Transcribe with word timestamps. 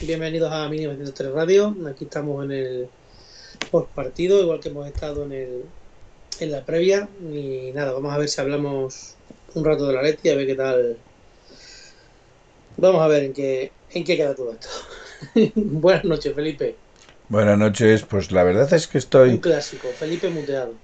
bienvenidos 0.00 0.52
a 0.52 0.68
1903 0.68 1.32
Radio. 1.32 1.76
Aquí 1.88 2.04
estamos 2.04 2.44
en 2.44 2.52
el 2.52 2.88
post 3.70 3.88
partido, 3.90 4.40
igual 4.40 4.60
que 4.60 4.68
hemos 4.68 4.86
estado 4.86 5.24
en, 5.24 5.32
el, 5.32 5.64
en 6.40 6.50
la 6.50 6.64
previa. 6.64 7.08
Y 7.20 7.72
nada, 7.74 7.92
vamos 7.92 8.12
a 8.12 8.18
ver 8.18 8.28
si 8.28 8.40
hablamos 8.40 9.14
un 9.54 9.64
rato 9.64 9.86
de 9.86 9.94
la 9.94 10.02
Leti, 10.02 10.30
a 10.30 10.36
ver 10.36 10.46
qué 10.46 10.54
tal. 10.54 10.96
Vamos 12.76 13.02
a 13.02 13.08
ver 13.08 13.24
en 13.24 13.32
qué, 13.32 13.72
en 13.90 14.04
qué 14.04 14.16
queda 14.16 14.34
todo 14.34 14.52
esto. 14.52 14.68
Buenas 15.54 16.04
noches, 16.04 16.34
Felipe. 16.34 16.76
Buenas 17.28 17.58
noches, 17.58 18.02
pues 18.02 18.30
la 18.30 18.44
verdad 18.44 18.72
es 18.72 18.86
que 18.86 18.98
estoy... 18.98 19.30
Un 19.30 19.38
clásico, 19.38 19.88
Felipe 19.88 20.28
muteado. 20.30 20.74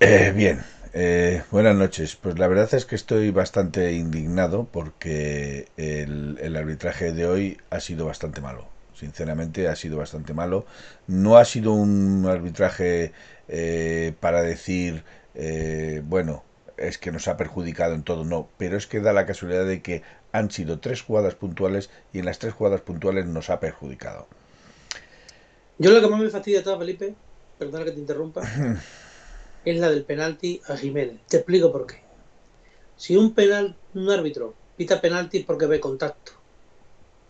Eh, 0.00 0.32
bien, 0.34 0.62
eh, 0.98 1.42
buenas 1.50 1.76
noches. 1.76 2.16
Pues 2.16 2.38
la 2.38 2.48
verdad 2.48 2.72
es 2.72 2.86
que 2.86 2.94
estoy 2.94 3.30
bastante 3.30 3.92
indignado 3.92 4.66
porque 4.70 5.68
el, 5.76 6.38
el, 6.40 6.56
arbitraje 6.56 7.12
de 7.12 7.26
hoy 7.26 7.58
ha 7.70 7.80
sido 7.80 8.06
bastante 8.06 8.40
malo. 8.40 8.66
Sinceramente 8.94 9.68
ha 9.68 9.76
sido 9.76 9.98
bastante 9.98 10.32
malo. 10.32 10.64
No 11.06 11.36
ha 11.36 11.44
sido 11.44 11.72
un 11.72 12.26
arbitraje 12.26 13.12
eh, 13.48 14.14
para 14.20 14.40
decir, 14.40 15.04
eh, 15.34 16.02
bueno, 16.04 16.44
es 16.78 16.96
que 16.96 17.12
nos 17.12 17.28
ha 17.28 17.36
perjudicado 17.36 17.94
en 17.94 18.02
todo, 18.02 18.24
no. 18.24 18.48
Pero 18.56 18.78
es 18.78 18.86
que 18.86 19.00
da 19.00 19.12
la 19.12 19.26
casualidad 19.26 19.66
de 19.66 19.82
que 19.82 20.02
han 20.32 20.50
sido 20.50 20.78
tres 20.78 21.02
jugadas 21.02 21.34
puntuales 21.34 21.90
y 22.12 22.20
en 22.20 22.24
las 22.24 22.38
tres 22.38 22.54
jugadas 22.54 22.80
puntuales 22.80 23.26
nos 23.26 23.50
ha 23.50 23.60
perjudicado. 23.60 24.26
Yo 25.78 25.90
lo 25.90 26.00
que 26.00 26.08
más 26.08 26.20
me 26.20 26.30
fastidia 26.30 26.64
todo, 26.64 26.78
Felipe, 26.78 27.14
perdona 27.58 27.84
que 27.84 27.92
te 27.92 28.00
interrumpa, 28.00 28.42
es 29.66 29.80
la 29.80 29.90
del 29.90 30.04
penalti 30.04 30.62
a 30.68 30.76
Jiménez. 30.76 31.18
Te 31.28 31.38
explico 31.38 31.72
por 31.72 31.86
qué. 31.86 32.00
Si 32.96 33.16
un 33.16 33.34
penal, 33.34 33.76
un 33.94 34.08
árbitro 34.08 34.54
pita 34.76 35.00
penalti 35.00 35.40
porque 35.40 35.66
ve 35.66 35.80
contacto, 35.80 36.32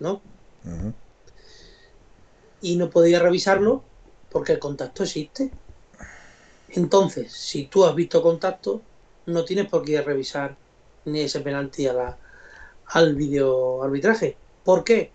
¿no? 0.01 0.21
Uh 0.65 0.69
-huh. 0.69 0.93
Y 2.61 2.77
no 2.77 2.91
podía 2.91 3.21
revisarlo 3.21 3.83
porque 4.31 4.53
el 4.53 4.59
contacto 4.59 5.03
existe. 5.05 5.51
Entonces, 6.69 7.33
si 7.33 7.67
tú 7.67 7.87
has 7.87 7.95
visto 7.95 8.21
contacto, 8.23 8.83
no 9.25 9.45
tienes 9.45 9.69
por 9.69 9.83
qué 9.83 10.03
revisar 10.03 10.57
ni 11.07 11.21
ese 11.21 11.41
penalti 11.41 11.87
a 11.87 11.95
la, 11.95 12.19
al 12.89 13.15
video 13.15 13.83
arbitraje. 13.83 14.37
¿Por 14.63 14.85
qué? 14.85 15.11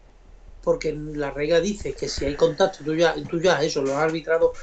Porque 0.63 0.93
la 0.93 1.29
regla 1.29 1.59
dice 1.59 1.93
que 1.93 2.09
si 2.09 2.25
hay 2.25 2.35
contacto, 2.35 2.83
tú 2.83 2.95
ya, 2.95 3.13
tú 3.29 3.39
ya 3.39 3.61
eso 3.61 3.83
lo 3.83 3.95
has 3.95 4.03
arbitrado, 4.03 4.53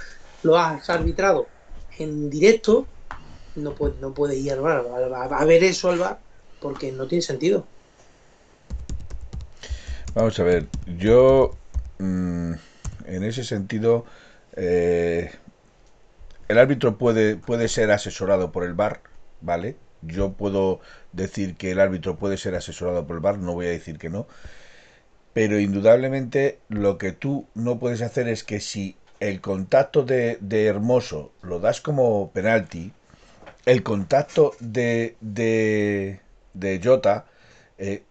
lo 0.42 0.58
has 0.58 0.90
arbitrado 0.90 1.46
en 1.98 2.30
directo, 2.30 2.86
no 3.56 3.74
puede, 3.74 3.94
no 4.00 4.14
puede 4.14 4.36
ir 4.36 4.52
al 4.52 4.60
bar, 4.60 4.86
a, 5.14 5.24
a, 5.24 5.44
ver 5.44 5.64
eso 5.64 5.90
al 5.90 5.98
bar, 5.98 6.18
porque 6.60 6.92
no 6.92 7.06
tiene 7.06 7.22
sentido. 7.22 7.66
Vamos 10.14 10.38
a 10.38 10.42
ver, 10.42 10.66
yo 10.86 11.54
mmm, 11.98 12.52
en 13.06 13.24
ese 13.24 13.44
sentido, 13.44 14.04
eh, 14.56 15.30
el 16.48 16.58
árbitro 16.58 16.98
puede, 16.98 17.36
puede 17.36 17.68
ser 17.68 17.90
asesorado 17.90 18.52
por 18.52 18.64
el 18.64 18.74
bar, 18.74 19.00
¿vale? 19.40 19.76
Yo 20.02 20.32
puedo 20.32 20.80
decir 21.12 21.56
que 21.56 21.72
el 21.72 21.80
árbitro 21.80 22.16
puede 22.16 22.36
ser 22.36 22.54
asesorado 22.54 23.06
por 23.06 23.16
el 23.16 23.22
bar, 23.22 23.38
no 23.38 23.54
voy 23.54 23.66
a 23.66 23.70
decir 23.70 23.98
que 23.98 24.10
no, 24.10 24.26
pero 25.32 25.58
indudablemente 25.58 26.58
lo 26.68 26.98
que 26.98 27.12
tú 27.12 27.46
no 27.54 27.78
puedes 27.78 28.02
hacer 28.02 28.28
es 28.28 28.44
que 28.44 28.60
si 28.60 28.96
el 29.20 29.40
contacto 29.40 30.04
de, 30.04 30.38
de 30.40 30.66
Hermoso 30.66 31.32
lo 31.42 31.60
das 31.60 31.80
como 31.80 32.30
penalti, 32.32 32.92
el 33.66 33.82
contacto 33.82 34.52
de, 34.60 35.16
de, 35.20 36.20
de 36.54 36.80
Jota, 36.82 37.26
eh, 37.78 38.02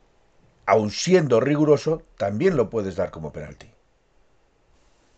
aun 0.65 0.91
siendo 0.91 1.39
riguroso, 1.39 2.03
también 2.17 2.57
lo 2.57 2.69
puedes 2.69 2.95
dar 2.95 3.11
como 3.11 3.31
penalti. 3.31 3.67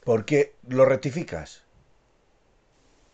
Porque 0.03 0.55
lo 0.67 0.83
rectificas. 0.83 1.63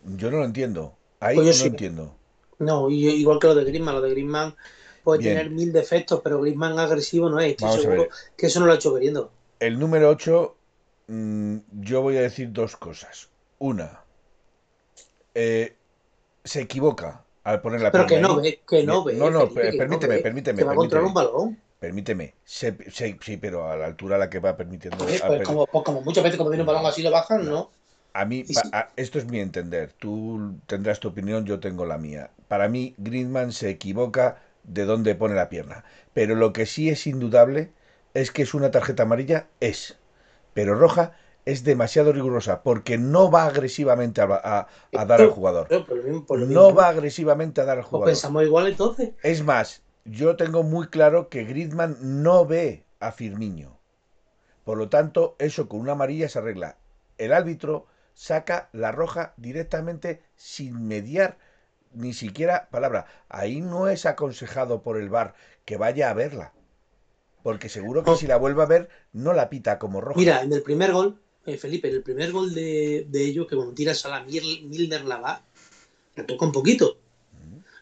Yo 0.05 0.31
no 0.31 0.37
lo 0.37 0.45
entiendo. 0.45 0.95
Ahí 1.19 1.35
pues 1.35 1.47
no 1.47 1.53
sí. 1.53 1.67
entiendo. 1.67 2.15
No, 2.59 2.89
igual 2.89 3.39
que 3.39 3.47
lo 3.47 3.55
de 3.55 3.65
Griezmann. 3.65 3.95
Lo 3.95 4.01
de 4.01 4.11
Griezmann 4.11 4.55
puede 5.03 5.19
Bien. 5.19 5.33
tener 5.35 5.49
mil 5.49 5.73
defectos, 5.73 6.21
pero 6.23 6.41
Griezmann 6.41 6.79
agresivo 6.79 7.29
no 7.29 7.39
es. 7.39 7.51
Estoy 7.51 7.67
Vamos 7.67 7.81
seguro 7.81 8.09
que 8.37 8.47
eso 8.47 8.59
no 8.59 8.65
lo 8.65 8.71
ha 8.73 8.75
hecho 8.75 8.93
queriendo. 8.93 9.31
El 9.59 9.79
número 9.79 10.09
8 10.09 10.55
Mm, 11.07 11.57
yo 11.81 12.01
voy 12.01 12.17
a 12.17 12.21
decir 12.21 12.51
dos 12.51 12.75
cosas. 12.75 13.29
Una, 13.59 14.01
eh, 15.33 15.75
se 16.43 16.61
equivoca 16.61 17.23
al 17.43 17.61
poner 17.61 17.81
la 17.81 17.91
Pero 17.91 18.05
que 18.05 18.19
no 18.19 18.37
ve, 18.37 18.61
que 18.67 18.83
no 18.83 19.03
ve. 19.03 19.13
No, 19.13 19.29
no, 19.29 19.47
Felipe, 19.47 19.77
permíteme, 19.77 20.17
no 20.17 20.23
permíteme. 20.23 20.57
Que 20.59 20.63
va 20.63 20.71
a 20.71 20.75
controlar 20.75 21.07
un 21.07 21.13
balón. 21.13 21.59
Permíteme. 21.79 22.33
Sí, 22.43 22.71
pero 23.39 23.69
a 23.69 23.75
la 23.75 23.85
altura 23.85 24.15
a 24.15 24.19
la 24.19 24.29
que 24.29 24.39
va 24.39 24.57
permitiendo. 24.57 24.97
Pues, 24.97 25.21
a, 25.21 25.27
pues 25.27 25.43
como, 25.43 25.67
pues 25.67 25.83
como, 25.83 26.01
muchas 26.01 26.23
veces 26.23 26.37
cuando 26.37 26.51
viene 26.51 26.63
un 26.63 26.67
balón 26.67 26.85
así 26.85 27.03
lo 27.03 27.11
bajan, 27.11 27.45
¿no? 27.45 27.69
A 28.13 28.25
mí, 28.25 28.45
Sí. 28.45 28.55
a, 28.71 28.89
esto 28.95 29.19
es 29.19 29.25
mi 29.25 29.39
entender. 29.39 29.93
Tú 29.99 30.55
tendrás 30.67 30.99
tu 30.99 31.09
opinión, 31.09 31.45
yo 31.45 31.59
tengo 31.59 31.85
la 31.85 31.97
mía. 31.97 32.31
Para 32.47 32.69
mí, 32.69 32.95
Griezmann 32.97 33.51
se 33.51 33.69
equivoca 33.69 34.41
de 34.63 34.85
dónde 34.85 35.15
pone 35.15 35.35
la 35.35 35.49
pierna. 35.49 35.83
Pero 36.13 36.35
lo 36.35 36.53
que 36.53 36.65
sí 36.65 36.89
es 36.89 37.05
indudable 37.07 37.71
es 38.13 38.31
que 38.31 38.43
es 38.43 38.53
una 38.53 38.71
tarjeta 38.71 39.03
amarilla, 39.03 39.47
es. 39.59 39.97
Pero 40.55 40.73
roja 40.75 41.13
es 41.45 41.63
demasiado 41.63 42.11
rigurosa 42.11 42.63
porque 42.63 42.97
no 42.97 43.29
va 43.29 43.45
agresivamente 43.45 44.21
a, 44.21 44.25
a, 44.31 44.67
a 44.95 45.05
dar 45.05 45.21
al 45.21 45.29
jugador. 45.29 45.67
No 46.47 46.73
va 46.73 46.89
agresivamente 46.89 47.61
a 47.61 47.65
dar 47.65 47.77
al 47.77 47.83
Pues 47.83 47.89
jugador. 47.91 48.07
pensamos 48.13 48.43
igual 48.43 48.67
entonces. 48.67 49.13
Es 49.21 49.43
más, 49.43 49.83
yo 50.05 50.35
tengo 50.37 50.63
muy 50.63 50.87
claro 50.87 51.29
que 51.29 51.43
Griezmann 51.43 51.97
no 52.01 52.47
ve 52.47 52.83
a 52.99 53.11
Firmino. 53.11 53.77
Por 54.63 54.77
lo 54.77 54.89
tanto, 54.89 55.35
eso 55.39 55.69
con 55.69 55.81
una 55.81 55.91
amarilla 55.93 56.29
se 56.29 56.39
arregla. 56.39 56.77
El 57.17 57.33
árbitro 57.33 57.85
saca 58.13 58.69
la 58.73 58.91
roja 58.91 59.33
directamente 59.37 60.23
sin 60.35 60.87
mediar 60.87 61.37
ni 61.93 62.13
siquiera 62.13 62.69
palabra. 62.71 63.05
Ahí 63.29 63.61
no 63.61 63.87
es 63.87 64.05
aconsejado 64.05 64.81
por 64.81 64.97
el 64.97 65.09
VAR 65.09 65.35
que 65.65 65.77
vaya 65.77 66.09
a 66.09 66.13
verla. 66.13 66.53
Porque 67.45 67.69
seguro 67.69 68.03
que 68.03 68.15
si 68.17 68.25
la 68.25 68.37
vuelve 68.37 68.63
a 68.63 68.65
ver, 68.73 68.89
no 69.13 69.31
la 69.39 69.49
pita 69.51 69.77
como 69.77 70.01
roja. 70.01 70.19
Mira, 70.19 70.41
en 70.41 70.51
el 70.51 70.63
primer 70.63 70.91
gol, 70.91 71.09
eh, 71.45 71.57
Felipe, 71.57 71.89
en 71.89 71.95
el 71.95 72.01
primer 72.01 72.31
gol 72.31 72.53
de, 72.55 73.05
de 73.07 73.21
ellos, 73.23 73.45
que 73.47 73.55
cuando 73.55 73.75
tiras 73.75 74.03
a 74.05 74.09
la 74.09 74.23
Mil- 74.23 74.65
Milner 74.67 75.05
la 75.05 75.17
va, 75.17 75.33
la 76.15 76.25
toca 76.25 76.43
un 76.43 76.51
poquito. 76.51 76.97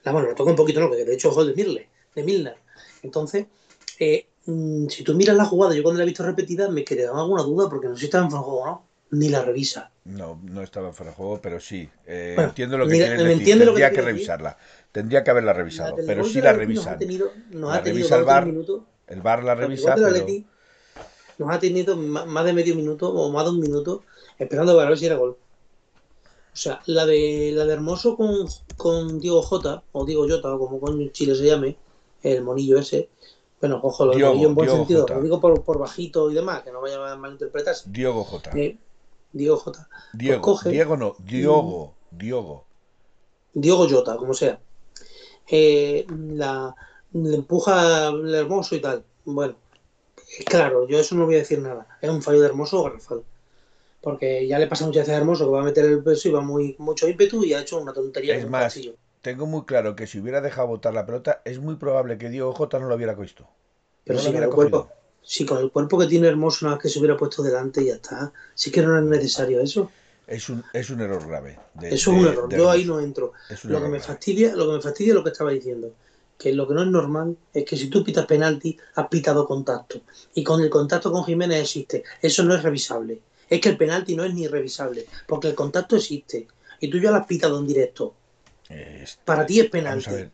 La, 0.03 0.11
bueno, 0.11 0.27
la 0.27 0.35
toca 0.35 0.49
un 0.49 0.57
poquito, 0.57 0.81
no, 0.81 0.89
porque 0.89 1.05
de 1.05 1.13
hecho 1.13 1.29
es 1.29 1.35
gol 1.35 1.47
de 1.47 1.55
Milner. 1.63 1.87
De 2.13 2.23
Milner. 2.23 2.57
Entonces, 3.03 3.45
eh, 3.99 4.25
mm, 4.47 4.87
si 4.89 5.03
tú 5.05 5.15
miras 5.15 5.37
la 5.37 5.45
jugada, 5.45 5.73
yo 5.73 5.81
cuando 5.83 5.99
la 5.99 6.03
he 6.03 6.07
visto 6.07 6.23
repetida 6.25 6.69
me 6.69 6.83
quedaba 6.83 7.21
alguna 7.21 7.43
duda 7.43 7.69
porque 7.69 7.87
no 7.87 7.95
sé 7.95 8.01
si 8.01 8.05
estaba 8.07 8.25
en 8.25 8.31
fuera 8.31 8.41
de 8.41 8.45
juego 8.49 8.61
o 8.63 8.65
no. 8.65 8.83
Ni 9.11 9.29
la 9.29 9.43
revisa. 9.43 9.91
No, 10.05 10.39
no 10.43 10.63
estaba 10.63 10.91
fuera 10.91 11.11
de 11.11 11.15
juego, 11.15 11.39
pero 11.41 11.59
sí. 11.59 11.87
Eh, 12.05 12.33
Bueno, 12.35 12.49
entiendo 12.49 12.77
lo 12.77 12.85
que 12.85 12.93
mira, 12.93 13.05
quieres 13.05 13.23
decir. 13.23 13.47
lo 13.47 13.55
Tendría 13.57 13.89
te 13.89 13.95
que, 13.95 14.01
revisarla. 14.01 14.57
Tendría 14.91 15.23
que 15.23 15.31
haberla 15.31 15.51
La 15.53 15.57
revisado. 15.59 15.95
Pero 16.05 16.23
sí 16.25 16.41
la 16.41 16.49
Atleti 16.49 16.73
Nos 16.73 16.87
ha 16.87 16.97
tenido, 16.97 17.31
nos 17.51 17.71
La 17.71 17.77
ha 17.77 17.83
tenido 17.83 18.07
revisa 18.07 18.39
el 18.39 18.45
minutos. 18.45 18.81
El 19.07 19.21
VAR 19.21 19.43
la 19.43 19.55
revisa, 19.55 19.95
pero 19.95 20.09
nos 21.39 21.49
ha 21.49 21.59
tenido 21.59 21.95
más 21.97 22.45
de 22.45 22.53
medio 22.53 22.75
minuto 22.75 23.09
o 23.11 23.31
más 23.31 23.43
de 23.45 23.49
un 23.51 23.59
minuto 23.59 24.03
esperando 24.37 24.75
para 24.75 24.89
ver 24.89 24.97
si 24.97 25.05
era 25.07 25.15
gol. 25.17 25.37
O 26.53 26.55
sea, 26.55 26.81
la 26.85 27.05
de 27.05 27.51
la 27.55 27.65
de 27.65 27.73
Hermoso 27.73 28.15
con, 28.15 28.47
con 28.77 29.19
Diego 29.19 29.41
Jota, 29.41 29.83
o 29.91 30.05
Diego 30.05 30.27
Jota, 30.29 30.53
o 30.53 30.59
como 30.59 30.79
con 30.79 31.11
Chile 31.11 31.35
se 31.35 31.45
llame, 31.45 31.75
el 32.21 32.43
monillo 32.43 32.77
ese, 32.77 33.09
Bueno, 33.59 33.79
ojo, 33.81 34.05
lo 34.05 34.13
Diogo, 34.15 34.33
digo 34.35 34.49
en 34.49 34.55
buen 34.55 34.67
Diogo 34.67 34.77
sentido, 34.81 35.01
Jota. 35.01 35.15
lo 35.15 35.21
digo 35.23 35.41
por, 35.41 35.63
por 35.63 35.79
bajito 35.79 36.29
y 36.29 36.35
demás, 36.35 36.61
que 36.61 36.71
no 36.71 36.79
vaya 36.81 37.11
a 37.11 37.15
malinterpretarse. 37.17 37.89
Diogo 37.89 38.23
J. 38.23 38.51
Eh, 38.55 38.77
Diego 39.31 39.57
J. 39.57 39.89
Diego, 40.13 40.41
coge- 40.43 40.69
Diego 40.69 40.95
no, 40.95 41.15
Diogo, 41.17 41.95
Diogo. 42.11 42.65
Diego 43.53 43.89
Jota, 43.89 44.15
como 44.17 44.35
sea. 44.35 44.59
Eh, 45.49 46.05
la, 46.35 46.73
le 47.13 47.35
empuja 47.35 48.07
el 48.09 48.33
hermoso 48.33 48.75
y 48.75 48.81
tal. 48.81 49.03
Bueno, 49.25 49.55
claro, 50.45 50.87
yo 50.87 50.99
eso 50.99 51.15
no 51.15 51.25
voy 51.25 51.35
a 51.35 51.39
decir 51.39 51.59
nada. 51.59 51.87
Es 52.01 52.09
un 52.09 52.21
fallo 52.21 52.41
de 52.41 52.47
hermoso 52.47 52.81
o 52.81 52.83
garrafal. 52.85 53.23
Porque 54.01 54.47
ya 54.47 54.59
le 54.59 54.67
pasa 54.67 54.85
muchas 54.85 55.03
veces 55.03 55.15
a 55.15 55.17
Hermoso 55.19 55.45
que 55.45 55.51
va 55.51 55.61
a 55.61 55.65
meter 55.65 55.85
el 55.85 56.03
peso 56.03 56.27
y 56.27 56.31
va 56.31 56.41
muy 56.41 56.75
mucho 56.77 57.07
ímpetu 57.07 57.43
y 57.43 57.53
ha 57.53 57.61
hecho 57.61 57.79
una 57.79 57.93
tontería. 57.93 58.35
Es 58.35 58.49
más. 58.49 58.77
Tengo 59.21 59.45
muy 59.45 59.63
claro 59.63 59.95
que 59.95 60.07
si 60.07 60.19
hubiera 60.19 60.41
dejado 60.41 60.67
botar 60.67 60.93
la 60.93 61.05
pelota, 61.05 61.41
es 61.45 61.59
muy 61.59 61.75
probable 61.75 62.17
que 62.17 62.29
Diego 62.29 62.51
J 62.53 62.79
no 62.79 62.87
lo 62.89 62.95
hubiera 62.95 63.13
visto. 63.15 63.47
Pero 64.03 64.19
no 64.19 64.25
si 64.25 64.33
con, 64.33 64.43
el 64.43 64.49
cuerpo, 64.49 64.89
si 65.23 65.45
con 65.45 65.57
el 65.59 65.71
cuerpo 65.71 65.97
que 65.97 66.07
tiene 66.07 66.27
Hermoso, 66.27 66.65
nada 66.65 66.75
más 66.75 66.83
que 66.83 66.89
se 66.89 66.99
hubiera 66.99 67.15
puesto 67.15 67.41
delante 67.41 67.81
y 67.81 67.87
ya 67.87 67.93
está. 67.95 68.33
Sí 68.53 68.69
que 68.71 68.81
no 68.81 68.97
es 68.97 69.03
necesario 69.05 69.61
eso. 69.61 69.89
Es 70.27 70.49
un, 70.49 70.63
es 70.73 70.89
un 70.89 70.99
error 71.01 71.25
grave. 71.27 71.57
de- 71.75 71.87
Eso 71.89 71.95
es 71.95 72.07
de- 72.07 72.13
un 72.21 72.27
error. 72.27 72.49
Yo 72.53 72.69
ahí 72.69 72.83
no 72.85 72.99
entro. 72.99 73.31
Lo 73.67 73.81
que 73.81 73.87
me 73.87 73.99
fastidia, 74.01 74.53
lo 74.55 74.67
que 74.67 74.73
me 74.73 74.81
fastidia 74.81 75.11
es 75.11 75.15
lo 75.15 75.23
que 75.23 75.29
estaba 75.29 75.51
diciendo. 75.51 75.91
Que 76.37 76.53
lo 76.53 76.67
que 76.67 76.73
no 76.73 76.83
es 76.83 76.89
normal 76.89 77.37
es 77.53 77.63
que 77.65 77.77
si 77.77 77.89
tú 77.89 78.03
pitas 78.03 78.25
penalti, 78.25 78.77
has 78.95 79.07
pitado 79.07 79.47
contacto. 79.47 80.01
Y 80.33 80.43
con 80.43 80.61
el 80.61 80.69
contacto 80.69 81.11
con 81.11 81.23
Jiménez 81.23 81.61
existe. 81.61 82.03
Eso 82.21 82.43
no 82.43 82.55
es 82.55 82.63
revisable. 82.63 83.21
Es 83.49 83.61
que 83.61 83.69
el 83.69 83.77
penalti 83.77 84.15
no 84.15 84.23
es 84.23 84.33
ni 84.33 84.47
revisable. 84.47 85.05
Porque 85.27 85.49
el 85.49 85.55
contacto 85.55 85.95
existe. 85.95 86.47
Y 86.79 86.89
tú 86.89 86.99
ya 86.99 87.11
lo 87.11 87.17
has 87.17 87.27
pitado 87.27 87.59
en 87.59 87.67
directo. 87.67 88.15
Para 89.25 89.45
ti 89.45 89.59
es 89.59 89.69
penalti. 89.69 90.09
a 90.09 90.13
ver. 90.13 90.31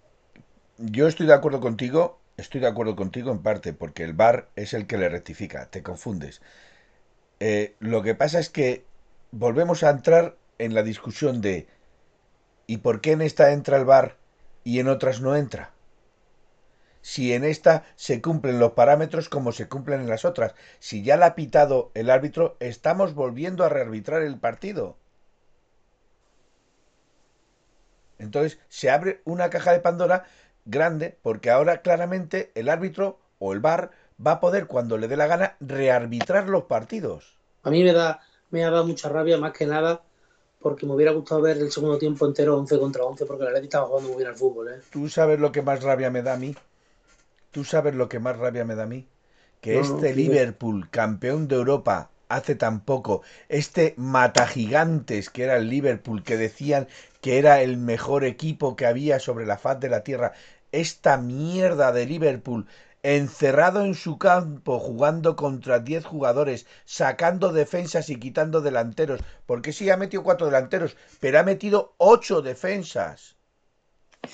Yo 0.78 1.08
estoy 1.08 1.28
de 1.28 1.34
acuerdo 1.34 1.60
contigo, 1.60 2.20
estoy 2.38 2.62
de 2.62 2.68
acuerdo 2.68 2.96
contigo 2.96 3.32
en 3.32 3.40
parte, 3.40 3.74
porque 3.74 4.04
el 4.04 4.14
VAR 4.14 4.50
es 4.56 4.74
el 4.74 4.88
que 4.88 4.98
le 4.98 5.10
rectifica, 5.10 5.70
te 5.70 5.84
confundes. 5.84 6.42
Eh, 7.42 7.76
lo 7.80 8.02
que 8.02 8.16
pasa 8.16 8.40
es 8.40 8.50
que 8.50 8.86
volvemos 9.32 9.84
a 9.84 9.90
entrar 9.90 10.38
en 10.58 10.74
la 10.74 10.84
discusión 10.84 11.42
de 11.42 11.68
¿y 12.68 12.78
por 12.78 13.02
qué 13.02 13.12
en 13.12 13.22
esta 13.22 13.52
entra 13.52 13.78
el 13.78 13.86
VAR 13.86 14.18
y 14.64 14.80
en 14.80 14.88
otras 14.88 15.22
no 15.22 15.36
entra? 15.36 15.74
Si 17.02 17.34
en 17.34 17.44
esta 17.44 17.86
se 17.96 18.22
cumplen 18.22 18.60
los 18.60 18.74
parámetros 18.74 19.30
como 19.30 19.52
se 19.52 19.68
cumplen 19.68 20.02
en 20.02 20.10
las 20.10 20.26
otras. 20.26 20.54
Si 20.80 21.04
ya 21.04 21.18
la 21.18 21.28
ha 21.28 21.36
pitado 21.36 21.92
el 21.94 22.10
árbitro, 22.10 22.58
estamos 22.60 23.14
volviendo 23.14 23.64
a 23.64 23.70
rearbitrar 23.70 24.22
el 24.22 24.38
partido. 24.38 24.98
Entonces 28.18 28.60
se 28.68 28.90
abre 28.90 29.22
una 29.24 29.50
caja 29.50 29.72
de 29.72 29.80
Pandora 29.80 30.26
grande 30.66 31.18
porque 31.22 31.50
ahora 31.50 31.82
claramente 31.82 32.52
el 32.54 32.70
árbitro 32.70 33.18
o 33.40 33.54
el 33.54 33.60
VAR 33.60 33.92
va 34.26 34.34
a 34.34 34.40
poder 34.40 34.68
cuando 34.68 34.98
le 34.98 35.08
dé 35.08 35.18
la 35.18 35.28
gana 35.28 35.56
rearbitrar 35.62 36.50
los 36.50 36.66
partidos. 36.66 37.38
A 37.64 37.72
mí 37.72 37.84
me 37.84 37.94
da, 37.94 38.20
me 38.52 38.64
ha 38.64 38.70
dado 38.70 38.86
mucha 38.86 39.10
rabia, 39.10 39.38
más 39.38 39.54
que 39.54 39.66
nada, 39.66 40.02
porque 40.60 40.86
me 40.86 40.94
hubiera 40.94 41.14
gustado 41.14 41.42
ver 41.42 41.58
el 41.58 41.72
segundo 41.72 41.98
tiempo 41.98 42.26
entero 42.26 42.58
11 42.58 42.78
contra 42.80 43.04
11, 43.04 43.26
porque 43.26 43.46
la 43.46 43.52
Leti 43.52 43.66
estaba 43.66 43.88
jugando 43.88 44.10
muy 44.10 44.18
bien 44.18 44.30
al 44.30 44.36
fútbol. 44.36 44.68
¿eh? 44.70 44.82
¿Tú 44.90 45.08
sabes 45.08 45.40
lo 45.40 45.52
que 45.52 45.62
más 45.62 45.82
rabia 45.82 46.10
me 46.10 46.22
da 46.22 46.34
a 46.34 46.38
mí? 46.38 46.56
¿Tú 47.52 47.64
sabes 47.64 47.96
lo 47.96 48.10
que 48.10 48.20
más 48.20 48.38
rabia 48.38 48.66
me 48.66 48.76
da 48.76 48.84
a 48.84 48.88
mí? 48.88 49.08
Que 49.62 49.76
No, 49.76 49.82
este. 49.82 50.14
Liverpool, 50.14 50.90
campeón 50.90 51.48
de 51.48 51.56
Europa 51.56 52.10
hace 52.30 52.56
tan 52.56 52.82
poco, 52.82 53.24
este 53.50 53.96
matagigantes 53.98 55.30
que 55.30 55.44
era 55.44 55.58
el 55.58 55.70
Liverpool, 55.70 56.24
que 56.24 56.38
decían 56.38 56.88
que 57.22 57.40
era 57.40 57.62
el 57.62 57.78
mejor 57.78 58.24
equipo 58.24 58.76
que 58.76 58.86
había 58.86 59.20
sobre 59.20 59.46
la 59.48 59.58
faz 59.58 59.80
de 59.80 59.90
la 59.90 60.04
tierra, 60.04 60.34
esta 60.72 61.18
mierda 61.18 61.92
de 61.92 62.06
Liverpool 62.06 62.68
encerrado 63.02 63.84
en 63.84 63.96
su 63.96 64.18
campo 64.18 64.80
jugando 64.80 65.36
contra 65.36 65.80
10 65.80 66.06
jugadores, 66.06 66.68
sacando 66.86 67.52
defensas 67.52 68.10
y 68.10 68.18
quitando 68.20 68.62
delanteros, 68.62 69.22
porque 69.46 69.74
sí 69.74 69.90
ha 69.90 69.98
metido 69.98 70.24
cuatro 70.24 70.48
delanteros, 70.48 70.98
pero 71.20 71.40
ha 71.40 71.44
metido 71.44 71.94
ocho 71.98 72.42
defensas. 72.42 73.38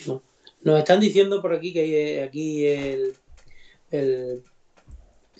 ¿no? 0.06 0.22
Nos 0.66 0.80
están 0.80 1.00
diciendo 1.00 1.42
por 1.42 1.54
aquí 1.54 1.72
que 1.72 2.18
eh, 2.18 2.24
aquí 2.24 2.66
el, 2.66 3.16
el 3.92 4.44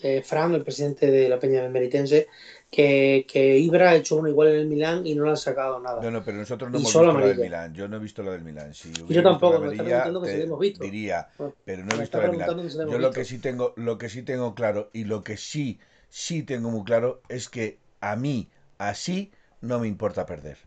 eh, 0.02 0.22
Fran, 0.22 0.54
el 0.54 0.62
presidente 0.62 1.10
de 1.10 1.28
la 1.28 1.40
Peña 1.40 1.68
Meritense, 1.68 2.28
que, 2.70 3.26
que 3.28 3.58
Ibra 3.58 3.90
ha 3.90 3.94
hecho 3.96 4.16
uno 4.16 4.28
igual 4.28 4.48
en 4.48 4.54
el 4.60 4.66
Milán 4.68 5.04
y 5.04 5.16
no 5.16 5.24
le 5.24 5.30
han 5.30 5.36
sacado 5.36 5.80
nada. 5.80 6.00
No, 6.00 6.12
no, 6.12 6.22
pero 6.24 6.38
nosotros 6.38 6.70
no 6.70 6.78
Y 6.78 6.82
hemos 6.82 6.92
visto 6.94 7.12
la 7.12 7.26
del. 7.26 7.38
Milán. 7.38 7.74
Yo 7.74 7.88
no 7.88 7.96
he 7.96 8.00
visto 8.00 8.22
la 8.22 8.30
del 8.30 8.44
Milán. 8.44 8.72
Si 8.72 8.92
yo 8.92 9.22
tampoco, 9.22 9.58
me 9.58 9.72
está 9.72 9.82
preguntando 9.82 10.22
que 10.22 10.30
si 10.30 10.36
la 10.38 10.44
hemos 10.44 10.60
visto. 10.60 10.84
Diría, 10.84 11.28
Bueno, 11.38 11.54
pero 11.64 11.84
no 11.84 11.94
he 11.96 12.00
visto 12.00 12.18
la 12.18 12.22
del 12.24 12.32
Milán. 12.32 12.70
si 12.70 12.78
Yo 12.78 12.98
lo 12.98 13.10
que 13.10 13.24
sí 13.24 13.38
tengo, 13.38 13.72
lo 13.76 13.98
que 13.98 14.08
sí 14.08 14.22
tengo 14.22 14.54
claro 14.54 14.90
y 14.92 15.04
lo 15.04 15.24
que 15.24 15.36
sí, 15.36 15.80
sí 16.08 16.44
tengo 16.44 16.70
muy 16.70 16.84
claro 16.84 17.20
es 17.28 17.48
que 17.48 17.78
a 18.00 18.14
mí 18.14 18.48
así 18.78 19.32
no 19.60 19.80
me 19.80 19.88
importa 19.88 20.24
perder. 20.24 20.58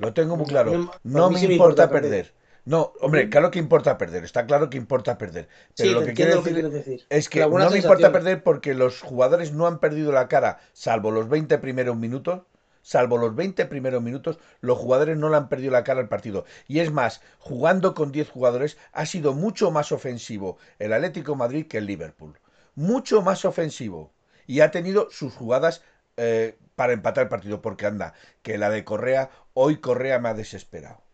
Lo 0.00 0.12
tengo 0.12 0.36
muy 0.36 0.44
A 0.44 0.48
claro. 0.48 0.90
No 1.02 1.30
me 1.30 1.40
importa 1.40 1.52
importa 1.52 1.90
perder. 1.90 2.10
perder. 2.26 2.35
No, 2.66 2.92
hombre, 3.00 3.30
claro 3.30 3.52
que 3.52 3.60
importa 3.60 3.96
perder. 3.96 4.24
Está 4.24 4.44
claro 4.44 4.68
que 4.68 4.76
importa 4.76 5.16
perder. 5.18 5.48
Pero 5.76 5.88
sí, 5.88 5.94
lo 5.94 6.04
que 6.04 6.14
quiero 6.14 6.42
que 6.42 6.52
decir 6.52 7.06
es 7.08 7.28
que 7.28 7.46
no 7.46 7.70
me 7.70 7.78
importa 7.78 8.10
perder 8.10 8.42
porque 8.42 8.74
los 8.74 9.02
jugadores 9.02 9.52
no 9.52 9.68
han 9.68 9.78
perdido 9.78 10.10
la 10.10 10.26
cara, 10.26 10.58
salvo 10.72 11.12
los 11.12 11.28
20 11.28 11.58
primeros 11.58 11.96
minutos. 11.96 12.42
Salvo 12.82 13.18
los 13.18 13.34
20 13.34 13.66
primeros 13.66 14.00
minutos, 14.00 14.38
los 14.60 14.78
jugadores 14.78 15.18
no 15.18 15.28
le 15.28 15.36
han 15.36 15.48
perdido 15.48 15.72
la 15.72 15.82
cara 15.82 15.98
al 15.98 16.08
partido. 16.08 16.44
Y 16.68 16.78
es 16.78 16.92
más, 16.92 17.20
jugando 17.40 17.94
con 17.94 18.12
10 18.12 18.30
jugadores, 18.30 18.78
ha 18.92 19.06
sido 19.06 19.32
mucho 19.34 19.72
más 19.72 19.90
ofensivo 19.90 20.56
el 20.78 20.92
Atlético 20.92 21.32
de 21.32 21.38
Madrid 21.38 21.66
que 21.66 21.78
el 21.78 21.86
Liverpool. 21.86 22.38
Mucho 22.76 23.22
más 23.22 23.44
ofensivo. 23.44 24.12
Y 24.46 24.60
ha 24.60 24.70
tenido 24.70 25.08
sus 25.10 25.34
jugadas 25.34 25.82
eh, 26.16 26.58
para 26.76 26.92
empatar 26.92 27.24
el 27.24 27.28
partido. 27.28 27.60
Porque 27.60 27.86
anda, 27.86 28.14
que 28.42 28.56
la 28.56 28.70
de 28.70 28.84
Correa, 28.84 29.30
hoy 29.52 29.78
Correa 29.80 30.20
me 30.20 30.28
ha 30.28 30.34
desesperado. 30.34 31.05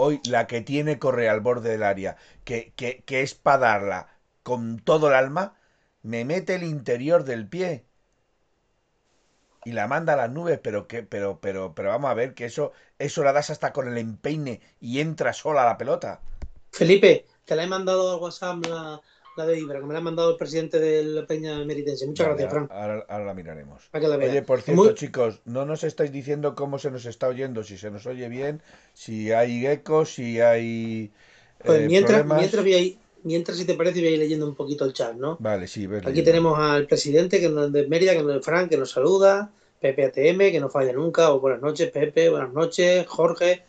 Hoy 0.00 0.20
la 0.24 0.46
que 0.46 0.60
tiene 0.60 0.98
Correa 1.00 1.32
al 1.32 1.40
borde 1.40 1.70
del 1.70 1.82
área, 1.82 2.16
que, 2.44 2.72
que, 2.76 3.02
que 3.04 3.22
es 3.22 3.34
para 3.34 3.58
darla 3.58 4.08
con 4.44 4.78
todo 4.78 5.08
el 5.08 5.14
alma, 5.14 5.56
me 6.02 6.24
mete 6.24 6.54
el 6.54 6.62
interior 6.62 7.24
del 7.24 7.48
pie 7.48 7.84
y 9.64 9.72
la 9.72 9.88
manda 9.88 10.12
a 10.14 10.16
las 10.16 10.30
nubes, 10.30 10.58
pero 10.62 10.86
que, 10.86 11.02
pero, 11.02 11.40
pero, 11.40 11.74
pero 11.74 11.90
vamos 11.90 12.10
a 12.10 12.14
ver 12.14 12.34
que 12.34 12.44
eso, 12.46 12.72
eso 12.98 13.22
la 13.24 13.32
das 13.32 13.50
hasta 13.50 13.72
con 13.72 13.88
el 13.88 13.98
empeine 13.98 14.60
y 14.80 15.00
entra 15.00 15.32
sola 15.32 15.64
la 15.64 15.78
pelota. 15.78 16.20
Felipe, 16.70 17.26
te 17.44 17.56
la 17.56 17.64
he 17.64 17.66
mandado 17.66 18.14
al 18.14 18.20
WhatsApp 18.20 18.64
la 19.38 19.46
de 19.46 19.58
Ibra, 19.58 19.80
que 19.80 19.86
me 19.86 19.92
la 19.94 20.00
ha 20.00 20.02
mandado 20.02 20.30
el 20.32 20.36
presidente 20.36 20.78
de 20.78 21.02
la 21.04 21.26
Peña 21.26 21.64
Meritense. 21.64 22.06
Muchas 22.06 22.26
Vale, 22.26 22.42
gracias, 22.42 22.66
Fran. 22.68 22.68
ahora, 22.82 23.06
ahora 23.08 23.24
la 23.24 23.34
miraremos. 23.34 23.84
Para 23.90 24.02
que 24.02 24.08
la 24.08 24.16
veas. 24.16 24.30
Oye, 24.32 24.42
por 24.42 24.60
cierto, 24.60 24.82
muy- 24.82 24.94
chicos, 24.94 25.40
no 25.44 25.64
nos 25.64 25.84
estáis 25.84 26.12
diciendo 26.12 26.54
cómo 26.54 26.78
se 26.78 26.90
nos 26.90 27.06
está 27.06 27.28
oyendo, 27.28 27.62
si 27.62 27.78
se 27.78 27.90
nos 27.90 28.04
oye 28.06 28.28
bien, 28.28 28.60
si 28.92 29.32
hay 29.32 29.66
ecos, 29.66 30.12
si 30.14 30.40
hay 30.40 31.10
Pues 31.64 31.80
eh, 31.80 31.86
mientras, 31.86 32.18
problemas. 32.22 32.38
mientras, 32.38 32.62
voy 32.64 32.74
a 32.74 32.78
ir- 32.80 32.98
mientras, 33.22 33.56
si 33.56 33.64
te 33.64 33.74
parece, 33.74 34.00
voy 34.00 34.08
a 34.08 34.10
ir 34.12 34.18
leyendo 34.18 34.46
un 34.46 34.54
poquito 34.54 34.84
el 34.84 34.92
chat, 34.92 35.14
¿no? 35.14 35.36
Vale, 35.40 35.66
sí, 35.66 35.86
ves 35.86 36.04
Aquí 36.06 36.22
tenemos 36.22 36.58
al 36.58 36.86
presidente 36.86 37.40
que 37.40 37.48
nos, 37.48 37.72
de 37.72 37.86
Mérida, 37.88 38.12
que 38.14 38.22
nos, 38.22 38.44
Fran, 38.44 38.68
que 38.68 38.76
nos 38.76 38.90
saluda, 38.90 39.50
Pepe 39.80 40.06
ATM, 40.06 40.50
que 40.50 40.58
no 40.60 40.68
falla 40.68 40.92
nunca, 40.92 41.32
o 41.32 41.38
buenas 41.40 41.60
noches, 41.62 41.90
Pepe, 41.92 42.28
buenas 42.28 42.52
noches, 42.52 43.06
Jorge. 43.06 43.62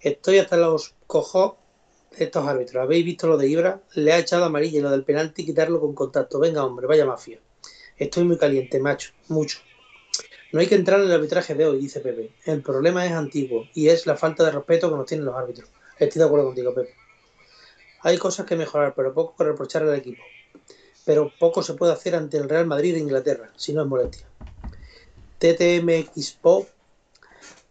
Estoy 0.00 0.38
hasta 0.38 0.56
los 0.56 0.94
cojos 1.06 1.52
estos 2.16 2.46
árbitros. 2.46 2.82
¿Habéis 2.82 3.04
visto 3.04 3.26
lo 3.26 3.36
de 3.36 3.48
Ibra? 3.48 3.80
Le 3.94 4.12
ha 4.12 4.18
echado 4.18 4.44
amarilla 4.44 4.78
y 4.78 4.82
lo 4.82 4.90
del 4.90 5.04
penalti 5.04 5.44
quitarlo 5.44 5.80
con 5.80 5.94
contacto. 5.94 6.38
Venga, 6.38 6.64
hombre, 6.64 6.86
vaya 6.86 7.04
mafia. 7.04 7.38
Estoy 7.96 8.24
muy 8.24 8.38
caliente, 8.38 8.80
macho, 8.80 9.12
mucho. 9.28 9.58
No 10.52 10.60
hay 10.60 10.66
que 10.66 10.74
entrar 10.74 11.00
en 11.00 11.06
el 11.06 11.12
arbitraje 11.12 11.54
de 11.54 11.66
hoy, 11.66 11.78
dice 11.78 12.00
Pepe. 12.00 12.32
El 12.44 12.62
problema 12.62 13.06
es 13.06 13.12
antiguo 13.12 13.68
y 13.74 13.88
es 13.88 14.06
la 14.06 14.16
falta 14.16 14.44
de 14.44 14.50
respeto 14.50 14.90
que 14.90 14.96
nos 14.96 15.06
tienen 15.06 15.24
los 15.24 15.34
árbitros. 15.34 15.70
Estoy 15.98 16.18
de 16.18 16.26
acuerdo 16.26 16.46
contigo, 16.46 16.74
Pepe. 16.74 16.94
Hay 18.00 18.18
cosas 18.18 18.44
que 18.44 18.56
mejorar, 18.56 18.94
pero 18.94 19.14
poco 19.14 19.34
que 19.36 19.44
reprochar 19.44 19.84
al 19.84 19.94
equipo. 19.94 20.22
Pero 21.04 21.32
poco 21.38 21.62
se 21.62 21.74
puede 21.74 21.92
hacer 21.92 22.14
ante 22.14 22.36
el 22.36 22.48
Real 22.48 22.66
Madrid 22.66 22.94
de 22.94 23.00
Inglaterra, 23.00 23.50
si 23.56 23.72
no 23.72 23.82
es 23.82 23.88
molestia. 23.88 24.26
TTMX 25.38 26.32
Pop, 26.32 26.68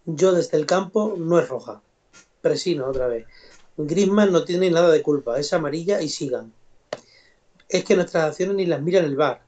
yo 0.06 0.32
desde 0.32 0.58
el 0.58 0.66
campo 0.66 1.16
no 1.18 1.40
es 1.40 1.48
roja. 1.48 1.82
Presino 2.42 2.88
otra 2.88 3.08
vez. 3.08 3.28
Griezmann 3.78 4.32
no 4.32 4.44
tiene 4.44 4.70
nada 4.70 4.92
de 4.92 5.02
culpa, 5.02 5.40
es 5.40 5.54
amarilla 5.54 6.02
y 6.02 6.10
sigan. 6.10 6.54
Es 7.70 7.84
que 7.84 7.96
nuestras 7.96 8.26
acciones 8.26 8.56
ni 8.56 8.66
las 8.66 8.82
miran 8.82 9.06
el 9.06 9.16
bar. 9.16 9.42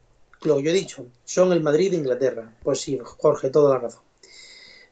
Lo 0.44 0.58
que 0.58 0.64
yo 0.64 0.70
he 0.72 0.74
dicho, 0.74 1.06
son 1.24 1.52
el 1.52 1.62
Madrid 1.62 1.92
de 1.92 1.98
Inglaterra. 1.98 2.54
Pues 2.64 2.82
sí, 2.82 3.00
Jorge, 3.02 3.50
toda 3.50 3.76
la 3.76 3.80
razón. 3.80 4.02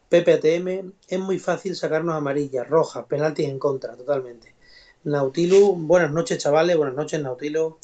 PPATM, 0.09 0.91
es 1.07 1.19
muy 1.19 1.39
fácil 1.39 1.75
sacarnos 1.75 2.15
amarillas, 2.15 2.67
rojas, 2.67 3.05
penaltis 3.05 3.47
en 3.47 3.59
contra, 3.59 3.95
totalmente. 3.95 4.53
Nautilus, 5.05 5.73
buenas 5.77 6.11
noches 6.11 6.38
chavales, 6.38 6.75
buenas 6.75 6.95
noches 6.95 7.21
Nautilus. 7.21 7.75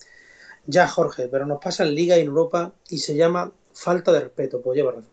Ya 0.65 0.87
Jorge, 0.87 1.29
pero 1.29 1.45
nos 1.45 1.61
pasa 1.61 1.83
en 1.83 1.95
Liga 1.95 2.17
y 2.17 2.21
en 2.21 2.27
Europa 2.27 2.73
y 2.89 2.97
se 2.97 3.15
llama 3.15 3.51
falta 3.73 4.11
de 4.11 4.19
respeto, 4.19 4.61
pues 4.61 4.75
lleva 4.75 4.91
razón. 4.91 5.09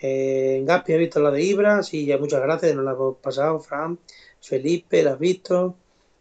Eh, 0.00 0.62
Gaspi 0.64 0.94
ha 0.94 0.96
visto 0.96 1.20
la 1.20 1.30
de 1.30 1.42
Ibra, 1.42 1.82
sí, 1.82 2.06
ya 2.06 2.18
muchas 2.18 2.42
gracias, 2.42 2.74
nos 2.74 2.84
la 2.84 2.92
hemos 2.92 3.16
pasado, 3.18 3.60
Fran, 3.60 3.98
Felipe, 4.44 5.02
la 5.02 5.12
has 5.12 5.18
visto. 5.18 5.76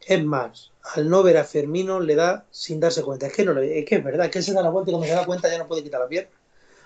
Es 0.06 0.24
más, 0.24 0.72
al 0.96 1.10
no 1.10 1.24
ver 1.24 1.38
a 1.38 1.44
Fermino 1.44 2.00
le 2.00 2.16
da 2.16 2.46
sin 2.52 2.80
darse 2.80 3.04
cuenta. 3.04 3.28
Es 3.28 3.34
que 3.34 3.44
no 3.44 3.60
es 3.60 3.86
que 3.86 3.96
es 3.96 4.04
verdad, 4.04 4.26
es 4.26 4.32
que 4.32 4.42
se 4.42 4.54
da 4.54 4.62
la 4.62 4.70
vuelta 4.70 4.92
y 4.92 4.94
cuando 4.94 5.08
se 5.08 5.14
da 5.14 5.26
cuenta 5.26 5.50
ya 5.50 5.58
no 5.58 5.68
puede 5.68 5.84
quitar 5.84 6.02
la 6.02 6.08
pierna. 6.08 6.30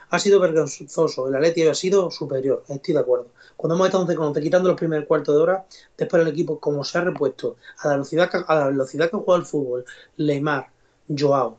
Ha 0.09 0.19
sido 0.19 0.39
vergonzoso, 0.39 1.27
el 1.27 1.35
Atleti 1.35 1.67
ha 1.67 1.73
sido 1.73 2.09
superior, 2.09 2.63
estoy 2.69 2.93
de 2.93 2.99
acuerdo. 3.01 3.27
Cuando 3.57 3.75
hemos 3.75 3.87
estado 3.87 4.33
quitando 4.33 4.69
los 4.69 4.77
primeros 4.77 5.05
cuartos 5.05 5.35
de 5.35 5.41
hora, 5.41 5.65
después 5.97 6.21
el 6.21 6.29
equipo, 6.29 6.59
como 6.59 6.83
se 6.85 6.97
ha 6.97 7.01
repuesto 7.01 7.57
a 7.79 7.89
la 7.89 7.93
velocidad 7.95 8.31
que, 8.31 8.37
a 8.47 8.55
la 8.55 8.67
velocidad 8.67 9.11
que 9.11 9.17
juega 9.17 9.39
el 9.39 9.45
fútbol, 9.45 9.85
Leymar, 10.15 10.69
Joao 11.09 11.57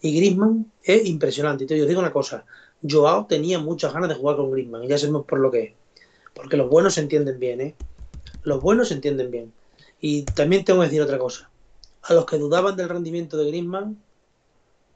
y 0.00 0.16
Griezmann, 0.16 0.70
es 0.84 1.04
impresionante. 1.04 1.64
Y 1.64 1.66
te 1.66 1.74
digo 1.74 1.98
una 1.98 2.12
cosa, 2.12 2.44
Joao 2.88 3.26
tenía 3.26 3.58
muchas 3.58 3.92
ganas 3.92 4.08
de 4.08 4.14
jugar 4.14 4.36
con 4.36 4.52
Griezmann, 4.52 4.84
y 4.84 4.88
ya 4.88 4.96
sabemos 4.96 5.26
por 5.26 5.40
lo 5.40 5.50
que 5.50 5.62
es. 5.64 5.72
Porque 6.32 6.56
los 6.56 6.70
buenos 6.70 6.94
se 6.94 7.00
entienden 7.00 7.40
bien, 7.40 7.60
¿eh? 7.60 7.74
Los 8.42 8.60
buenos 8.62 8.88
se 8.88 8.94
entienden 8.94 9.30
bien. 9.30 9.52
Y 10.00 10.22
también 10.22 10.64
tengo 10.64 10.80
que 10.80 10.86
decir 10.86 11.02
otra 11.02 11.18
cosa. 11.18 11.50
A 12.02 12.14
los 12.14 12.24
que 12.24 12.38
dudaban 12.38 12.76
del 12.76 12.88
rendimiento 12.88 13.36
de 13.36 13.46
Griezmann, 13.48 14.02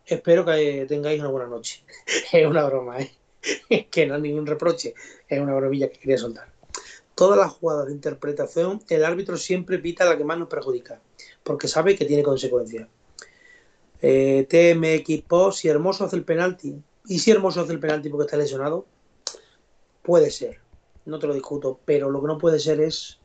espero 0.06 0.44
que 0.44 0.86
tengáis 0.88 1.20
una 1.20 1.30
buena 1.30 1.48
noche. 1.48 1.84
es 2.32 2.46
una 2.46 2.64
broma, 2.64 3.00
¿eh? 3.00 3.14
que 3.90 4.06
no 4.06 4.16
es 4.16 4.22
ningún 4.22 4.46
reproche, 4.46 4.94
es 5.28 5.40
una 5.40 5.54
bromilla 5.54 5.88
que 5.88 5.98
quería 5.98 6.18
soltar. 6.18 6.52
Todas 7.14 7.38
las 7.38 7.52
jugadas 7.52 7.86
de 7.86 7.92
interpretación, 7.92 8.82
el 8.88 9.04
árbitro 9.04 9.36
siempre 9.36 9.78
pita 9.78 10.04
la 10.04 10.18
que 10.18 10.24
más 10.24 10.38
nos 10.38 10.48
perjudica, 10.48 11.00
porque 11.42 11.68
sabe 11.68 11.96
que 11.96 12.04
tiene 12.04 12.22
consecuencias. 12.22 12.88
Eh, 14.02 14.46
si 15.52 15.68
Hermoso 15.68 16.04
hace 16.04 16.16
el 16.16 16.24
penalti, 16.24 16.82
y 17.06 17.18
si 17.18 17.30
Hermoso 17.30 17.60
hace 17.60 17.72
el 17.72 17.80
penalti 17.80 18.08
porque 18.08 18.24
está 18.24 18.36
lesionado, 18.36 18.86
puede 20.02 20.30
ser, 20.30 20.58
no 21.04 21.18
te 21.18 21.26
lo 21.26 21.34
discuto, 21.34 21.78
pero 21.84 22.10
lo 22.10 22.20
que 22.20 22.26
no 22.26 22.38
puede 22.38 22.58
ser 22.58 22.80
es 22.80 23.18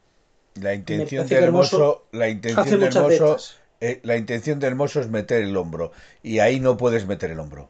la 0.61 0.73
intención 0.73 1.27
de 1.27 1.35
Hermoso, 1.35 2.05
la 2.11 2.29
intención 2.29 2.79
de 2.79 2.85
Hermoso, 2.87 3.37
eh, 3.81 3.99
la 4.03 4.17
intención 4.17 4.59
de 4.59 4.67
Hermoso 4.67 4.99
es 4.99 5.09
meter 5.09 5.43
el 5.43 5.55
hombro 5.55 5.91
y 6.21 6.39
ahí 6.39 6.59
no 6.59 6.77
puedes 6.77 7.07
meter 7.07 7.31
el 7.31 7.39
hombro. 7.39 7.69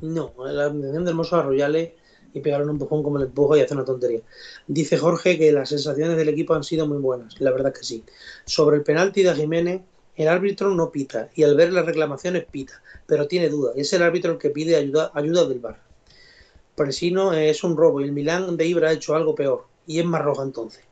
No, 0.00 0.32
la 0.38 0.68
intención 0.68 1.04
de 1.04 1.10
Hermoso 1.10 1.36
es 1.36 1.42
arrollarle 1.42 1.96
y 2.34 2.40
pegarle 2.40 2.66
un 2.66 2.72
empujón 2.72 3.02
como 3.02 3.16
el 3.16 3.24
empujo 3.24 3.56
y 3.56 3.60
hacer 3.60 3.76
una 3.76 3.86
tontería. 3.86 4.20
Dice 4.66 4.98
Jorge 4.98 5.38
que 5.38 5.50
las 5.52 5.70
sensaciones 5.70 6.16
del 6.18 6.28
equipo 6.28 6.54
han 6.54 6.64
sido 6.64 6.86
muy 6.86 6.98
buenas, 6.98 7.40
la 7.40 7.50
verdad 7.50 7.72
que 7.72 7.82
sí. 7.82 8.04
Sobre 8.44 8.76
el 8.76 8.82
penalti 8.82 9.22
de 9.22 9.34
Jiménez, 9.34 9.80
el 10.16 10.28
árbitro 10.28 10.74
no 10.74 10.90
pita 10.90 11.30
y 11.34 11.44
al 11.44 11.56
ver 11.56 11.72
las 11.72 11.86
reclamaciones 11.86 12.44
pita, 12.44 12.82
pero 13.06 13.26
tiene 13.26 13.48
duda. 13.48 13.72
Es 13.74 13.92
el 13.92 14.02
árbitro 14.02 14.32
el 14.32 14.38
que 14.38 14.50
pide 14.50 14.76
ayuda, 14.76 15.10
ayuda 15.14 15.46
del 15.46 15.60
bar. 15.60 15.82
Presino 16.74 17.32
es 17.32 17.64
un 17.64 17.74
robo 17.74 18.02
y 18.02 18.04
el 18.04 18.12
Milán 18.12 18.56
de 18.58 18.66
Ibra 18.66 18.90
ha 18.90 18.92
hecho 18.92 19.14
algo 19.14 19.34
peor 19.34 19.66
y 19.86 19.98
es 19.98 20.04
más 20.04 20.22
roja 20.22 20.42
entonces. 20.42 20.84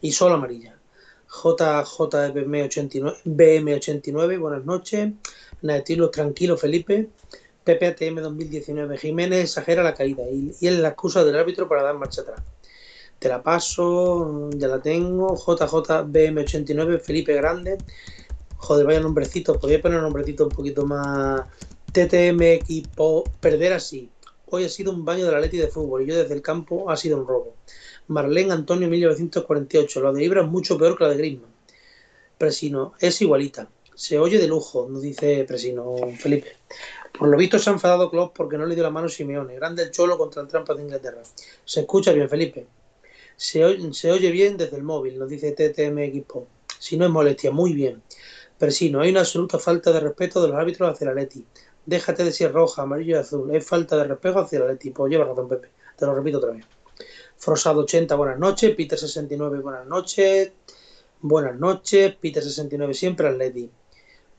Y 0.00 0.10
solo 0.10 0.34
amarilla. 0.34 0.76
JJBM89, 1.30 3.22
BM89, 3.24 4.38
buenas 4.38 4.64
noches. 4.64 5.12
Naetilo, 5.62 6.10
tranquilo, 6.10 6.56
Felipe. 6.56 7.08
PPATM 7.64 8.16
2019. 8.16 8.98
Jiménez 8.98 9.44
exagera 9.44 9.82
la 9.82 9.94
caída 9.94 10.24
y, 10.28 10.56
y, 10.60 10.66
es 10.66 10.78
la 10.78 10.88
excusa 10.88 11.24
del 11.24 11.36
árbitro 11.36 11.68
para 11.68 11.82
dar 11.82 11.96
marcha 11.96 12.22
atrás. 12.22 12.42
Te 13.18 13.28
la 13.28 13.42
paso, 13.42 14.50
ya 14.56 14.66
la 14.66 14.80
tengo. 14.80 15.36
JJBM89, 15.36 17.00
Felipe 17.00 17.34
Grande. 17.34 17.78
Joder, 18.56 18.86
vaya 18.86 19.00
nombrecito. 19.00 19.58
Podría 19.60 19.80
poner 19.80 19.98
un 19.98 20.04
nombrecito 20.04 20.44
un 20.44 20.50
poquito 20.50 20.84
más. 20.84 21.42
TTM 21.92 22.42
equipo. 22.42 23.24
Perder 23.40 23.74
así. 23.74 24.10
Hoy 24.46 24.64
ha 24.64 24.68
sido 24.68 24.90
un 24.90 25.04
baño 25.04 25.26
de 25.26 25.32
la 25.32 25.40
Leti 25.40 25.58
de 25.58 25.68
fútbol 25.68 26.02
y 26.02 26.06
yo 26.06 26.16
desde 26.16 26.34
el 26.34 26.42
campo 26.42 26.90
ha 26.90 26.96
sido 26.96 27.18
un 27.18 27.26
robo. 27.26 27.54
Marlene 28.10 28.52
Antonio 28.52 28.88
1948. 28.88 30.02
La 30.02 30.12
de 30.12 30.24
Ibra 30.24 30.42
es 30.42 30.48
mucho 30.48 30.76
peor 30.76 30.98
que 30.98 31.04
la 31.04 31.10
de 31.10 31.16
Griezmann. 31.16 31.50
Presino, 32.36 32.94
es 32.98 33.22
igualita. 33.22 33.68
Se 33.94 34.18
oye 34.18 34.38
de 34.38 34.48
lujo, 34.48 34.88
nos 34.90 35.02
dice 35.02 35.44
Presino 35.44 35.94
Felipe. 36.18 36.56
Por 37.16 37.28
lo 37.28 37.36
visto 37.36 37.60
se 37.60 37.70
ha 37.70 37.72
enfadado 37.72 38.10
Klopp 38.10 38.36
porque 38.36 38.58
no 38.58 38.66
le 38.66 38.74
dio 38.74 38.82
la 38.82 38.90
mano 38.90 39.06
a 39.06 39.10
Simeone. 39.10 39.54
Grande 39.54 39.84
el 39.84 39.92
cholo 39.92 40.18
contra 40.18 40.42
el 40.42 40.48
trampa 40.48 40.74
de 40.74 40.82
Inglaterra. 40.82 41.22
Se 41.64 41.80
escucha 41.80 42.12
bien, 42.12 42.28
Felipe. 42.28 42.66
Se 43.36 43.64
oye, 43.64 44.30
bien 44.32 44.56
desde 44.56 44.76
el 44.76 44.82
móvil, 44.82 45.16
nos 45.16 45.28
dice 45.28 45.52
TTM 45.52 45.98
Equipo. 46.00 46.48
Si 46.80 46.96
no 46.96 47.04
es 47.04 47.12
molestia, 47.12 47.52
muy 47.52 47.74
bien. 47.74 48.02
Presino, 48.58 49.00
hay 49.00 49.10
una 49.10 49.20
absoluta 49.20 49.60
falta 49.60 49.92
de 49.92 50.00
respeto 50.00 50.42
de 50.42 50.48
los 50.48 50.56
árbitros 50.56 50.92
hacia 50.92 51.06
la 51.06 51.14
Leti. 51.14 51.44
Déjate 51.86 52.24
de 52.24 52.32
ser 52.32 52.52
roja, 52.52 52.82
amarillo 52.82 53.16
y 53.16 53.18
azul. 53.20 53.54
Es 53.54 53.64
falta 53.64 53.96
de 53.96 54.04
respeto 54.04 54.40
hacia 54.40 54.58
la 54.58 54.66
Leti. 54.66 54.90
Pues 54.90 55.12
lleva 55.12 55.26
razón, 55.26 55.48
Pepe. 55.48 55.68
Te 55.96 56.06
lo 56.06 56.14
repito 56.14 56.38
otra 56.38 56.50
vez. 56.50 56.64
Frosado 57.40 57.80
80, 57.80 58.16
buenas 58.16 58.38
noches. 58.38 58.74
Peter 58.76 58.98
69, 58.98 59.60
buenas 59.60 59.86
noches. 59.86 60.52
Buenas 61.22 61.58
noches. 61.58 62.14
Peter 62.20 62.42
69, 62.42 62.92
siempre 62.92 63.28
al 63.28 63.38
Leti. 63.38 63.70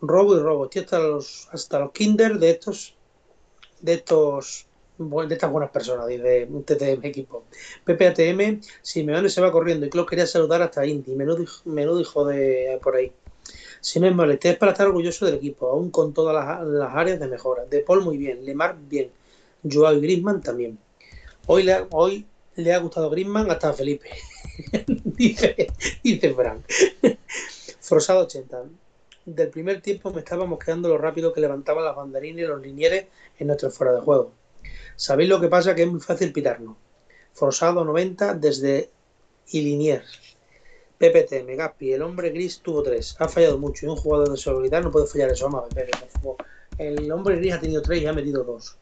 Robo 0.01 0.35
y 0.35 0.39
robo. 0.39 0.65
Estoy 0.65 0.83
hasta 0.83 0.99
los, 0.99 1.49
hasta 1.51 1.79
los 1.79 1.93
kinder 1.93 2.37
de 2.37 2.51
estos, 2.51 2.93
de 3.79 3.93
estos, 3.93 4.67
de 4.99 5.33
estas 5.33 5.51
buenas 5.51 5.71
personas, 5.71 6.07
dice 6.09 6.45
TTM 6.45 7.03
equipo. 7.03 7.45
PPATM, 7.85 8.61
Simeone 8.83 9.29
se 9.29 9.41
va 9.41 9.51
corriendo 9.51 9.87
y 9.87 9.89
Klopp 9.89 10.07
quería 10.07 10.27
saludar 10.27 10.61
hasta 10.61 10.85
Indy. 10.85 11.15
Menudo, 11.15 11.43
menudo 11.65 11.99
hijo 11.99 12.23
de 12.25 12.79
por 12.83 12.97
ahí. 12.97 13.11
Si 13.79 13.99
no 13.99 14.05
es 14.05 14.13
molestia, 14.13 14.51
es 14.51 14.57
para 14.59 14.73
estar 14.73 14.85
orgulloso 14.85 15.25
del 15.25 15.33
equipo, 15.33 15.69
aún 15.69 15.89
con 15.89 16.13
todas 16.13 16.35
las, 16.35 16.67
las, 16.67 16.95
áreas 16.95 17.19
de 17.19 17.25
mejora. 17.25 17.65
De 17.65 17.79
Paul 17.79 18.03
muy 18.03 18.17
bien, 18.17 18.45
Lemar 18.45 18.77
bien, 18.79 19.09
Joao 19.67 19.95
y 19.95 20.01
Griezmann 20.01 20.43
también. 20.43 20.77
Hoy 21.47 21.67
hoy 21.89 22.27
le 22.61 22.73
ha 22.73 22.79
gustado 22.79 23.09
Griezmann 23.09 23.49
hasta 23.49 23.73
Felipe. 23.73 24.09
dice, 24.87 25.67
dice 26.03 26.33
Frank. 26.33 26.65
Frosado 27.79 28.21
80. 28.21 28.63
Del 29.25 29.49
primer 29.49 29.81
tiempo 29.81 30.11
me 30.11 30.19
estábamos 30.19 30.59
quedando 30.59 30.89
lo 30.89 30.97
rápido 30.97 31.33
que 31.33 31.41
levantaban 31.41 31.85
las 31.85 31.95
banderines 31.95 32.45
y 32.45 32.47
los 32.47 32.61
linieres 32.61 33.05
en 33.37 33.47
nuestro 33.47 33.69
fuera 33.69 33.93
de 33.93 34.01
juego. 34.01 34.31
¿Sabéis 34.95 35.29
lo 35.29 35.39
que 35.39 35.47
pasa? 35.47 35.75
Que 35.75 35.83
es 35.83 35.91
muy 35.91 35.99
fácil 35.99 36.31
pitarnos. 36.31 36.77
Frosado 37.33 37.83
90 37.83 38.35
desde 38.35 38.89
Ilinier. 39.51 40.03
PPT, 40.97 41.43
Megaspi, 41.45 41.93
el 41.93 42.03
hombre 42.03 42.29
gris 42.29 42.59
tuvo 42.59 42.83
3. 42.83 43.15
Ha 43.19 43.27
fallado 43.27 43.57
mucho 43.57 43.85
y 43.85 43.89
un 43.89 43.95
jugador 43.95 44.31
de 44.31 44.37
seguridad 44.37 44.81
no 44.83 44.91
puede 44.91 45.07
fallar 45.07 45.31
eso. 45.31 45.47
A 45.47 45.67
El 46.77 47.11
hombre 47.11 47.37
gris 47.37 47.53
ha 47.53 47.59
tenido 47.59 47.81
3 47.81 48.01
y 48.01 48.05
ha 48.05 48.13
metido 48.13 48.43
2 48.43 48.77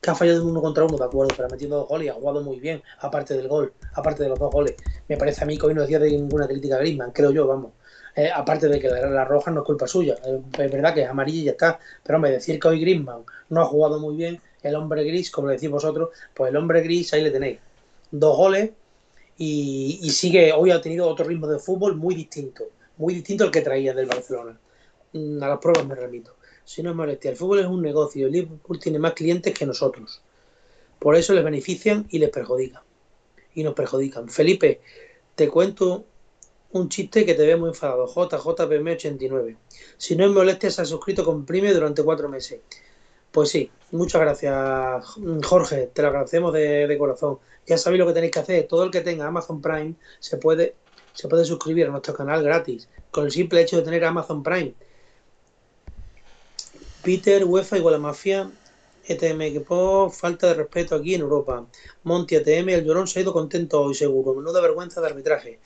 que 0.00 0.10
ha 0.10 0.14
fallado 0.14 0.46
uno 0.46 0.62
contra 0.62 0.84
uno, 0.84 0.96
de 0.96 1.04
acuerdo, 1.04 1.34
pero 1.36 1.48
ha 1.48 1.50
metido 1.50 1.78
dos 1.78 1.88
goles 1.88 2.06
y 2.06 2.08
ha 2.08 2.14
jugado 2.14 2.40
muy 2.42 2.58
bien, 2.58 2.82
aparte 3.00 3.34
del 3.34 3.48
gol, 3.48 3.72
aparte 3.94 4.22
de 4.22 4.30
los 4.30 4.38
dos 4.38 4.50
goles. 4.50 4.74
Me 5.08 5.16
parece 5.16 5.44
a 5.44 5.46
mí 5.46 5.58
que 5.58 5.66
hoy 5.66 5.74
no 5.74 5.82
decía 5.82 5.98
de 5.98 6.10
ninguna 6.10 6.46
crítica 6.46 6.76
a 6.76 6.78
Griezmann, 6.78 7.10
creo 7.12 7.30
yo, 7.32 7.46
vamos. 7.46 7.72
Eh, 8.16 8.30
aparte 8.34 8.68
de 8.68 8.80
que 8.80 8.88
la, 8.88 9.08
la, 9.08 9.24
roja 9.24 9.50
no 9.50 9.60
es 9.60 9.66
culpa 9.66 9.86
suya, 9.86 10.16
eh, 10.24 10.40
es 10.58 10.72
verdad 10.72 10.94
que 10.94 11.02
es 11.02 11.08
amarilla 11.08 11.40
y 11.40 11.44
ya 11.44 11.50
está, 11.52 11.78
pero 12.02 12.16
hombre, 12.16 12.32
decir 12.32 12.58
que 12.58 12.68
hoy 12.68 12.80
Griezmann 12.80 13.24
no 13.50 13.60
ha 13.62 13.66
jugado 13.66 14.00
muy 14.00 14.16
bien, 14.16 14.40
el 14.62 14.74
hombre 14.74 15.04
gris, 15.04 15.30
como 15.30 15.48
le 15.48 15.54
decís 15.54 15.70
vosotros, 15.70 16.10
pues 16.34 16.50
el 16.50 16.56
hombre 16.56 16.82
gris 16.82 17.12
ahí 17.12 17.22
le 17.22 17.30
tenéis. 17.30 17.58
Dos 18.10 18.36
goles 18.36 18.70
y, 19.36 20.10
sigue, 20.10 20.52
hoy 20.52 20.70
ha 20.70 20.80
tenido 20.80 21.08
otro 21.08 21.24
ritmo 21.24 21.46
de 21.46 21.58
fútbol 21.58 21.96
muy 21.96 22.14
distinto, 22.14 22.64
muy 22.98 23.14
distinto 23.14 23.44
al 23.44 23.50
que 23.50 23.62
traía 23.62 23.94
del 23.94 24.06
Barcelona. 24.06 24.58
Mm, 25.12 25.42
a 25.42 25.48
las 25.48 25.58
pruebas 25.58 25.86
me 25.86 25.94
remito 25.94 26.34
si 26.70 26.84
no 26.84 26.90
es 26.90 26.96
molestia. 26.96 27.32
El 27.32 27.36
fútbol 27.36 27.58
es 27.58 27.66
un 27.66 27.82
negocio. 27.82 28.26
El 28.26 28.32
Liverpool 28.32 28.78
tiene 28.78 29.00
más 29.00 29.14
clientes 29.14 29.52
que 29.52 29.66
nosotros. 29.66 30.22
Por 31.00 31.16
eso 31.16 31.34
les 31.34 31.42
benefician 31.42 32.06
y 32.10 32.20
les 32.20 32.30
perjudican. 32.30 32.82
Y 33.54 33.64
nos 33.64 33.74
perjudican. 33.74 34.28
Felipe, 34.28 34.80
te 35.34 35.48
cuento 35.48 36.04
un 36.70 36.88
chiste 36.88 37.26
que 37.26 37.34
te 37.34 37.44
ve 37.44 37.56
muy 37.56 37.70
enfadado. 37.70 38.06
JJPM89. 38.06 39.56
Si 39.96 40.14
no 40.14 40.26
es 40.26 40.30
molestia, 40.30 40.70
se 40.70 40.82
ha 40.82 40.84
suscrito 40.84 41.24
con 41.24 41.44
Prime 41.44 41.74
durante 41.74 42.04
cuatro 42.04 42.28
meses. 42.28 42.60
Pues 43.32 43.48
sí, 43.48 43.68
muchas 43.90 44.20
gracias, 44.20 45.16
Jorge. 45.44 45.90
Te 45.92 46.02
lo 46.02 46.08
agradecemos 46.08 46.52
de, 46.52 46.86
de, 46.86 46.98
corazón. 46.98 47.40
Ya 47.66 47.78
sabéis 47.78 47.98
lo 47.98 48.06
que 48.06 48.12
tenéis 48.12 48.32
que 48.32 48.38
hacer. 48.38 48.68
Todo 48.68 48.84
el 48.84 48.92
que 48.92 49.00
tenga 49.00 49.26
Amazon 49.26 49.60
Prime 49.60 49.94
se 50.20 50.36
puede, 50.36 50.76
se 51.14 51.26
puede 51.26 51.44
suscribir 51.44 51.88
a 51.88 51.90
nuestro 51.90 52.14
canal 52.14 52.44
gratis. 52.44 52.88
Con 53.10 53.24
el 53.24 53.32
simple 53.32 53.60
hecho 53.60 53.78
de 53.78 53.82
tener 53.82 54.04
Amazon 54.04 54.44
Prime. 54.44 54.72
Peter, 57.02 57.44
UEFA 57.44 57.78
igual 57.78 57.94
a 57.94 57.98
Mafia, 57.98 58.50
ETM 59.06 59.42
Equipo, 59.42 60.10
falta 60.10 60.48
de 60.48 60.54
respeto 60.54 60.94
aquí 60.94 61.14
en 61.14 61.22
Europa. 61.22 61.66
Monti 62.04 62.36
ATM, 62.36 62.68
el 62.68 62.84
llorón 62.84 63.06
se 63.06 63.18
ha 63.18 63.22
ido 63.22 63.32
contento 63.32 63.80
hoy 63.80 63.94
seguro. 63.94 64.34
Menuda 64.34 64.60
vergüenza 64.60 65.00
de 65.00 65.06
arbitraje. 65.08 65.58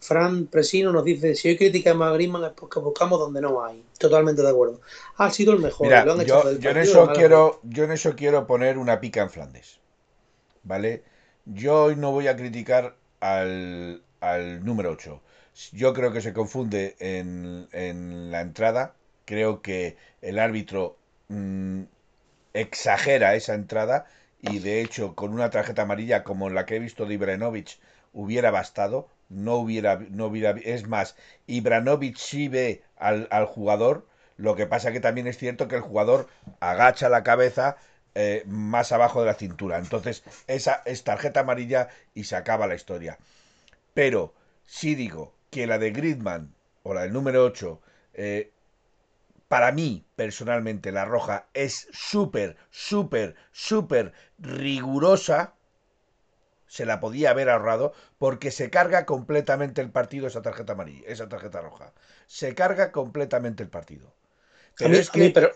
Fran 0.00 0.46
Presino 0.46 0.92
nos 0.92 1.04
dice, 1.04 1.34
si 1.34 1.48
hoy 1.48 1.56
criticamos 1.56 2.08
a 2.08 2.12
Griezmann 2.12 2.44
es 2.44 2.52
porque 2.52 2.80
buscamos 2.80 3.18
donde 3.18 3.40
no 3.40 3.64
hay. 3.64 3.84
Totalmente 3.98 4.42
de 4.42 4.48
acuerdo. 4.48 4.80
Ha 5.16 5.30
sido 5.30 5.52
el 5.52 5.60
mejor. 5.60 5.86
Mira, 5.86 6.04
yo, 6.24 6.58
yo, 6.58 6.70
en 6.70 6.76
eso 6.78 7.08
quiero, 7.14 7.60
yo 7.62 7.84
en 7.84 7.92
eso 7.92 8.16
quiero 8.16 8.46
poner 8.46 8.78
una 8.78 9.00
pica 9.00 9.22
en 9.22 9.30
Flandes. 9.30 9.78
¿Vale? 10.62 11.04
Yo 11.44 11.84
hoy 11.84 11.96
no 11.96 12.12
voy 12.12 12.28
a 12.28 12.36
criticar 12.36 12.96
al, 13.20 14.02
al 14.20 14.64
número 14.64 14.90
8. 14.90 15.20
Yo 15.72 15.92
creo 15.92 16.12
que 16.12 16.20
se 16.20 16.32
confunde 16.32 16.96
en, 16.98 17.68
en 17.72 18.30
la 18.30 18.40
entrada 18.40 18.94
Creo 19.30 19.62
que 19.62 19.96
el 20.22 20.40
árbitro 20.40 20.96
mmm, 21.28 21.82
exagera 22.52 23.36
esa 23.36 23.54
entrada 23.54 24.06
y 24.40 24.58
de 24.58 24.80
hecho 24.82 25.14
con 25.14 25.32
una 25.32 25.50
tarjeta 25.50 25.82
amarilla 25.82 26.24
como 26.24 26.50
la 26.50 26.66
que 26.66 26.76
he 26.76 26.80
visto 26.80 27.06
de 27.06 27.14
Ibrahimovic 27.14 27.78
hubiera 28.12 28.50
bastado 28.50 29.08
no 29.28 29.54
hubiera, 29.54 30.00
no 30.10 30.26
hubiera, 30.26 30.50
es 30.64 30.88
más, 30.88 31.14
Ibranovic 31.46 32.16
sí 32.16 32.48
ve 32.48 32.82
al, 32.96 33.28
al 33.30 33.46
jugador, 33.46 34.06
lo 34.36 34.56
que 34.56 34.66
pasa 34.66 34.90
que 34.90 34.98
también 35.00 35.28
es 35.28 35.38
cierto 35.38 35.68
que 35.68 35.76
el 35.76 35.82
jugador 35.82 36.28
agacha 36.58 37.08
la 37.08 37.22
cabeza 37.22 37.76
eh, 38.16 38.42
más 38.46 38.90
abajo 38.90 39.20
de 39.20 39.26
la 39.26 39.34
cintura. 39.34 39.78
Entonces, 39.78 40.24
esa 40.48 40.82
es 40.84 41.04
tarjeta 41.04 41.40
amarilla 41.40 41.88
y 42.14 42.24
se 42.24 42.34
acaba 42.34 42.66
la 42.66 42.74
historia. 42.74 43.18
Pero, 43.94 44.34
si 44.66 44.96
digo 44.96 45.32
que 45.50 45.68
la 45.68 45.78
de 45.78 45.92
Gridman 45.92 46.52
o 46.82 46.94
la 46.94 47.02
del 47.02 47.12
número 47.12 47.44
8, 47.44 47.80
eh, 48.14 48.50
para 49.50 49.72
mí, 49.72 50.06
personalmente, 50.14 50.92
la 50.92 51.04
roja 51.04 51.48
es 51.54 51.88
súper, 51.90 52.56
súper, 52.70 53.34
súper 53.50 54.12
rigurosa. 54.38 55.54
Se 56.68 56.86
la 56.86 57.00
podía 57.00 57.30
haber 57.30 57.50
ahorrado 57.50 57.92
porque 58.16 58.52
se 58.52 58.70
carga 58.70 59.06
completamente 59.06 59.80
el 59.80 59.90
partido 59.90 60.28
esa 60.28 60.40
tarjeta 60.40 60.74
amarilla, 60.74 61.02
esa 61.08 61.28
tarjeta 61.28 61.62
roja. 61.62 61.92
Se 62.28 62.54
carga 62.54 62.92
completamente 62.92 63.64
el 63.64 63.68
partido. 63.68 64.14
Pero 64.78 64.94
es 64.94 65.10
que, 65.10 65.30
pero... 65.30 65.50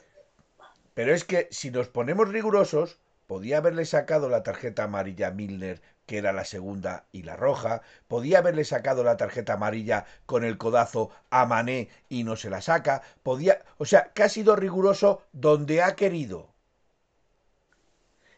pero 0.94 1.14
es 1.14 1.22
que 1.22 1.46
si 1.52 1.70
nos 1.70 1.86
ponemos 1.86 2.28
rigurosos, 2.30 2.98
podía 3.26 3.58
haberle 3.58 3.84
sacado 3.84 4.28
la 4.28 4.42
tarjeta 4.42 4.84
amarilla 4.84 5.28
a 5.28 5.30
Milner 5.30 5.80
que 6.06 6.18
era 6.18 6.32
la 6.32 6.44
segunda 6.44 7.06
y 7.12 7.22
la 7.22 7.36
roja, 7.36 7.82
podía 8.08 8.38
haberle 8.38 8.64
sacado 8.64 9.04
la 9.04 9.16
tarjeta 9.16 9.54
amarilla 9.54 10.06
con 10.26 10.44
el 10.44 10.58
codazo 10.58 11.10
a 11.30 11.46
Mané 11.46 11.88
y 12.08 12.24
no 12.24 12.36
se 12.36 12.50
la 12.50 12.60
saca, 12.60 13.02
podía, 13.22 13.64
o 13.78 13.84
sea, 13.84 14.12
que 14.12 14.22
ha 14.22 14.28
sido 14.28 14.56
riguroso 14.56 15.22
donde 15.32 15.82
ha 15.82 15.94
querido. 15.96 16.48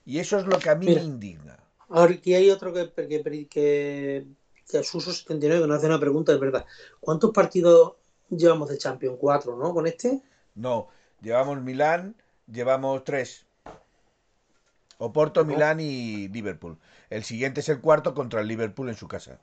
Y 0.05 0.21
eso 0.21 0.39
es 0.39 0.47
lo 0.47 0.59
que 0.59 0.71
a 0.71 0.77
mí 0.77 0.87
me 0.87 1.03
indigna. 1.03 1.59
Ahora, 1.89 2.15
aquí 2.15 2.35
hay 2.35 2.51
otro 2.51 2.73
que, 2.73 2.93
que, 2.93 3.49
que, 3.49 4.27
que 4.69 4.83
Suso 4.85 5.13
79 5.13 5.63
que 5.63 5.69
nos 5.69 5.79
hace 5.79 5.87
una 5.87 5.99
pregunta, 5.99 6.33
es 6.33 6.39
verdad. 6.39 6.65
¿Cuántos 7.01 7.33
partidos 7.33 7.95
llevamos 8.31 8.69
de 8.69 8.79
Champions? 8.79 9.19
¿Cuatro, 9.21 9.57
no? 9.57 9.75
¿Con 9.75 9.89
este? 9.89 10.23
No, 10.55 10.89
llevamos 11.21 11.61
Milán, 11.61 12.15
llevamos 12.47 13.03
tres. 13.03 13.46
Oporto, 14.99 15.45
Milán 15.45 15.81
y 15.81 16.29
Liverpool. 16.29 16.79
El 17.11 17.25
siguiente 17.25 17.61
es 17.61 17.69
el 17.69 17.81
cuarto 17.81 18.15
contra 18.15 18.41
el 18.41 18.49
Liverpool 18.49 18.89
en 18.89 18.97
su 18.97 19.09
casa. 19.09 19.39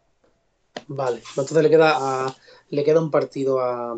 Vale, 0.87 1.21
entonces 1.29 1.63
le 1.63 1.69
queda 1.69 1.93
a, 1.95 2.35
le 2.69 2.83
queda 2.83 2.99
un 2.99 3.11
partido 3.11 3.59
a. 3.61 3.97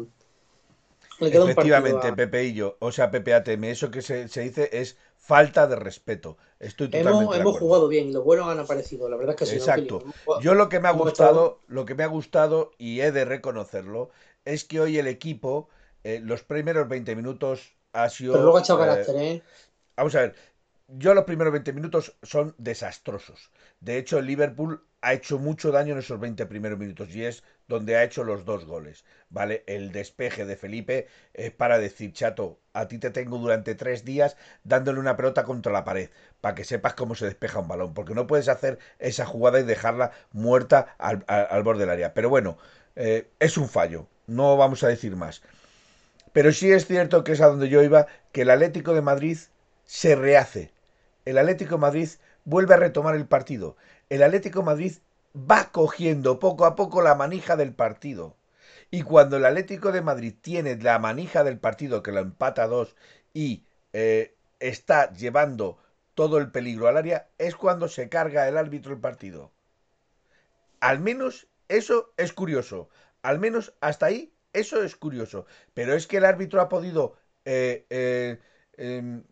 Le 1.19 1.31
queda 1.31 1.49
Efectivamente, 1.49 2.09
un 2.09 2.15
Pepe 2.15 2.43
y 2.43 2.53
yo, 2.53 2.75
o 2.79 2.91
sea, 2.91 3.09
Pepe 3.09 3.33
ATM, 3.33 3.63
eso 3.65 3.89
que 3.89 4.01
se, 4.01 4.27
se 4.27 4.41
dice 4.41 4.69
es 4.73 4.97
falta 5.25 5.65
de 5.65 5.75
respeto. 5.75 6.37
Estoy 6.59 6.87
totalmente 6.87 7.23
hemos, 7.23 7.37
hemos 7.37 7.57
jugado 7.57 7.87
bien 7.87 8.09
y 8.09 8.11
los 8.11 8.23
buenos 8.23 8.47
han 8.47 8.59
aparecido, 8.59 9.09
la 9.09 9.17
verdad 9.17 9.35
es 9.35 9.39
que 9.39 9.45
sí. 9.45 9.55
Exacto. 9.55 10.03
yo 10.41 10.53
lo 10.53 10.69
que 10.69 10.79
me 10.79 10.87
ha 10.87 10.91
gustado, 10.91 11.61
lo 11.67 11.85
que 11.85 11.95
me 11.95 12.03
ha 12.03 12.07
gustado 12.07 12.71
y 12.77 12.99
he 12.99 13.11
de 13.11 13.25
reconocerlo, 13.25 14.11
es 14.43 14.65
que 14.65 14.79
hoy 14.79 14.99
el 14.99 15.07
equipo, 15.07 15.67
eh, 16.03 16.19
los 16.21 16.43
primeros 16.43 16.87
20 16.87 17.15
minutos 17.15 17.75
ha 17.91 18.09
sido. 18.09 18.33
Pero 18.33 18.43
luego 18.43 18.57
ha 18.57 18.61
echado 18.61 18.83
eh, 18.83 18.87
carácter, 18.87 19.15
¿eh? 19.15 19.43
Vamos 19.97 20.13
a 20.15 20.21
ver, 20.21 20.35
yo 20.87 21.13
los 21.13 21.23
primeros 21.23 21.51
20 21.51 21.73
minutos 21.73 22.15
son 22.21 22.53
desastrosos. 22.57 23.51
De 23.79 23.97
hecho, 23.97 24.19
el 24.19 24.27
Liverpool 24.27 24.85
ha 25.01 25.13
hecho 25.13 25.39
mucho 25.39 25.71
daño 25.71 25.93
en 25.93 25.99
esos 25.99 26.19
20 26.19 26.45
primeros 26.45 26.77
minutos 26.77 27.13
y 27.15 27.25
es 27.25 27.43
donde 27.67 27.95
ha 27.95 28.03
hecho 28.03 28.23
los 28.23 28.45
dos 28.45 28.65
goles. 28.65 29.03
¿Vale? 29.29 29.63
El 29.67 29.91
despeje 29.91 30.45
de 30.45 30.55
Felipe 30.55 31.07
es 31.33 31.51
para 31.51 31.79
decir, 31.79 32.13
chato, 32.13 32.59
a 32.73 32.87
ti 32.87 32.99
te 32.99 33.09
tengo 33.09 33.37
durante 33.37 33.73
tres 33.73 34.05
días 34.05 34.37
dándole 34.63 34.99
una 34.99 35.17
pelota 35.17 35.43
contra 35.43 35.71
la 35.71 35.83
pared 35.83 36.09
para 36.39 36.55
que 36.55 36.63
sepas 36.63 36.93
cómo 36.93 37.15
se 37.15 37.25
despeja 37.25 37.59
un 37.59 37.67
balón. 37.67 37.93
Porque 37.93 38.13
no 38.13 38.27
puedes 38.27 38.47
hacer 38.47 38.77
esa 38.99 39.25
jugada 39.25 39.59
y 39.59 39.63
dejarla 39.63 40.11
muerta 40.33 40.95
al, 40.99 41.63
borde 41.63 41.81
del 41.81 41.89
área. 41.89 42.13
Pero 42.13 42.29
bueno, 42.29 42.57
eh, 42.95 43.27
es 43.39 43.57
un 43.57 43.69
fallo. 43.69 44.07
No 44.27 44.55
vamos 44.55 44.83
a 44.83 44.87
decir 44.87 45.15
más. 45.15 45.41
Pero 46.31 46.51
sí 46.51 46.71
es 46.71 46.85
cierto 46.85 47.23
que 47.23 47.31
es 47.31 47.41
a 47.41 47.47
donde 47.47 47.69
yo 47.69 47.81
iba, 47.81 48.07
que 48.31 48.41
el 48.41 48.49
Atlético 48.51 48.93
de 48.93 49.01
Madrid 49.01 49.37
se 49.85 50.15
rehace 50.15 50.74
el 51.25 51.37
Atlético 51.37 51.77
Madrid 51.77 52.09
vuelve 52.45 52.75
a 52.75 52.77
retomar 52.77 53.15
el 53.15 53.27
partido. 53.27 53.75
El 54.09 54.23
Atlético 54.23 54.63
Madrid 54.63 54.93
va 55.35 55.71
cogiendo 55.71 56.39
poco 56.39 56.65
a 56.65 56.75
poco 56.75 57.01
la 57.01 57.15
manija 57.15 57.55
del 57.55 57.73
partido. 57.73 58.37
Y 58.91 59.01
cuando 59.01 59.37
el 59.37 59.45
Atlético 59.45 59.91
de 59.91 60.01
Madrid 60.01 60.33
tiene 60.39 60.75
la 60.77 60.99
manija 60.99 61.43
del 61.43 61.59
partido 61.59 62.03
que 62.03 62.11
lo 62.11 62.19
empata 62.19 62.63
a 62.63 62.67
dos 62.67 62.95
y 63.33 63.65
eh, 63.93 64.35
está 64.59 65.11
llevando 65.13 65.77
todo 66.13 66.37
el 66.37 66.51
peligro 66.51 66.87
al 66.87 66.97
área, 66.97 67.27
es 67.37 67.55
cuando 67.55 67.87
se 67.89 68.07
carga 68.09 68.47
el 68.47 68.57
árbitro 68.57 68.93
el 68.93 68.99
partido. 69.01 69.51
Al 70.79 70.99
menos 70.99 71.47
eso 71.67 72.13
es 72.17 72.31
curioso. 72.33 72.89
Al 73.21 73.39
menos 73.39 73.73
hasta 73.81 74.05
ahí 74.05 74.33
eso 74.53 74.83
es 74.83 74.95
curioso. 74.95 75.45
Pero 75.73 75.93
es 75.93 76.07
que 76.07 76.17
el 76.17 76.25
árbitro 76.25 76.61
ha 76.61 76.69
podido 76.69 77.17
eh, 77.45 77.85
eh, 77.89 78.39
em, 78.77 79.23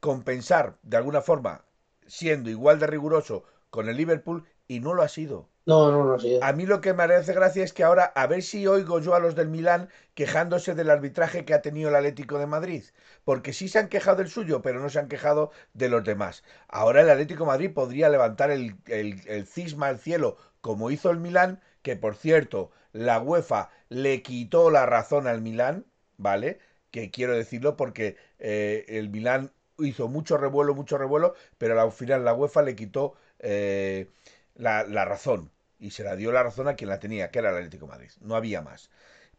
compensar 0.00 0.76
de 0.82 0.96
alguna 0.96 1.20
forma 1.20 1.64
siendo 2.06 2.50
igual 2.50 2.78
de 2.78 2.86
riguroso 2.86 3.44
con 3.70 3.88
el 3.88 3.96
Liverpool 3.96 4.44
y 4.66 4.80
no 4.80 4.94
lo 4.94 5.02
ha 5.02 5.08
sido. 5.08 5.48
No, 5.66 5.92
no, 5.92 6.04
no 6.04 6.14
ha 6.14 6.18
sido. 6.18 6.42
A 6.42 6.52
mí 6.52 6.66
lo 6.66 6.80
que 6.80 6.94
me 6.94 7.04
hace 7.04 7.32
gracia 7.32 7.62
es 7.62 7.72
que 7.72 7.84
ahora 7.84 8.04
a 8.16 8.26
ver 8.26 8.42
si 8.42 8.66
oigo 8.66 9.00
yo 9.00 9.14
a 9.14 9.20
los 9.20 9.34
del 9.34 9.48
Milán 9.48 9.88
quejándose 10.14 10.74
del 10.74 10.90
arbitraje 10.90 11.44
que 11.44 11.54
ha 11.54 11.62
tenido 11.62 11.88
el 11.90 11.94
Atlético 11.96 12.38
de 12.38 12.46
Madrid. 12.46 12.84
Porque 13.24 13.52
sí 13.52 13.68
se 13.68 13.78
han 13.78 13.88
quejado 13.88 14.18
del 14.18 14.28
suyo, 14.28 14.62
pero 14.62 14.80
no 14.80 14.88
se 14.88 14.98
han 14.98 15.08
quejado 15.08 15.50
de 15.74 15.88
los 15.88 16.02
demás. 16.04 16.42
Ahora 16.68 17.02
el 17.02 17.10
Atlético 17.10 17.44
de 17.44 17.48
Madrid 17.48 17.72
podría 17.72 18.08
levantar 18.08 18.50
el, 18.50 18.76
el 18.86 19.46
cisma 19.46 19.88
al 19.88 19.98
cielo 19.98 20.36
como 20.60 20.90
hizo 20.90 21.10
el 21.10 21.18
Milán, 21.18 21.60
que 21.82 21.96
por 21.96 22.14
cierto, 22.16 22.70
la 22.92 23.20
UEFA 23.20 23.70
le 23.88 24.22
quitó 24.22 24.70
la 24.70 24.86
razón 24.86 25.26
al 25.26 25.40
Milán, 25.40 25.86
¿vale? 26.16 26.58
Que 26.90 27.10
quiero 27.10 27.34
decirlo 27.34 27.76
porque 27.76 28.16
eh, 28.38 28.84
el 28.88 29.10
Milán 29.10 29.52
hizo 29.84 30.08
mucho 30.08 30.36
revuelo, 30.36 30.74
mucho 30.74 30.98
revuelo, 30.98 31.34
pero 31.58 31.80
al 31.80 31.92
final 31.92 32.24
la 32.24 32.34
UEFA 32.34 32.62
le 32.62 32.76
quitó 32.76 33.14
eh, 33.38 34.08
la, 34.56 34.84
razón 35.04 35.50
y 35.78 35.90
se 35.90 36.04
la 36.04 36.16
dio 36.16 36.32
la 36.32 36.42
razón 36.42 36.68
a 36.68 36.74
quien 36.74 36.90
la 36.90 37.00
tenía, 37.00 37.30
que 37.30 37.38
era 37.38 37.50
el 37.50 37.56
Atlético 37.56 37.86
Madrid. 37.86 38.10
No 38.20 38.36
había 38.36 38.62
más. 38.62 38.90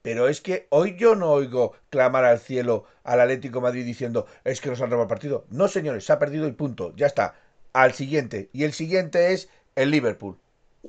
Pero 0.02 0.28
es 0.28 0.42
que 0.42 0.68
hoy 0.70 0.98
yo 0.98 1.16
no 1.16 1.32
oigo 1.32 1.74
clamar 1.90 2.26
al 2.26 2.40
cielo 2.40 2.86
al 3.04 3.22
Atlético 3.22 3.62
Madrid 3.62 3.86
diciendo 3.86 4.26
es 4.44 4.60
que 4.60 4.70
nos 4.70 4.82
han 4.82 4.90
robado 4.90 5.04
el 5.04 5.10
partido. 5.10 5.46
No, 5.50 5.68
señores, 5.68 6.06
se 6.06 6.14
ha 6.14 6.20
perdido 6.20 6.48
y 6.48 6.52
punto. 6.54 6.94
Ya 6.96 7.06
está. 7.06 7.36
Al 7.74 7.94
siguiente. 7.94 8.50
Y 8.52 8.64
el 8.64 8.74
siguiente 8.74 9.34
es 9.34 9.50
el 9.76 9.92
Liverpool. 9.92 10.38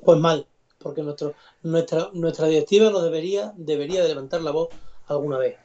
Pues 0.03 0.19
mal, 0.19 0.47
porque 0.79 1.03
nuestro, 1.03 1.35
nuestra, 1.61 2.09
nuestra 2.13 2.47
directiva 2.47 2.89
debería, 3.03 3.53
debería 3.55 4.01
de 4.01 4.09
levantar 4.09 4.41
la 4.41 4.51
voz 4.51 4.69
alguna 5.07 5.37
vez 5.37 5.57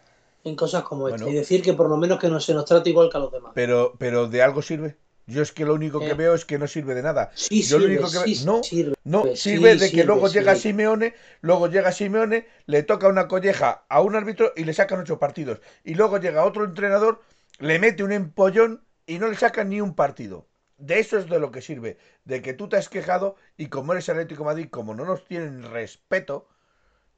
en 0.45 0.57
cosas 0.57 0.83
como 0.83 1.09
esta 1.09 1.29
y 1.29 1.35
decir 1.35 1.63
que 1.63 1.75
por 1.75 1.89
lo 1.89 1.97
menos 1.97 2.19
que 2.19 2.29
no 2.29 2.41
se 2.41 2.55
nos 2.55 2.65
trate 2.65 2.91
igual 2.91 3.11
que 3.11 3.17
a 3.17 3.21
los 3.21 3.33
demás. 3.33 3.53
Pero, 3.55 3.95
pero 3.99 4.29
¿de 4.29 4.43
algo 4.43 4.63
sirve? 4.63 4.97
Yo 5.29 5.43
es 5.43 5.53
que 5.53 5.67
lo 5.67 5.75
único 5.75 6.01
que 6.01 6.11
eh. 6.11 6.15
veo 6.15 6.35
es 6.35 6.47
que 6.47 6.59
no 6.59 6.67
sirve 6.67 6.95
de 6.95 7.03
nada. 7.03 7.31
Sí, 7.35 7.63
Yo 7.63 7.79
sirve, 7.79 7.95
lo 7.95 8.01
único 8.01 8.25
que 8.25 8.35
sí, 8.35 8.45
no, 8.47 8.63
sirve, 8.63 8.95
no 9.05 9.37
sirve 9.37 9.77
de 9.77 9.91
que 9.91 10.05
luego 10.05 10.29
llega 10.29 10.55
Simeone, 10.55 11.15
luego 11.43 11.69
llega 11.69 11.93
Simeone, 11.93 12.47
le 12.65 12.83
toca 12.83 13.09
una 13.09 13.29
colleja 13.29 13.85
a 13.91 14.01
un 14.01 14.17
árbitro 14.17 14.55
y 14.57 14.65
le 14.65 14.73
sacan 14.73 15.01
ocho 15.01 15.19
partidos. 15.19 15.61
Y 15.85 15.95
luego 15.95 16.19
llega 16.19 16.47
otro 16.47 16.65
entrenador, 16.65 17.21
le 17.59 17.79
mete 17.79 18.03
un 18.05 18.13
empollón 18.13 18.83
y 19.07 19.19
no 19.19 19.29
le 19.29 19.37
sacan 19.37 19.69
ni 19.69 19.83
un 19.83 19.95
partido. 19.95 20.47
De 20.79 20.99
eso 20.99 21.19
es 21.19 21.29
de 21.29 21.39
lo 21.39 21.51
que 21.51 21.61
sirve, 21.61 21.99
de 22.25 22.41
que 22.41 22.55
tú 22.55 22.69
te 22.69 22.77
has 22.77 22.89
quejado 22.89 23.37
y 23.59 23.67
como 23.67 23.93
eres 23.93 24.09
Atlético 24.09 24.45
Madrid, 24.45 24.69
como 24.71 24.95
no 24.95 25.05
nos 25.05 25.27
tienen 25.27 25.63
respeto, 25.63 26.49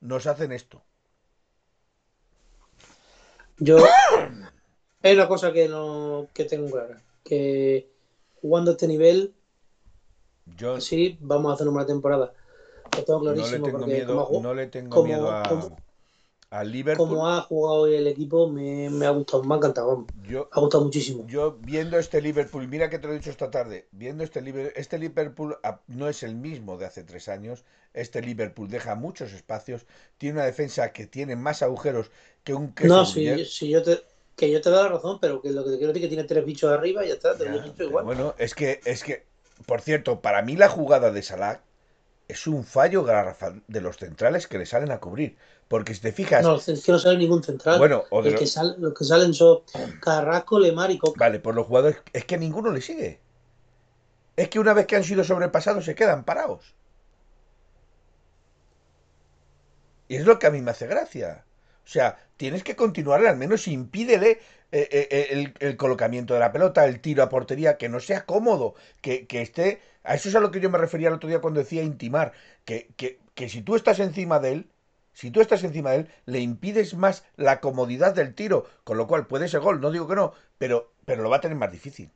nos 0.00 0.26
hacen 0.26 0.50
esto. 0.50 0.82
Yo 3.60 3.78
es 5.02 5.14
una 5.14 5.28
cosa 5.28 5.52
que 5.52 5.68
no 5.68 6.28
que 6.34 6.44
tengo 6.44 6.70
clara, 6.70 7.02
que 7.24 7.90
jugando 8.40 8.70
a 8.70 8.74
este 8.74 8.88
nivel 8.88 9.34
yo 10.56 10.80
sí 10.80 11.18
vamos 11.20 11.50
a 11.50 11.54
hacer 11.54 11.68
una 11.68 11.86
temporada. 11.86 12.32
Lo 12.96 13.04
tengo 13.04 13.20
clarísimo 13.20 13.58
no 13.58 13.66
le 13.66 13.72
tengo 13.72 13.86
miedo, 13.86 14.40
no 14.42 14.54
le 14.54 14.66
tengo 14.66 15.04
miedo 15.04 15.30
a, 15.30 15.42
al 16.50 16.72
Liverpool. 16.72 17.08
Como 17.08 17.28
ha 17.28 17.40
jugado 17.42 17.82
hoy 17.82 17.94
el 17.94 18.06
equipo, 18.08 18.48
me, 18.48 19.06
ha 19.06 19.10
gustado, 19.10 19.44
me 19.44 19.54
ha 19.54 19.56
encantado. 19.56 20.06
Yo, 20.28 20.48
ha 20.52 20.60
gustado 20.60 20.84
muchísimo. 20.84 21.24
Yo 21.26 21.58
viendo 21.60 21.98
este 21.98 22.20
Liverpool, 22.20 22.66
mira 22.66 22.90
que 22.90 22.98
te 22.98 23.06
lo 23.06 23.12
he 23.12 23.16
dicho 23.16 23.30
esta 23.30 23.50
tarde, 23.50 23.86
viendo 23.92 24.24
este 24.24 24.40
Liverpool, 24.42 24.72
este 24.76 24.98
Liverpool 24.98 25.56
no 25.86 26.08
es 26.08 26.22
el 26.22 26.34
mismo 26.34 26.76
de 26.76 26.86
hace 26.86 27.04
tres 27.04 27.28
años. 27.28 27.64
Este 27.94 28.20
Liverpool 28.20 28.68
deja 28.68 28.94
muchos 28.94 29.32
espacios, 29.32 29.86
tiene 30.18 30.36
una 30.36 30.44
defensa 30.44 30.92
que 30.92 31.06
tiene 31.06 31.36
más 31.36 31.62
agujeros 31.62 32.10
que 32.44 32.54
un 32.54 32.72
queso. 32.74 32.88
No, 32.88 33.06
si, 33.06 33.44
si 33.44 33.68
yo 33.68 33.82
te, 33.82 34.02
que 34.36 34.50
yo 34.50 34.60
te 34.60 34.70
doy 34.70 34.82
la 34.82 34.88
razón, 34.88 35.18
pero 35.20 35.40
que 35.40 35.50
lo 35.50 35.64
que 35.64 35.70
te 35.70 35.76
quiero 35.78 35.92
decir 35.92 36.04
es 36.04 36.08
que 36.08 36.14
tiene 36.14 36.28
tres 36.28 36.44
bichos 36.44 36.70
arriba 36.72 37.04
y 37.04 37.08
ya 37.08 37.14
está, 37.14 37.36
te 37.36 37.48
lo 37.48 37.58
he 37.58 37.62
dicho 37.62 37.84
igual. 37.84 38.04
Bueno, 38.04 38.34
es 38.38 38.54
que, 38.54 38.80
es 38.84 39.04
que, 39.04 39.24
por 39.66 39.80
cierto, 39.80 40.20
para 40.20 40.42
mí 40.42 40.56
la 40.56 40.68
jugada 40.68 41.10
de 41.10 41.22
Salah 41.22 41.62
es 42.30 42.46
un 42.46 42.64
fallo 42.64 43.04
garrafal 43.04 43.62
de 43.66 43.80
los 43.80 43.96
centrales 43.96 44.46
que 44.46 44.58
le 44.58 44.66
salen 44.66 44.90
a 44.90 44.98
cubrir. 44.98 45.36
Porque 45.68 45.94
si 45.94 46.00
te 46.00 46.12
fijas. 46.12 46.42
No, 46.42 46.56
es 46.56 46.84
que 46.84 46.92
no 46.92 46.98
sale 46.98 47.16
ningún 47.16 47.44
central. 47.44 47.78
Bueno, 47.78 48.04
o 48.10 48.22
que 48.22 48.46
sale, 48.46 48.74
los 48.78 48.92
que 48.92 49.04
salen 49.04 49.32
son 49.34 49.60
Carrasco, 50.00 50.58
Lemar 50.58 50.90
y 50.90 50.98
Coca. 50.98 51.18
Vale, 51.18 51.38
por 51.38 51.54
los 51.54 51.66
jugadores. 51.66 51.98
Es 52.12 52.24
que 52.24 52.38
ninguno 52.38 52.72
le 52.72 52.80
sigue. 52.80 53.20
Es 54.36 54.48
que 54.48 54.58
una 54.58 54.72
vez 54.72 54.86
que 54.86 54.96
han 54.96 55.04
sido 55.04 55.22
sobrepasados 55.22 55.84
se 55.84 55.94
quedan 55.94 56.24
parados. 56.24 56.74
Y 60.08 60.16
es 60.16 60.26
lo 60.26 60.40
que 60.40 60.48
a 60.48 60.50
mí 60.50 60.60
me 60.60 60.72
hace 60.72 60.88
gracia. 60.88 61.44
O 61.84 61.88
sea, 61.88 62.18
tienes 62.36 62.64
que 62.64 62.74
continuarle, 62.74 63.28
al 63.28 63.36
menos 63.36 63.68
impídele 63.68 64.40
eh, 64.72 64.88
eh, 64.92 65.08
eh, 65.10 65.26
el, 65.30 65.54
el 65.60 65.76
colocamiento 65.76 66.34
de 66.34 66.40
la 66.40 66.52
pelota, 66.52 66.84
el 66.86 67.00
tiro 67.00 67.22
a 67.22 67.28
portería, 67.28 67.76
que 67.78 67.88
no 67.88 68.00
sea 68.00 68.24
cómodo, 68.26 68.74
que, 69.00 69.26
que 69.26 69.42
esté... 69.42 69.80
A 70.02 70.14
eso 70.14 70.28
es 70.28 70.34
a 70.34 70.40
lo 70.40 70.50
que 70.50 70.60
yo 70.60 70.70
me 70.70 70.78
refería 70.78 71.08
el 71.08 71.14
otro 71.14 71.28
día 71.28 71.40
cuando 71.40 71.60
decía 71.60 71.82
intimar, 71.82 72.32
que, 72.64 72.88
que, 72.96 73.18
que 73.34 73.48
si 73.48 73.62
tú 73.62 73.76
estás 73.76 74.00
encima 74.00 74.38
de 74.38 74.52
él, 74.52 74.70
si 75.12 75.30
tú 75.30 75.40
estás 75.40 75.62
encima 75.64 75.90
de 75.90 75.96
él, 75.98 76.08
le 76.26 76.40
impides 76.40 76.94
más 76.94 77.24
la 77.36 77.60
comodidad 77.60 78.14
del 78.14 78.34
tiro, 78.34 78.66
con 78.84 78.96
lo 78.96 79.06
cual 79.06 79.26
puede 79.26 79.48
ser 79.48 79.60
gol, 79.60 79.80
no 79.80 79.90
digo 79.90 80.08
que 80.08 80.14
no, 80.14 80.32
pero, 80.58 80.92
pero 81.04 81.22
lo 81.22 81.30
va 81.30 81.36
a 81.36 81.40
tener 81.40 81.58
más 81.58 81.72
difícil. 81.72 82.10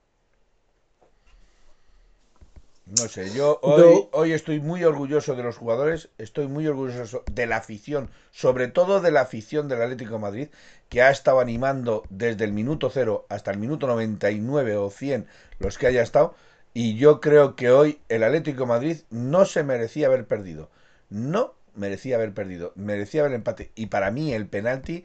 No 2.96 3.08
sé, 3.08 3.28
yo 3.34 3.58
hoy, 3.62 4.06
hoy 4.12 4.32
estoy 4.32 4.60
muy 4.60 4.84
orgulloso 4.84 5.34
de 5.34 5.42
los 5.42 5.56
jugadores, 5.56 6.10
estoy 6.16 6.46
muy 6.46 6.68
orgulloso 6.68 7.24
de 7.28 7.46
la 7.46 7.56
afición, 7.56 8.08
sobre 8.30 8.68
todo 8.68 9.00
de 9.00 9.10
la 9.10 9.22
afición 9.22 9.66
del 9.66 9.82
Atlético 9.82 10.12
de 10.12 10.18
Madrid, 10.20 10.48
que 10.88 11.02
ha 11.02 11.10
estado 11.10 11.40
animando 11.40 12.04
desde 12.08 12.44
el 12.44 12.52
minuto 12.52 12.90
cero 12.90 13.26
hasta 13.28 13.50
el 13.50 13.58
minuto 13.58 13.88
99 13.88 14.76
o 14.76 14.90
100 14.90 15.26
los 15.58 15.76
que 15.76 15.88
haya 15.88 16.02
estado, 16.02 16.36
y 16.72 16.96
yo 16.96 17.20
creo 17.20 17.56
que 17.56 17.70
hoy 17.70 17.98
el 18.08 18.22
Atlético 18.22 18.60
de 18.60 18.66
Madrid 18.66 18.96
no 19.10 19.44
se 19.44 19.64
merecía 19.64 20.06
haber 20.06 20.26
perdido, 20.26 20.70
no 21.10 21.54
merecía 21.74 22.14
haber 22.14 22.32
perdido, 22.32 22.72
merecía 22.76 23.22
haber 23.22 23.34
empate, 23.34 23.72
y 23.74 23.86
para 23.86 24.12
mí 24.12 24.32
el 24.34 24.46
penalti, 24.46 25.04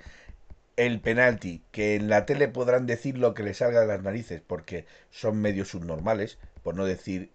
el 0.75 1.01
penalti, 1.01 1.63
que 1.71 1.95
en 1.95 2.07
la 2.07 2.27
tele 2.27 2.49
podrán 2.49 2.85
decir 2.85 3.17
lo 3.17 3.33
que 3.33 3.41
les 3.41 3.57
salga 3.57 3.81
de 3.81 3.87
las 3.87 4.03
narices, 4.03 4.41
porque 4.45 4.85
son 5.09 5.41
medios 5.41 5.69
subnormales, 5.69 6.37
por 6.61 6.75
no 6.75 6.85
decir 6.85 7.31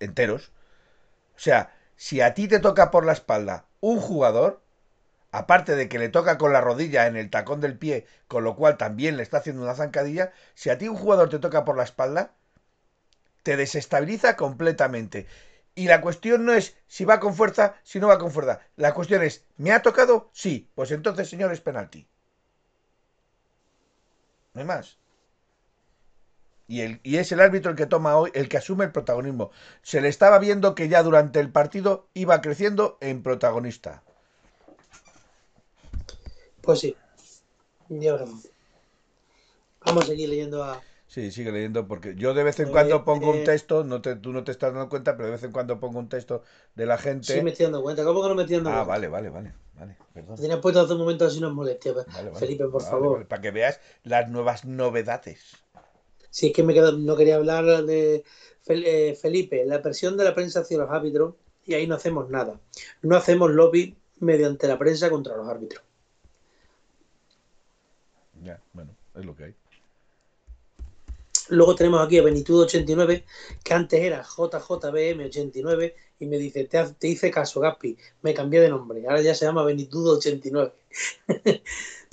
enteros. 0.00 0.52
O 1.36 1.38
sea, 1.38 1.74
si 1.96 2.20
a 2.20 2.34
ti 2.34 2.48
te 2.48 2.60
toca 2.60 2.90
por 2.90 3.04
la 3.04 3.12
espalda 3.12 3.66
un 3.80 4.00
jugador, 4.00 4.62
aparte 5.32 5.76
de 5.76 5.88
que 5.88 5.98
le 5.98 6.08
toca 6.08 6.38
con 6.38 6.52
la 6.52 6.60
rodilla 6.60 7.06
en 7.06 7.16
el 7.16 7.30
tacón 7.30 7.60
del 7.60 7.78
pie, 7.78 8.06
con 8.28 8.44
lo 8.44 8.56
cual 8.56 8.76
también 8.76 9.16
le 9.16 9.22
está 9.22 9.38
haciendo 9.38 9.62
una 9.62 9.74
zancadilla, 9.74 10.32
si 10.54 10.70
a 10.70 10.78
ti 10.78 10.88
un 10.88 10.96
jugador 10.96 11.28
te 11.28 11.38
toca 11.38 11.64
por 11.64 11.76
la 11.76 11.84
espalda, 11.84 12.32
te 13.42 13.56
desestabiliza 13.56 14.36
completamente. 14.36 15.26
Y 15.74 15.88
la 15.88 16.00
cuestión 16.00 16.46
no 16.46 16.54
es 16.54 16.74
si 16.88 17.04
va 17.04 17.20
con 17.20 17.34
fuerza, 17.34 17.76
si 17.82 18.00
no 18.00 18.08
va 18.08 18.18
con 18.18 18.32
fuerza. 18.32 18.60
La 18.76 18.94
cuestión 18.94 19.22
es, 19.22 19.44
¿me 19.58 19.72
ha 19.72 19.82
tocado? 19.82 20.30
Sí. 20.32 20.70
Pues 20.74 20.90
entonces, 20.90 21.28
señor, 21.28 21.52
es 21.52 21.60
penalti. 21.60 22.08
No 24.54 24.60
hay 24.62 24.66
más. 24.66 24.98
Y, 26.68 26.80
el, 26.80 27.00
y 27.04 27.16
es 27.16 27.30
el 27.30 27.40
árbitro 27.40 27.70
el 27.70 27.76
que 27.76 27.86
toma 27.86 28.16
hoy, 28.16 28.30
el 28.34 28.48
que 28.48 28.56
asume 28.56 28.84
el 28.84 28.92
protagonismo. 28.92 29.50
Se 29.82 30.00
le 30.00 30.08
estaba 30.08 30.38
viendo 30.38 30.74
que 30.74 30.88
ya 30.88 31.02
durante 31.02 31.38
el 31.40 31.50
partido 31.50 32.08
iba 32.14 32.40
creciendo 32.40 32.98
en 33.00 33.22
protagonista. 33.22 34.02
Pues 36.62 36.80
sí. 36.80 36.96
Ya 37.88 38.12
veremos. 38.14 38.48
Vamos 39.84 40.04
a 40.04 40.06
seguir 40.08 40.28
leyendo 40.28 40.64
a. 40.64 40.82
Sí, 41.06 41.30
sigue 41.30 41.52
leyendo 41.52 41.86
porque 41.86 42.16
yo 42.16 42.34
de 42.34 42.42
vez 42.42 42.58
en 42.58 42.68
cuando 42.70 43.04
pongo 43.04 43.30
un 43.30 43.36
eh. 43.36 43.44
texto, 43.44 43.84
no 43.84 44.02
te, 44.02 44.16
tú 44.16 44.32
no 44.32 44.42
te 44.42 44.50
estás 44.50 44.72
dando 44.74 44.88
cuenta, 44.88 45.16
pero 45.16 45.26
de 45.26 45.32
vez 45.32 45.42
en 45.44 45.52
cuando 45.52 45.78
pongo 45.78 46.00
un 46.00 46.08
texto 46.08 46.42
de 46.74 46.84
la 46.84 46.98
gente. 46.98 47.32
Sí, 47.34 47.40
me 47.42 47.50
estoy 47.50 47.64
dando 47.64 47.82
cuenta. 47.82 48.04
¿Cómo 48.04 48.22
que 48.22 48.28
no 48.28 48.34
me 48.34 48.42
estoy 48.42 48.56
dando 48.56 48.70
Ah, 48.70 48.84
cuenta? 48.84 48.88
vale, 48.88 49.08
vale, 49.08 49.30
vale, 49.30 49.54
vale, 49.74 49.96
perdón. 50.12 50.34
Te 50.34 50.42
tenías 50.42 50.58
puesto 50.58 50.80
hace 50.80 50.92
un 50.92 50.98
momento 50.98 51.24
así 51.24 51.40
no 51.40 51.46
es 51.48 51.54
molestia. 51.54 51.92
Vale, 51.92 52.30
vale. 52.30 52.34
Felipe, 52.34 52.66
por 52.66 52.82
favor. 52.82 53.26
para 53.28 53.40
que 53.40 53.52
veas 53.52 53.80
las 54.02 54.28
nuevas 54.28 54.64
novedades. 54.64 55.65
Si 56.36 56.48
es 56.48 56.52
que 56.52 56.62
me 56.62 56.74
quedo, 56.74 56.92
no 56.92 57.16
quería 57.16 57.36
hablar 57.36 57.64
de 57.86 58.22
eh, 58.68 59.18
Felipe, 59.18 59.64
la 59.64 59.80
presión 59.80 60.18
de 60.18 60.24
la 60.24 60.34
prensa 60.34 60.60
hacia 60.60 60.76
los 60.76 60.90
árbitros 60.90 61.34
y 61.64 61.72
ahí 61.72 61.86
no 61.86 61.94
hacemos 61.94 62.28
nada. 62.28 62.60
No 63.00 63.16
hacemos 63.16 63.52
lobby 63.52 63.96
mediante 64.20 64.68
la 64.68 64.78
prensa 64.78 65.08
contra 65.08 65.34
los 65.34 65.48
árbitros. 65.48 65.82
Ya, 68.44 68.60
bueno, 68.74 68.94
es 69.14 69.24
lo 69.24 69.34
que 69.34 69.44
hay. 69.44 69.54
Luego 71.48 71.74
tenemos 71.74 72.04
aquí 72.04 72.18
a 72.18 72.22
Benitudo89, 72.22 73.24
que 73.64 73.72
antes 73.72 73.98
era 73.98 74.22
JJBM89, 74.22 75.94
y 76.20 76.26
me 76.26 76.36
dice, 76.36 76.64
te, 76.64 76.84
te 76.98 77.08
hice 77.08 77.30
caso, 77.30 77.60
Gaspi, 77.60 77.96
me 78.20 78.34
cambié 78.34 78.60
de 78.60 78.68
nombre, 78.68 79.02
ahora 79.08 79.22
ya 79.22 79.34
se 79.34 79.46
llama 79.46 79.64
Benitudo89. 79.64 80.72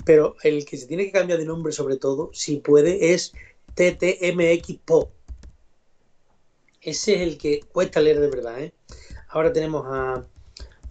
Pero 0.06 0.36
el 0.42 0.64
que 0.64 0.78
se 0.78 0.86
tiene 0.86 1.04
que 1.04 1.12
cambiar 1.12 1.38
de 1.38 1.44
nombre 1.44 1.74
sobre 1.74 1.98
todo, 1.98 2.30
si 2.32 2.56
puede, 2.56 3.12
es 3.12 3.34
TTMXPO. 3.74 5.10
Ese 6.80 7.14
es 7.14 7.20
el 7.22 7.38
que 7.38 7.60
cuesta 7.72 8.00
leer 8.00 8.20
de 8.20 8.28
verdad, 8.28 8.60
¿eh? 8.60 8.72
Ahora 9.28 9.52
tenemos 9.52 9.86
a, 9.88 10.24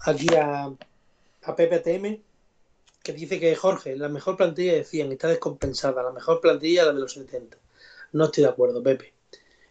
aquí 0.01 0.27
a, 0.35 0.65
a 0.65 1.55
PPTM, 1.55 2.21
que 3.03 3.13
dice 3.13 3.39
que 3.39 3.55
Jorge, 3.55 3.95
la 3.95 4.09
mejor 4.09 4.37
plantilla 4.37 4.73
de 4.73 4.83
100 4.83 5.11
está 5.11 5.27
descompensada, 5.27 6.01
la 6.03 6.11
mejor 6.11 6.41
plantilla 6.41 6.85
la 6.85 6.93
de 6.93 6.99
los 6.99 7.13
70. 7.13 7.57
No 8.13 8.25
estoy 8.25 8.43
de 8.43 8.49
acuerdo, 8.49 8.81
Pepe. 8.81 9.13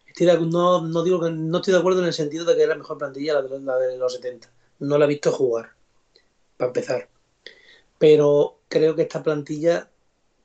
Estoy 0.06 0.26
de- 0.26 0.38
no, 0.40 0.82
no 0.82 1.02
digo 1.02 1.20
que 1.20 1.30
no 1.30 1.58
estoy 1.58 1.72
de 1.72 1.80
acuerdo 1.80 2.00
en 2.00 2.06
el 2.06 2.12
sentido 2.12 2.44
de 2.44 2.54
que 2.54 2.62
es 2.62 2.68
la 2.68 2.74
mejor 2.76 2.98
plantilla 2.98 3.34
la 3.34 3.42
de, 3.42 3.60
la 3.60 3.78
de 3.78 3.96
los 3.96 4.12
70. 4.14 4.50
No 4.80 4.98
la 4.98 5.06
he 5.06 5.08
visto 5.08 5.32
jugar, 5.32 5.72
para 6.56 6.68
empezar. 6.68 7.08
Pero 7.98 8.58
creo 8.68 8.94
que 8.94 9.02
esta 9.02 9.22
plantilla 9.22 9.88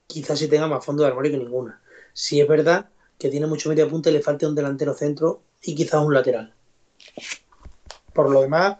quizás 0.07 0.39
sí 0.39 0.47
tenga 0.47 0.67
más 0.67 0.85
fondo 0.85 1.03
de 1.03 1.09
armario 1.09 1.31
que 1.31 1.37
ninguna. 1.37 1.81
Si 2.19 2.41
es 2.41 2.47
verdad 2.47 2.89
que 3.19 3.29
tiene 3.29 3.45
mucho 3.45 3.69
media 3.69 3.87
punta 3.87 4.09
y 4.09 4.13
le 4.13 4.23
falta 4.23 4.47
un 4.47 4.55
delantero 4.55 4.95
centro 4.95 5.43
y 5.61 5.75
quizás 5.75 6.03
un 6.03 6.15
lateral. 6.15 6.51
Por 8.11 8.31
lo 8.31 8.41
demás, 8.41 8.77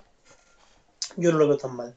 yo 1.17 1.31
no 1.31 1.37
lo 1.37 1.47
veo 1.47 1.57
tan 1.57 1.75
mal. 1.75 1.95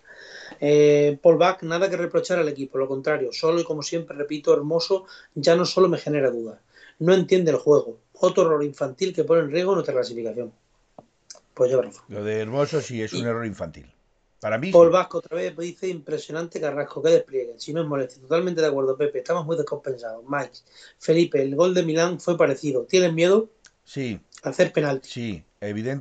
Eh, 0.61 1.19
Paul 1.23 1.39
Bach, 1.39 1.63
nada 1.63 1.89
que 1.89 1.97
reprochar 1.97 2.39
al 2.41 2.49
equipo, 2.51 2.77
lo 2.77 2.87
contrario, 2.87 3.33
solo 3.33 3.59
y 3.59 3.65
como 3.65 3.83
siempre 3.83 4.15
repito, 4.19 4.53
hermoso, 4.53 5.07
ya 5.35 5.57
no 5.57 5.65
solo 5.65 5.89
me 5.89 5.97
genera 5.97 6.31
dudas, 6.31 6.61
no 6.99 7.15
entiende 7.15 7.53
el 7.53 7.57
juego, 7.57 7.97
otro 8.13 8.43
error 8.43 8.63
infantil 8.63 9.15
que 9.15 9.25
pone 9.25 9.41
en 9.41 9.51
riesgo 9.51 9.73
nuestra 9.73 9.95
clasificación. 9.95 10.53
Pues 11.55 11.71
lleva 11.71 11.85
razón. 11.85 12.05
Lo 12.09 12.23
de 12.23 12.41
Hermoso 12.41 12.83
sí 12.83 13.01
es 13.01 13.15
un 13.15 13.27
error 13.27 13.47
infantil. 13.47 13.91
Para 14.41 14.59
mí, 14.59 14.75
Paul. 14.75 14.91
Vasco 14.91 15.19
otra 15.19 15.37
vez 15.37 15.57
dice 15.57 15.89
impresionante 15.89 16.61
Carrasco, 16.61 17.03
que 17.03 17.11
despliegue, 17.11 17.55
si 17.59 17.73
no 17.73 17.83
es 17.83 17.89
molestia, 17.89 18.23
totalmente 18.23 18.61
de 18.61 18.69
acuerdo, 18.69 18.97
Pepe, 18.97 19.19
estamos 19.19 19.45
muy 19.47 19.57
descompensados. 19.57 20.25
Mike, 20.29 20.59
Felipe, 20.99 21.43
el 21.43 21.57
gol 21.57 21.75
de 21.75 21.83
Milán 21.85 22.21
fue 22.21 22.37
parecido, 22.39 22.85
¿tienen 22.87 23.15
miedo 23.15 23.51
sí, 23.85 24.21
a 24.43 24.51
hacer 24.51 24.73
penalti? 24.73 25.11
sí, 25.11 25.45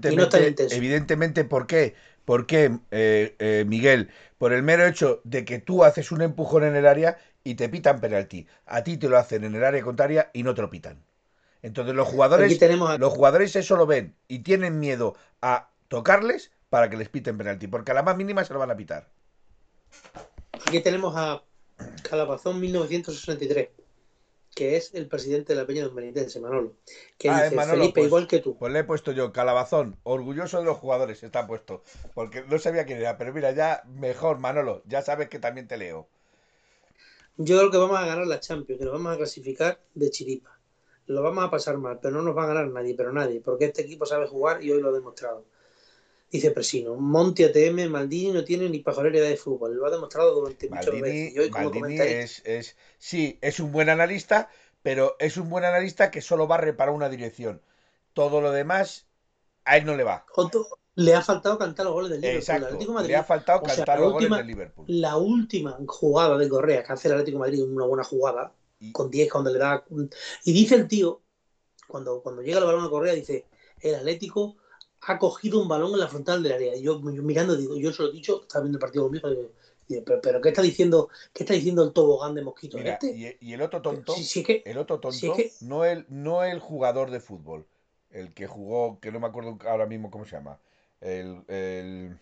Y 0.05 0.15
no 0.15 0.29
evidentemente, 0.29 0.55
evidentemente, 0.69 1.45
¿por 1.45 1.67
qué? 1.67 1.95
¿Por 2.25 2.45
qué, 2.47 2.79
eh, 2.91 3.35
eh, 3.39 3.65
Miguel? 3.67 4.09
Por 4.37 4.53
el 4.53 4.63
mero 4.63 4.85
hecho 4.85 5.21
de 5.23 5.45
que 5.45 5.59
tú 5.59 5.83
haces 5.83 6.11
un 6.11 6.21
empujón 6.21 6.63
en 6.63 6.75
el 6.75 6.85
área 6.87 7.17
y 7.43 7.55
te 7.55 7.69
pitan 7.69 7.99
penalti. 8.01 8.47
A 8.65 8.83
ti 8.83 8.97
te 8.97 9.09
lo 9.09 9.17
hacen 9.17 9.43
en 9.43 9.55
el 9.55 9.63
área 9.63 9.83
contraria 9.83 10.29
y 10.33 10.43
no 10.43 10.53
te 10.53 10.61
lo 10.61 10.69
pitan. 10.69 11.03
Entonces 11.61 11.95
los 11.95 12.07
jugadores, 12.07 12.53
Aquí 12.53 12.59
tenemos 12.59 12.89
a- 12.89 12.97
los 12.99 13.13
jugadores 13.13 13.55
eso 13.55 13.77
lo 13.77 13.87
ven 13.87 14.15
y 14.27 14.39
tienen 14.39 14.79
miedo 14.79 15.15
a 15.41 15.71
tocarles 15.89 16.51
para 16.69 16.89
que 16.89 16.97
les 16.97 17.09
piten 17.09 17.37
penalti, 17.37 17.67
porque 17.67 17.91
a 17.91 17.95
la 17.95 18.03
más 18.03 18.15
mínima 18.17 18.43
se 18.43 18.53
lo 18.53 18.59
van 18.59 18.71
a 18.71 18.75
pitar. 18.77 19.07
Aquí 20.67 20.81
tenemos 20.81 21.13
a 21.15 21.43
Calabazón 22.03 22.59
1963, 22.59 23.69
que 24.53 24.75
es 24.77 24.93
el 24.93 25.07
presidente 25.07 25.53
de 25.53 25.61
la 25.61 25.65
Peña 25.67 25.87
Benitense, 25.87 26.39
Manolo, 26.39 26.75
que 27.17 27.29
Ah, 27.29 27.43
dice, 27.43 27.55
Manolo, 27.55 27.81
Felipe, 27.81 28.01
pues- 28.01 28.07
igual 28.07 28.27
que 28.27 28.39
tú, 28.39 28.57
Pues 28.57 28.71
le 28.73 28.79
he 28.79 28.83
puesto 28.83 29.11
yo, 29.11 29.31
calabazón, 29.31 29.97
orgulloso 30.03 30.59
de 30.59 30.65
los 30.65 30.77
jugadores, 30.77 31.23
está 31.23 31.47
puesto. 31.47 31.81
Porque 32.13 32.43
no 32.43 32.59
sabía 32.59 32.85
quién 32.85 32.99
era, 32.99 33.17
pero 33.17 33.33
mira, 33.33 33.51
ya 33.51 33.83
mejor, 33.87 34.37
Manolo, 34.39 34.83
ya 34.85 35.01
sabes 35.01 35.29
que 35.29 35.39
también 35.39 35.67
te 35.67 35.77
leo. 35.77 36.07
yo 37.37 37.57
creo 37.57 37.71
que 37.71 37.77
vamos 37.77 37.97
a 37.97 38.05
ganar 38.05 38.27
la 38.27 38.41
Champions, 38.41 38.79
que 38.79 38.85
nos 38.85 38.93
vamos 38.95 39.13
a 39.13 39.17
clasificar 39.17 39.79
de 39.95 40.09
chiripa. 40.11 40.59
Lo 41.07 41.23
vamos 41.23 41.43
a 41.43 41.49
pasar 41.49 41.77
mal, 41.77 41.97
pero 42.01 42.15
no 42.17 42.21
nos 42.21 42.37
va 42.37 42.43
a 42.43 42.47
ganar 42.47 42.67
nadie, 42.67 42.93
pero 42.95 43.13
nadie, 43.13 43.39
porque 43.39 43.65
este 43.65 43.81
equipo 43.83 44.05
sabe 44.05 44.27
jugar 44.27 44.61
y 44.61 44.71
hoy 44.71 44.81
lo 44.81 44.89
ha 44.89 44.91
demostrado. 44.91 45.45
Dice 46.31 46.51
Presino, 46.51 46.95
Monti 46.95 47.43
ATM, 47.43 47.89
Maldini 47.89 48.31
no 48.31 48.43
tiene 48.43 48.69
ni 48.69 48.79
pajolera 48.79 49.19
de 49.27 49.35
fútbol, 49.35 49.75
lo 49.75 49.87
ha 49.87 49.89
demostrado 49.89 50.35
durante 50.35 50.69
Maldini, 50.69 51.01
veces. 51.01 51.33
Y 51.33 51.39
hoy 51.39 51.49
como 51.49 51.71
Maldini 51.71 51.99
es, 52.01 52.41
es, 52.45 52.75
sí, 52.99 53.39
es 53.41 53.59
un 53.59 53.71
buen 53.71 53.89
analista, 53.89 54.47
pero 54.83 55.15
es 55.19 55.37
un 55.37 55.49
buen 55.49 55.65
analista 55.65 56.11
que 56.11 56.21
solo 56.21 56.45
barre 56.45 56.73
para 56.73 56.91
una 56.91 57.09
dirección. 57.09 57.61
Todo 58.13 58.41
lo 58.41 58.51
demás, 58.51 59.07
a 59.65 59.77
él 59.77 59.85
no 59.85 59.95
le 59.95 60.03
va. 60.03 60.25
Otto, 60.35 60.67
le 60.95 61.15
ha 61.15 61.21
faltado 61.23 61.57
cantar 61.57 61.85
los 61.85 61.93
goles 61.95 62.11
del 62.11 62.21
Liverpool. 62.21 62.39
Exacto, 62.41 62.93
Madrid 62.93 63.09
le 63.09 63.15
ha 63.15 63.23
faltado 63.23 63.61
o 63.63 63.65
sea, 63.65 63.75
cantar 63.77 63.99
los 63.99 64.13
última- 64.13 64.35
goles 64.35 64.47
del 64.47 64.55
Liverpool. 64.55 64.85
la 64.87 65.17
última 65.17 65.77
jugada 65.87 66.37
de 66.37 66.47
Correa 66.47 66.83
que 66.83 66.93
hace 66.93 67.07
el 67.07 67.13
Atlético 67.15 67.37
de 67.37 67.39
Madrid, 67.39 67.63
una 67.63 67.85
buena 67.85 68.03
jugada, 68.03 68.53
Y- 68.79 68.91
con 68.91 69.09
10 69.09 69.31
cuando 69.31 69.51
le 69.51 69.57
da. 69.57 69.83
Y 70.43 70.53
dice 70.53 70.75
el 70.75 70.87
tío, 70.87 71.21
cuando, 71.87 72.21
cuando 72.21 72.43
llega 72.43 72.59
el 72.59 72.65
balón 72.65 72.85
a 72.85 72.89
Correa, 72.89 73.13
dice: 73.13 73.45
el 73.81 73.95
Atlético 73.95 74.57
ha 75.09 75.17
cogido 75.17 75.59
un 75.59 75.67
balón 75.67 75.93
en 75.93 75.99
la 75.99 76.07
frontal 76.07 76.43
del 76.43 76.53
área. 76.53 76.75
Y 76.75 76.83
yo, 76.83 77.01
yo 77.01 77.23
mirando, 77.23 77.55
digo, 77.55 77.75
yo 77.75 77.91
se 77.91 78.03
lo 78.03 78.09
he 78.09 78.11
dicho, 78.11 78.41
estaba 78.43 78.63
viendo 78.63 78.77
el 78.77 78.81
partido 78.81 79.05
conmigo, 79.05 79.29
digo, 79.29 79.49
digo, 79.87 80.03
pero, 80.05 80.21
pero 80.21 80.41
¿qué 80.41 80.49
está 80.49 80.61
diciendo? 80.61 81.09
¿Qué 81.33 81.43
está 81.43 81.55
diciendo 81.55 81.83
el 81.83 81.93
tobogán 81.93 82.35
de 82.35 82.43
Mosquito? 82.43 82.77
Mira, 82.77 82.93
este? 82.93 83.35
y, 83.41 83.49
y 83.49 83.53
el 83.53 83.61
otro 83.61 83.81
tonto, 83.81 84.13
sí, 84.13 84.41
es 84.41 84.45
que 84.45 84.61
el 84.65 84.77
otro 84.77 84.99
tonto, 84.99 85.17
si 85.19 85.27
es 85.27 85.33
que- 85.33 85.65
no, 85.65 85.83
el, 85.83 86.05
no 86.09 86.43
el 86.43 86.59
jugador 86.59 87.09
de 87.09 87.19
fútbol, 87.19 87.65
el 88.11 88.33
que 88.35 88.45
jugó, 88.45 88.99
que 88.99 89.11
no 89.11 89.19
me 89.19 89.27
acuerdo 89.27 89.57
ahora 89.67 89.87
mismo 89.87 90.11
cómo 90.11 90.25
se 90.25 90.35
llama, 90.35 90.59
el, 91.01 91.43
el- 91.47 92.17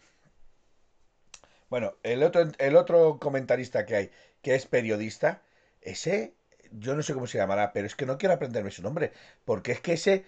Bueno, 1.70 1.94
el 2.04 2.24
otro, 2.24 2.44
el 2.58 2.76
otro 2.76 3.20
comentarista 3.20 3.86
que 3.86 3.96
hay, 3.96 4.12
que 4.42 4.56
es 4.56 4.66
periodista, 4.66 5.42
ese, 5.82 6.34
yo 6.72 6.96
no 6.96 7.04
sé 7.04 7.14
cómo 7.14 7.28
se 7.28 7.38
llamará, 7.38 7.74
pero 7.74 7.88
es 7.88 7.96
que 7.96 8.06
no 8.06 8.18
quiero 8.18 8.36
aprenderme 8.36 8.72
su 8.72 8.82
nombre, 8.82 9.12
porque 9.46 9.74
es 9.74 9.82
que 9.82 9.94
ese 9.94 10.26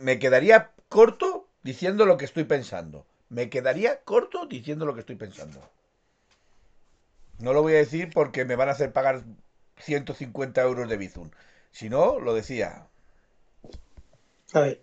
me 0.00 0.18
quedaría 0.18 0.72
corto 0.88 1.48
diciendo 1.62 2.06
lo 2.06 2.16
que 2.16 2.24
estoy 2.24 2.44
pensando. 2.44 3.06
Me 3.28 3.50
quedaría 3.50 4.02
corto 4.02 4.46
diciendo 4.46 4.86
lo 4.86 4.94
que 4.94 5.00
estoy 5.00 5.16
pensando. 5.16 5.60
No 7.38 7.52
lo 7.52 7.62
voy 7.62 7.74
a 7.74 7.78
decir 7.78 8.10
porque 8.12 8.44
me 8.44 8.56
van 8.56 8.68
a 8.68 8.72
hacer 8.72 8.92
pagar 8.92 9.22
150 9.76 10.60
euros 10.62 10.88
de 10.88 10.96
Bizum. 10.96 11.30
Si 11.70 11.88
no, 11.88 12.18
lo 12.18 12.34
decía. 12.34 12.88
A 14.54 14.60
ver, 14.60 14.82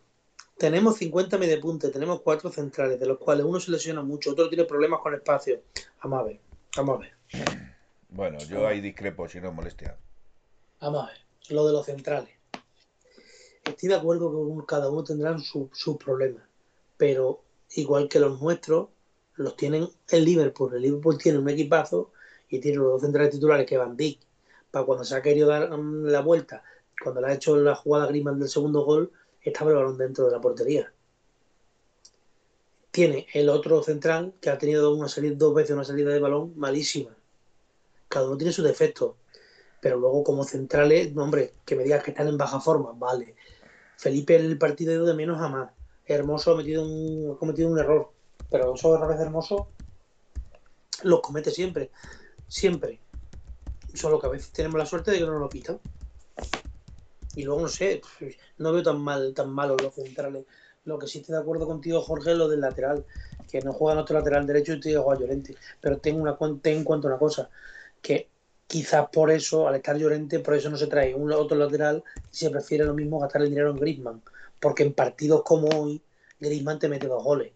tenemos 0.57 0.97
50 0.97 1.37
mediapuntes, 1.37 1.91
tenemos 1.91 2.21
cuatro 2.21 2.51
centrales, 2.51 2.99
de 2.99 3.07
los 3.07 3.17
cuales 3.17 3.45
uno 3.45 3.59
se 3.59 3.71
lesiona 3.71 4.03
mucho, 4.03 4.31
otro 4.31 4.47
tiene 4.47 4.65
problemas 4.65 5.01
con 5.01 5.13
espacio. 5.13 5.63
Vamos 6.03 6.19
a 6.19 6.23
ver, 6.23 6.39
vamos 6.77 6.95
a 6.95 6.99
ver. 6.99 7.15
Bueno, 8.09 8.37
yo 8.39 8.67
ahí 8.67 8.79
discrepo 8.79 9.27
si 9.27 9.41
no 9.41 9.51
molestia. 9.51 9.97
Vamos 10.79 11.03
a 11.03 11.07
ver, 11.07 11.17
lo 11.49 11.67
de 11.67 11.73
los 11.73 11.85
centrales. 11.85 12.34
Estoy 13.65 13.89
de 13.89 13.95
acuerdo 13.95 14.31
que 14.31 14.65
cada 14.67 14.89
uno 14.89 15.03
tendrá 15.03 15.35
sus 15.39 15.97
problemas, 15.97 16.43
pero 16.97 17.41
igual 17.71 18.07
que 18.07 18.19
los 18.19 18.39
nuestros, 18.39 18.89
los 19.35 19.57
tienen 19.57 19.89
el 20.09 20.23
Liverpool. 20.23 20.75
El 20.75 20.83
Liverpool 20.83 21.17
tiene 21.17 21.39
un 21.39 21.49
equipazo 21.49 22.11
y 22.47 22.59
tiene 22.59 22.77
los 22.77 22.93
dos 22.93 23.01
centrales 23.01 23.31
titulares 23.31 23.65
que 23.65 23.77
van 23.77 23.97
Dick. 23.97 24.19
Para 24.69 24.85
cuando 24.85 25.03
se 25.03 25.15
ha 25.15 25.21
querido 25.21 25.47
dar 25.47 25.75
mm, 25.75 26.05
la 26.05 26.21
vuelta, 26.21 26.63
cuando 27.01 27.21
le 27.21 27.27
ha 27.27 27.33
hecho 27.33 27.57
la 27.57 27.75
jugada 27.75 28.05
Griezmann 28.05 28.39
del 28.39 28.49
segundo 28.49 28.83
gol, 28.83 29.11
estaba 29.41 29.71
el 29.71 29.77
balón 29.77 29.97
dentro 29.97 30.25
de 30.25 30.31
la 30.31 30.41
portería. 30.41 30.93
Tiene 32.91 33.27
el 33.33 33.49
otro 33.49 33.83
central 33.83 34.35
que 34.39 34.49
ha 34.51 34.57
tenido 34.57 34.93
una 34.93 35.09
salida, 35.09 35.35
dos 35.35 35.53
veces 35.53 35.71
una 35.71 35.83
salida 35.83 36.11
de 36.11 36.19
balón 36.19 36.53
malísima. 36.55 37.15
Cada 38.07 38.27
uno 38.27 38.37
tiene 38.37 38.53
su 38.53 38.63
defecto. 38.63 39.17
Pero 39.81 39.97
luego, 39.97 40.23
como 40.23 40.43
centrales, 40.43 41.15
hombre, 41.17 41.53
que 41.65 41.75
me 41.75 41.83
digas 41.83 42.03
que 42.03 42.11
están 42.11 42.27
en 42.27 42.37
baja 42.37 42.59
forma, 42.59 42.93
vale. 42.93 43.35
Felipe 43.97 44.35
en 44.35 44.45
el 44.45 44.57
partido 44.57 45.05
de 45.05 45.13
menos 45.13 45.41
a 45.41 45.47
más. 45.47 45.71
Hermoso 46.05 46.51
ha, 46.51 46.57
metido 46.57 46.83
un, 46.83 47.33
ha 47.35 47.39
cometido 47.39 47.69
un 47.69 47.79
error. 47.79 48.11
Pero 48.49 48.75
esos 48.75 48.95
errores 48.95 49.17
de 49.17 49.25
Hermoso 49.25 49.69
los 51.03 51.21
comete 51.21 51.51
siempre. 51.51 51.91
Siempre. 52.47 52.99
Solo 53.93 54.19
que 54.19 54.27
a 54.27 54.29
veces 54.29 54.51
tenemos 54.51 54.77
la 54.77 54.85
suerte 54.85 55.11
de 55.11 55.19
que 55.19 55.25
no 55.25 55.39
lo 55.39 55.49
quitan. 55.49 55.79
Y 57.35 57.43
luego, 57.43 57.61
no 57.61 57.67
sé, 57.67 58.01
no 58.57 58.71
veo 58.71 58.83
tan 58.83 58.99
mal 59.01 59.33
tan 59.33 59.49
malos 59.49 59.81
los 59.81 59.93
centrales. 59.93 60.45
Lo 60.85 60.99
que 60.99 61.07
sí 61.07 61.19
estoy 61.19 61.33
de 61.33 61.41
acuerdo 61.41 61.65
contigo, 61.65 62.01
Jorge, 62.01 62.31
es 62.31 62.37
lo 62.37 62.47
del 62.47 62.61
lateral. 62.61 63.05
Que 63.49 63.61
no 63.61 63.73
juega 63.73 64.01
otro 64.01 64.17
lateral 64.17 64.45
derecho 64.45 64.73
y 64.73 64.79
te 64.79 64.89
digo 64.89 65.11
a 65.11 65.19
Llorente. 65.19 65.55
Pero 65.81 65.97
tengo, 65.97 66.21
una, 66.21 66.37
ten 66.61 66.77
en 66.77 66.83
cuenta 66.83 67.07
una 67.07 67.17
cosa. 67.17 67.49
Que 68.01 68.29
quizás 68.67 69.07
por 69.09 69.31
eso, 69.31 69.67
al 69.67 69.75
estar 69.75 69.97
Llorente, 69.97 70.39
por 70.39 70.55
eso 70.55 70.69
no 70.69 70.77
se 70.77 70.87
trae 70.87 71.13
un 71.13 71.31
otro 71.31 71.57
lateral 71.57 72.03
y 72.31 72.35
se 72.35 72.49
prefiere 72.49 72.85
lo 72.85 72.93
mismo 72.93 73.19
gastar 73.19 73.41
el 73.41 73.49
dinero 73.49 73.71
en 73.71 73.77
Griezmann. 73.77 74.21
Porque 74.59 74.83
en 74.83 74.93
partidos 74.93 75.43
como 75.43 75.67
hoy, 75.69 76.01
Griezmann 76.39 76.79
te 76.79 76.89
mete 76.89 77.07
dos 77.07 77.23
goles. 77.23 77.51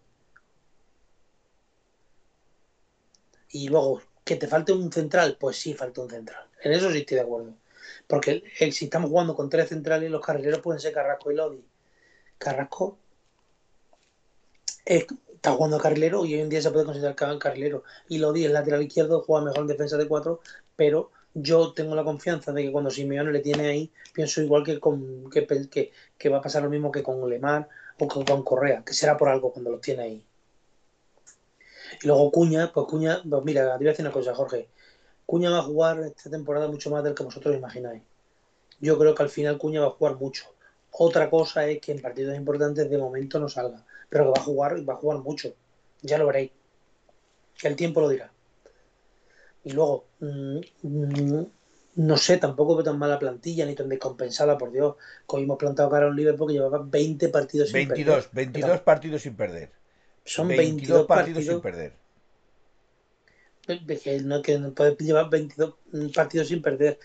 Y 3.50 3.68
luego, 3.68 4.00
que 4.24 4.36
te 4.36 4.46
falte 4.46 4.72
un 4.72 4.92
central, 4.92 5.36
pues 5.40 5.56
sí, 5.56 5.74
falta 5.74 6.02
un 6.02 6.10
central. 6.10 6.46
En 6.62 6.72
eso 6.72 6.90
sí 6.90 6.98
estoy 6.98 7.16
de 7.16 7.22
acuerdo. 7.22 7.54
Porque 8.06 8.42
si 8.72 8.84
estamos 8.84 9.10
jugando 9.10 9.34
con 9.34 9.48
tres 9.48 9.68
centrales, 9.68 10.10
los 10.10 10.24
carrileros 10.24 10.60
pueden 10.60 10.80
ser 10.80 10.92
Carrasco 10.92 11.30
y 11.30 11.34
Lodi. 11.34 11.64
Carrasco 12.38 12.98
está 14.84 15.52
jugando 15.52 15.78
carrilero 15.78 16.24
y 16.24 16.34
hoy 16.34 16.40
en 16.40 16.48
día 16.48 16.60
se 16.60 16.70
puede 16.70 16.84
considerar 16.84 17.38
carrilero. 17.38 17.84
Y 18.08 18.18
Lodi, 18.18 18.44
el 18.44 18.52
lateral 18.52 18.82
izquierdo, 18.82 19.22
juega 19.22 19.46
mejor 19.46 19.60
en 19.62 19.68
defensa 19.68 19.96
de 19.96 20.08
cuatro, 20.08 20.40
pero 20.80 21.10
yo 21.34 21.74
tengo 21.74 21.94
la 21.94 22.04
confianza 22.04 22.52
de 22.52 22.62
que 22.62 22.72
cuando 22.72 22.90
Simeone 22.90 23.30
le 23.30 23.40
tiene 23.40 23.68
ahí, 23.68 23.92
pienso 24.14 24.40
igual 24.40 24.64
que, 24.64 24.80
con, 24.80 25.28
que, 25.28 25.92
que, 26.16 26.28
va 26.30 26.38
a 26.38 26.40
pasar 26.40 26.62
lo 26.62 26.70
mismo 26.70 26.90
que 26.90 27.02
con 27.02 27.28
Lemar 27.28 27.68
o 27.98 28.08
con, 28.08 28.24
con 28.24 28.42
Correa, 28.42 28.82
que 28.82 28.94
será 28.94 29.18
por 29.18 29.28
algo 29.28 29.52
cuando 29.52 29.72
los 29.72 29.82
tiene 29.82 30.02
ahí. 30.02 30.24
Y 32.02 32.06
luego 32.06 32.32
Cuña, 32.32 32.72
pues 32.72 32.86
Cuña, 32.86 33.22
pues 33.28 33.44
mira, 33.44 33.72
te 33.72 33.76
voy 33.76 33.88
a 33.88 33.90
decir 33.90 34.06
una 34.06 34.14
cosa, 34.14 34.34
Jorge. 34.34 34.70
Cuña 35.26 35.50
va 35.50 35.58
a 35.58 35.62
jugar 35.64 36.00
esta 36.00 36.30
temporada 36.30 36.66
mucho 36.66 36.88
más 36.88 37.04
del 37.04 37.14
que 37.14 37.24
vosotros 37.24 37.54
imagináis. 37.54 38.02
Yo 38.80 38.98
creo 38.98 39.14
que 39.14 39.22
al 39.22 39.28
final 39.28 39.58
Cuña 39.58 39.82
va 39.82 39.88
a 39.88 39.90
jugar 39.90 40.16
mucho. 40.16 40.46
Otra 40.92 41.28
cosa 41.28 41.66
es 41.66 41.78
que 41.82 41.92
en 41.92 42.00
partidos 42.00 42.34
importantes 42.38 42.88
de 42.88 42.96
momento 42.96 43.38
no 43.38 43.50
salga, 43.50 43.84
pero 44.08 44.24
que 44.24 44.30
va 44.30 44.40
a 44.40 44.44
jugar 44.44 44.78
y 44.78 44.84
va 44.86 44.94
a 44.94 44.96
jugar 44.96 45.18
mucho. 45.18 45.52
Ya 46.00 46.16
lo 46.16 46.26
veréis. 46.26 46.52
Que 47.58 47.68
el 47.68 47.76
tiempo 47.76 48.00
lo 48.00 48.08
dirá. 48.08 48.32
Y 49.64 49.72
luego, 49.72 50.06
mm, 50.20 50.58
mm, 50.82 51.46
no 51.96 52.16
sé, 52.16 52.38
tampoco 52.38 52.76
veo 52.76 52.84
tan 52.84 52.98
mala 52.98 53.18
plantilla 53.18 53.66
ni 53.66 53.74
tan 53.74 53.88
descompensada, 53.88 54.56
por 54.56 54.72
Dios. 54.72 54.96
Que 55.28 55.38
hemos 55.38 55.58
plantado 55.58 55.90
cara 55.90 56.06
a 56.06 56.08
un 56.08 56.16
Liverpool 56.16 56.48
que 56.48 56.54
llevaba 56.54 56.78
20 56.78 57.28
partidos 57.28 57.72
22, 57.72 58.24
sin 58.24 58.32
perder. 58.32 58.50
22 58.50 58.80
partidos 58.80 59.22
sin 59.22 59.36
perder. 59.36 59.70
Son 60.24 60.48
22, 60.48 61.06
partidos, 61.06 61.44
sin 61.44 61.60
perder. 61.60 61.92
Que 63.66 64.20
no, 64.22 64.42
que 64.42 64.58
puede 64.58 64.96
llevar 64.96 65.28
22 65.30 65.74
partidos 66.14 66.48
sin 66.48 66.62
perder. 66.62 66.98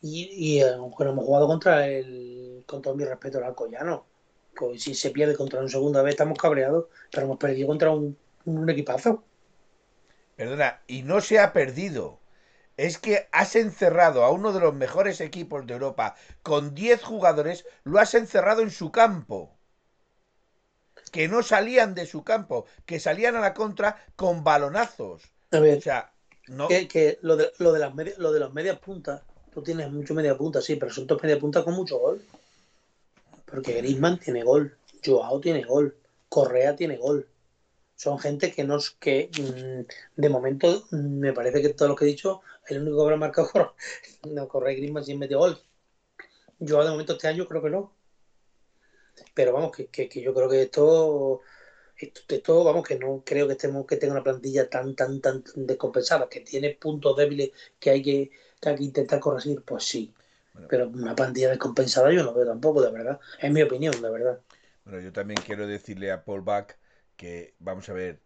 Y, 0.00 0.56
y 0.56 0.62
eh, 0.62 0.68
hemos 0.68 0.94
jugado 0.94 1.46
contra 1.46 1.88
el, 1.88 2.62
con 2.66 2.82
todo 2.82 2.94
mi 2.94 3.04
respeto, 3.04 3.38
al 3.38 3.44
Alcoyano. 3.44 4.06
Si 4.76 4.94
se 4.94 5.10
pierde 5.10 5.36
contra 5.36 5.60
un 5.60 5.68
segunda 5.68 6.02
vez, 6.02 6.12
estamos 6.14 6.38
cabreados, 6.38 6.86
pero 7.10 7.26
hemos 7.26 7.38
perdido 7.38 7.68
contra 7.68 7.90
un, 7.90 8.16
un 8.44 8.70
equipazo. 8.70 9.22
Perdona, 10.38 10.80
y 10.86 11.02
no 11.02 11.20
se 11.20 11.40
ha 11.40 11.52
perdido. 11.52 12.20
Es 12.76 12.96
que 12.96 13.28
has 13.32 13.56
encerrado 13.56 14.22
a 14.22 14.30
uno 14.30 14.52
de 14.52 14.60
los 14.60 14.72
mejores 14.72 15.20
equipos 15.20 15.66
de 15.66 15.72
Europa 15.72 16.14
con 16.42 16.76
10 16.76 17.02
jugadores, 17.02 17.66
lo 17.82 17.98
has 17.98 18.14
encerrado 18.14 18.62
en 18.62 18.70
su 18.70 18.92
campo 18.92 19.58
que 21.10 21.26
no 21.26 21.42
salían 21.42 21.94
de 21.96 22.06
su 22.06 22.22
campo, 22.22 22.66
que 22.86 23.00
salían 23.00 23.34
a 23.34 23.40
la 23.40 23.52
contra 23.52 24.04
con 24.14 24.44
balonazos. 24.44 25.22
A 25.50 25.58
ver, 25.58 25.78
o 25.78 25.80
sea, 25.80 26.12
no... 26.46 26.68
que, 26.68 27.18
lo, 27.22 27.36
de, 27.36 27.50
lo, 27.58 27.72
de 27.72 27.80
las 27.80 27.92
lo 28.18 28.30
de 28.30 28.40
las 28.40 28.52
medias 28.52 28.78
puntas, 28.78 29.22
tú 29.52 29.62
tienes 29.62 29.90
mucho 29.90 30.14
media 30.14 30.36
punta, 30.36 30.60
sí, 30.60 30.76
pero 30.76 30.92
son 30.92 31.08
dos 31.08 31.20
medias 31.20 31.40
puntas 31.40 31.64
con 31.64 31.74
mucho 31.74 31.98
gol. 31.98 32.22
Porque 33.44 33.72
Griezmann 33.72 34.20
tiene 34.20 34.44
gol, 34.44 34.76
Joao 35.04 35.40
tiene 35.40 35.64
gol, 35.64 35.96
Correa 36.28 36.76
tiene 36.76 36.96
gol. 36.96 37.26
Son 37.98 38.16
gente 38.20 38.52
que 38.52 38.62
nos 38.62 38.92
que 38.92 39.28
mm, 39.36 40.20
de 40.20 40.28
momento 40.28 40.86
mm, 40.92 41.18
me 41.18 41.32
parece 41.32 41.60
que 41.60 41.70
todo 41.70 41.88
lo 41.88 41.96
que 41.96 42.04
he 42.04 42.08
dicho, 42.08 42.42
el 42.68 42.82
único 42.82 42.96
que 42.98 43.02
habrá 43.02 43.16
marcado 43.16 43.74
no 44.30 44.46
Correa 44.46 44.72
y 44.72 44.76
Griezmann 44.76 45.04
sin 45.04 45.18
medio 45.18 45.40
gol. 45.40 45.60
Joao 46.60 46.84
de 46.84 46.90
momento 46.90 47.14
este 47.14 47.26
año 47.26 47.48
creo 47.48 47.60
que 47.60 47.70
no. 47.70 47.92
Pero 49.34 49.52
vamos, 49.52 49.72
que, 49.72 49.88
que, 49.88 50.22
yo 50.22 50.32
creo 50.32 50.48
que 50.48 50.62
esto, 50.62 51.40
esto, 51.96 52.62
vamos, 52.62 52.86
que 52.86 52.96
no 52.96 53.24
creo 53.26 53.48
que 53.48 53.54
estemos 53.54 53.84
que 53.84 53.96
tenga 53.96 54.12
una 54.14 54.22
plantilla 54.22 54.70
tan, 54.70 54.94
tan, 54.94 55.20
tan 55.20 55.42
descompensada, 55.56 56.28
que 56.28 56.40
tiene 56.40 56.78
puntos 56.80 57.16
débiles 57.16 57.50
que 57.80 57.90
hay 57.90 58.02
que, 58.02 58.30
que, 58.60 58.68
hay 58.68 58.76
que 58.76 58.84
intentar 58.84 59.18
corregir, 59.18 59.62
pues 59.62 59.82
sí. 59.82 60.14
pero 60.68 60.88
una 60.88 61.16
plantilla 61.16 61.48
descompensada 61.48 62.12
yo 62.12 62.22
no 62.22 62.32
veo 62.32 62.46
tampoco, 62.46 62.80
de 62.80 62.92
verdad. 62.92 63.18
Es 63.40 63.50
mi 63.50 63.62
opinión, 63.62 64.00
de 64.00 64.08
verdad. 64.08 64.38
Bueno, 64.84 65.00
yo 65.00 65.12
también 65.12 65.40
quiero 65.44 65.66
decirle 65.66 66.12
a 66.12 66.24
Paul 66.24 66.42
Bach 66.42 66.76
que, 67.18 67.54
vamos 67.58 67.90
a 67.90 67.92
ver, 67.92 68.20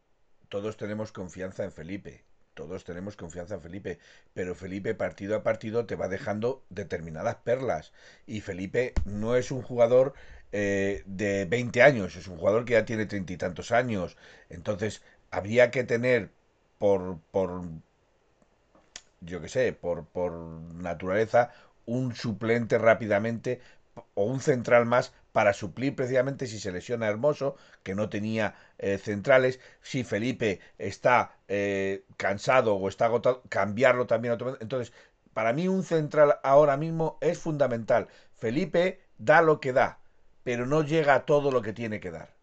todos 0.48 0.76
tenemos 0.76 1.10
confianza 1.10 1.64
en 1.64 1.72
Felipe 1.72 2.24
todos 2.54 2.84
tenemos 2.84 3.16
confianza 3.16 3.54
en 3.54 3.62
Felipe, 3.62 3.98
pero 4.34 4.54
Felipe 4.54 4.94
partido 4.94 5.36
a 5.36 5.42
partido 5.42 5.86
te 5.86 5.96
va 5.96 6.08
dejando 6.08 6.62
determinadas 6.68 7.36
perlas 7.36 7.92
y 8.26 8.40
Felipe 8.40 8.92
no 9.04 9.36
es 9.36 9.50
un 9.50 9.62
jugador 9.62 10.14
eh, 10.52 11.02
de 11.06 11.46
20 11.46 11.82
años, 11.82 12.16
es 12.16 12.28
un 12.28 12.36
jugador 12.36 12.64
que 12.64 12.74
ya 12.74 12.84
tiene 12.84 13.06
treinta 13.06 13.32
y 13.32 13.36
tantos 13.38 13.72
años. 13.72 14.16
Entonces, 14.50 15.02
habría 15.30 15.70
que 15.70 15.84
tener 15.84 16.30
por, 16.78 17.18
por 17.30 17.62
yo 19.20 19.40
que 19.40 19.48
sé, 19.48 19.72
por, 19.72 20.06
por 20.06 20.32
naturaleza, 20.32 21.52
un 21.86 22.14
suplente 22.14 22.78
rápidamente 22.78 23.60
o 24.14 24.24
un 24.24 24.40
central 24.40 24.84
más 24.86 25.12
para 25.32 25.52
suplir 25.52 25.96
precisamente 25.96 26.46
si 26.46 26.58
se 26.60 26.72
lesiona 26.72 27.08
Hermoso, 27.08 27.56
que 27.82 27.94
no 27.94 28.08
tenía 28.08 28.54
eh, 28.78 28.98
centrales, 28.98 29.60
si 29.80 30.04
Felipe 30.04 30.60
está 30.78 31.36
eh, 31.48 32.04
cansado 32.16 32.76
o 32.76 32.88
está 32.88 33.06
agotado, 33.06 33.42
cambiarlo 33.48 34.06
también. 34.06 34.36
Entonces, 34.60 34.92
para 35.32 35.52
mí 35.52 35.68
un 35.68 35.82
central 35.82 36.38
ahora 36.42 36.76
mismo 36.76 37.18
es 37.20 37.38
fundamental. 37.38 38.08
Felipe 38.36 39.00
da 39.18 39.42
lo 39.42 39.60
que 39.60 39.72
da, 39.72 39.98
pero 40.44 40.66
no 40.66 40.82
llega 40.82 41.14
a 41.14 41.24
todo 41.26 41.50
lo 41.50 41.62
que 41.62 41.72
tiene 41.72 42.00
que 42.00 42.10
dar. 42.10 42.34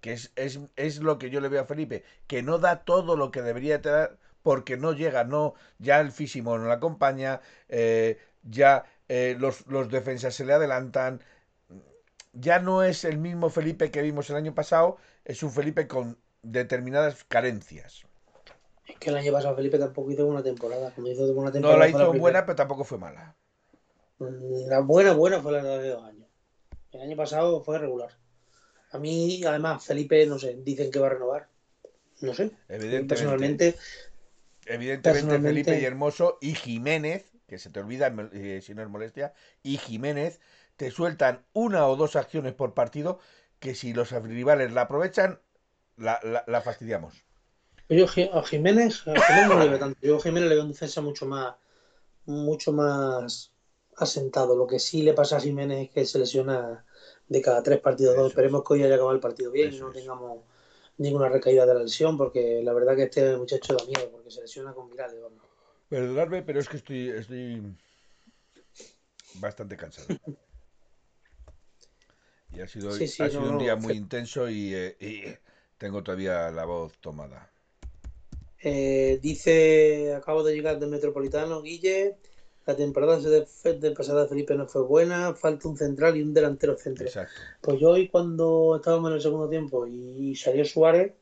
Que 0.00 0.12
es, 0.12 0.32
es, 0.36 0.60
es 0.76 0.98
lo 0.98 1.18
que 1.18 1.30
yo 1.30 1.40
le 1.40 1.48
veo 1.48 1.62
a 1.62 1.66
Felipe, 1.66 2.04
que 2.26 2.42
no 2.42 2.58
da 2.58 2.84
todo 2.84 3.16
lo 3.16 3.30
que 3.30 3.40
debería 3.42 3.78
dar 3.78 4.18
porque 4.42 4.76
no 4.76 4.92
llega, 4.92 5.24
no, 5.24 5.54
ya 5.78 6.00
el 6.00 6.12
físico 6.12 6.58
no 6.58 6.66
le 6.66 6.74
acompaña, 6.74 7.40
eh, 7.70 8.18
ya 8.42 8.84
eh, 9.08 9.36
los, 9.38 9.66
los 9.68 9.88
defensas 9.90 10.34
se 10.34 10.44
le 10.44 10.52
adelantan, 10.52 11.22
ya 12.34 12.58
no 12.58 12.82
es 12.82 13.04
el 13.04 13.18
mismo 13.18 13.48
Felipe 13.50 13.90
que 13.90 14.02
vimos 14.02 14.28
el 14.30 14.36
año 14.36 14.54
pasado, 14.54 14.96
es 15.24 15.42
un 15.42 15.50
Felipe 15.50 15.86
con 15.88 16.18
determinadas 16.42 17.24
carencias. 17.24 18.02
Es 18.86 18.98
que 18.98 19.10
el 19.10 19.16
año 19.16 19.32
pasado 19.32 19.56
Felipe 19.56 19.78
tampoco 19.78 20.10
hizo 20.10 20.26
buena 20.26 20.42
temporada. 20.42 20.90
Cuando 20.90 21.10
hizo 21.10 21.32
buena 21.32 21.50
No 21.58 21.76
la 21.76 21.88
hizo 21.88 21.98
primera. 21.98 22.20
buena, 22.20 22.46
pero 22.46 22.56
tampoco 22.56 22.84
fue 22.84 22.98
mala. 22.98 23.34
Mm, 24.18 24.68
La 24.68 24.80
buena, 24.80 25.12
buena 25.12 25.40
fue 25.40 25.52
la 25.52 25.62
de 25.64 25.88
dos 25.88 26.04
años. 26.04 26.28
El 26.92 27.00
año 27.00 27.16
pasado 27.16 27.62
fue 27.62 27.78
regular. 27.78 28.10
A 28.92 28.98
mí, 28.98 29.42
además, 29.44 29.84
Felipe, 29.84 30.24
no 30.26 30.38
sé, 30.38 30.56
dicen 30.62 30.90
que 30.90 30.98
va 31.00 31.06
a 31.06 31.10
renovar. 31.10 31.48
No 32.20 32.34
sé. 32.34 32.50
Evidentemente. 32.68 33.06
Personalmente, 33.08 33.74
Evidentemente, 34.66 35.02
Personalmente- 35.10 35.48
Felipe 35.64 35.80
y 35.80 35.84
Hermoso 35.84 36.38
y 36.40 36.54
Jiménez, 36.54 37.24
que 37.46 37.58
se 37.58 37.70
te 37.70 37.80
olvida 37.80 38.14
eh, 38.32 38.60
si 38.62 38.74
no 38.74 38.82
es 38.82 38.88
molestia, 38.88 39.34
y 39.62 39.76
Jiménez 39.78 40.40
te 40.76 40.90
sueltan 40.90 41.46
una 41.52 41.86
o 41.88 41.96
dos 41.96 42.16
acciones 42.16 42.54
por 42.54 42.74
partido 42.74 43.18
que 43.60 43.74
si 43.74 43.92
los 43.94 44.10
rivales 44.12 44.72
la 44.72 44.82
aprovechan, 44.82 45.40
la, 45.96 46.20
la- 46.22 46.44
la 46.46 46.60
fastidiamos. 46.60 47.24
yo 47.88 48.04
a 48.32 48.42
Jiménez, 48.44 49.06
a 49.06 49.14
Jiménez 49.20 49.46
no 49.48 49.58
le 49.58 49.68
veo 49.68 49.78
tanto. 49.78 49.98
Yo 50.02 50.16
a 50.16 50.20
Jiménez 50.20 50.48
le 50.48 50.54
veo 50.56 50.64
un 50.64 50.72
defensa 50.72 51.00
mucho 51.00 51.26
más, 51.26 51.54
mucho 52.26 52.72
más 52.72 53.52
asentado. 53.96 54.56
Lo 54.56 54.66
que 54.66 54.78
sí 54.78 55.02
le 55.02 55.14
pasa 55.14 55.36
a 55.36 55.40
Jiménez 55.40 55.84
es 55.88 55.90
que 55.90 56.06
se 56.06 56.18
lesiona 56.18 56.84
de 57.28 57.42
cada 57.42 57.62
tres 57.62 57.80
partidos 57.80 58.16
dos. 58.16 58.28
Esperemos 58.30 58.64
que 58.64 58.74
hoy 58.74 58.82
haya 58.84 58.94
acabado 58.96 59.14
el 59.14 59.20
partido 59.20 59.50
bien 59.50 59.72
y 59.74 59.78
no 59.78 59.90
es. 59.90 59.94
tengamos 59.94 60.40
ninguna 60.98 61.28
recaída 61.28 61.66
de 61.66 61.74
la 61.74 61.80
lesión, 61.82 62.16
porque 62.16 62.62
la 62.62 62.72
verdad 62.72 62.96
que 62.96 63.04
este 63.04 63.36
muchacho 63.36 63.74
da 63.76 63.84
miedo, 63.84 64.10
porque 64.10 64.30
se 64.30 64.40
lesiona 64.42 64.72
con 64.74 64.88
virales. 64.90 65.20
vamos. 65.20 65.42
Perdonadme, 65.88 66.42
pero 66.42 66.60
es 66.60 66.68
que 66.68 66.76
estoy, 66.78 67.08
estoy 67.10 67.62
bastante 69.40 69.76
cansado. 69.76 70.08
Y 72.56 72.60
ha 72.60 72.68
sido, 72.68 72.92
Sí, 72.92 73.08
sí, 73.08 73.22
ha 73.22 73.26
no, 73.26 73.32
sido 73.32 73.50
un 73.50 73.58
día 73.58 73.76
muy 73.76 73.94
intenso 73.94 74.48
y, 74.48 74.74
eh, 74.74 74.96
y 75.00 75.22
tengo 75.78 76.02
todavía 76.02 76.50
la 76.50 76.64
voz 76.64 76.92
tomada. 76.98 77.50
Eh, 78.62 79.18
dice, 79.20 80.14
acabo 80.14 80.42
de 80.42 80.54
llegar 80.54 80.78
del 80.78 80.90
Metropolitano, 80.90 81.62
Guille. 81.62 82.16
La 82.66 82.74
temporada 82.74 83.18
de, 83.18 83.46
de 83.74 83.90
pasada 83.90 84.26
Felipe 84.26 84.54
no 84.54 84.66
fue 84.66 84.82
buena, 84.82 85.34
falta 85.34 85.68
un 85.68 85.76
central 85.76 86.16
y 86.16 86.22
un 86.22 86.32
delantero 86.32 86.78
centro. 86.78 87.04
Exacto. 87.06 87.34
Pues 87.60 87.78
yo 87.78 87.90
hoy 87.90 88.08
cuando 88.08 88.76
estábamos 88.76 89.10
en 89.10 89.16
el 89.16 89.22
segundo 89.22 89.50
tiempo 89.50 89.86
y 89.86 90.34
salió 90.34 90.64
Suárez, 90.64 91.12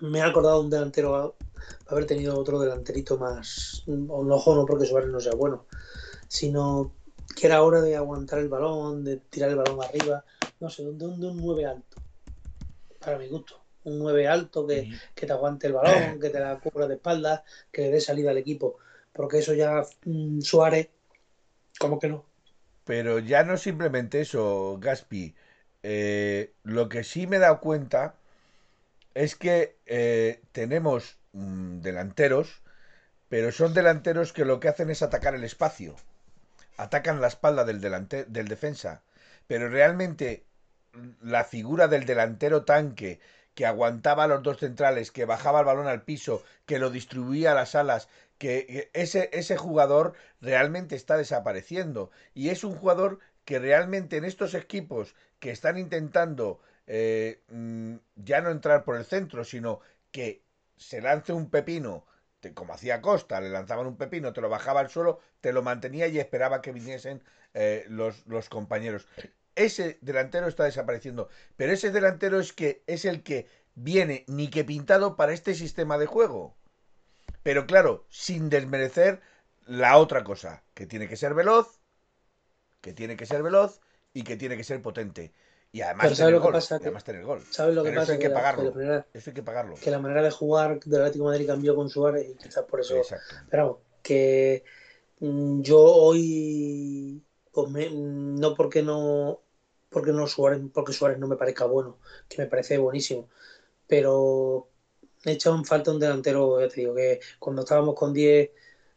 me 0.00 0.20
he 0.20 0.22
acordado 0.22 0.60
de 0.60 0.64
un 0.64 0.70
delantero, 0.70 1.36
haber 1.88 2.06
tenido 2.06 2.38
otro 2.38 2.58
delanterito 2.58 3.18
más, 3.18 3.82
o 3.86 4.24
no, 4.24 4.42
no 4.42 4.66
porque 4.66 4.86
Suárez 4.86 5.10
no 5.10 5.20
sea 5.20 5.34
bueno, 5.34 5.66
sino 6.26 6.92
que 7.36 7.46
era 7.46 7.62
hora 7.62 7.80
de 7.80 7.96
aguantar 7.96 8.38
el 8.38 8.48
balón, 8.48 9.04
de 9.04 9.16
tirar 9.18 9.50
el 9.50 9.56
balón 9.56 9.82
arriba, 9.82 10.24
no 10.60 10.68
sé, 10.70 10.82
de 10.82 10.88
un, 10.88 11.20
de 11.20 11.26
un 11.28 11.40
9 11.40 11.66
alto, 11.66 11.98
para 12.98 13.18
mi 13.18 13.28
gusto. 13.28 13.60
Un 13.84 13.98
9 13.98 14.28
alto 14.28 14.66
que, 14.66 14.90
que 15.14 15.26
te 15.26 15.32
aguante 15.32 15.66
el 15.66 15.72
balón, 15.72 16.20
que 16.20 16.30
te 16.30 16.38
la 16.40 16.58
cubra 16.58 16.86
de 16.86 16.94
espaldas, 16.94 17.42
que 17.72 17.82
le 17.82 17.90
dé 17.90 18.00
salida 18.00 18.30
al 18.30 18.38
equipo. 18.38 18.78
Porque 19.12 19.38
eso 19.38 19.54
ya 19.54 19.82
mm, 20.04 20.40
Suárez, 20.40 20.88
como 21.78 21.98
que 21.98 22.08
no. 22.08 22.24
Pero 22.84 23.18
ya 23.18 23.44
no 23.44 23.56
simplemente 23.56 24.20
eso, 24.20 24.78
Gaspi. 24.80 25.34
Eh, 25.82 26.52
lo 26.62 26.88
que 26.88 27.04
sí 27.04 27.26
me 27.26 27.36
he 27.36 27.38
dado 27.40 27.60
cuenta 27.60 28.14
es 29.14 29.36
que 29.36 29.76
eh, 29.86 30.40
tenemos 30.52 31.18
mm, 31.32 31.80
delanteros, 31.80 32.62
pero 33.28 33.52
son 33.52 33.74
delanteros 33.74 34.32
que 34.32 34.44
lo 34.44 34.60
que 34.60 34.68
hacen 34.68 34.90
es 34.90 35.02
atacar 35.02 35.34
el 35.34 35.44
espacio. 35.44 35.96
Atacan 36.84 37.20
la 37.20 37.28
espalda 37.28 37.64
del, 37.64 37.80
delante- 37.80 38.24
del 38.24 38.48
defensa. 38.48 39.02
Pero 39.46 39.68
realmente 39.68 40.44
la 41.20 41.44
figura 41.44 41.88
del 41.88 42.04
delantero 42.06 42.64
tanque 42.64 43.20
que 43.54 43.66
aguantaba 43.66 44.24
a 44.24 44.28
los 44.28 44.42
dos 44.42 44.58
centrales, 44.58 45.10
que 45.10 45.24
bajaba 45.24 45.60
el 45.60 45.66
balón 45.66 45.88
al 45.88 46.02
piso, 46.04 46.42
que 46.66 46.78
lo 46.78 46.90
distribuía 46.90 47.52
a 47.52 47.54
las 47.54 47.74
alas, 47.74 48.08
que 48.38 48.90
ese, 48.94 49.28
ese 49.32 49.56
jugador 49.56 50.14
realmente 50.40 50.96
está 50.96 51.16
desapareciendo. 51.16 52.10
Y 52.34 52.48
es 52.50 52.64
un 52.64 52.74
jugador 52.76 53.18
que 53.44 53.58
realmente 53.58 54.16
en 54.16 54.24
estos 54.24 54.54
equipos 54.54 55.14
que 55.40 55.50
están 55.50 55.78
intentando 55.78 56.60
eh, 56.86 57.42
mm, 57.48 57.96
ya 58.16 58.40
no 58.40 58.50
entrar 58.50 58.84
por 58.84 58.96
el 58.96 59.04
centro, 59.04 59.44
sino 59.44 59.80
que 60.12 60.42
se 60.76 61.00
lance 61.00 61.32
un 61.32 61.50
pepino, 61.50 62.06
como 62.54 62.74
hacía 62.74 63.02
Costa, 63.02 63.40
le 63.40 63.50
lanzaban 63.50 63.86
un 63.86 63.96
pepino, 63.96 64.32
te 64.32 64.40
lo 64.40 64.48
bajaba 64.48 64.80
al 64.80 64.90
suelo, 64.90 65.20
te 65.40 65.52
lo 65.52 65.62
mantenía 65.62 66.06
y 66.08 66.18
esperaba 66.18 66.62
que 66.62 66.72
viniesen 66.72 67.22
eh, 67.54 67.84
los, 67.88 68.26
los 68.26 68.48
compañeros. 68.48 69.06
Ese 69.54 69.98
delantero 70.00 70.48
está 70.48 70.64
desapareciendo, 70.64 71.28
pero 71.56 71.72
ese 71.72 71.90
delantero 71.90 72.40
es 72.40 72.52
que 72.52 72.82
es 72.86 73.04
el 73.04 73.22
que 73.22 73.46
viene 73.74 74.24
ni 74.26 74.48
que 74.48 74.64
pintado 74.64 75.16
para 75.16 75.32
este 75.32 75.54
sistema 75.54 75.98
de 75.98 76.06
juego. 76.06 76.56
Pero 77.42 77.66
claro, 77.66 78.06
sin 78.10 78.48
desmerecer 78.48 79.20
la 79.66 79.96
otra 79.98 80.24
cosa, 80.24 80.62
que 80.74 80.86
tiene 80.86 81.08
que 81.08 81.16
ser 81.16 81.34
veloz, 81.34 81.80
que 82.80 82.92
tiene 82.92 83.16
que 83.16 83.26
ser 83.26 83.42
veloz 83.42 83.80
y 84.12 84.22
que 84.22 84.36
tiene 84.36 84.56
que 84.56 84.64
ser 84.64 84.82
potente. 84.82 85.32
Y 85.72 85.80
además 85.82 86.04
Pero 86.06 86.16
¿sabes 86.16 86.18
tener 86.18 86.34
lo 86.34 86.40
que 86.40 86.46
gol. 86.46 86.54
pasa? 86.54 86.76
y 86.78 86.82
además 86.82 87.04
tener 87.04 87.24
gol. 87.24 87.40
¿Sabes 87.50 87.74
lo 87.74 87.82
que 87.84 87.90
Pero 87.90 88.02
eso 88.02 88.12
pasa? 88.12 88.12
hay 88.14 88.18
que 88.18 88.28
la- 88.28 88.34
pagarlo. 88.34 88.74
la 88.76 89.06
Eso 89.14 89.30
hay 89.30 89.34
que 89.34 89.42
pagarlo. 89.42 89.74
que 89.76 89.90
la 89.90 89.98
manera 89.98 90.22
de 90.22 90.30
jugar 90.30 90.80
del 90.80 91.00
Atlético 91.00 91.24
de 91.24 91.30
Madrid 91.30 91.46
cambió 91.46 91.74
con 91.76 91.88
Suárez 91.88 92.28
y 92.28 92.34
quizás 92.34 92.64
por 92.64 92.80
eso. 92.80 92.96
Exacto. 92.96 93.34
Pero 93.50 93.64
vamos, 93.64 93.78
que 94.02 94.64
mm, 95.20 95.62
yo 95.62 95.80
hoy, 95.80 97.22
pues 97.52 97.70
me- 97.70 97.90
no 97.90 98.54
porque 98.54 98.82
no, 98.82 99.40
porque 99.90 100.12
no 100.12 100.26
Suárez, 100.26 100.60
porque 100.72 100.92
Suárez 100.92 101.18
no 101.18 101.28
me 101.28 101.36
parezca 101.36 101.66
bueno, 101.66 101.98
que 102.28 102.38
me 102.42 102.46
parece 102.48 102.78
buenísimo, 102.78 103.28
pero 103.86 104.68
he 105.24 105.32
echado 105.32 105.56
en 105.56 105.64
falta 105.64 105.90
un 105.92 106.00
delantero, 106.00 106.60
ya 106.60 106.68
te 106.68 106.80
digo, 106.80 106.94
que 106.94 107.20
cuando 107.38 107.62
estábamos 107.62 107.94
con 107.94 108.12
10 108.12 108.50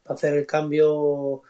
para 0.04 0.16
hacer 0.16 0.34
el 0.36 0.46
cambio 0.48 1.44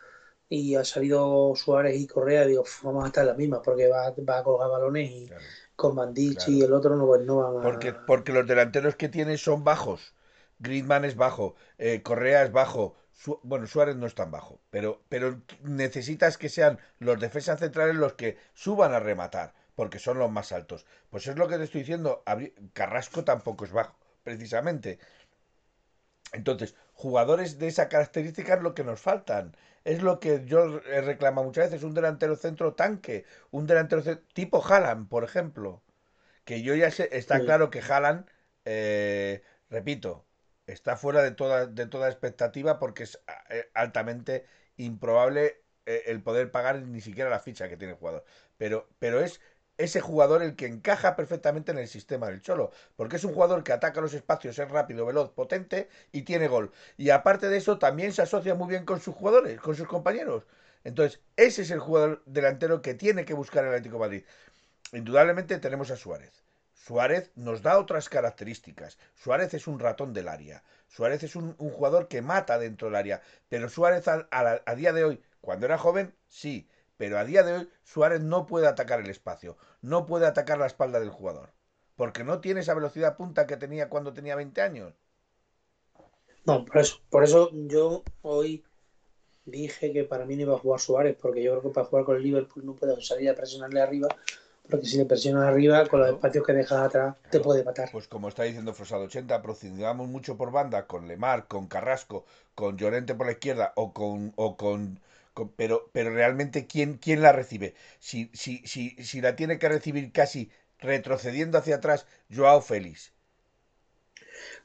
y 0.53 0.75
ha 0.75 0.83
salido 0.85 1.53
Suárez 1.55 1.95
y 1.99 2.07
Correa, 2.07 2.45
digo, 2.45 2.61
"Uf, 2.61 2.83
vamos 2.83 3.03
a 3.03 3.07
estar 3.07 3.23
en 3.23 3.29
la 3.29 3.33
misma, 3.33 3.61
porque 3.61 3.87
va, 3.87 4.11
va 4.11 4.37
a 4.39 4.43
colgar 4.43 4.69
balones 4.69 5.09
y 5.11 5.27
Claro. 5.27 5.43
con 5.75 5.95
Bandich 5.95 6.35
Claro. 6.37 6.51
y 6.51 6.61
el 6.61 6.73
otro 6.73 6.95
no, 6.95 7.05
pues 7.07 7.21
no 7.25 7.37
van 7.37 7.57
a... 7.57 7.61
Porque, 7.61 7.93
porque 7.93 8.31
los 8.33 8.45
delanteros 8.47 8.95
que 8.95 9.09
tiene 9.09 9.37
son 9.37 9.63
bajos. 9.63 10.13
Griezmann 10.59 11.05
es 11.05 11.15
bajo, 11.15 11.55
eh, 11.77 12.01
Correa 12.03 12.43
es 12.43 12.51
bajo. 12.51 12.95
Su- 13.11 13.39
bueno, 13.43 13.67
Suárez 13.67 13.95
no 13.95 14.05
es 14.07 14.15
tan 14.15 14.31
bajo, 14.31 14.59
pero, 14.69 15.01
pero 15.09 15.41
necesitas 15.63 16.37
que 16.37 16.49
sean 16.49 16.79
los 16.99 17.19
defensas 17.19 17.59
centrales 17.59 17.95
los 17.95 18.13
que 18.13 18.37
suban 18.53 18.93
a 18.93 18.99
rematar, 18.99 19.53
porque 19.75 19.99
son 19.99 20.19
los 20.19 20.31
más 20.31 20.51
altos. 20.51 20.85
Pues 21.09 21.27
es 21.27 21.35
lo 21.37 21.47
que 21.47 21.57
te 21.57 21.63
estoy 21.63 21.81
diciendo. 21.81 22.23
Carrasco 22.73 23.23
tampoco 23.23 23.65
es 23.65 23.71
bajo, 23.71 23.95
precisamente. 24.23 24.99
Entonces, 26.33 26.75
jugadores 26.93 27.59
de 27.59 27.67
esa 27.67 27.89
característica 27.89 28.55
es 28.55 28.61
lo 28.61 28.73
que 28.73 28.83
nos 28.83 28.99
faltan. 28.99 29.55
Es 29.83 30.01
lo 30.01 30.19
que 30.19 30.45
yo 30.45 30.79
he 30.85 31.01
reclamado 31.01 31.45
muchas 31.47 31.65
veces, 31.71 31.83
un 31.83 31.93
delantero 31.93 32.35
centro 32.37 32.73
tanque, 32.73 33.25
un 33.51 33.67
delantero 33.67 34.01
ce- 34.01 34.15
tipo 34.33 34.63
Haaland, 34.65 35.09
por 35.09 35.23
ejemplo. 35.23 35.83
Que 36.45 36.61
yo 36.63 36.75
ya 36.75 36.91
sé, 36.91 37.09
está 37.13 37.39
Sí. 37.39 37.45
claro 37.45 37.69
que 37.69 37.81
Haaland, 37.81 38.29
eh, 38.65 39.43
repito, 39.69 40.27
está 40.67 40.97
fuera 40.97 41.23
de 41.23 41.31
toda, 41.31 41.67
de 41.67 41.87
toda 41.87 42.09
expectativa 42.09 42.79
porque 42.79 43.03
es 43.03 43.21
eh, 43.49 43.69
altamente 43.73 44.45
improbable 44.77 45.63
eh, 45.85 46.03
el 46.07 46.23
poder 46.23 46.51
pagar 46.51 46.81
ni 46.83 47.01
siquiera 47.01 47.29
la 47.29 47.39
ficha 47.39 47.69
que 47.69 47.77
tiene 47.77 47.93
el 47.93 47.99
jugador. 47.99 48.25
Pero, 48.57 48.89
pero 48.99 49.21
es 49.21 49.41
ese 49.77 50.01
jugador 50.01 50.43
el 50.43 50.55
que 50.55 50.67
encaja 50.67 51.15
perfectamente 51.15 51.71
en 51.71 51.79
el 51.79 51.87
sistema 51.87 52.27
del 52.27 52.41
Cholo, 52.41 52.71
porque 52.95 53.15
es 53.15 53.23
un 53.23 53.33
jugador 53.33 53.63
que 53.63 53.73
ataca 53.73 54.01
los 54.01 54.13
espacios, 54.13 54.57
es 54.59 54.69
rápido, 54.69 55.05
veloz, 55.05 55.31
potente 55.31 55.89
y 56.11 56.23
tiene 56.23 56.47
gol. 56.47 56.71
Y 56.97 57.09
aparte 57.09 57.49
de 57.49 57.57
eso, 57.57 57.79
también 57.79 58.13
se 58.13 58.21
asocia 58.21 58.55
muy 58.55 58.67
bien 58.69 58.85
con 58.85 59.01
sus 59.01 59.15
jugadores, 59.15 59.59
con 59.59 59.75
sus 59.75 59.87
compañeros. 59.87 60.43
Entonces, 60.83 61.21
ese 61.37 61.63
es 61.63 61.71
el 61.71 61.79
jugador 61.79 62.21
delantero 62.25 62.81
que 62.81 62.93
tiene 62.93 63.25
que 63.25 63.33
buscar 63.33 63.63
el 63.63 63.69
Atlético 63.69 63.99
Madrid. 63.99 64.23
Indudablemente 64.91 65.57
tenemos 65.59 65.91
a 65.91 65.95
Suárez. 65.97 66.43
Suárez 66.73 67.31
nos 67.35 67.61
da 67.61 67.79
otras 67.79 68.09
características. 68.09 68.97
Suárez 69.15 69.53
es 69.53 69.67
un 69.67 69.79
ratón 69.79 70.13
del 70.13 70.27
área. 70.27 70.63
Suárez 70.87 71.23
es 71.23 71.35
un, 71.35 71.55
jugador 71.55 72.09
que 72.09 72.21
mata 72.21 72.59
dentro 72.59 72.89
del 72.89 72.95
área. 72.97 73.21
Pero 73.47 73.69
Suárez 73.69 74.05
a 74.07 74.75
día 74.75 74.91
de 74.91 75.03
hoy, 75.05 75.23
cuando 75.39 75.65
era 75.65 75.77
joven, 75.77 76.13
sí. 76.27 76.67
Pero 76.97 77.17
a 77.17 77.25
día 77.25 77.43
de 77.43 77.53
hoy 77.53 77.69
Suárez 77.83 78.21
no 78.21 78.45
puede 78.45 78.67
atacar 78.67 78.99
el 78.99 79.09
espacio. 79.09 79.57
No 79.81 80.05
puede 80.05 80.25
atacar 80.27 80.57
la 80.57 80.67
espalda 80.67 80.99
del 80.99 81.09
jugador. 81.09 81.53
Porque 81.95 82.23
no 82.23 82.41
tiene 82.41 82.61
esa 82.61 82.73
velocidad 82.73 83.17
punta 83.17 83.45
que 83.47 83.57
tenía 83.57 83.89
cuando 83.89 84.13
tenía 84.13 84.35
20 84.35 84.61
años. 84.61 84.93
No, 86.45 86.65
por 86.65 86.77
eso, 86.77 86.97
por 87.09 87.23
eso 87.23 87.49
yo 87.53 88.03
hoy 88.21 88.63
dije 89.45 89.91
que 89.93 90.03
para 90.03 90.25
mí 90.25 90.35
no 90.35 90.43
iba 90.43 90.55
a 90.55 90.59
jugar 90.59 90.79
Suárez, 90.79 91.17
porque 91.21 91.43
yo 91.43 91.51
creo 91.51 91.63
que 91.63 91.69
para 91.69 91.87
jugar 91.87 92.05
con 92.05 92.15
el 92.17 92.23
Liverpool 92.23 92.65
no 92.65 92.75
puedes 92.75 93.05
salir 93.07 93.29
a 93.29 93.35
presionarle 93.35 93.81
arriba, 93.81 94.07
porque 94.69 94.85
si 94.85 94.97
le 94.97 95.05
presionas 95.05 95.43
arriba, 95.43 95.85
con 95.87 95.99
los 96.01 96.09
espacios 96.09 96.45
que 96.45 96.53
dejas 96.53 96.79
atrás, 96.79 97.15
te 97.29 97.39
puede 97.39 97.63
matar. 97.63 97.89
Pues 97.91 98.07
como 98.07 98.29
está 98.29 98.43
diciendo 98.43 98.73
Frosado 98.73 99.03
80, 99.03 99.41
procedamos 99.41 100.07
mucho 100.07 100.37
por 100.37 100.51
banda 100.51 100.87
con 100.87 101.07
Lemar, 101.07 101.47
con 101.47 101.67
Carrasco, 101.67 102.25
con 102.55 102.77
Llorente 102.77 103.15
por 103.15 103.27
la 103.27 103.33
izquierda 103.33 103.73
o 103.75 103.93
con 103.93 104.33
o 104.35 104.57
con- 104.57 104.99
pero 105.55 105.89
pero 105.93 106.09
realmente 106.13 106.67
quién 106.67 106.97
quién 106.97 107.21
la 107.21 107.31
recibe? 107.31 107.75
Si 107.99 108.29
si 108.33 108.59
si 108.67 108.91
si 109.03 109.21
la 109.21 109.35
tiene 109.35 109.59
que 109.59 109.69
recibir 109.69 110.11
casi 110.11 110.51
retrocediendo 110.79 111.57
hacia 111.57 111.75
atrás 111.77 112.05
Joao 112.33 112.61
Félix. 112.61 113.13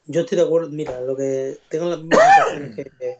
Yo 0.05 0.21
estoy 0.21 0.37
de 0.37 0.43
acuerdo, 0.43 0.69
mira, 0.69 1.01
lo 1.01 1.15
que 1.15 1.57
tengo 1.69 1.89
las 1.89 1.99
mismas 1.99 2.21
sensaciones 2.25 2.75
que, 2.75 3.17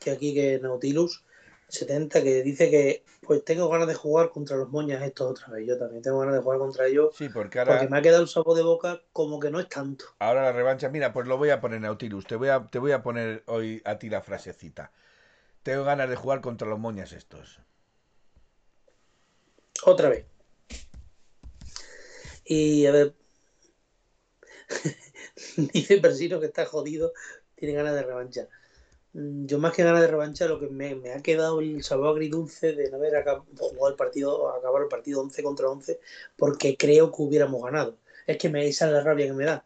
que 0.00 0.10
aquí 0.10 0.34
que 0.34 0.58
Nautilus 0.60 1.24
70, 1.68 2.22
que 2.22 2.42
dice 2.42 2.70
que 2.70 3.02
pues 3.22 3.44
tengo 3.44 3.68
ganas 3.68 3.88
de 3.88 3.94
jugar 3.94 4.30
contra 4.30 4.56
los 4.56 4.68
moñas 4.70 5.02
estos 5.02 5.30
otra 5.30 5.48
vez. 5.48 5.66
Yo 5.66 5.78
también 5.78 6.02
tengo 6.02 6.20
ganas 6.20 6.36
de 6.36 6.42
jugar 6.42 6.58
contra 6.58 6.86
ellos. 6.86 7.14
Sí, 7.16 7.28
porque 7.28 7.58
ahora. 7.58 7.72
Porque 7.72 7.88
me 7.90 7.98
ha 7.98 8.02
quedado 8.02 8.22
el 8.22 8.28
sabor 8.28 8.56
de 8.56 8.62
boca 8.62 9.00
como 9.12 9.40
que 9.40 9.50
no 9.50 9.58
es 9.58 9.68
tanto. 9.68 10.04
Ahora 10.18 10.42
la 10.42 10.52
revancha, 10.52 10.88
mira, 10.88 11.12
pues 11.12 11.26
lo 11.26 11.36
voy 11.38 11.50
a 11.50 11.60
poner 11.60 11.80
Nautilus. 11.80 12.26
Te 12.26 12.36
voy 12.36 12.48
a, 12.48 12.66
te 12.66 12.78
voy 12.78 12.92
a 12.92 13.02
poner 13.02 13.42
hoy 13.46 13.82
a 13.84 13.98
ti 13.98 14.08
la 14.08 14.20
frasecita. 14.22 14.92
Tengo 15.66 15.82
ganas 15.82 16.08
de 16.08 16.14
jugar 16.14 16.40
contra 16.42 16.68
los 16.68 16.78
moñas 16.78 17.12
estos. 17.12 17.58
Otra 19.84 20.08
vez. 20.08 20.24
Y 22.44 22.86
a 22.86 22.92
ver. 22.92 23.14
Dice 25.56 25.98
Persino 25.98 26.38
que 26.38 26.46
está 26.46 26.66
jodido, 26.66 27.12
tiene 27.56 27.74
ganas 27.74 27.94
de 27.94 28.04
revancha. 28.04 28.46
Mm, 29.12 29.46
yo 29.46 29.58
más 29.58 29.74
que 29.74 29.82
ganas 29.82 30.02
de 30.02 30.06
revancha, 30.06 30.46
lo 30.46 30.60
que 30.60 30.68
me, 30.68 31.12
ha 31.12 31.20
quedado 31.20 31.58
el 31.58 31.82
sabor 31.82 32.10
agridulce 32.10 32.72
de 32.72 32.88
no 32.88 32.98
haber 32.98 33.24
jugado 33.56 33.88
el 33.88 33.96
partido, 33.96 34.54
acabar 34.54 34.82
el 34.82 34.88
partido 34.88 35.20
11 35.20 35.42
contra 35.42 35.68
11, 35.68 35.98
porque 36.36 36.76
creo 36.76 37.10
que 37.10 37.22
hubiéramos 37.22 37.60
ganado. 37.64 37.96
Es 38.28 38.38
que 38.38 38.48
me, 38.48 38.64
esa 38.68 38.86
es 38.86 38.92
la 38.92 39.00
rabia 39.00 39.26
que 39.26 39.32
me 39.32 39.44
da. 39.44 39.64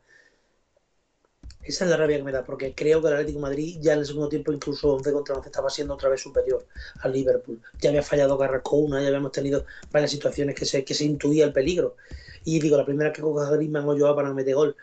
Esa 1.71 1.85
es 1.85 1.91
la 1.91 1.97
rabia 1.97 2.19
que 2.19 2.23
me 2.25 2.33
da, 2.33 2.45
porque 2.45 2.75
creo 2.75 3.01
que 3.01 3.09
el 3.09 3.15
Atlético 3.15 3.39
de 3.39 3.43
Madrid 3.43 3.79
ya 3.81 3.93
en 3.95 4.01
el 4.01 4.07
segundo 4.07 4.29
tiempo, 4.29 4.53
incluso 4.53 4.95
11 4.95 5.13
contra 5.13 5.35
11, 5.37 5.49
estaba 5.49 5.71
siendo 5.71 5.95
otra 5.95 6.09
vez 6.09 6.21
superior 6.21 6.67
al 7.01 7.13
Liverpool. 7.13 7.61
Ya 7.81 7.91
había 7.91 8.03
fallado 8.03 8.37
Carrasco 8.39 8.77
una, 8.77 9.01
ya 9.01 9.09
habíamos 9.09 9.33
tenido 9.33 9.65
varias 9.91 10.11
situaciones 10.11 10.55
que 10.55 10.65
se, 10.65 10.85
que 10.85 10.95
se 10.95 11.05
intuía 11.05 11.45
el 11.45 11.53
peligro. 11.53 11.97
Y 12.45 12.59
digo, 12.61 12.77
la 12.77 12.85
primera 12.85 13.13
que 13.13 13.23
coja 13.23 13.51
Griezmann 13.51 13.89
o 13.89 13.97
Joao 13.99 14.15
para 14.17 14.33
meter 14.33 14.55
gol. 14.55 14.77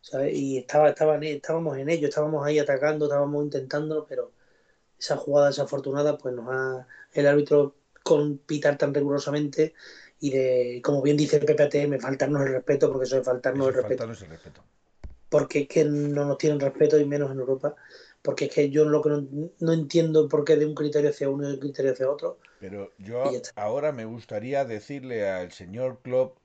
¿sabes? 0.00 0.34
Y 0.34 0.58
estaba, 0.58 0.90
estaba, 0.90 1.16
estábamos 1.16 1.78
en 1.78 1.88
ello, 1.88 2.08
estábamos 2.08 2.46
ahí 2.46 2.58
atacando, 2.58 3.06
estábamos 3.06 3.42
intentándolo, 3.42 4.04
pero 4.06 4.32
esa 4.98 5.16
jugada 5.16 5.46
desafortunada, 5.48 6.18
pues 6.18 6.34
nos 6.34 6.46
ha 6.50 6.86
el 7.12 7.26
árbitro 7.26 7.74
con 8.02 8.36
pitar 8.38 8.76
tan 8.76 8.92
rigurosamente 8.92 9.72
y 10.20 10.30
de, 10.30 10.80
como 10.84 11.00
bien 11.00 11.16
dice 11.16 11.38
el 11.38 11.46
PPATM, 11.46 11.98
faltarnos 12.00 12.42
el 12.42 12.52
respeto, 12.52 12.90
porque 12.90 13.04
eso 13.06 13.18
es 13.18 13.24
faltarnos, 13.24 13.68
Eso 13.68 13.70
el, 13.70 13.74
es 13.76 13.76
respeto. 13.76 13.98
faltarnos 14.02 14.22
el 14.22 14.28
respeto. 14.28 14.64
Porque 15.34 15.60
es 15.62 15.68
que 15.68 15.84
no 15.84 16.24
nos 16.24 16.38
tienen 16.38 16.60
respeto 16.60 16.96
y 16.96 17.04
menos 17.04 17.32
en 17.32 17.40
Europa. 17.40 17.74
Porque 18.22 18.44
es 18.44 18.54
que 18.54 18.70
yo 18.70 18.84
lo 18.84 19.02
que 19.02 19.08
no, 19.08 19.26
no 19.58 19.72
entiendo 19.72 20.28
por 20.28 20.44
qué 20.44 20.54
de 20.54 20.64
un 20.64 20.76
criterio 20.76 21.10
hacia 21.10 21.28
uno 21.28 21.42
y 21.42 21.48
de 21.48 21.54
un 21.54 21.60
criterio 21.60 21.90
hacia 21.90 22.08
otro. 22.08 22.38
Pero 22.60 22.92
yo 22.98 23.32
ahora 23.56 23.90
me 23.90 24.04
gustaría 24.04 24.64
decirle 24.64 25.28
al 25.28 25.50
señor 25.50 25.98
Klopp, 26.02 26.36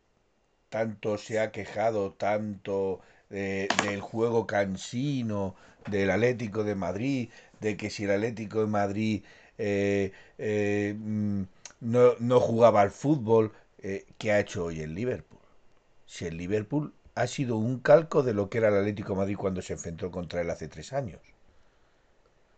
tanto 0.70 1.18
se 1.20 1.40
ha 1.40 1.52
quejado, 1.52 2.14
tanto 2.14 3.00
eh, 3.30 3.68
del 3.84 4.02
juego 4.02 4.48
cansino 4.48 5.56
del 5.90 6.10
Atlético 6.10 6.64
de 6.64 6.76
Madrid, 6.76 7.30
de 7.62 7.78
que 7.78 7.92
si 7.92 8.06
el 8.06 8.12
Atlético 8.12 8.62
de 8.62 8.68
Madrid 8.68 9.24
eh, 9.60 10.12
eh, 10.40 10.96
mm, 10.98 11.44
no, 11.82 12.16
no 12.20 12.40
jugaba 12.40 12.82
al 12.82 12.92
fútbol, 12.92 13.52
eh, 13.82 14.06
¿qué 14.18 14.32
ha 14.32 14.40
hecho 14.40 14.66
hoy 14.66 14.82
el 14.82 14.96
Liverpool? 14.96 15.40
Si 16.06 16.26
el 16.26 16.38
Liverpool 16.38 16.94
ha 17.20 17.28
sido 17.28 17.58
un 17.58 17.80
calco 17.80 18.24
de 18.24 18.34
lo 18.34 18.50
que 18.50 18.60
era 18.60 18.70
el 18.70 18.78
Atlético 18.78 19.14
Madrid 19.14 19.36
cuando 19.36 19.62
se 19.62 19.74
enfrentó 19.74 20.10
contra 20.10 20.40
él 20.40 20.50
hace 20.50 20.70
tres 20.70 20.94
años. 20.94 21.20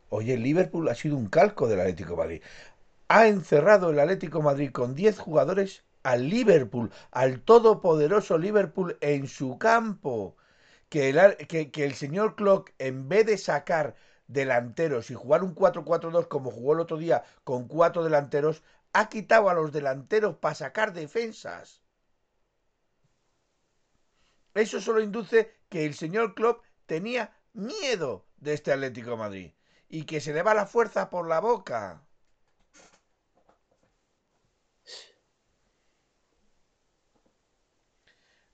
Hoy 0.10 0.30
el 0.32 0.44
Liverpool 0.44 0.88
ha 0.88 0.94
sido 0.94 1.18
un 1.18 1.30
calco 1.30 1.68
del 1.68 1.80
Atlético 1.80 2.16
Madrid. 2.16 2.44
Ha 3.08 3.28
encerrado 3.28 3.90
el 3.90 4.00
Atlético 4.00 4.44
Madrid 4.44 4.72
con 4.72 4.94
10 4.94 5.18
jugadores 5.18 5.84
al 6.04 6.30
Liverpool, 6.30 6.92
al 7.10 7.42
todopoderoso 7.42 8.38
Liverpool 8.38 8.98
en 9.02 9.28
su 9.28 9.58
campo. 9.58 10.36
Que 10.90 11.10
el, 11.10 11.38
que 11.48 11.84
el 11.84 11.96
señor 11.96 12.36
Klopp, 12.36 12.70
en 12.78 13.10
vez 13.10 13.26
de 13.26 13.40
sacar 13.40 13.96
delanteros 14.28 15.10
y 15.10 15.16
jugar 15.16 15.44
un 15.44 15.56
4-4-2 15.56 16.28
como 16.28 16.52
jugó 16.52 16.74
el 16.74 16.82
otro 16.82 16.98
día 16.98 17.24
con 17.44 17.68
cuatro 17.68 18.04
delanteros, 18.04 18.62
ha 18.94 19.10
quitado 19.10 19.50
a 19.50 19.56
los 19.56 19.72
delanteros 19.72 20.36
para 20.36 20.54
sacar 20.54 20.94
defensas. 20.94 21.81
Eso 24.54 24.82
solo 24.82 25.02
induce 25.02 25.54
que 25.70 25.86
el 25.86 25.94
señor 25.94 26.36
Klopp 26.36 26.64
tenía 26.86 27.34
miedo 27.54 28.26
de 28.38 28.54
este 28.54 28.74
Atlético 28.74 29.16
Madrid 29.18 29.52
y 29.88 30.04
que 30.04 30.22
se 30.22 30.34
le 30.34 30.44
va 30.44 30.54
la 30.54 30.66
fuerza 30.66 31.10
por 31.10 31.28
la 31.28 31.40
boca. 31.40 32.04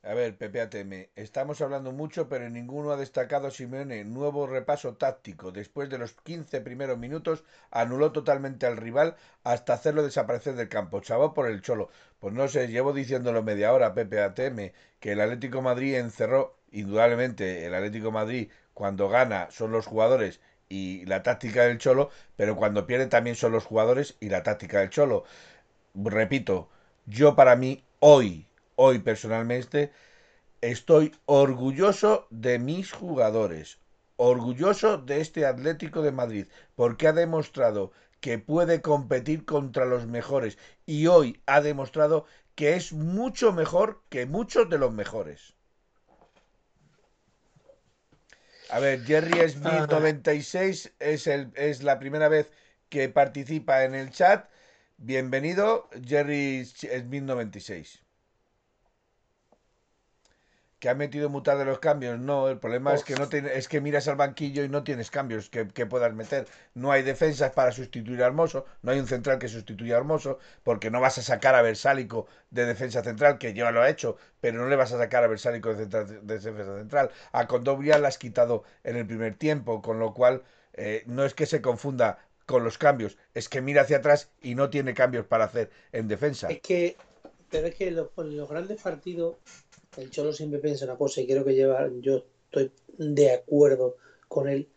A 0.10 0.14
ver, 0.14 0.38
Pepe 0.38 0.62
ATM, 0.62 1.10
estamos 1.18 1.60
hablando 1.60 1.92
mucho, 1.92 2.30
pero 2.30 2.50
ninguno 2.50 2.92
ha 2.92 2.96
destacado 2.96 3.48
a 3.48 3.52
Simeone. 3.52 4.06
Nuevo 4.06 4.48
repaso 4.48 4.96
táctico. 4.96 5.52
Después 5.52 5.90
de 5.90 5.98
los 5.98 6.14
15 6.14 6.62
primeros 6.62 6.98
minutos, 6.98 7.44
anuló 7.72 8.14
totalmente 8.14 8.66
al 8.66 8.78
rival 8.78 9.18
hasta 9.44 9.74
hacerlo 9.74 10.04
desaparecer 10.04 10.56
del 10.56 10.70
campo. 10.70 11.02
Chavo 11.02 11.34
por 11.34 11.50
el 11.50 11.62
cholo. 11.62 11.90
Pues 12.22 12.34
no 12.34 12.48
sé, 12.48 12.70
llevo 12.70 12.94
diciéndolo 12.94 13.44
media 13.44 13.74
hora, 13.74 13.94
Pepe 13.94 14.22
ATM, 14.22 14.72
que 15.02 15.12
el 15.12 15.20
Atlético 15.20 15.62
Madrid 15.62 15.96
encerró, 15.96 16.56
indudablemente, 16.72 17.66
el 17.66 17.76
Atlético 17.76 18.10
Madrid, 18.10 18.50
cuando 18.74 19.10
gana, 19.10 19.50
son 19.52 19.74
los 19.74 19.88
jugadores 19.88 20.40
y 20.70 21.06
la 21.06 21.22
táctica 21.22 21.64
del 21.64 21.80
cholo, 21.80 22.12
pero 22.38 22.56
cuando 22.56 22.88
pierde 22.88 23.08
también 23.08 23.36
son 23.36 23.52
los 23.52 23.66
jugadores 23.66 24.16
y 24.22 24.30
la 24.30 24.42
táctica 24.42 24.80
del 24.80 24.90
cholo. 24.90 25.26
Repito, 25.96 26.70
yo 27.06 27.36
para 27.36 27.58
mí, 27.58 27.84
hoy, 28.00 28.48
hoy 28.78 29.00
personalmente, 29.00 29.92
estoy 30.62 31.14
orgulloso 31.26 32.28
de 32.30 32.60
mis 32.60 32.94
jugadores, 32.94 33.80
orgulloso 34.16 34.98
de 34.98 35.20
este 35.20 35.46
Atlético 35.46 36.02
de 36.02 36.12
Madrid, 36.12 36.46
porque 36.76 37.08
ha 37.08 37.14
demostrado 37.14 37.92
que 38.22 38.38
puede 38.40 38.82
competir 38.82 39.46
contra 39.46 39.86
los 39.86 40.06
mejores 40.08 40.58
y 40.86 41.08
hoy 41.08 41.42
ha 41.48 41.62
demostrado 41.62 42.26
que 42.56 42.76
es 42.76 42.94
mucho 42.94 43.52
mejor 43.52 44.02
que 44.10 44.26
muchos 44.26 44.70
de 44.70 44.78
los 44.78 44.94
mejores. 44.94 45.54
A 48.70 48.80
ver, 48.80 49.04
Jerry 49.06 49.50
Smith 49.50 49.90
96 49.90 50.94
es, 51.00 51.28
el, 51.28 51.52
es 51.56 51.84
la 51.84 52.00
primera 52.00 52.30
vez 52.30 52.52
que 52.90 53.10
participa 53.10 53.84
en 53.86 53.96
el 53.96 54.12
chat. 54.12 54.50
Bienvenido, 54.98 55.90
Jerry 56.06 56.66
Smith 56.66 57.24
96. 57.24 58.07
¿Que 60.80 60.90
ha 60.90 60.94
metido 60.94 61.28
mutar 61.30 61.58
de 61.58 61.66
los 61.66 61.80
cambios? 61.80 62.20
No, 62.20 62.50
el 62.50 62.60
problema 62.60 62.94
es 62.94 63.04
que 63.04 63.16
no 63.16 63.24
es 63.24 63.68
que 63.68 63.82
miras 63.82 64.08
al 64.08 64.16
banquillo 64.16 64.64
y 64.64 64.70
no 64.70 64.84
tienes 64.84 65.10
cambios 65.10 65.50
que, 65.50 65.68
que 65.68 65.88
puedas 65.88 66.14
meter. 66.14 66.48
No 66.76 66.92
hay 66.92 67.02
defensas 67.02 67.52
para 67.52 67.72
sustituir 67.72 68.22
a 68.22 68.28
Hermoso, 68.28 68.66
no 68.84 68.92
hay 68.92 69.00
un 69.00 69.08
central 69.08 69.40
que 69.40 69.48
sustituya 69.48 69.96
a 69.96 69.98
Hermoso, 69.98 70.38
porque 70.64 70.92
no 70.92 71.02
vas 71.02 71.18
a 71.18 71.24
sacar 71.24 71.56
a 71.56 71.64
Versálico 71.64 72.28
de 72.52 72.66
defensa 72.68 73.04
central, 73.04 73.40
que 73.40 73.56
ya 73.56 73.72
lo 73.72 73.82
ha 73.82 73.90
hecho, 73.90 74.18
pero 74.40 74.60
no 74.60 74.68
le 74.70 74.76
vas 74.76 74.92
a 74.94 75.00
sacar 75.00 75.24
a 75.24 75.28
Versálico 75.28 75.74
de, 75.74 75.78
central- 75.78 76.28
de 76.28 76.40
defensa 76.40 76.78
central. 76.78 77.10
A 77.32 77.48
Condovia 77.48 77.98
la 77.98 78.10
has 78.10 78.20
quitado 78.20 78.64
en 78.84 78.98
el 78.98 79.08
primer 79.08 79.34
tiempo, 79.34 79.82
con 79.82 79.98
lo 79.98 80.14
cual 80.14 80.44
eh, 80.74 81.02
no 81.08 81.26
es 81.26 81.34
que 81.34 81.48
se 81.48 81.60
confunda 81.60 82.20
con 82.46 82.64
los 82.64 82.78
cambios, 82.78 83.18
es 83.34 83.50
que 83.50 83.62
mira 83.62 83.82
hacia 83.82 83.98
atrás 83.98 84.30
y 84.42 84.54
no 84.54 84.70
tiene 84.70 84.94
cambios 84.94 85.26
para 85.26 85.46
hacer 85.46 85.72
en 85.92 86.08
defensa. 86.08 86.48
Es 86.50 86.62
que, 86.62 86.96
pero 87.50 87.68
es 87.68 87.76
que 87.76 87.90
los 87.92 88.50
grandes 88.50 88.82
partidos, 88.82 89.38
el 89.98 90.12
Cholo 90.12 90.34
siempre 90.34 90.60
piensa 90.60 90.86
una 90.86 90.96
cosa 90.96 91.22
y 91.22 91.28
creo 91.28 91.44
que 91.44 91.56
lleva, 91.56 91.90
yo 92.02 92.26
estoy 92.46 92.72
de 92.98 93.34
acuerdo 93.34 93.98
con 94.28 94.48
él. 94.48 94.70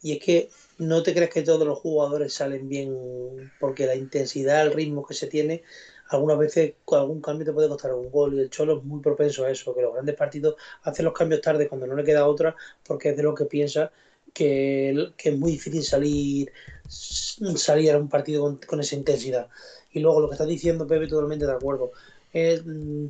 Y 0.00 0.12
es 0.12 0.20
que 0.20 0.48
no 0.78 1.02
te 1.02 1.12
crees 1.12 1.30
que 1.30 1.42
todos 1.42 1.66
los 1.66 1.78
jugadores 1.78 2.32
salen 2.32 2.68
bien, 2.68 3.52
porque 3.58 3.86
la 3.86 3.96
intensidad, 3.96 4.64
el 4.64 4.72
ritmo 4.72 5.04
que 5.04 5.14
se 5.14 5.26
tiene, 5.26 5.62
algunas 6.08 6.38
veces 6.38 6.74
con 6.84 7.00
algún 7.00 7.20
cambio 7.20 7.46
te 7.46 7.52
puede 7.52 7.68
costar 7.68 7.92
un 7.94 8.10
gol. 8.10 8.34
Y 8.34 8.40
el 8.40 8.50
Cholo 8.50 8.78
es 8.78 8.84
muy 8.84 9.00
propenso 9.00 9.44
a 9.44 9.50
eso, 9.50 9.74
que 9.74 9.82
los 9.82 9.92
grandes 9.92 10.14
partidos 10.14 10.54
hace 10.82 11.02
los 11.02 11.12
cambios 11.12 11.40
tarde 11.40 11.68
cuando 11.68 11.86
no 11.86 11.96
le 11.96 12.04
queda 12.04 12.26
otra, 12.26 12.54
porque 12.86 13.10
es 13.10 13.16
de 13.16 13.24
lo 13.24 13.34
que 13.34 13.46
piensa 13.46 13.90
que, 14.32 15.12
es 15.18 15.36
muy 15.36 15.52
difícil 15.52 15.82
salir, 15.82 16.52
salir 16.88 17.92
a 17.92 17.98
un 17.98 18.08
partido 18.08 18.42
con, 18.42 18.56
con 18.58 18.80
esa 18.80 18.94
intensidad. 18.94 19.48
Y 19.90 20.00
luego 20.00 20.20
lo 20.20 20.28
que 20.28 20.34
está 20.34 20.46
diciendo 20.46 20.86
Pepe, 20.86 21.08
totalmente 21.08 21.46
de 21.46 21.52
acuerdo. 21.52 21.90
Mm, 22.32 23.06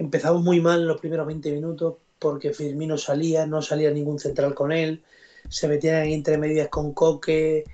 empezamos 0.00 0.42
muy 0.42 0.62
mal 0.62 0.80
en 0.80 0.88
los 0.88 0.98
primeros 0.98 1.26
20 1.26 1.52
minutos 1.52 1.96
porque 2.18 2.54
Firmino 2.54 2.96
salía, 2.96 3.46
no 3.46 3.60
salía 3.60 3.90
ningún 3.90 4.18
central 4.18 4.54
con 4.54 4.72
él, 4.72 5.02
se 5.48 5.68
metían 5.68 5.96
ahí 5.96 6.14
entre 6.14 6.38
medias 6.38 6.68
con 6.68 6.94
Coque, 6.94 7.64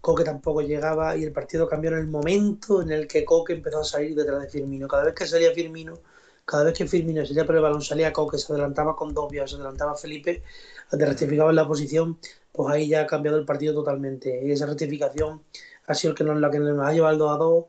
Coque 0.00 0.24
tampoco 0.24 0.62
llegaba 0.62 1.14
y 1.14 1.24
el 1.24 1.32
partido 1.32 1.68
cambió 1.68 1.90
en 1.90 1.98
el 1.98 2.06
momento 2.06 2.80
en 2.80 2.90
el 2.90 3.06
que 3.06 3.24
Coque 3.24 3.52
empezó 3.52 3.80
a 3.80 3.84
salir 3.84 4.14
detrás 4.14 4.40
de 4.40 4.48
Firmino. 4.48 4.88
Cada 4.88 5.04
vez 5.04 5.14
que 5.14 5.26
salía 5.26 5.52
Firmino, 5.52 5.98
cada 6.46 6.64
vez 6.64 6.72
que 6.72 6.86
Firmino 6.86 7.24
salía 7.26 7.44
por 7.44 7.56
el 7.56 7.60
balón, 7.60 7.82
salía 7.82 8.14
Coque, 8.14 8.38
se 8.38 8.50
adelantaba 8.50 8.96
con 8.96 9.12
Dobia, 9.12 9.46
se 9.46 9.56
adelantaba 9.56 9.94
Felipe, 9.94 10.42
rectificaba 10.90 11.50
en 11.50 11.56
la 11.56 11.68
posición, 11.68 12.18
pues 12.50 12.72
ahí 12.72 12.88
ya 12.88 13.02
ha 13.02 13.06
cambiado 13.06 13.36
el 13.36 13.44
partido 13.44 13.74
totalmente. 13.74 14.40
Y 14.42 14.52
esa 14.52 14.64
rectificación 14.64 15.42
ha 15.86 15.94
sido 15.94 16.14
la 16.14 16.50
que 16.50 16.58
nos 16.58 16.86
ha 16.86 16.92
llevado 16.92 17.12
al 17.12 17.18
2 17.18 17.34
a 17.34 17.36
2 17.36 17.64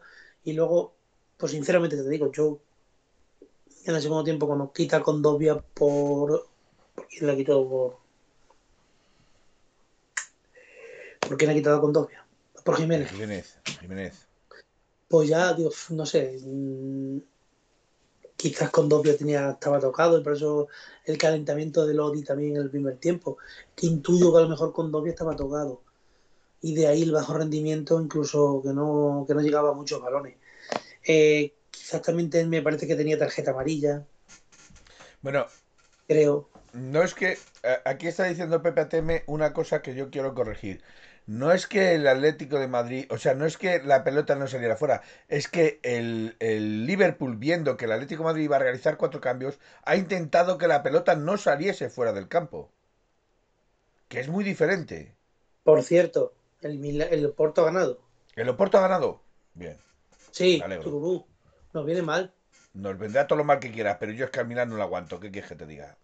y 0.46 0.54
luego, 0.54 0.94
pues 1.38 1.52
sinceramente 1.52 1.98
te 1.98 2.08
digo, 2.08 2.32
yo 2.32 2.60
en 3.86 3.96
el 3.96 4.02
segundo 4.02 4.24
tiempo 4.24 4.48
cuando 4.48 4.72
quita 4.72 5.02
con 5.02 5.22
Dobia 5.22 5.58
por... 5.60 6.48
¿por 6.96 7.08
quién 7.08 7.28
la 7.28 7.36
quitó? 7.36 7.68
Por, 7.68 8.06
¿Por 11.28 11.38
quién 11.38 11.50
ha 11.50 11.54
quitado 11.54 11.82
con 11.82 11.94
Condovia? 11.94 12.26
Por 12.64 12.78
Jiménez. 12.78 13.10
Jiménez, 13.12 13.58
Jiménez. 13.80 14.28
Pues 15.08 15.30
ya, 15.30 15.54
Dios, 15.54 15.92
no 15.92 16.06
sé. 16.06 16.40
mm, 16.44 17.20
Quizás 18.36 18.70
Condovia 18.70 19.18
tenía, 19.18 19.52
estaba 19.52 19.80
tocado 19.80 20.20
y 20.20 20.24
por 20.24 20.34
eso 20.34 20.68
el 21.06 21.18
calentamiento 21.18 21.86
de 21.86 21.94
Lodi 21.94 22.24
también 22.24 22.56
en 22.56 22.64
el 22.64 22.70
primer 22.70 22.98
tiempo. 22.98 23.38
Que 23.76 23.88
intuyo 23.88 24.32
que 24.32 24.40
a 24.40 24.42
lo 24.42 24.50
mejor 24.50 24.74
Condovia 24.74 25.12
estaba 25.12 25.36
tocado. 25.36 25.82
Y 26.62 26.76
de 26.76 26.88
ahí 26.88 27.04
el 27.04 27.12
bajo 27.12 27.34
rendimiento, 27.34 28.00
incluso 28.02 28.62
que 28.64 28.74
no, 28.74 29.26
que 29.28 29.34
no 29.34 29.42
llegaba 29.42 29.70
a 29.70 29.74
muchos 29.74 30.02
balones. 30.02 30.36
Eh, 31.08 31.54
quizás 31.78 32.02
también 32.02 32.30
te- 32.30 32.46
me 32.46 32.62
parece 32.62 32.88
que 32.88 32.96
tenía 32.96 33.18
tarjeta 33.20 33.52
amarilla, 33.52 34.06
Bueno, 35.22 35.46
creo. 36.08 36.50
no 36.74 37.04
es 37.04 37.14
que. 37.14 37.38
Aquí 37.86 38.08
está 38.08 38.26
diciendo 38.26 38.62
Pepe 38.62 38.82
Ateme 38.82 39.24
una 39.28 39.54
cosa 39.54 39.82
que 39.82 39.96
yo 39.96 40.10
quiero 40.12 40.34
corregir. 40.36 40.84
No 41.28 41.52
es 41.52 41.66
que 41.66 41.96
el 41.96 42.08
Atlético 42.08 42.60
de 42.60 42.68
Madrid, 42.68 43.08
o 43.10 43.18
sea, 43.18 43.34
no 43.34 43.46
es 43.48 43.58
que 43.58 43.82
la 43.82 44.04
pelota 44.04 44.36
no 44.36 44.46
saliera 44.48 44.76
fuera, 44.78 45.02
es 45.28 45.48
que 45.48 45.80
el, 45.82 46.36
el 46.40 46.86
Liverpool, 46.86 47.36
viendo 47.38 47.78
que 47.78 47.86
el 47.86 47.94
Atlético 47.94 48.22
de 48.22 48.26
Madrid 48.26 48.44
iba 48.44 48.58
a 48.58 48.60
realizar 48.60 48.98
cuatro 48.98 49.22
cambios, 49.22 49.58
ha 49.84 49.96
intentado 49.96 50.60
que 50.60 50.68
la 50.68 50.84
pelota 50.84 51.16
no 51.16 51.38
saliese 51.38 51.90
fuera 51.90 52.14
del 52.14 52.28
campo. 52.28 52.70
Que 54.08 54.20
es 54.20 54.28
muy 54.30 54.44
diferente. 54.44 55.16
Por 55.64 55.82
cierto, 55.82 56.34
el, 56.62 57.02
el 57.02 57.32
Porto 57.32 57.64
ha 57.64 57.66
ganado. 57.66 58.00
¿El 58.36 58.50
Oporto 58.50 58.78
ha 58.78 58.82
ganado? 58.82 59.22
Bien. 59.56 59.78
Sí. 60.30 60.62
Tururú. 60.84 61.26
Nos 61.76 61.86
viene 61.86 62.04
mal. 62.04 62.32
Nos 62.74 62.98
vendrá 62.98 63.28
todo 63.28 63.38
lo 63.38 63.44
mal 63.44 63.60
que 63.60 63.70
quieras, 63.70 63.98
pero 64.00 64.14
yo 64.14 64.24
es 64.24 64.32
que 64.32 64.40
al 64.40 64.48
Milan 64.48 64.70
no 64.70 64.78
lo 64.78 64.84
aguanto. 64.84 65.20
¿Qué 65.20 65.30
quieres 65.30 65.50
que 65.50 65.58
te 65.58 65.66
diga? 65.66 65.98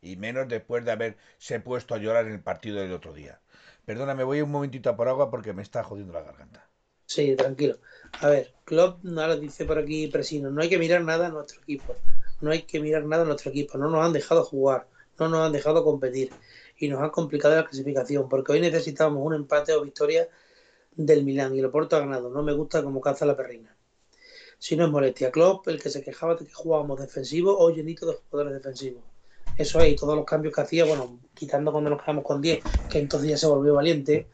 Y 0.00 0.14
menos 0.14 0.46
después 0.48 0.84
de 0.84 0.92
haberse 0.92 1.58
puesto 1.58 1.96
a 1.96 1.98
llorar 1.98 2.26
en 2.26 2.34
el 2.34 2.40
partido 2.40 2.80
del 2.80 2.92
otro 2.92 3.12
día. 3.12 3.40
Perdóname, 3.84 4.22
voy 4.22 4.40
un 4.40 4.52
momentito 4.52 4.88
a 4.88 4.96
por 4.96 5.08
agua 5.08 5.28
porque 5.28 5.52
me 5.52 5.62
está 5.62 5.82
jodiendo 5.82 6.12
la 6.12 6.22
garganta. 6.22 6.64
Sí, 7.06 7.34
tranquilo. 7.34 7.78
A 8.20 8.28
ver, 8.28 8.54
Klopp 8.64 9.04
ahora 9.04 9.34
dice 9.34 9.64
por 9.64 9.78
aquí 9.78 10.06
Presino, 10.06 10.48
no 10.48 10.62
hay 10.62 10.68
que 10.68 10.78
mirar 10.78 11.02
nada 11.02 11.26
a 11.26 11.30
nuestro 11.30 11.60
equipo. 11.60 11.96
No 12.40 12.52
hay 12.52 12.62
que 12.62 12.78
mirar 12.78 13.04
nada 13.04 13.24
a 13.24 13.26
nuestro 13.26 13.50
equipo. 13.50 13.78
No 13.78 13.90
nos 13.90 14.06
han 14.06 14.12
dejado 14.12 14.44
jugar. 14.44 14.86
No 15.18 15.28
nos 15.28 15.44
han 15.44 15.50
dejado 15.50 15.82
competir. 15.82 16.30
Y 16.78 16.86
nos 16.86 17.02
han 17.02 17.10
complicado 17.10 17.56
la 17.56 17.64
clasificación. 17.64 18.28
Porque 18.28 18.52
hoy 18.52 18.60
necesitábamos 18.60 19.26
un 19.26 19.34
empate 19.34 19.72
o 19.72 19.82
victoria 19.82 20.28
del 20.94 21.24
Milán. 21.24 21.52
Y 21.56 21.58
el 21.58 21.64
Oporto 21.64 21.96
ha 21.96 21.98
ganado. 21.98 22.30
No 22.30 22.44
me 22.44 22.52
gusta 22.52 22.80
como 22.84 23.00
caza 23.00 23.26
la 23.26 23.36
perrina. 23.36 23.74
Si 24.60 24.76
no 24.76 24.84
es 24.84 24.90
molestia, 24.90 25.30
Klopp, 25.30 25.66
el 25.68 25.82
que 25.82 25.88
se 25.88 26.02
quejaba 26.02 26.34
de 26.34 26.44
que 26.44 26.52
jugábamos 26.52 27.00
defensivo, 27.00 27.56
hoy 27.56 27.76
llenito 27.76 28.04
de 28.04 28.18
jugadores 28.28 28.62
defensivos. 28.62 29.02
Eso 29.56 29.80
es, 29.80 29.96
todos 29.96 30.14
los 30.14 30.26
cambios 30.26 30.54
que 30.54 30.60
hacía, 30.60 30.84
bueno, 30.84 31.18
quitando 31.32 31.72
cuando 31.72 31.88
nos 31.88 32.02
quedamos 32.02 32.24
con 32.24 32.42
10, 32.42 32.62
que 32.90 32.98
entonces 32.98 33.30
ya 33.30 33.38
se 33.38 33.46
volvió 33.46 33.72
valiente, 33.72 34.26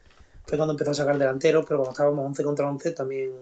fue 0.44 0.58
cuando 0.58 0.72
empezó 0.72 0.90
a 0.90 0.94
sacar 0.94 1.16
delanteros, 1.16 1.64
pero 1.64 1.78
cuando 1.78 1.92
estábamos 1.92 2.26
11 2.26 2.42
contra 2.42 2.68
11 2.68 2.90
también, 2.90 3.32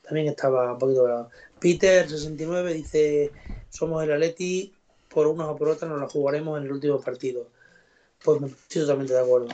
también 0.00 0.28
estaba 0.28 0.72
un 0.72 0.78
poquito 0.78 1.04
bravo. 1.04 1.28
Peter69 1.60 2.72
dice, 2.72 3.32
somos 3.68 4.02
el 4.02 4.10
Atleti, 4.10 4.72
por 5.10 5.26
unas 5.26 5.46
o 5.46 5.56
por 5.56 5.68
otras 5.68 5.90
nos 5.90 6.00
la 6.00 6.08
jugaremos 6.08 6.58
en 6.58 6.64
el 6.64 6.72
último 6.72 6.98
partido. 7.02 7.48
Pues 8.24 8.40
me 8.40 8.46
estoy 8.46 8.80
totalmente 8.80 9.12
de 9.12 9.20
acuerdo. 9.20 9.48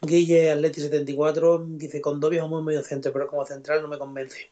Guille 0.00 0.52
Atleti74 0.52 1.64
dice, 1.76 2.00
con 2.00 2.18
Dobby 2.18 2.38
es 2.38 2.42
un 2.42 2.50
buen 2.50 2.64
medio 2.64 2.82
centro, 2.82 3.12
pero 3.12 3.28
como 3.28 3.46
central 3.46 3.80
no 3.80 3.86
me 3.86 3.96
convence. 3.96 4.50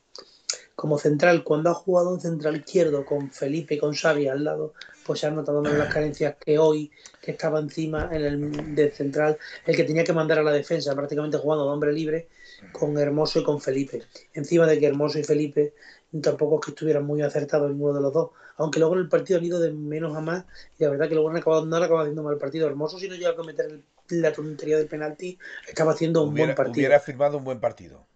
Como 0.75 0.99
central, 0.99 1.45
cuando 1.45 1.71
ha 1.71 1.75
jugado 1.75 2.11
un 2.11 2.21
central 2.21 2.57
izquierdo 2.57 3.05
con 3.05 3.31
Felipe 3.31 3.75
y 3.75 3.79
con 3.79 3.95
Xavi 3.95 4.27
al 4.27 4.43
lado, 4.43 4.75
pues 5.07 5.21
se 5.21 5.27
han 5.27 5.37
notado 5.37 5.63
menos 5.63 5.79
las 5.79 5.93
carencias 5.93 6.35
que 6.45 6.59
hoy, 6.59 6.91
que 7.23 7.31
estaba 7.31 7.61
encima 7.61 8.09
en 8.11 8.25
el 8.25 8.75
del 8.75 8.93
central, 8.93 9.39
el 9.67 9.77
que 9.77 9.85
tenía 9.85 10.03
que 10.03 10.13
mandar 10.13 10.41
a 10.41 10.43
la 10.43 10.51
defensa, 10.51 10.95
prácticamente 10.95 11.39
jugando 11.39 11.65
de 11.65 11.71
hombre 11.71 11.93
libre, 11.93 12.29
con 12.73 12.99
Hermoso 12.99 13.39
y 13.39 13.45
con 13.45 13.61
Felipe. 13.61 14.03
Encima 14.33 14.67
de 14.67 14.81
que 14.81 14.87
Hermoso 14.87 15.19
y 15.19 15.25
Felipe 15.25 15.75
tampoco 16.21 16.57
es 16.57 16.65
que 16.65 16.71
estuvieran 16.73 17.05
muy 17.05 17.23
acertados 17.23 17.71
ninguno 17.71 17.95
de 17.95 18.01
los 18.01 18.13
dos, 18.13 18.31
aunque 18.57 18.81
luego 18.81 18.95
en 18.95 19.01
el 19.03 19.09
partido 19.09 19.39
han 19.39 19.45
ido 19.45 19.61
de 19.61 19.73
menos 19.73 20.17
a 20.17 20.21
más, 20.21 20.45
y 20.79 20.85
la 20.85 20.91
verdad 20.91 21.09
que 21.09 21.15
luego 21.15 21.31
han 21.31 21.37
acabado, 21.37 21.67
no 21.67 21.77
han 21.77 21.83
acabado 21.85 22.05
haciendo 22.05 22.23
mal 22.25 22.39
partido. 22.39 22.67
Hermoso, 22.67 22.99
si 22.99 23.09
no 23.09 23.15
llega 23.15 23.31
a 23.31 23.37
cometer 23.37 23.67
el- 23.67 23.85
la 24.21 24.33
tontería 24.33 24.77
del 24.77 24.87
penalti, 24.89 25.39
estaba 25.69 25.93
haciendo 25.93 26.23
un 26.25 26.33
Hubiera, 26.33 26.47
buen 26.47 26.57
partido. 26.57 26.73
hubiera 26.73 27.01
firmado 27.01 27.39
un 27.39 27.45
buen 27.45 27.61
partido. 27.61 28.07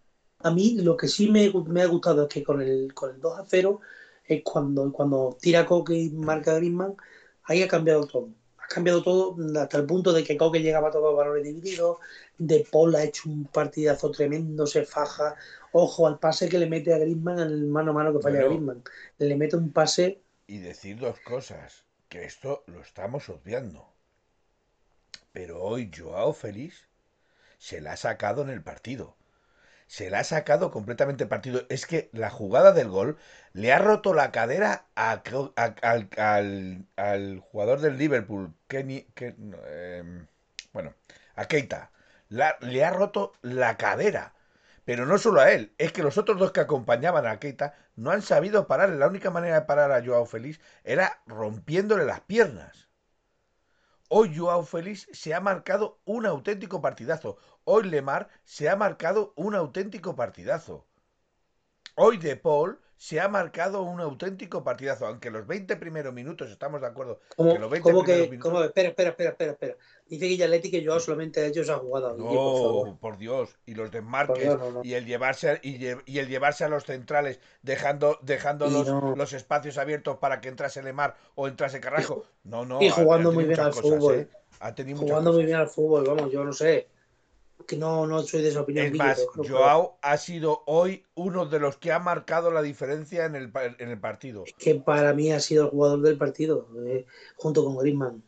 A 0.40 0.50
mí 0.50 0.76
lo 0.80 0.96
que 0.96 1.08
sí 1.08 1.30
me, 1.30 1.52
me 1.66 1.82
ha 1.82 1.86
gustado 1.86 2.22
es 2.24 2.28
que 2.28 2.44
con 2.44 2.60
el, 2.60 2.94
con 2.94 3.10
el 3.14 3.20
2 3.20 3.38
a 3.38 3.44
0 3.46 3.80
es 4.24 4.42
cuando, 4.44 4.92
cuando 4.92 5.36
tira 5.40 5.66
Coque 5.66 5.94
y 5.94 6.10
marca 6.10 6.54
Griezmann, 6.54 6.96
ahí 7.44 7.62
ha 7.62 7.68
cambiado 7.68 8.06
todo. 8.06 8.28
Ha 8.58 8.66
cambiado 8.68 9.02
todo 9.02 9.36
hasta 9.60 9.78
el 9.78 9.86
punto 9.86 10.12
de 10.12 10.22
que 10.24 10.36
Coque 10.36 10.60
llegaba 10.60 10.88
a 10.88 10.90
todos 10.92 11.06
los 11.06 11.16
valores 11.16 11.42
divididos, 11.44 11.98
De 12.36 12.66
Paul 12.70 12.94
ha 12.96 13.04
hecho 13.04 13.28
un 13.28 13.46
partidazo 13.46 14.10
tremendo, 14.10 14.66
se 14.66 14.84
faja. 14.84 15.34
Ojo 15.72 16.06
al 16.06 16.18
pase 16.18 16.48
que 16.48 16.58
le 16.58 16.66
mete 16.66 16.94
a 16.94 16.98
Griezmann, 16.98 17.38
el 17.40 17.66
mano 17.66 17.90
a 17.90 17.94
mano 17.94 18.12
que 18.12 18.20
falla 18.22 18.44
Bueno. 18.44 18.48
Griezmann. 18.50 18.82
Le 19.18 19.36
mete 19.36 19.56
un 19.56 19.72
pase 19.72 20.20
Y 20.46 20.58
decir 20.58 20.98
dos 20.98 21.18
cosas, 21.20 21.84
que 22.08 22.24
esto 22.24 22.62
lo 22.66 22.80
estamos 22.80 23.28
obviando. 23.28 23.92
Pero 25.32 25.62
hoy 25.62 25.90
Joao 25.96 26.32
Félix 26.34 26.86
se 27.58 27.80
la 27.80 27.92
ha 27.92 27.96
sacado 27.96 28.42
en 28.42 28.50
el 28.50 28.62
partido. 28.62 29.17
Se 29.88 30.08
la 30.10 30.20
ha 30.20 30.24
sacado 30.24 30.70
completamente 30.70 31.26
partido. 31.26 31.62
Es 31.68 31.84
que 31.86 32.10
la 32.12 32.30
jugada 32.30 32.72
del 32.72 32.88
gol 32.88 33.16
le 33.52 33.72
ha 33.72 33.78
roto 33.78 34.14
la 34.14 34.30
cadera 34.32 34.86
a- 34.94 35.22
al, 36.96 37.40
jugador 37.40 37.80
del 37.80 37.98
Liverpool, 37.98 38.54
Kenny, 38.68 39.06
eh, 39.16 40.26
bueno, 40.72 40.94
a 41.34 41.46
Keita. 41.46 41.90
La- 42.28 42.56
le 42.60 42.84
ha 42.84 42.90
roto 42.90 43.32
la 43.42 43.76
cadera. 43.76 44.34
Pero 44.84 45.06
no 45.06 45.18
solo 45.18 45.40
a 45.40 45.50
él, 45.52 45.74
es 45.78 45.92
que 45.92 46.02
los 46.02 46.18
otros 46.18 46.38
dos 46.38 46.52
que 46.52 46.60
acompañaban 46.60 47.26
a 47.26 47.38
Keita 47.38 47.74
no 47.96 48.10
han 48.10 48.22
sabido 48.22 48.66
parar. 48.68 48.90
La 48.90 49.06
única 49.08 49.30
manera 49.30 49.56
de 49.60 49.66
parar 49.66 49.92
a 49.92 50.04
Joao 50.04 50.26
Félix 50.26 50.60
era 50.84 51.20
rompiéndole 51.26 52.04
las 52.04 52.20
piernas. 52.20 52.87
Hoy 54.10 54.34
Joao 54.34 54.64
Félix 54.64 55.06
se 55.12 55.34
ha 55.34 55.40
marcado 55.40 56.00
un 56.06 56.24
auténtico 56.24 56.80
partidazo. 56.80 57.36
Hoy 57.64 57.84
Lemar 57.90 58.28
se 58.42 58.70
ha 58.70 58.76
marcado 58.76 59.34
un 59.36 59.54
auténtico 59.54 60.16
partidazo. 60.16 60.86
Hoy 61.94 62.16
De 62.16 62.34
Paul 62.36 62.80
se 62.98 63.20
ha 63.20 63.28
marcado 63.28 63.82
un 63.82 64.00
auténtico 64.00 64.62
partidazo. 64.64 65.06
Aunque 65.06 65.30
los 65.30 65.46
20 65.46 65.76
primeros 65.76 66.12
minutos, 66.12 66.50
estamos 66.50 66.80
de 66.80 66.88
acuerdo, 66.88 67.20
como, 67.36 67.52
que 67.54 67.58
los 67.60 67.70
20 67.70 67.82
como 67.90 68.02
primeros 68.02 68.26
que, 68.26 68.30
minutos... 68.32 68.50
como, 68.52 68.64
espera, 68.64 68.88
espera, 68.88 69.10
espera, 69.10 69.30
espera, 69.30 69.52
espera. 69.52 69.76
Dice 70.06 70.26
Guillaletti 70.26 70.70
que 70.70 70.82
yo 70.82 70.98
solamente 70.98 71.46
hecho 71.46 71.60
esa 71.62 71.78
jugada. 71.78 72.12
Guille, 72.14 72.28
por. 72.28 72.88
No, 72.88 72.98
por 72.98 73.16
Dios. 73.18 73.56
Y 73.66 73.74
los 73.74 73.90
desmarques 73.90 74.42
Dios, 74.42 74.58
no, 74.58 74.70
no. 74.72 74.80
y 74.84 74.94
el 74.94 75.06
llevarse 75.06 75.50
a- 75.50 75.60
y, 75.62 75.78
lle- 75.78 76.02
y 76.06 76.18
el 76.18 76.28
llevarse 76.28 76.64
a 76.64 76.68
los 76.68 76.84
centrales, 76.84 77.40
dejando, 77.62 78.18
dejando 78.22 78.68
los, 78.68 78.86
no. 78.88 79.14
los 79.14 79.32
espacios 79.32 79.78
abiertos 79.78 80.18
para 80.18 80.40
que 80.40 80.48
entrase 80.48 80.82
Lemar 80.82 81.14
o 81.36 81.46
entrase 81.46 81.80
Carrasco. 81.80 82.24
No, 82.42 82.66
no. 82.66 82.82
y 82.82 82.88
ha- 82.88 82.92
jugando 82.92 83.30
ha 83.30 83.32
muy 83.32 83.44
bien 83.44 83.60
al 83.60 83.72
fútbol. 83.72 84.14
¿eh? 84.16 84.28
Ha 84.60 84.74
tenido 84.74 84.96
muchas 84.96 85.10
Jugando 85.10 85.32
muy 85.32 85.44
bien 85.44 85.56
al 85.58 85.68
fútbol, 85.68 86.04
vamos, 86.04 86.32
yo 86.32 86.42
no 86.42 86.52
sé. 86.52 86.88
Que 87.66 87.76
no, 87.76 88.06
no 88.06 88.22
soy 88.22 88.42
de 88.42 88.48
esa 88.48 88.60
opinión. 88.62 88.86
Es 88.86 88.94
más, 88.94 89.26
que- 89.34 89.48
Joao 89.48 89.98
ha 90.00 90.16
sido 90.16 90.62
hoy 90.66 91.04
uno 91.14 91.46
de 91.46 91.58
los 91.58 91.76
que 91.76 91.92
ha 91.92 91.98
marcado 91.98 92.50
la 92.50 92.62
diferencia 92.62 93.24
en 93.24 93.34
el, 93.34 93.52
en 93.78 93.88
el 93.90 94.00
partido. 94.00 94.44
que 94.58 94.76
para 94.76 95.12
mí 95.12 95.32
ha 95.32 95.40
sido 95.40 95.64
el 95.64 95.70
jugador 95.70 96.00
del 96.02 96.16
partido, 96.16 96.68
eh, 96.86 97.04
junto 97.36 97.64
con 97.64 97.76
Griezmann. 97.76 98.22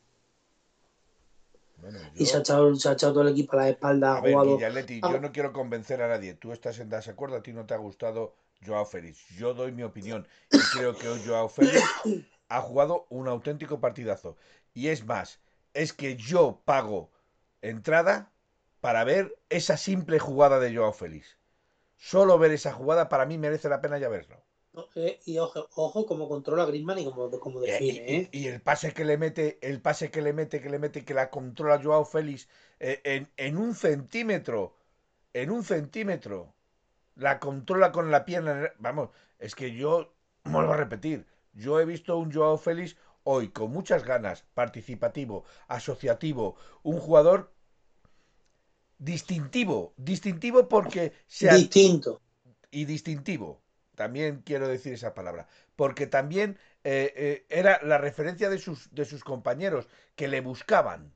Bueno, 1.80 1.98
Y 2.14 2.26
se 2.26 2.36
ha, 2.36 2.40
echado, 2.40 2.74
se 2.76 2.88
ha 2.88 2.92
echado 2.92 3.14
todo 3.14 3.22
el 3.22 3.30
equipo 3.30 3.54
a 3.54 3.60
la 3.62 3.68
espalda, 3.70 4.18
a 4.18 4.20
ver, 4.20 4.34
jugado. 4.34 4.58
Ah. 5.02 5.12
yo 5.12 5.20
no 5.20 5.32
quiero 5.32 5.52
convencer 5.52 6.02
a 6.02 6.08
nadie. 6.08 6.34
Tú 6.34 6.52
estás 6.52 6.78
en 6.78 6.90
desacuerdo, 6.90 7.36
a 7.36 7.42
ti 7.42 7.52
no 7.52 7.64
te 7.64 7.72
ha 7.72 7.78
gustado 7.78 8.34
Joao 8.66 8.84
Félix. 8.84 9.26
Yo 9.30 9.54
doy 9.54 9.72
mi 9.72 9.82
opinión 9.82 10.26
y 10.50 10.58
creo 10.76 10.94
que 10.94 11.08
hoy 11.08 11.20
Joao 11.24 11.48
Félix 11.48 11.82
ha 12.48 12.60
jugado 12.60 13.06
un 13.08 13.28
auténtico 13.28 13.80
partidazo. 13.80 14.36
Y 14.74 14.88
es 14.88 15.06
más, 15.06 15.40
es 15.72 15.92
que 15.94 16.16
yo 16.16 16.60
pago 16.66 17.10
entrada 17.62 18.30
para 18.80 19.04
ver 19.04 19.38
esa 19.50 19.76
simple 19.76 20.18
jugada 20.18 20.58
de 20.60 20.74
Joao 20.74 20.92
Félix. 20.92 21.38
Solo 21.96 22.38
ver 22.38 22.52
esa 22.52 22.72
jugada 22.72 23.08
para 23.10 23.26
mí 23.26 23.38
merece 23.38 23.68
la 23.70 23.80
pena 23.82 23.98
ya 23.98 24.08
verlo. 24.10 24.42
Eh, 24.96 25.20
y 25.26 25.38
ojo, 25.38 25.68
ojo 25.76 26.04
como 26.06 26.28
controla 26.28 26.64
Griezmann 26.64 26.98
y 26.98 27.04
como, 27.04 27.30
como 27.38 27.60
Eh, 27.62 27.84
define. 27.84 28.02
y, 28.06 28.28
¿eh? 28.32 28.34
y- 28.38 28.48
el 28.48 28.60
pase 28.62 28.92
que 28.94 29.04
le 29.04 29.18
mete, 29.18 29.58
el 29.62 29.80
pase 29.82 30.10
que 30.10 30.22
le 30.22 30.32
mete, 30.32 30.60
que 30.62 30.70
le 30.70 30.78
mete, 30.78 31.04
que 31.04 31.14
la 31.14 31.30
controla 31.30 31.80
Joao 31.82 32.04
Félix 32.04 32.48
en, 32.78 33.30
en 33.36 33.58
un 33.58 33.74
centímetro, 33.74 34.74
en 35.34 35.50
un 35.50 35.64
centímetro, 35.64 36.54
la 37.16 37.40
controla 37.40 37.92
con 37.92 38.10
la 38.10 38.24
pierna. 38.24 38.72
Vamos, 38.78 39.10
es 39.38 39.54
que 39.56 39.74
yo, 39.74 40.14
vuelvo 40.44 40.72
a 40.74 40.76
repetir, 40.78 41.26
yo 41.54 41.80
he 41.80 41.84
visto 41.86 42.16
un 42.18 42.32
Joao 42.32 42.58
Félix 42.58 42.96
hoy 43.24 43.50
con 43.50 43.70
muchas 43.72 44.04
ganas, 44.04 44.44
participativo, 44.54 45.44
asociativo, 45.68 46.56
un 46.84 47.00
jugador 47.00 47.52
distintivo, 49.00 49.94
distintivo 49.96 50.68
porque 50.68 51.12
se 51.26 51.50
ha- 51.50 51.54
Distinto. 51.56 52.20
y 52.70 52.84
distintivo. 52.84 53.60
También 53.96 54.42
quiero 54.44 54.68
decir 54.68 54.92
esa 54.92 55.12
palabra. 55.14 55.48
Porque 55.74 56.06
también 56.06 56.58
eh, 56.84 57.12
eh, 57.16 57.46
era 57.48 57.80
la 57.82 57.98
referencia 57.98 58.48
de 58.48 58.58
sus, 58.58 58.88
de 58.94 59.04
sus 59.04 59.24
compañeros 59.24 59.88
que 60.14 60.28
le 60.28 60.40
buscaban. 60.40 61.12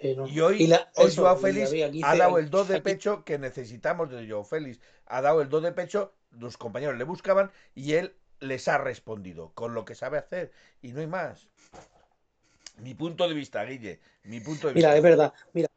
Sí, 0.00 0.14
no. 0.16 0.26
Y 0.26 0.40
hoy, 0.40 0.62
Y 0.62 0.66
la- 0.66 0.90
hoy 0.96 1.08
eso, 1.08 1.22
Joao 1.22 1.36
Félix 1.36 1.68
aquí 1.72 2.00
ha 2.02 2.16
dado 2.16 2.38
el 2.38 2.48
do 2.48 2.64
de 2.64 2.76
aquí- 2.76 2.82
pecho 2.84 3.24
que 3.24 3.38
necesitamos 3.38 4.10
de 4.10 4.26
Joao 4.28 4.44
Félix. 4.44 4.80
Ha 5.06 5.20
dado 5.20 5.42
el 5.42 5.48
do 5.50 5.60
de 5.60 5.72
pecho, 5.72 6.14
los 6.30 6.56
compañeros 6.56 6.96
le 6.96 7.04
buscaban 7.04 7.50
y 7.74 7.94
él 7.94 8.14
les 8.40 8.68
ha 8.68 8.78
respondido 8.78 9.52
con 9.52 9.74
lo 9.74 9.84
que 9.84 9.94
sabe 9.94 10.16
hacer. 10.16 10.52
Y 10.80 10.92
no 10.92 11.00
hay 11.00 11.06
más. 11.06 11.48
Mi 12.82 12.94
punto 12.94 13.28
de 13.28 13.34
vista, 13.34 13.64
Guille. 13.64 14.00
Mi 14.24 14.40
punto 14.40 14.68
de 14.68 14.74
Mira, 14.74 14.88
vista. 14.94 14.96
es 14.96 15.02
verdad. 15.02 15.32
Mira, 15.52 15.68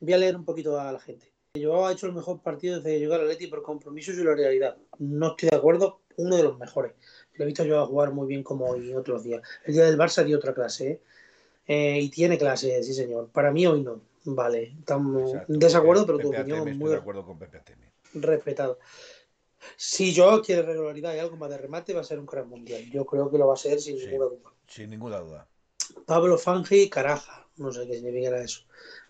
voy 0.00 0.12
a 0.12 0.18
leer 0.18 0.36
un 0.36 0.44
poquito 0.44 0.78
a 0.80 0.92
la 0.92 1.00
gente. 1.00 1.32
Joao 1.60 1.86
ha 1.86 1.92
hecho 1.92 2.06
el 2.06 2.12
mejor 2.12 2.40
partido 2.42 2.76
desde 2.76 2.90
que 2.92 2.98
llegó 3.00 3.14
al 3.14 3.22
Atleti 3.22 3.48
por 3.48 3.62
compromiso 3.62 4.12
y 4.12 4.16
solidaridad. 4.16 4.76
No 4.98 5.30
estoy 5.30 5.48
de 5.48 5.56
acuerdo, 5.56 6.00
uno 6.16 6.36
de 6.36 6.42
los 6.44 6.58
mejores. 6.58 6.92
Lo 7.34 7.44
he 7.44 7.46
visto 7.46 7.64
yo 7.64 7.80
a 7.80 7.86
jugar 7.86 8.12
muy 8.12 8.28
bien 8.28 8.42
como 8.44 8.66
hoy 8.66 8.94
otros 8.94 9.24
días. 9.24 9.42
El 9.64 9.74
día 9.74 9.84
del 9.84 9.98
Barça 9.98 10.24
dio 10.24 10.36
otra 10.36 10.54
clase, 10.54 10.90
¿eh? 10.90 11.00
Eh, 11.66 12.00
y 12.02 12.08
tiene 12.10 12.38
clase, 12.38 12.82
sí 12.82 12.94
señor. 12.94 13.30
Para 13.30 13.50
mí 13.52 13.66
hoy 13.66 13.82
no. 13.82 14.00
Vale, 14.24 14.74
estamos 14.78 15.32
en 15.48 15.58
desacuerdo, 15.58 16.04
pero 16.04 16.18
Pepe 16.18 16.28
tu 16.30 16.36
opinión 16.36 16.58
estoy 16.58 16.74
muy 16.74 16.90
de 16.90 16.96
acuerdo 16.96 17.24
con 17.24 17.38
Pepe 17.38 17.56
Ateme. 17.58 17.90
respetado. 18.14 18.78
Si 19.76 20.14
Joao 20.14 20.42
quiere 20.42 20.62
regularidad 20.62 21.14
y 21.14 21.18
algo 21.18 21.36
más 21.36 21.50
de 21.50 21.58
remate, 21.58 21.94
va 21.94 22.00
a 22.00 22.04
ser 22.04 22.18
un 22.18 22.26
gran 22.26 22.48
mundial. 22.48 22.82
Yo 22.90 23.04
creo 23.06 23.30
que 23.30 23.38
lo 23.38 23.46
va 23.46 23.54
a 23.54 23.56
ser 23.56 23.80
sin 23.80 23.98
Sí. 23.98 24.06
ninguna 24.06 24.24
duda. 24.26 24.50
Sin 24.66 24.90
ninguna 24.90 25.18
duda. 25.18 25.48
Pablo 26.06 26.38
Fangi, 26.38 26.88
Caraja. 26.88 27.46
No 27.56 27.72
sé 27.72 27.86
qué 27.86 27.94
significa 27.94 28.40
eso. 28.40 28.60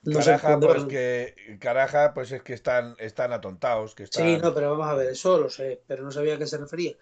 No 0.03 0.19
Caraja, 0.19 0.59
pues 0.59 0.85
que 0.85 1.59
Caraja, 1.61 2.15
pues 2.15 2.33
es 2.33 2.43
que 2.43 2.55
están, 2.55 2.97
están 2.99 3.33
atontados, 3.33 3.95
que 3.95 4.05
están. 4.05 4.27
Sí, 4.27 4.39
no, 4.43 4.55
pero 4.55 4.71
vamos 4.71 4.89
a 4.89 4.95
ver, 4.95 5.11
eso 5.11 5.39
lo 5.39 5.49
sé, 5.51 5.83
pero 5.87 6.03
no 6.03 6.11
sabía 6.11 6.35
a 6.35 6.39
qué 6.39 6.47
se 6.47 6.59
refería. 6.59 6.95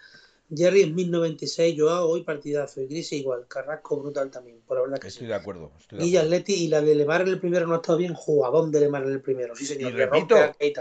Jerry 0.55 0.83
en 0.83 0.95
1096, 0.95 1.75
Joao 1.79 2.09
hoy 2.09 2.23
partidazo 2.25 2.81
y 2.81 2.87
Gris 2.87 3.13
igual, 3.13 3.47
Carrasco 3.49 4.01
brutal 4.01 4.31
también, 4.31 4.61
por 4.67 4.79
la 4.79 4.83
verdad 4.83 4.99
que 4.99 5.09
Estoy 5.09 5.27
sí. 5.27 5.29
de 5.29 5.35
acuerdo. 5.35 5.73
Estoy 5.79 6.11
de. 6.11 6.19
Atleti 6.19 6.55
y 6.55 6.69
la 6.69 6.81
de 6.81 6.95
Lemar 6.95 7.21
en 7.21 7.29
el 7.29 7.39
primero 7.39 7.67
no 7.67 7.75
ha 7.75 7.77
estado 7.77 7.99
bien, 7.99 8.15
jugadón 8.15 8.71
de 8.73 8.81
Lemar 8.81 9.03
en 9.05 9.11
el 9.13 9.21
primero, 9.21 9.55
sí 9.55 9.65
Y 9.65 9.67
señor. 9.67 9.95
que 9.95 10.07
repito, 10.07 10.37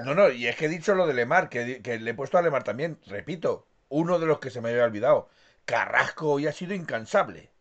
no, 0.06 0.16
no, 0.16 0.32
y 0.32 0.48
es 0.48 0.56
que 0.56 0.66
he 0.66 0.70
dicho 0.70 0.96
lo 0.96 1.06
de 1.06 1.14
Lemar, 1.14 1.50
que, 1.50 1.82
que 1.82 2.00
le 2.00 2.12
he 2.12 2.14
puesto 2.14 2.38
a 2.38 2.42
Lemar 2.42 2.64
también. 2.64 2.98
Repito, 3.08 3.68
uno 3.90 4.20
de 4.20 4.26
los 4.26 4.40
que 4.40 4.50
se 4.50 4.62
me 4.62 4.70
había 4.70 4.86
olvidado. 4.86 5.28
Carrasco 5.66 6.32
hoy 6.32 6.48
ha 6.48 6.54
sido 6.54 6.74
incansable. 6.74 7.52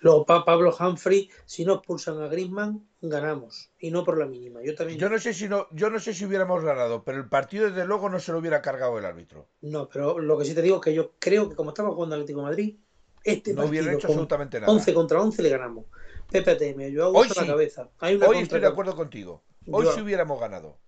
Luego 0.00 0.24
pa- 0.26 0.44
Pablo 0.44 0.74
Humphrey, 0.78 1.30
si 1.44 1.64
no 1.64 1.74
expulsan 1.74 2.20
a 2.22 2.28
Griezmann, 2.28 2.86
ganamos, 3.00 3.70
y 3.78 3.90
no 3.90 4.04
por 4.04 4.18
la 4.18 4.26
mínima. 4.26 4.60
Yo 4.62 4.74
también, 4.74 4.98
Yo 4.98 5.08
no 5.08 5.18
sé 5.18 5.32
si 5.34 5.48
no, 5.48 5.66
yo 5.70 5.90
no 5.90 5.98
sé 6.00 6.14
si 6.14 6.24
hubiéramos 6.24 6.62
ganado, 6.64 7.04
pero 7.04 7.18
el 7.18 7.28
partido 7.28 7.66
desde 7.70 7.84
luego 7.86 8.08
no 8.08 8.18
se 8.20 8.32
lo 8.32 8.38
hubiera 8.38 8.62
cargado 8.62 8.98
el 8.98 9.04
árbitro. 9.04 9.48
no, 9.60 9.88
pero 9.88 10.18
lo 10.18 10.38
que 10.38 10.44
sí 10.44 10.54
te 10.54 10.62
digo 10.62 10.76
es 10.76 10.82
que 10.82 10.94
yo 10.94 11.12
creo 11.18 11.48
que 11.48 11.54
como 11.56 11.70
estaba 11.70 11.90
jugando 11.92 12.16
Atlético 12.16 12.40
de 12.40 12.44
Madrid, 12.46 12.76
este 13.24 13.52
No 13.54 13.62
partido 13.62 13.90
hecho 13.90 14.06
absolutamente 14.06 14.60
nada. 14.60 14.72
11 14.72 14.94
contra 14.94 15.20
11 15.20 15.42
le 15.42 15.48
ganamos. 15.50 15.84
Joao 16.32 17.12
Hoy 17.12 17.26
usa 17.26 17.34
sí. 17.34 17.40
la 17.40 17.46
cabeza. 17.46 17.88
Hay 17.98 18.16
una 18.16 18.28
Hoy 18.28 18.38
estoy 18.38 18.60
de 18.60 18.66
acuerdo 18.66 18.94
contigo. 18.96 19.42
Hoy 19.70 19.84
Yo- 19.84 19.92
sí 19.92 20.00
hubiéramos 20.00 20.38
ganado. 20.40 20.78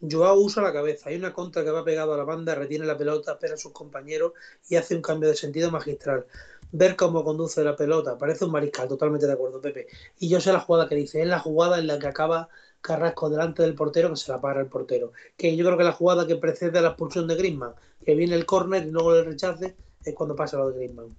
Joao 0.00 0.40
usa 0.40 0.62
la 0.62 0.72
cabeza. 0.72 1.08
Hay 1.08 1.16
una 1.16 1.32
contra 1.32 1.62
que 1.62 1.70
va 1.70 1.84
pegado 1.84 2.14
a 2.14 2.16
la 2.16 2.24
banda, 2.24 2.54
retiene 2.56 2.84
la 2.86 2.98
pelota, 2.98 3.32
espera 3.32 3.54
a 3.54 3.56
sus 3.56 3.72
compañeros 3.72 4.32
y 4.68 4.76
hace 4.76 4.96
un 4.96 5.02
cambio 5.02 5.28
de 5.28 5.36
sentido 5.36 5.70
magistral. 5.70 6.26
Ver 6.72 6.96
cómo 6.96 7.22
conduce 7.22 7.62
la 7.62 7.76
pelota, 7.76 8.16
parece 8.16 8.46
un 8.46 8.50
mariscal, 8.50 8.88
totalmente 8.88 9.26
de 9.26 9.32
acuerdo, 9.34 9.60
Pepe. 9.60 9.88
Y 10.18 10.28
yo 10.28 10.40
sé 10.40 10.52
la 10.52 10.60
jugada 10.60 10.88
que 10.88 10.94
dice, 10.94 11.20
es 11.20 11.28
la 11.28 11.38
jugada 11.38 11.78
en 11.78 11.86
la 11.86 11.98
que 11.98 12.06
acaba 12.06 12.48
Carrasco 12.80 13.30
delante 13.30 13.62
del 13.62 13.74
portero, 13.74 14.10
que 14.10 14.16
se 14.16 14.32
la 14.32 14.40
para 14.40 14.60
el 14.60 14.66
portero. 14.66 15.12
Que 15.36 15.54
yo 15.54 15.64
creo 15.64 15.76
que 15.76 15.84
la 15.84 15.92
jugada 15.92 16.26
que 16.26 16.36
precede 16.36 16.78
a 16.78 16.82
la 16.82 16.88
expulsión 16.88 17.28
de 17.28 17.36
Griezmann, 17.36 17.74
que 18.04 18.14
viene 18.14 18.34
el 18.34 18.46
córner 18.46 18.86
y 18.86 18.90
luego 18.90 19.14
le 19.14 19.22
rechace, 19.22 19.76
es 20.04 20.14
cuando 20.14 20.34
pasa 20.34 20.56
lo 20.56 20.70
de 20.70 20.78
Griezmann. 20.78 21.14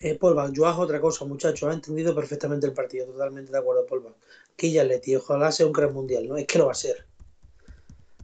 Eh, 0.00 0.16
Polva, 0.18 0.50
Joao 0.54 0.80
otra 0.80 1.00
cosa, 1.00 1.24
muchachos, 1.24 1.70
ha 1.70 1.74
entendido 1.74 2.14
perfectamente 2.14 2.66
el 2.66 2.72
partido, 2.72 3.06
totalmente 3.06 3.52
de 3.52 3.58
acuerdo, 3.58 3.86
Polva. 3.86 4.10
Quilla 4.56 4.82
Leti, 4.82 5.14
ojalá 5.14 5.52
sea 5.52 5.66
un 5.66 5.72
gran 5.72 5.92
mundial, 5.92 6.26
¿no? 6.26 6.36
Es 6.36 6.46
que 6.46 6.58
lo 6.58 6.66
va 6.66 6.72
a 6.72 6.74
ser. 6.74 7.04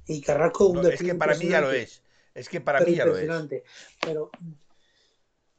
Y 0.07 0.21
Carrasco 0.21 0.67
un 0.67 0.83
No, 0.83 0.89
es 0.89 1.01
que 1.01 1.15
para 1.15 1.37
mí 1.37 1.49
ya 1.49 1.61
lo 1.61 1.73
es. 1.73 2.03
Es 2.35 2.49
que 2.49 2.61
para 2.61 2.79
pero 2.79 2.91
mí 2.91 2.97
ya 2.97 3.07
lo 3.07 3.17
es. 3.17 3.63
Pero 4.01 4.31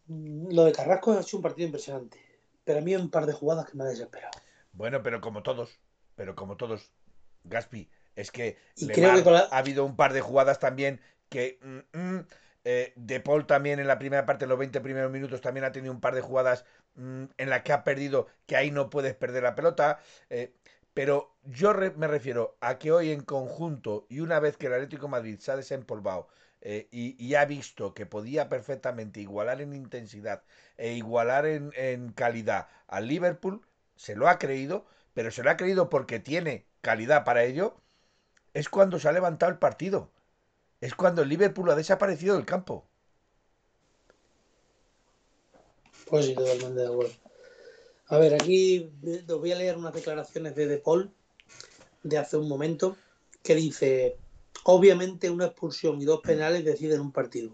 lo 0.08 0.66
de 0.66 0.72
Carrasco 0.72 1.12
ha 1.12 1.24
sido 1.24 1.38
un 1.39 1.43
partido 1.43 1.66
impresionante. 1.68 2.18
Pero 2.64 2.80
a 2.80 2.82
mí 2.82 2.93
hay 2.93 3.01
un 3.01 3.10
par 3.10 3.26
de 3.26 3.34
jugadas 3.34 3.70
que 3.70 3.78
me 3.78 3.84
ha 3.84 3.88
desesperado. 3.88 4.32
Bueno, 4.74 5.01
pero 5.03 5.22
como 5.22 5.43
todos, 5.43 5.80
pero 6.16 6.36
como 6.36 6.58
todos, 6.58 6.91
Gaspi, 7.43 7.89
es 8.16 8.32
que 8.32 8.58
Y 8.76 8.86
Lemar 8.86 8.93
creo 8.95 9.14
que 9.16 9.24
con 9.24 9.34
la- 9.34 9.47
ha 9.51 9.58
habido 9.58 9.86
un 9.86 9.95
par 9.95 10.14
de 10.14 10.22
jugadas 10.22 10.60
también 10.60 11.01
que 11.30 11.60
mm, 11.62 11.97
mm, 11.97 12.28
eh, 12.66 12.93
De 12.95 13.20
Paul 13.22 13.45
también 13.47 13.80
en 13.80 13.88
la 13.88 13.97
primera 13.99 14.26
parte, 14.26 14.45
en 14.45 14.49
los 14.49 14.60
20 14.60 14.82
primeros 14.82 15.12
minutos, 15.12 15.41
también 15.41 15.64
ha 15.64 15.72
tenido 15.72 15.93
un 15.93 16.01
par 16.01 16.16
de 16.16 16.22
jugadas 16.22 16.66
mm, 16.95 17.26
en 17.38 17.49
las 17.49 17.62
que 17.64 17.74
ha 17.74 17.84
perdido, 17.84 18.28
que 18.45 18.55
ahí 18.58 18.72
no 18.72 18.89
puedes 18.89 19.16
perder 19.16 19.43
la 19.43 19.55
pelota. 19.55 19.99
eh, 20.30 20.53
pero 20.93 21.36
yo 21.43 21.74
re- 21.74 21.91
me 21.95 22.08
refiero 22.08 22.58
a 22.60 22.80
que 22.80 22.91
hoy 22.91 23.12
en 23.12 23.22
conjunto 23.22 24.05
y 24.10 24.20
una 24.22 24.39
vez 24.39 24.58
que 24.58 24.66
el 24.68 24.74
Atlético 24.74 25.03
de 25.05 25.12
Madrid 25.12 25.39
se 25.39 25.51
ha 25.51 25.55
desempolvado 25.55 26.28
eh, 26.62 26.88
y, 26.91 27.36
ha 27.36 27.45
visto 27.45 27.93
que 27.93 28.05
podía 28.05 28.49
perfectamente 28.49 29.22
igualar 29.22 29.62
en 29.62 29.74
intensidad 29.74 30.43
e 30.78 30.93
igualar 30.93 31.45
en, 31.45 32.12
calidad 32.14 32.68
al 32.88 33.08
Liverpool, 33.08 33.62
se 33.95 34.16
lo 34.16 34.28
ha 34.28 34.39
creído, 34.39 34.86
pero 35.14 35.32
se 35.32 35.43
lo 35.43 35.51
ha 35.51 35.58
creído 35.58 35.89
porque 35.89 36.20
tiene 36.20 36.66
calidad 36.82 37.24
para 37.24 37.43
ello, 37.43 37.78
es 38.53 38.70
cuando 38.70 38.99
se 38.99 39.08
ha 39.08 39.12
levantado 39.12 39.51
el 39.51 39.60
partido. 39.60 40.12
Es 40.82 40.95
cuando 40.95 41.24
el 41.24 41.30
Liverpool 41.30 41.70
ha 41.70 41.76
desaparecido 41.76 42.36
del 42.36 42.45
campo. 42.45 42.88
Pues 46.10 46.26
sí, 46.26 46.36
totalmente 46.36 46.82
de 46.82 46.88
acuerdo. 46.88 47.14
A 48.10 48.18
ver, 48.18 48.34
aquí 48.36 48.91
os 49.28 49.39
voy 49.39 49.51
a 49.51 49.55
leer 49.55 49.78
unas 49.78 49.93
declaraciones 49.93 50.55
de 50.55 50.68
De 50.68 50.78
Paul 50.78 51.12
de 52.03 52.18
hace 52.18 52.38
un 52.38 52.47
momento 52.47 52.95
que 53.43 53.55
dice, 53.55 54.18
obviamente 54.70 55.30
una 55.30 55.45
expulsión 55.45 56.01
y 56.01 56.05
dos 56.05 56.20
penales 56.20 56.65
deciden 56.65 56.99
un 56.99 57.13
partido. 57.13 57.51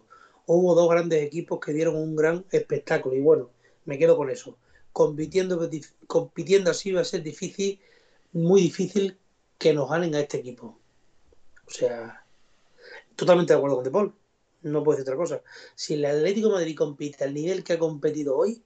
Hubo 0.48 0.74
dos 0.74 0.90
grandes 0.90 1.22
equipos 1.24 1.60
que 1.60 1.72
dieron 1.72 1.96
un 1.96 2.16
gran 2.16 2.44
espectáculo 2.50 3.16
y 3.16 3.22
bueno, 3.22 3.52
me 3.86 4.00
quedo 4.00 4.18
con 4.18 4.32
eso. 4.32 4.58
Compitiendo, 4.92 5.70
compitiendo 6.08 6.72
así 6.72 6.92
va 6.92 7.02
a 7.02 7.06
ser 7.06 7.22
difícil, 7.22 7.80
muy 8.32 8.62
difícil 8.62 9.16
que 9.60 9.74
nos 9.74 9.90
ganen 9.92 10.16
a 10.16 10.22
este 10.22 10.38
equipo. 10.38 10.80
O 11.68 11.70
sea, 11.70 12.26
totalmente 13.16 13.54
de 13.54 13.58
acuerdo 13.58 13.76
con 13.76 13.86
De 13.86 13.92
Paul. 13.92 14.16
No 14.64 14.84
puedo 14.84 14.98
decir 14.98 15.08
otra 15.14 15.24
cosa. 15.24 15.42
Si 15.76 15.94
el 15.94 16.06
Atlético 16.06 16.48
de 16.48 16.54
Madrid 16.56 16.76
compite 16.76 17.24
al 17.26 17.34
nivel 17.36 17.64
que 17.64 17.74
ha 17.74 17.80
competido 17.80 18.36
hoy, 18.36 18.64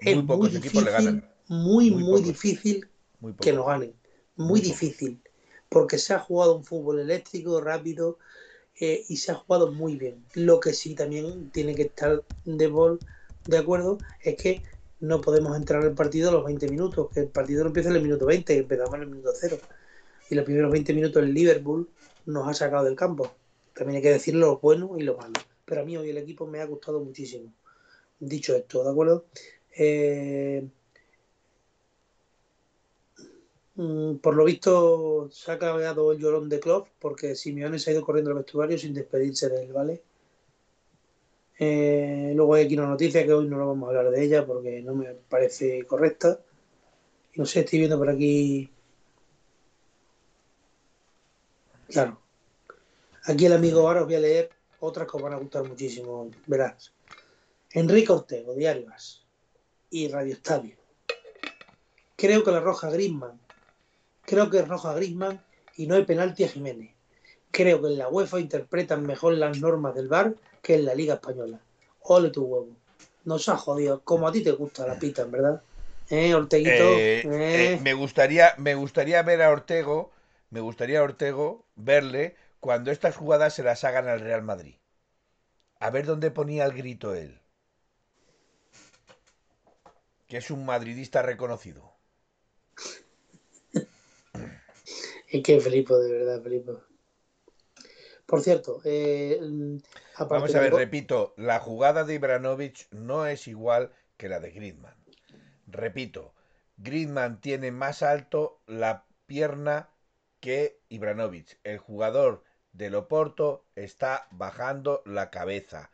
Muy 0.00 0.12
es 0.12 0.22
pocos 0.22 0.52
muy 0.52 0.58
equipos 0.58 0.84
le 0.84 0.92
difícil, 0.92 0.92
ganan. 0.92 1.34
muy, 1.48 1.90
Muy 1.90 2.22
difícil 2.22 2.88
Muy 3.18 3.34
que 3.34 3.52
nos 3.52 3.66
ganen. 3.66 3.92
Muy, 4.36 4.60
difícil. 4.60 5.20
Porque 5.68 5.98
se 5.98 6.14
ha 6.14 6.18
jugado 6.18 6.56
un 6.56 6.64
fútbol 6.64 7.00
eléctrico, 7.00 7.60
rápido 7.60 8.18
eh, 8.78 9.04
y 9.08 9.16
se 9.16 9.32
ha 9.32 9.34
jugado 9.34 9.72
muy 9.72 9.96
bien. 9.96 10.24
Lo 10.34 10.60
que 10.60 10.72
sí 10.72 10.94
también 10.94 11.50
tiene 11.50 11.74
que 11.74 11.82
estar 11.82 12.22
de, 12.44 12.66
bol, 12.66 13.00
de 13.46 13.58
acuerdo 13.58 13.98
es 14.20 14.36
que 14.36 14.62
no 15.00 15.20
podemos 15.20 15.56
entrar 15.56 15.82
al 15.82 15.94
partido 15.94 16.30
a 16.30 16.32
los 16.32 16.44
20 16.44 16.68
minutos, 16.68 17.10
que 17.12 17.20
el 17.20 17.28
partido 17.28 17.62
no 17.62 17.68
empieza 17.68 17.90
en 17.90 17.96
el 17.96 18.02
minuto 18.02 18.26
20, 18.26 18.58
empezamos 18.58 18.94
en 18.94 19.02
el 19.02 19.08
minuto 19.08 19.30
0. 19.38 19.58
Y 20.30 20.34
los 20.34 20.44
primeros 20.44 20.72
20 20.72 20.94
minutos 20.94 21.22
el 21.22 21.34
Liverpool 21.34 21.88
nos 22.26 22.48
ha 22.48 22.54
sacado 22.54 22.84
del 22.84 22.96
campo. 22.96 23.32
También 23.74 23.96
hay 23.96 24.02
que 24.02 24.12
decir 24.12 24.34
lo 24.34 24.58
bueno 24.58 24.96
y 24.98 25.02
lo 25.02 25.16
malo. 25.16 25.34
Pero 25.64 25.82
a 25.82 25.84
mí 25.84 25.96
hoy 25.96 26.10
el 26.10 26.18
equipo 26.18 26.46
me 26.46 26.60
ha 26.60 26.64
gustado 26.66 27.00
muchísimo. 27.00 27.52
Dicho 28.18 28.54
esto, 28.54 28.82
¿de 28.82 28.90
acuerdo? 28.90 29.26
Eh, 29.76 30.62
mm, 33.18 33.22
por 33.76 34.34
lo 34.34 34.44
visto 34.44 35.28
se 35.30 35.50
ha 35.50 35.54
acabado 35.54 36.12
el 36.12 36.18
llorón 36.18 36.48
de 36.48 36.60
Klopp 36.60 36.88
porque 36.98 37.34
Simeone 37.34 37.78
se 37.78 37.90
ha 37.90 37.92
ido 37.92 38.02
corriendo 38.02 38.30
al 38.30 38.38
vestuario 38.38 38.78
sin 38.78 38.94
despedirse 38.94 39.50
de 39.50 39.64
él, 39.64 39.72
¿vale? 39.72 40.02
Eh, 41.58 42.32
luego 42.34 42.54
hay 42.54 42.64
aquí 42.64 42.74
una 42.74 42.86
noticia 42.86 43.24
que 43.24 43.32
hoy 43.32 43.46
no 43.46 43.58
lo 43.58 43.68
vamos 43.68 43.86
a 43.86 43.88
hablar 43.98 44.12
de 44.12 44.24
ella 44.24 44.46
porque 44.46 44.80
no 44.82 44.94
me 44.94 45.12
parece 45.14 45.84
correcta. 45.84 46.40
No 47.34 47.44
sé, 47.44 47.60
estoy 47.60 47.80
viendo 47.80 47.98
por 47.98 48.08
aquí. 48.08 48.70
Claro. 51.88 52.18
Aquí 53.24 53.46
el 53.46 53.52
amigo 53.52 53.80
ahora 53.80 54.00
os 54.00 54.06
voy 54.06 54.16
a 54.16 54.20
leer 54.20 54.50
otras 54.80 55.10
que 55.10 55.16
os 55.16 55.22
van 55.22 55.34
a 55.34 55.38
gustar 55.38 55.64
muchísimo. 55.64 56.30
Verás. 56.46 56.92
Enrique 57.72 58.12
Ortego, 58.12 58.54
Diario 58.54 58.90
As 58.90 59.22
y 59.90 60.08
Radio 60.08 60.32
Estadio. 60.32 60.76
Creo 62.16 62.42
que 62.42 62.50
la 62.50 62.60
roja 62.60 62.88
Grisman. 62.90 63.45
Creo 64.26 64.50
que 64.50 64.58
es 64.58 64.68
roja 64.68 64.92
Grisman 64.94 65.40
y 65.76 65.86
no 65.86 65.94
hay 65.94 66.04
penalti 66.04 66.44
a 66.44 66.48
Jiménez. 66.48 66.90
Creo 67.52 67.80
que 67.80 67.88
en 67.88 67.98
la 67.98 68.08
UEFA 68.08 68.40
interpretan 68.40 69.06
mejor 69.06 69.34
las 69.34 69.58
normas 69.60 69.94
del 69.94 70.08
VAR 70.08 70.34
que 70.60 70.74
en 70.74 70.84
la 70.84 70.94
Liga 70.94 71.14
Española. 71.14 71.60
Ole 72.00 72.30
tu 72.30 72.44
huevo. 72.44 72.76
Nos 73.24 73.48
ha 73.48 73.56
jodido. 73.56 74.00
Como 74.02 74.26
a 74.28 74.32
ti 74.32 74.42
te 74.42 74.50
gusta 74.50 74.86
la 74.86 74.98
pita, 74.98 75.24
¿verdad? 75.24 75.62
¿Eh, 76.10 76.34
Orteguito? 76.34 76.70
Eh, 76.70 77.20
¿Eh? 77.20 77.24
eh, 77.24 77.80
me 77.82 77.94
gustaría, 77.94 78.54
me 78.58 78.74
gustaría 78.74 79.22
ver 79.22 79.42
a 79.42 79.50
Ortego, 79.50 80.12
me 80.50 80.60
gustaría 80.60 81.00
a 81.00 81.02
Ortego 81.02 81.64
verle 81.74 82.36
cuando 82.60 82.90
estas 82.90 83.16
jugadas 83.16 83.54
se 83.54 83.62
las 83.62 83.84
hagan 83.84 84.08
al 84.08 84.20
Real 84.20 84.42
Madrid. 84.42 84.74
A 85.78 85.90
ver 85.90 86.06
dónde 86.06 86.30
ponía 86.30 86.64
el 86.64 86.72
grito 86.72 87.14
él. 87.14 87.40
Que 90.26 90.38
es 90.38 90.50
un 90.50 90.64
madridista 90.64 91.22
reconocido. 91.22 91.92
Es 95.36 95.42
que 95.42 95.60
Felipe, 95.60 95.94
de 95.94 96.12
verdad, 96.12 96.42
Felipe. 96.42 96.72
Por 98.24 98.40
cierto, 98.42 98.80
eh, 98.84 99.38
vamos 100.18 100.54
a 100.54 100.60
ver, 100.60 100.74
repito, 100.74 101.34
la 101.36 101.60
jugada 101.60 102.04
de 102.04 102.14
Ibranovic 102.14 102.88
no 102.90 103.26
es 103.26 103.46
igual 103.46 103.92
que 104.16 104.28
la 104.28 104.40
de 104.40 104.50
Griezmann. 104.50 104.96
Repito, 105.66 106.34
Griezmann 106.78 107.40
tiene 107.40 107.70
más 107.70 108.02
alto 108.02 108.60
la 108.66 109.04
pierna 109.26 109.90
que 110.40 110.80
Ibranovic. 110.88 111.58
El 111.64 111.78
jugador 111.78 112.42
del 112.72 112.94
Oporto 112.94 113.64
está 113.76 114.26
bajando 114.30 115.02
la 115.04 115.30
cabeza. 115.30 115.90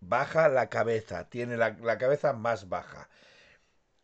Baja 0.00 0.48
la 0.48 0.70
cabeza, 0.70 1.28
tiene 1.28 1.56
la, 1.56 1.76
la 1.82 1.98
cabeza 1.98 2.32
más 2.32 2.68
baja. 2.68 3.10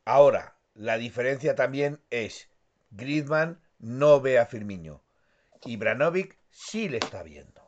Ahora, 0.04 0.56
la 0.74 0.98
diferencia 0.98 1.54
también 1.54 2.00
es, 2.10 2.48
Griezmann 2.90 3.60
no 3.80 4.20
ve 4.20 4.38
a 4.38 4.46
Firmino. 4.46 5.02
Ibranovic 5.64 6.38
sí 6.50 6.88
le 6.88 6.98
está 6.98 7.22
viendo. 7.22 7.60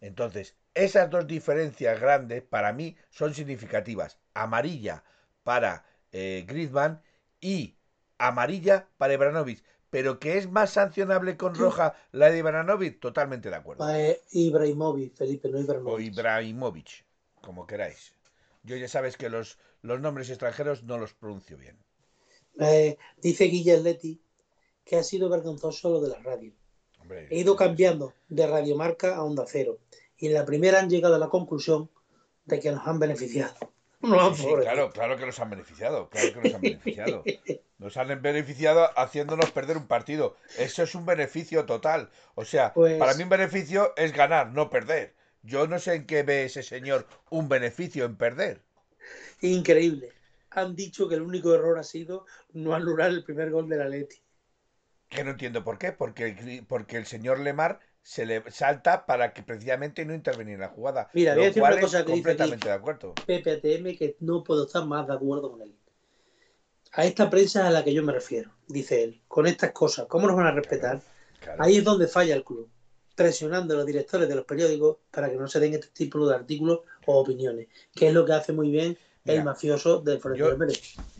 Entonces, 0.00 0.56
esas 0.74 1.10
dos 1.10 1.26
diferencias 1.26 2.00
grandes 2.00 2.42
para 2.42 2.72
mí 2.72 2.96
son 3.10 3.34
significativas. 3.34 4.18
Amarilla 4.34 5.04
para 5.42 5.84
eh, 6.10 6.44
Griezmann 6.46 7.02
y 7.40 7.76
amarilla 8.18 8.88
para 8.96 9.14
Ibranovic. 9.14 9.62
Pero 9.90 10.18
que 10.18 10.38
es 10.38 10.50
más 10.50 10.70
sancionable 10.70 11.36
con 11.36 11.54
roja 11.54 11.94
la 12.12 12.30
de 12.30 12.38
Ibranovic, 12.38 12.98
totalmente 12.98 13.50
de 13.50 13.56
acuerdo. 13.56 13.84
Ibrahimovic, 14.30 15.14
Felipe, 15.14 15.50
no 15.50 15.60
Ibrahimovic. 15.60 15.94
O 15.94 16.00
Ibrahimovic, 16.00 17.04
como 17.42 17.66
queráis. 17.66 18.14
Yo 18.62 18.76
ya 18.76 18.88
sabes 18.88 19.16
que 19.16 19.28
los, 19.28 19.58
los 19.82 20.00
nombres 20.00 20.30
extranjeros 20.30 20.84
no 20.84 20.96
los 20.96 21.12
pronuncio 21.12 21.58
bien. 21.58 21.76
Eh, 22.58 22.96
dice 23.20 23.44
Guille 23.44 23.82
que 24.84 24.96
ha 24.96 25.02
sido 25.02 25.28
vergonzoso 25.28 25.90
lo 25.90 26.00
de 26.00 26.08
la 26.08 26.18
radio. 26.18 26.52
He 27.30 27.38
ido 27.38 27.56
cambiando 27.56 28.14
de 28.28 28.46
radiomarca 28.46 29.16
a 29.16 29.24
onda 29.24 29.44
cero. 29.46 29.78
Y 30.16 30.28
en 30.28 30.34
la 30.34 30.44
primera 30.44 30.78
han 30.78 30.88
llegado 30.88 31.16
a 31.16 31.18
la 31.18 31.28
conclusión 31.28 31.90
de 32.44 32.60
que 32.60 32.70
nos 32.70 32.86
han 32.86 32.98
beneficiado. 32.98 33.54
claro, 34.00 34.90
claro 34.90 35.16
que 35.16 35.26
nos 35.26 35.38
han 35.38 35.50
beneficiado, 35.50 36.08
claro 36.08 36.32
que 36.32 36.40
nos 36.40 36.54
han 36.54 36.60
beneficiado. 36.60 37.22
Nos 37.78 37.96
han 37.96 38.22
beneficiado 38.22 38.88
haciéndonos 38.96 39.50
perder 39.50 39.76
un 39.76 39.88
partido. 39.88 40.36
Eso 40.56 40.84
es 40.84 40.94
un 40.94 41.04
beneficio 41.04 41.66
total. 41.66 42.10
O 42.36 42.44
sea, 42.44 42.72
pues 42.72 42.96
para 42.96 43.14
mí 43.14 43.24
un 43.24 43.28
beneficio 43.28 43.92
es 43.96 44.12
ganar, 44.12 44.52
no 44.52 44.70
perder. 44.70 45.16
Yo 45.42 45.66
no 45.66 45.80
sé 45.80 45.94
en 45.94 46.06
qué 46.06 46.22
ve 46.22 46.44
ese 46.44 46.62
señor 46.62 47.08
un 47.28 47.48
beneficio 47.48 48.04
en 48.04 48.14
perder. 48.14 48.62
Increíble. 49.40 50.12
Han 50.50 50.76
dicho 50.76 51.08
que 51.08 51.16
el 51.16 51.22
único 51.22 51.52
error 51.52 51.76
ha 51.76 51.82
sido 51.82 52.24
no 52.52 52.72
anular 52.72 53.10
el 53.10 53.24
primer 53.24 53.50
gol 53.50 53.68
de 53.68 53.76
la 53.76 53.88
Leti. 53.88 54.21
Que 55.14 55.24
no 55.24 55.30
entiendo 55.30 55.62
por 55.62 55.78
qué, 55.78 55.92
porque, 55.92 56.64
porque 56.68 56.96
el 56.96 57.06
señor 57.06 57.38
Lemar 57.40 57.80
se 58.02 58.26
le 58.26 58.50
salta 58.50 59.06
para 59.06 59.32
que 59.32 59.42
precisamente 59.42 60.04
no 60.04 60.14
intervenir 60.14 60.54
en 60.54 60.60
la 60.60 60.68
jugada. 60.68 61.08
Mira, 61.12 61.34
voy 61.34 61.44
a 61.44 61.46
decir 61.48 61.62
una 61.62 61.80
cosa 61.80 62.04
que 62.04 62.12
completamente 62.12 62.68
de 62.68 62.74
acuerdo. 62.74 63.14
PPTM 63.14 63.96
que 63.96 64.16
no 64.20 64.42
puedo 64.42 64.66
estar 64.66 64.84
más 64.84 65.06
de 65.06 65.14
acuerdo 65.14 65.52
con 65.52 65.62
él. 65.62 65.74
A 66.92 67.06
esta 67.06 67.30
prensa 67.30 67.66
a 67.66 67.70
la 67.70 67.84
que 67.84 67.94
yo 67.94 68.02
me 68.02 68.12
refiero, 68.12 68.50
dice 68.66 69.02
él, 69.02 69.22
con 69.28 69.46
estas 69.46 69.72
cosas, 69.72 70.06
¿cómo 70.06 70.26
nos 70.26 70.36
van 70.36 70.46
a 70.46 70.52
respetar? 70.52 71.00
Ahí 71.58 71.78
es 71.78 71.84
donde 71.84 72.06
falla 72.06 72.34
el 72.34 72.44
club, 72.44 72.68
presionando 73.14 73.74
a 73.74 73.78
los 73.78 73.86
directores 73.86 74.28
de 74.28 74.34
los 74.34 74.44
periódicos 74.44 74.98
para 75.10 75.30
que 75.30 75.36
no 75.36 75.48
se 75.48 75.60
den 75.60 75.74
este 75.74 75.88
tipo 75.88 76.26
de 76.26 76.34
artículos 76.34 76.80
o 77.06 77.18
opiniones, 77.18 77.68
que 77.94 78.08
es 78.08 78.14
lo 78.14 78.26
que 78.26 78.32
hace 78.32 78.52
muy 78.52 78.70
bien 78.70 78.98
el 79.24 79.44
mafioso 79.44 80.00
del 80.00 80.20
yo, 80.34 80.56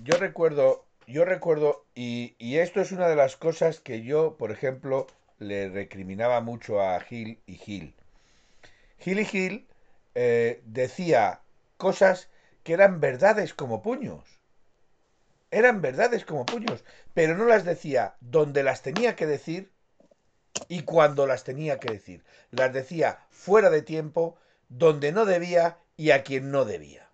yo 0.02 0.16
recuerdo, 0.18 0.84
yo 1.06 1.24
recuerdo, 1.24 1.84
y, 1.94 2.34
esto 2.56 2.80
es 2.80 2.92
una 2.92 3.08
de 3.08 3.16
las 3.16 3.36
cosas 3.36 3.80
que 3.80 4.02
yo, 4.02 4.36
por 4.36 4.50
ejemplo, 4.50 5.06
le 5.38 5.68
recriminaba 5.68 6.40
mucho 6.40 6.80
a 6.80 6.98
Gil 7.00 7.40
y 7.46 7.56
Gil. 7.56 7.94
Gil 8.98 9.20
y 9.20 9.24
Gil 9.24 9.68
eh, 10.14 10.62
decía 10.64 11.40
cosas 11.76 12.28
que 12.62 12.74
eran 12.74 13.00
verdades 13.00 13.54
como 13.54 13.82
puños. 13.82 14.24
Eran 15.50 15.82
verdades 15.82 16.24
como 16.24 16.46
puños, 16.46 16.84
pero 17.12 17.36
no 17.36 17.44
las 17.44 17.64
decía 17.64 18.14
donde 18.20 18.62
las 18.62 18.82
tenía 18.82 19.16
que 19.16 19.26
decir 19.26 19.70
y 20.68 20.82
cuando 20.82 21.26
las 21.26 21.44
tenía 21.44 21.78
que 21.78 21.92
decir. 21.92 22.24
Las 22.50 22.72
decía 22.72 23.18
fuera 23.30 23.68
de 23.68 23.82
tiempo, 23.82 24.36
donde 24.68 25.12
no 25.12 25.24
debía 25.24 25.78
y 25.96 26.10
a 26.10 26.22
quien 26.22 26.50
no 26.50 26.64
debía. 26.64 27.08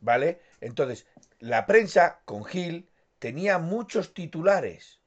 ¿Vale? 0.00 0.40
Entonces, 0.60 1.06
la 1.38 1.66
prensa 1.66 2.20
con 2.24 2.44
Gil 2.44 2.88
tenía 3.18 3.58
muchos 3.58 4.14
titulares 4.14 5.00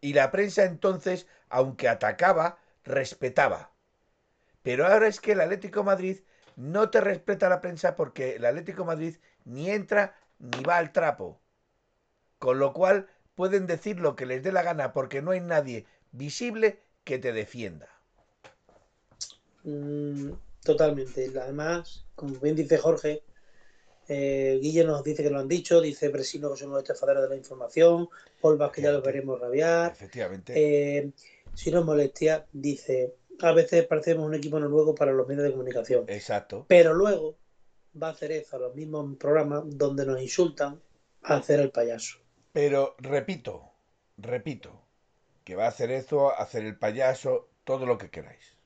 y 0.00 0.14
la 0.14 0.30
prensa 0.30 0.64
entonces, 0.64 1.26
aunque 1.48 1.88
atacaba, 1.88 2.58
respetaba. 2.84 3.72
Pero 4.62 4.86
ahora 4.86 5.06
es 5.06 5.20
que 5.20 5.32
el 5.32 5.40
Atlético 5.40 5.84
Madrid 5.84 6.18
no 6.56 6.90
te 6.90 7.00
respeta 7.00 7.48
la 7.48 7.60
prensa 7.60 7.96
porque 7.96 8.36
el 8.36 8.44
Atlético 8.44 8.84
Madrid 8.84 9.16
ni 9.44 9.70
entra 9.70 10.16
ni 10.38 10.62
va 10.62 10.76
al 10.76 10.92
trapo. 10.92 11.40
Con 12.38 12.58
lo 12.58 12.72
cual 12.72 13.08
pueden 13.34 13.66
decir 13.66 14.00
lo 14.00 14.16
que 14.16 14.26
les 14.26 14.42
dé 14.42 14.52
la 14.52 14.62
gana 14.62 14.92
porque 14.92 15.22
no 15.22 15.30
hay 15.30 15.40
nadie 15.40 15.86
visible 16.10 16.80
que 17.04 17.18
te 17.18 17.32
defienda. 17.32 17.88
Mm, 19.64 20.32
totalmente. 20.64 21.30
Además, 21.40 22.04
como 22.14 22.34
bien 22.40 22.56
dice 22.56 22.78
Jorge, 22.78 23.22
eh, 24.08 24.58
Guille 24.60 24.84
nos 24.84 25.02
dice 25.04 25.22
que 25.22 25.30
lo 25.30 25.38
han 25.38 25.48
dicho, 25.48 25.80
dice 25.80 26.10
Presino 26.10 26.50
que 26.52 26.58
son 26.58 26.70
los 26.70 26.84
de 26.84 27.28
la 27.28 27.36
información, 27.36 28.08
Paul 28.40 28.58
que 28.72 28.82
ya 28.82 28.92
lo 28.92 29.02
veremos 29.02 29.40
rabiar. 29.40 29.92
Efectivamente. 29.92 30.52
Eh, 30.56 31.12
si 31.54 31.70
no 31.70 31.84
molestia, 31.84 32.46
dice, 32.52 33.14
a 33.40 33.52
veces 33.52 33.86
parecemos 33.86 34.26
un 34.26 34.34
equipo 34.34 34.58
noruego 34.58 34.94
para 34.94 35.12
los 35.12 35.26
medios 35.28 35.44
de 35.44 35.52
comunicación. 35.52 36.04
Exacto. 36.08 36.64
Pero 36.68 36.94
luego 36.94 37.36
va 38.00 38.08
a 38.08 38.12
hacer 38.12 38.32
eso 38.32 38.56
a 38.56 38.60
los 38.60 38.74
mismos 38.74 39.16
programas 39.16 39.64
donde 39.66 40.06
nos 40.06 40.20
insultan 40.20 40.80
a 41.22 41.36
hacer 41.36 41.60
el 41.60 41.70
payaso. 41.70 42.18
Pero 42.52 42.94
repito, 42.98 43.70
repito, 44.16 44.82
que 45.44 45.56
va 45.56 45.66
a 45.66 45.68
hacer 45.68 45.90
eso, 45.90 46.30
a 46.30 46.42
hacer 46.42 46.64
el 46.64 46.76
payaso, 46.76 47.48
todo 47.64 47.86
lo 47.86 47.98
que 47.98 48.10
queráis. 48.10 48.56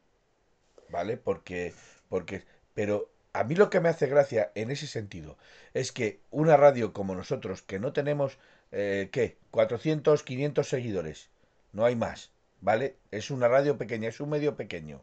¿Vale? 0.90 1.16
Porque, 1.16 1.74
porque, 2.08 2.44
pero 2.74 3.10
a 3.36 3.44
mí 3.44 3.54
lo 3.54 3.68
que 3.68 3.80
me 3.80 3.90
hace 3.90 4.06
gracia 4.06 4.50
en 4.54 4.70
ese 4.70 4.86
sentido 4.86 5.36
es 5.74 5.92
que 5.92 6.20
una 6.30 6.56
radio 6.56 6.94
como 6.94 7.14
nosotros, 7.14 7.60
que 7.60 7.78
no 7.78 7.92
tenemos, 7.92 8.38
eh, 8.72 9.10
¿qué? 9.12 9.36
400, 9.50 10.22
500 10.22 10.66
seguidores, 10.66 11.28
no 11.72 11.84
hay 11.84 11.96
más, 11.96 12.32
¿vale? 12.62 12.96
Es 13.10 13.30
una 13.30 13.46
radio 13.46 13.76
pequeña, 13.76 14.08
es 14.08 14.20
un 14.20 14.30
medio 14.30 14.56
pequeño. 14.56 15.02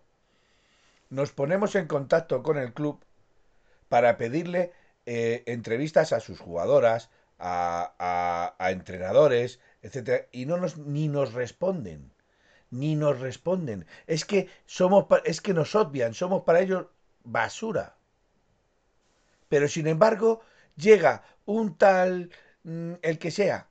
Nos 1.12 1.32
ponemos 1.32 1.76
en 1.76 1.86
contacto 1.86 2.42
con 2.42 2.58
el 2.58 2.74
club 2.74 3.06
para 3.88 4.18
pedirle 4.18 4.72
eh, 5.06 5.44
entrevistas 5.46 6.12
a 6.12 6.20
sus 6.20 6.40
jugadoras, 6.40 7.12
a, 7.38 8.56
a, 8.58 8.72
entrenadores, 8.72 9.60
etcétera, 9.84 10.26
y 10.32 10.48
no 10.48 10.58
nos, 10.58 10.80
ni 10.80 11.08
nos 11.08 11.34
responden, 11.34 12.12
ni 12.72 12.96
nos 12.96 13.20
responden. 13.20 13.86
Es 14.08 14.26
que 14.26 14.50
somos, 14.66 15.06
es 15.24 15.40
que 15.40 15.54
nos 15.54 15.76
odian, 15.76 16.16
somos 16.16 16.44
para 16.46 16.62
ellos 16.62 16.88
basura. 17.24 17.96
Pero 19.54 19.68
sin 19.68 19.86
embargo, 19.86 20.41
llega 20.76 21.24
un 21.45 21.78
tal, 21.78 22.32
mm, 22.64 22.93
el 23.04 23.20
que 23.20 23.30
sea, 23.30 23.70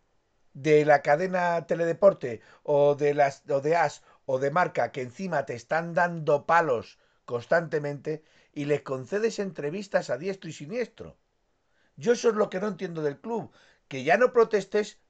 de 0.55 0.85
la 0.85 1.03
cadena 1.03 1.67
Teledeporte 1.67 2.41
o 2.63 2.95
de, 2.95 3.15
las, 3.15 3.43
o 3.51 3.61
de 3.61 3.75
As 3.75 4.05
o 4.25 4.39
de 4.39 4.53
Marca, 4.53 4.93
que 4.93 5.03
encima 5.03 5.45
te 5.45 5.55
están 5.55 5.93
dando 5.93 6.47
palos 6.47 7.01
constantemente 7.25 8.23
y 8.53 8.67
les 8.67 8.83
concedes 8.83 9.41
entrevistas 9.41 10.09
a 10.09 10.19
diestro 10.19 10.49
y 10.51 10.53
siniestro. 10.53 11.19
Yo 11.97 12.13
eso 12.13 12.29
es 12.29 12.37
lo 12.37 12.49
que 12.49 12.61
no 12.61 12.69
entiendo 12.69 13.03
del 13.03 13.21
club, 13.21 13.51
que 13.89 14.05
ya 14.05 14.17
no 14.17 14.33
protestes 14.33 15.01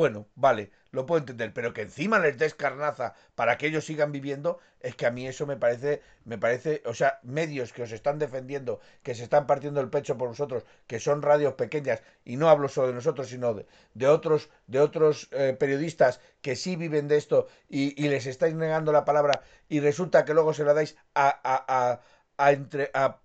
bueno, 0.00 0.28
vale, 0.34 0.70
lo 0.92 1.04
puedo 1.04 1.18
entender, 1.18 1.52
pero 1.52 1.74
que 1.74 1.82
encima 1.82 2.18
les 2.18 2.38
des 2.38 2.54
carnaza 2.54 3.12
para 3.34 3.58
que 3.58 3.66
ellos 3.66 3.84
sigan 3.84 4.12
viviendo, 4.12 4.58
es 4.80 4.96
que 4.96 5.04
a 5.04 5.10
mí 5.10 5.28
eso 5.28 5.46
me 5.46 5.58
parece, 5.58 6.00
me 6.24 6.38
parece, 6.38 6.82
o 6.86 6.94
sea, 6.94 7.20
medios 7.22 7.74
que 7.74 7.82
os 7.82 7.92
están 7.92 8.18
defendiendo, 8.18 8.80
que 9.02 9.14
se 9.14 9.24
están 9.24 9.46
partiendo 9.46 9.78
el 9.82 9.90
pecho 9.90 10.16
por 10.16 10.28
vosotros, 10.28 10.64
que 10.86 11.00
son 11.00 11.20
radios 11.20 11.52
pequeñas, 11.52 12.02
y 12.24 12.38
no 12.38 12.48
hablo 12.48 12.68
solo 12.68 12.86
de 12.86 12.94
nosotros, 12.94 13.28
sino 13.28 13.52
de, 13.52 14.08
otros, 14.08 14.48
de 14.68 14.80
otros 14.80 15.28
eh, 15.32 15.54
periodistas 15.60 16.18
que 16.40 16.56
sí 16.56 16.76
viven 16.76 17.06
de 17.06 17.18
esto 17.18 17.48
y, 17.68 18.08
les 18.08 18.24
estáis 18.24 18.54
negando 18.54 18.90
la 18.90 19.04
palabra 19.04 19.42
y 19.68 19.80
resulta 19.80 20.24
que 20.24 20.32
luego 20.32 20.54
se 20.54 20.64
la 20.64 20.72
dais 20.72 20.96
a, 21.14 21.28
a, 21.28 21.64
a, 21.68 22.00
a 22.38 22.52
entre, 22.52 22.90
a 22.94 23.20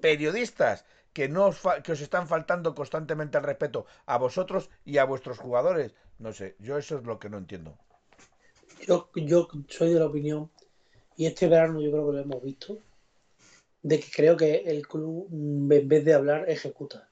periodistas 0.00 0.84
que, 1.12 1.28
no 1.28 1.46
os, 1.46 1.60
que 1.82 1.92
os 1.92 2.00
están 2.00 2.26
faltando 2.26 2.74
constantemente 2.74 3.38
el 3.38 3.44
respeto 3.44 3.86
a 4.06 4.18
vosotros 4.18 4.70
y 4.84 4.98
a 4.98 5.04
vuestros 5.04 5.38
jugadores. 5.38 5.94
No 6.18 6.32
sé, 6.32 6.56
yo 6.58 6.78
eso 6.78 6.98
es 6.98 7.04
lo 7.04 7.18
que 7.18 7.28
no 7.28 7.38
entiendo. 7.38 7.78
Yo, 8.86 9.10
yo 9.14 9.48
soy 9.68 9.92
de 9.92 10.00
la 10.00 10.06
opinión, 10.06 10.50
y 11.16 11.26
este 11.26 11.48
verano 11.48 11.80
yo 11.80 11.90
creo 11.90 12.06
que 12.06 12.12
lo 12.12 12.20
hemos 12.20 12.42
visto, 12.42 12.78
de 13.82 14.00
que 14.00 14.10
creo 14.14 14.36
que 14.36 14.62
el 14.66 14.86
club, 14.86 15.28
mm, 15.30 15.72
en 15.72 15.88
vez 15.88 16.04
de 16.04 16.14
hablar, 16.14 16.48
ejecuta. 16.48 17.08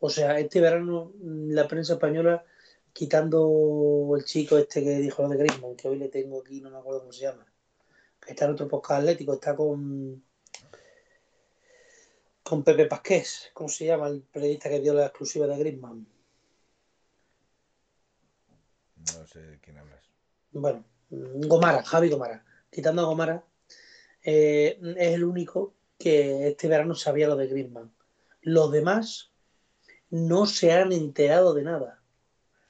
O 0.00 0.10
sea, 0.10 0.38
este 0.38 0.60
verano 0.60 1.12
mm, 1.16 1.52
la 1.52 1.68
prensa 1.68 1.94
española 1.94 2.44
quitando 2.92 4.12
el 4.16 4.24
chico 4.24 4.58
este 4.58 4.82
que 4.82 4.98
dijo 4.98 5.22
lo 5.22 5.28
de 5.28 5.38
Griezmann, 5.38 5.76
que 5.76 5.88
hoy 5.88 5.96
le 5.96 6.08
tengo 6.08 6.40
aquí, 6.40 6.60
no 6.60 6.70
me 6.70 6.78
acuerdo 6.78 7.00
cómo 7.00 7.12
se 7.12 7.22
llama, 7.22 7.46
que 8.20 8.32
está 8.32 8.44
en 8.44 8.52
otro 8.52 8.68
podcast 8.68 9.00
atlético, 9.00 9.34
está 9.34 9.56
con 9.56 10.22
con 12.52 12.64
Pepe 12.64 12.84
Pasqués, 12.84 13.50
¿cómo 13.54 13.70
se 13.70 13.86
llama 13.86 14.08
el 14.08 14.20
periodista 14.20 14.68
que 14.68 14.78
dio 14.78 14.92
la 14.92 15.06
exclusiva 15.06 15.46
de 15.46 15.56
Griezmann? 15.56 16.06
No 18.94 19.26
sé 19.26 19.40
de 19.40 19.58
quién 19.58 19.78
hablas. 19.78 20.04
Bueno, 20.50 20.84
Gomara, 21.08 21.82
Javi 21.82 22.10
Gomara. 22.10 22.44
Quitando 22.70 23.00
a 23.00 23.04
Gomara, 23.06 23.42
eh, 24.22 24.78
es 24.98 25.14
el 25.14 25.24
único 25.24 25.72
que 25.98 26.48
este 26.48 26.68
verano 26.68 26.94
sabía 26.94 27.26
lo 27.26 27.36
de 27.36 27.46
Griezmann. 27.46 27.90
Los 28.42 28.70
demás 28.70 29.30
no 30.10 30.44
se 30.44 30.72
han 30.72 30.92
enterado 30.92 31.54
de 31.54 31.62
nada. 31.62 32.02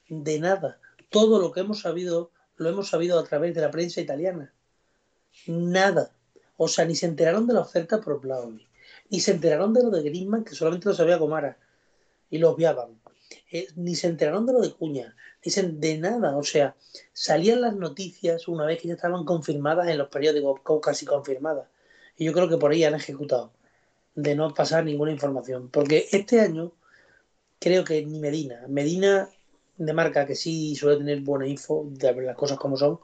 De 0.07 0.39
nada. 0.39 0.79
Todo 1.09 1.41
lo 1.41 1.51
que 1.51 1.59
hemos 1.59 1.81
sabido 1.81 2.31
lo 2.55 2.69
hemos 2.69 2.87
sabido 2.87 3.19
a 3.19 3.25
través 3.25 3.53
de 3.53 3.59
la 3.59 3.69
prensa 3.69 3.99
italiana. 3.99 4.53
Nada. 5.45 6.15
O 6.55 6.69
sea, 6.69 6.85
ni 6.85 6.95
se 6.95 7.07
enteraron 7.07 7.47
de 7.47 7.55
la 7.55 7.59
oferta 7.59 7.99
por 7.99 8.21
Blaovic. 8.21 8.71
Ni 9.09 9.19
se 9.19 9.31
enteraron 9.31 9.73
de 9.73 9.83
lo 9.83 9.89
de 9.89 10.03
Griezmann, 10.03 10.43
que 10.43 10.55
solamente 10.55 10.89
lo 10.89 10.95
sabía 10.95 11.17
Gomara. 11.17 11.57
Y 12.29 12.37
lo 12.39 12.51
obviaban. 12.51 12.99
Eh, 13.51 13.67
ni 13.75 13.95
se 13.95 14.07
enteraron 14.07 14.45
de 14.45 14.53
lo 14.53 14.61
de 14.61 14.71
Cuña. 14.73 15.15
Se, 15.41 15.63
de 15.63 15.97
nada. 15.97 16.37
O 16.37 16.43
sea, 16.43 16.75
salían 17.13 17.61
las 17.61 17.75
noticias 17.75 18.47
una 18.47 18.65
vez 18.65 18.81
que 18.81 18.87
ya 18.87 18.95
estaban 18.95 19.25
confirmadas 19.25 19.87
en 19.87 19.97
los 19.97 20.09
periódicos, 20.09 20.81
casi 20.81 21.05
confirmadas. 21.05 21.67
Y 22.17 22.25
yo 22.25 22.33
creo 22.33 22.49
que 22.49 22.57
por 22.57 22.71
ahí 22.71 22.83
han 22.83 22.95
ejecutado. 22.95 23.51
De 24.15 24.35
no 24.35 24.53
pasar 24.53 24.83
ninguna 24.85 25.11
información. 25.11 25.69
Porque 25.69 26.07
este 26.11 26.39
año 26.39 26.73
creo 27.59 27.83
que 27.83 28.05
ni 28.05 28.19
Medina. 28.19 28.65
Medina 28.67 29.29
de 29.77 29.93
marca 29.93 30.25
que 30.25 30.35
sí 30.35 30.75
suele 30.75 30.97
tener 30.97 31.21
buena 31.21 31.47
info 31.47 31.85
de 31.89 32.13
las 32.21 32.35
cosas 32.35 32.57
como 32.57 32.77
son. 32.77 32.99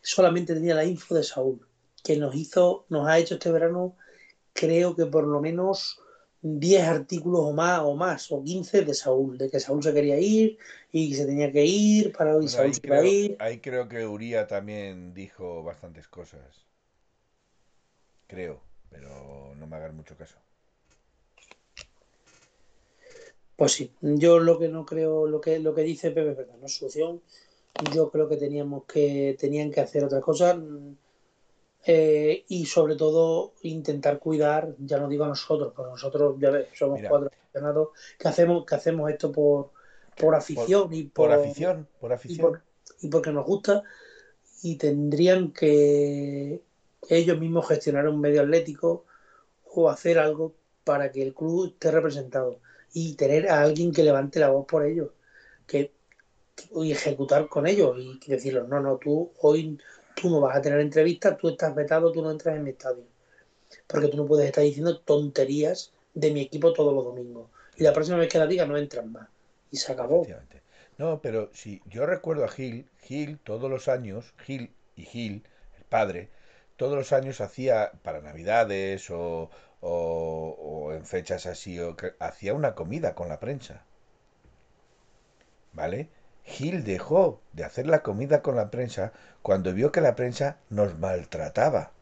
Solamente 0.00 0.54
tenía 0.54 0.74
la 0.74 0.84
info 0.84 1.14
de 1.14 1.22
Saúl. 1.22 1.66
Que 2.02 2.16
nos 2.16 2.34
hizo, 2.34 2.86
nos 2.88 3.08
ha 3.08 3.18
hecho 3.18 3.34
este 3.34 3.50
verano 3.50 3.96
creo 4.56 4.96
que 4.96 5.06
por 5.06 5.26
lo 5.26 5.40
menos 5.40 6.00
10 6.42 6.82
artículos 6.88 7.40
o 7.44 7.52
más, 7.52 7.80
o 7.82 7.94
más, 7.94 8.30
o 8.32 8.42
15 8.42 8.82
de 8.84 8.94
Saúl, 8.94 9.38
de 9.38 9.50
que 9.50 9.60
Saúl 9.60 9.82
se 9.82 9.94
quería 9.94 10.18
ir 10.18 10.58
y 10.92 11.10
que 11.10 11.16
se 11.16 11.26
tenía 11.26 11.52
que 11.52 11.64
ir 11.64 12.12
para 12.16 12.36
hoy 12.36 12.48
Saúl 12.48 12.72
ahí, 12.72 12.74
se 12.74 12.80
iba 12.86 12.96
a 12.98 13.00
creo, 13.00 13.04
ir. 13.04 13.36
ahí 13.38 13.60
creo 13.60 13.88
que 13.88 14.06
Uría 14.06 14.46
también 14.46 15.14
dijo 15.14 15.62
bastantes 15.62 16.08
cosas. 16.08 16.66
Creo, 18.28 18.60
pero 18.90 19.54
no 19.56 19.66
me 19.66 19.76
hagan 19.76 19.96
mucho 19.96 20.16
caso. 20.16 20.36
Pues 23.56 23.72
sí, 23.72 23.90
yo 24.00 24.38
lo 24.38 24.58
que 24.58 24.68
no 24.68 24.84
creo, 24.84 25.26
lo 25.26 25.40
que 25.40 25.58
lo 25.58 25.74
que 25.74 25.82
dice 25.82 26.10
Pepe 26.10 26.30
es 26.32 26.36
verdad, 26.36 26.56
no 26.58 26.66
es 26.66 26.76
solución. 26.76 27.22
Yo 27.94 28.10
creo 28.10 28.28
que 28.28 28.36
teníamos 28.36 28.84
que 28.84 29.36
tenían 29.38 29.70
que 29.70 29.80
hacer 29.80 30.04
otras 30.04 30.22
cosas 30.22 30.58
mm, 30.58 30.92
eh, 31.88 32.44
y 32.48 32.66
sobre 32.66 32.96
todo 32.96 33.52
intentar 33.62 34.18
cuidar, 34.18 34.74
ya 34.78 34.98
no 34.98 35.08
digo 35.08 35.24
a 35.24 35.28
nosotros, 35.28 35.72
porque 35.74 35.90
nosotros 35.92 36.34
ya 36.40 36.50
ves, 36.50 36.66
somos 36.74 36.98
Mira, 36.98 37.08
cuatro 37.08 37.30
aficionados 37.32 37.88
que 38.18 38.28
hacemos 38.28 38.66
que 38.66 38.74
hacemos 38.74 39.10
esto 39.10 39.30
por 39.30 39.70
por 40.16 40.26
por, 40.26 40.34
afición 40.34 40.92
y 40.92 41.04
por 41.04 41.28
por 41.28 41.38
afición, 41.38 41.88
por 42.00 42.10
y 42.10 42.14
afición. 42.14 42.50
por 42.52 42.62
y 43.00 43.08
porque 43.08 43.30
nos 43.30 43.46
gusta 43.46 43.84
y 44.62 44.76
tendrían 44.76 45.52
que 45.52 46.60
ellos 47.08 47.38
mismos 47.38 47.68
gestionar 47.68 48.08
un 48.08 48.20
medio 48.20 48.42
atlético 48.42 49.04
o 49.64 49.88
hacer 49.88 50.18
algo 50.18 50.54
para 50.82 51.12
que 51.12 51.22
el 51.22 51.34
club 51.34 51.68
esté 51.68 51.92
representado 51.92 52.58
y 52.92 53.14
tener 53.14 53.48
a 53.48 53.60
alguien 53.60 53.92
que 53.92 54.02
levante 54.02 54.40
la 54.40 54.50
voz 54.50 54.66
por 54.66 54.84
ellos 54.84 55.10
que, 55.68 55.92
y 56.74 56.90
ejecutar 56.90 57.48
con 57.48 57.66
ellos 57.68 57.96
y 57.98 58.18
decirles 58.26 58.66
no, 58.66 58.80
no, 58.80 58.96
tú 58.96 59.30
hoy 59.40 59.78
tú 60.16 60.30
no 60.30 60.40
vas 60.40 60.56
a 60.56 60.62
tener 60.62 60.80
entrevistas, 60.80 61.38
tú 61.38 61.48
estás 61.50 61.74
vetado, 61.74 62.12
tú 62.12 62.22
no 62.22 62.30
entras 62.32 62.56
en 62.56 62.64
mi 62.64 62.70
estadio. 62.70 63.04
Porque 63.88 64.08
tú 64.08 64.16
no 64.18 64.26
puedes 64.26 64.46
estar 64.46 64.64
diciendo 64.64 65.00
tonterías 65.00 65.92
de 66.14 66.32
mi 66.32 66.42
equipo 66.42 66.72
todos 66.72 66.94
los 66.94 67.04
domingos. 67.04 67.50
Y 67.76 67.84
la 67.84 67.92
próxima 67.94 68.18
vez 68.18 68.28
que 68.30 68.38
la 68.38 68.46
diga 68.46 68.66
no 68.66 68.76
entran 68.76 69.12
más. 69.12 69.28
Y 69.70 69.76
se 69.78 69.92
acabó. 69.92 70.26
No, 70.98 71.20
pero 71.22 71.50
si 71.54 71.82
yo 71.86 72.06
recuerdo 72.06 72.44
a 72.44 72.48
Gil, 72.48 72.88
Gil 72.98 73.38
todos 73.40 73.70
los 73.70 73.88
años, 73.88 74.34
Gil 74.38 74.74
y 74.96 75.04
Gil, 75.06 75.44
el 75.78 75.84
padre, 75.84 76.30
todos 76.76 76.96
los 76.96 77.12
años 77.12 77.40
hacía 77.40 77.92
para 78.02 78.20
Navidades 78.20 79.10
o, 79.10 79.50
o- 79.80 80.56
o 80.58 80.92
en 80.94 81.04
fechas 81.06 81.46
así, 81.46 81.78
o 81.80 81.96
hacía 82.20 82.54
una 82.54 82.74
comida 82.74 83.14
con 83.14 83.28
la 83.28 83.40
prensa, 83.40 83.84
¿vale? 85.72 86.08
Gil 86.46 86.84
dejó 86.84 87.42
de 87.52 87.64
hacer 87.64 87.86
la 87.88 88.02
comida 88.02 88.40
con 88.40 88.54
la 88.54 88.70
prensa 88.70 89.12
cuando 89.42 89.74
vio 89.74 89.90
que 89.90 90.00
la 90.00 90.14
prensa 90.14 90.58
nos 90.70 90.96
maltrataba. 90.96 91.92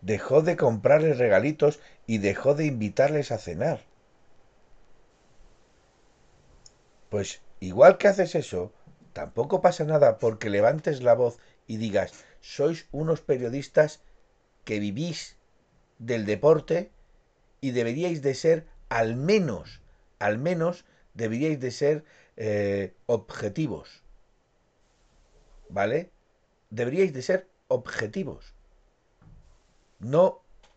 Dejó 0.00 0.40
de 0.40 0.56
comprarles 0.56 1.18
regalitos 1.18 1.80
y 2.06 2.18
dejó 2.18 2.54
de 2.54 2.64
invitarles 2.64 3.30
a 3.30 3.38
cenar. 3.38 3.80
Pues 7.10 7.42
igual 7.60 7.98
que 7.98 8.08
haces 8.08 8.34
eso, 8.34 8.72
tampoco 9.12 9.60
pasa 9.60 9.84
nada 9.84 10.18
porque 10.18 10.48
levantes 10.48 11.02
la 11.02 11.14
voz 11.14 11.38
y 11.66 11.76
digas, 11.76 12.12
sois 12.40 12.86
unos 12.92 13.20
periodistas 13.20 14.00
que 14.64 14.80
vivís 14.80 15.36
del 15.98 16.24
deporte 16.24 16.90
y 17.60 17.72
deberíais 17.72 18.22
de 18.22 18.34
ser 18.34 18.66
al 18.88 19.14
menos, 19.14 19.82
al 20.18 20.38
menos 20.38 20.86
deberíais 21.12 21.60
de 21.60 21.70
ser 21.70 22.04
eh, 22.40 22.94
objetivos, 23.06 23.88
¿vale? 25.76 26.00
Deberíais 26.78 27.12
de 27.16 27.22
ser 27.28 27.40
objetivos, 27.78 28.42
no 29.98 30.24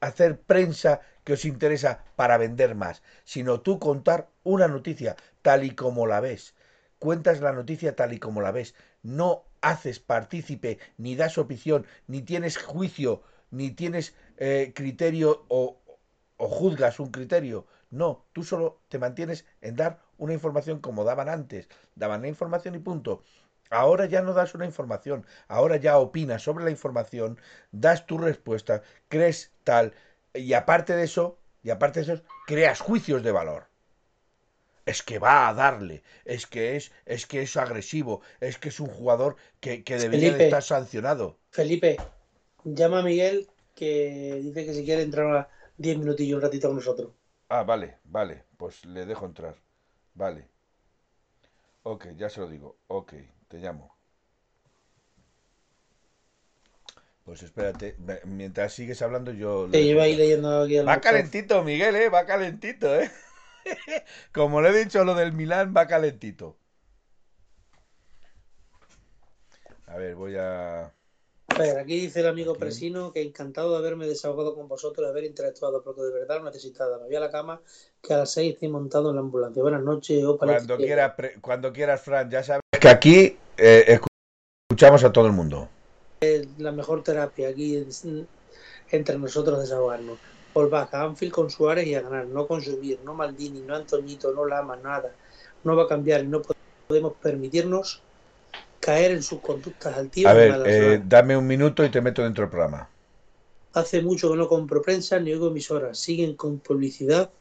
hacer 0.01 0.32
prensa 0.41 1.01
que 1.24 1.34
os 1.34 1.45
interesa 1.45 2.03
para 2.16 2.38
vender 2.38 2.76
más, 2.76 3.01
sino 3.24 3.61
tú 3.61 3.80
contar 3.80 4.30
una 4.43 4.68
noticia 4.68 5.16
tal 5.41 5.64
y 5.64 5.72
como 5.76 6.07
la 6.07 6.20
ves. 6.20 6.55
Cuentas 6.99 7.41
la 7.41 7.53
noticia 7.53 7.95
tal 7.95 8.14
y 8.14 8.20
como 8.20 8.41
la 8.41 8.51
ves. 8.51 8.76
No 9.01 9.45
haces 9.61 9.99
partícipe, 9.99 10.80
ni 10.97 11.16
das 11.16 11.38
opinión, 11.38 11.86
ni 12.07 12.22
tienes 12.22 12.57
juicio, 12.57 13.24
ni 13.51 13.72
tienes 13.72 14.16
eh, 14.38 14.74
criterio 14.76 15.45
o, 15.49 15.80
o 16.38 16.47
juzgas 16.47 16.99
un 16.99 17.11
criterio. 17.11 17.66
No, 17.89 18.26
tú 18.34 18.43
solo 18.43 18.82
te 18.89 18.99
mantienes 18.99 19.45
en 19.61 19.76
dar 19.76 20.01
una 20.18 20.34
información 20.34 20.80
como 20.80 21.03
daban 21.03 21.30
antes. 21.30 21.68
Daban 21.95 22.22
la 22.22 22.28
información 22.28 22.76
y 22.76 22.80
punto. 22.80 23.24
Ahora 23.70 24.05
ya 24.05 24.22
no 24.22 24.34
das 24.34 24.53
una 24.53 24.66
información, 24.66 25.26
ahora 25.47 25.78
ya 25.78 25.97
opinas 25.97 26.43
sobre 26.43 26.64
la 26.64 26.70
información, 26.72 27.39
das 27.72 28.05
tu 28.05 28.18
respuesta, 28.20 28.84
crees 29.07 29.51
tal, 29.64 29.93
y 30.34 30.53
aparte 30.53 30.95
de 30.95 31.03
eso, 31.03 31.39
y 31.64 31.72
aparte 31.72 32.01
de 32.03 32.14
eso, 32.14 32.24
creas 32.45 32.82
juicios 32.82 33.24
de 33.24 33.32
valor. 33.32 33.66
Es 34.86 35.01
que 35.01 35.18
va 35.18 35.47
a 35.47 35.53
darle, 35.53 36.03
es 36.26 36.45
que 36.45 36.76
es, 36.76 36.91
es 37.05 37.26
que 37.26 37.41
es 37.41 37.57
agresivo, 37.57 38.22
es 38.41 38.57
que 38.57 38.70
es 38.70 38.80
un 38.80 38.88
jugador 38.89 39.38
que, 39.59 39.84
que 39.84 39.97
debería 39.97 40.34
de 40.34 40.39
estar 40.39 40.61
sancionado. 40.61 41.39
Felipe, 41.51 41.97
llama 42.64 42.99
a 42.99 43.03
Miguel 43.03 43.47
que 43.76 44.39
dice 44.43 44.66
que 44.66 44.74
si 44.74 44.86
quiere 44.86 45.03
entrar 45.03 45.36
a 45.36 45.49
10 45.78 45.97
minutillos 45.97 46.38
un 46.38 46.43
ratito 46.43 46.68
con 46.68 46.78
nosotros. 46.78 47.11
Ah, 47.49 47.64
vale, 47.64 47.99
vale, 48.03 48.43
pues 48.57 48.84
le 48.86 49.05
dejo 49.05 49.26
entrar. 49.26 49.62
Vale. 50.16 50.49
Ok, 51.84 52.07
ya 52.18 52.30
se 52.30 52.41
lo 52.41 52.47
digo. 52.47 52.78
Ok, 52.88 53.14
te 53.47 53.57
llamo. 53.59 53.95
Pues 57.24 57.41
espérate, 57.43 57.95
mientras 58.26 58.74
sigues 58.74 59.01
hablando 59.01 59.32
yo 59.32 59.68
dejo 59.68 59.84
lleva 59.84 60.03
ahí 60.03 60.11
entrar. 60.11 60.20
leyendo 60.20 60.61
aquí 60.61 60.78
Va 60.78 60.99
calentito, 61.01 61.64
Miguel, 61.64 61.95
¿eh? 61.95 62.09
Va 62.09 62.26
calentito, 62.26 62.93
¿eh? 62.95 63.09
Como 64.34 64.61
le 64.61 64.70
he 64.70 64.84
dicho 64.86 65.03
lo 65.05 65.16
del 65.16 65.34
Milán, 65.34 65.74
va 65.76 65.88
calentito. 65.88 66.57
A 69.88 69.97
ver, 69.97 70.16
voy 70.16 70.36
a... 70.38 70.93
A 71.55 71.59
ver, 71.59 71.77
aquí 71.77 71.99
dice 71.99 72.21
el 72.21 72.27
amigo. 72.27 72.55
Presino 72.55 73.13
que 73.13 73.21
encantado 73.21 73.71
de 73.71 73.77
haberme 73.77 74.07
desahogado 74.07 74.55
con 74.55 74.67
vosotros, 74.67 75.05
de 75.05 75.11
haber 75.11 75.23
interactuado, 75.25 75.83
porque 75.83 76.01
de 76.01 76.11
verdad 76.11 76.39
lo 76.39 76.45
necesitaba. 76.45 76.97
Me 76.97 77.05
voy 77.05 77.15
a 77.15 77.19
la 77.19 77.29
cama 77.29 77.61
que 78.01 78.13
a 78.13 78.17
las 78.17 78.31
6 78.31 78.53
estoy 78.53 78.69
montado 78.69 79.09
en 79.09 79.15
la 79.17 79.21
ambulancia. 79.21 79.61
Buenas 79.61 79.83
noches, 79.83 80.23
opa, 80.25 80.47
Cuando 80.47 80.77
quieras, 80.77 81.13
pre- 81.15 81.39
cuando 81.41 81.71
quieras, 81.71 82.01
Fran, 82.01 82.29
ya 82.29 82.43
sabes 82.43 82.63
que 82.79 82.87
aquí 82.89 83.37
eh, 83.57 83.99
escuchamos 84.69 85.03
a 85.03 85.11
todo 85.11 85.27
el 85.27 85.33
mundo. 85.33 85.69
la 86.57 86.71
mejor 86.71 87.03
terapia 87.03 87.49
aquí 87.49 87.75
es, 87.75 88.03
entre 88.91 89.17
nosotros 89.19 89.59
desahogarnos. 89.59 90.17
Volvás 90.53 90.91
a 90.93 91.03
Anfield 91.03 91.33
con 91.33 91.49
Suárez 91.49 91.85
y 91.87 91.95
a 91.95 92.01
ganar, 92.01 92.25
no 92.27 92.47
con 92.47 92.61
subir, 92.61 92.99
no 93.03 93.13
Maldini, 93.13 93.61
no 93.61 93.75
Antoñito, 93.75 94.33
no 94.33 94.45
Lama, 94.45 94.75
nada. 94.77 95.11
No 95.63 95.75
va 95.75 95.83
a 95.83 95.87
cambiar 95.87 96.23
y 96.23 96.27
no 96.27 96.41
podemos 96.87 97.13
permitirnos 97.21 98.01
caer 98.84 99.11
en 99.11 99.23
sus 99.23 99.39
conductas 99.41 99.97
altivas 99.97 100.36
ver, 100.36 100.61
eh, 100.65 101.01
dame 101.05 101.38
un 101.38 101.47
minuto 101.47 101.86
y 101.86 101.89
te 101.89 102.01
meto 102.01 102.23
dentro 102.23 102.43
del 102.43 102.51
programa. 102.51 102.89
Hace 103.73 104.01
mucho 104.01 104.29
que 104.29 104.38
no 104.38 104.47
compro 104.47 104.81
prensa 104.81 105.19
ni 105.19 105.34
oigo 105.34 105.47
emisoras. 105.47 105.97
Siguen 105.97 106.36
con 106.36 106.59
publicidad 106.59 107.31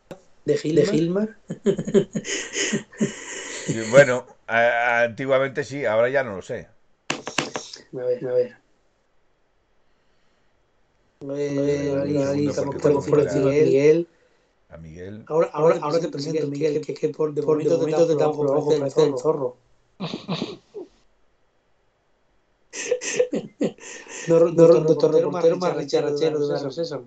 de, 0.45 0.57
Gil- 0.57 0.77
de 0.77 0.87
Gilmar. 0.87 1.37
Bueno, 3.91 4.27
a- 4.47 5.03
antiguamente 5.03 5.65
sí, 5.65 5.85
ahora 5.85 6.09
ya 6.09 6.25
no 6.25 6.37
lo 6.37 6.43
sé. 6.43 6.69
A 7.11 8.05
ver, 8.05 8.27
a 8.27 8.33
ver. 8.33 8.57
A 11.23 11.27
ver, 11.27 11.99
ahí, 11.99 12.17
ahí 12.17 12.47
estamos 12.47 12.75
por 12.77 12.83
por 12.83 13.21
encima 13.21 13.51
de 13.51 13.65
Miguel. 13.65 14.09
A 14.69 14.77
Miguel. 14.79 15.25
Ahora, 15.27 15.51
ahora, 15.53 15.79
ahora 15.83 16.01
te 16.01 16.09
presento, 16.09 16.47
Miguel, 16.49 16.81
que, 16.81 16.95
que 16.95 17.09
por 17.11 17.35
de 17.35 17.43
momento 17.43 17.79
te 17.79 17.85
te 18.07 18.13
doctor 24.39 24.85
reportero 24.85 25.31
más 25.31 25.77
richarachero 25.77 26.47
de 26.47 26.53
Barrio 26.53 26.71
Sésamo. 26.71 27.07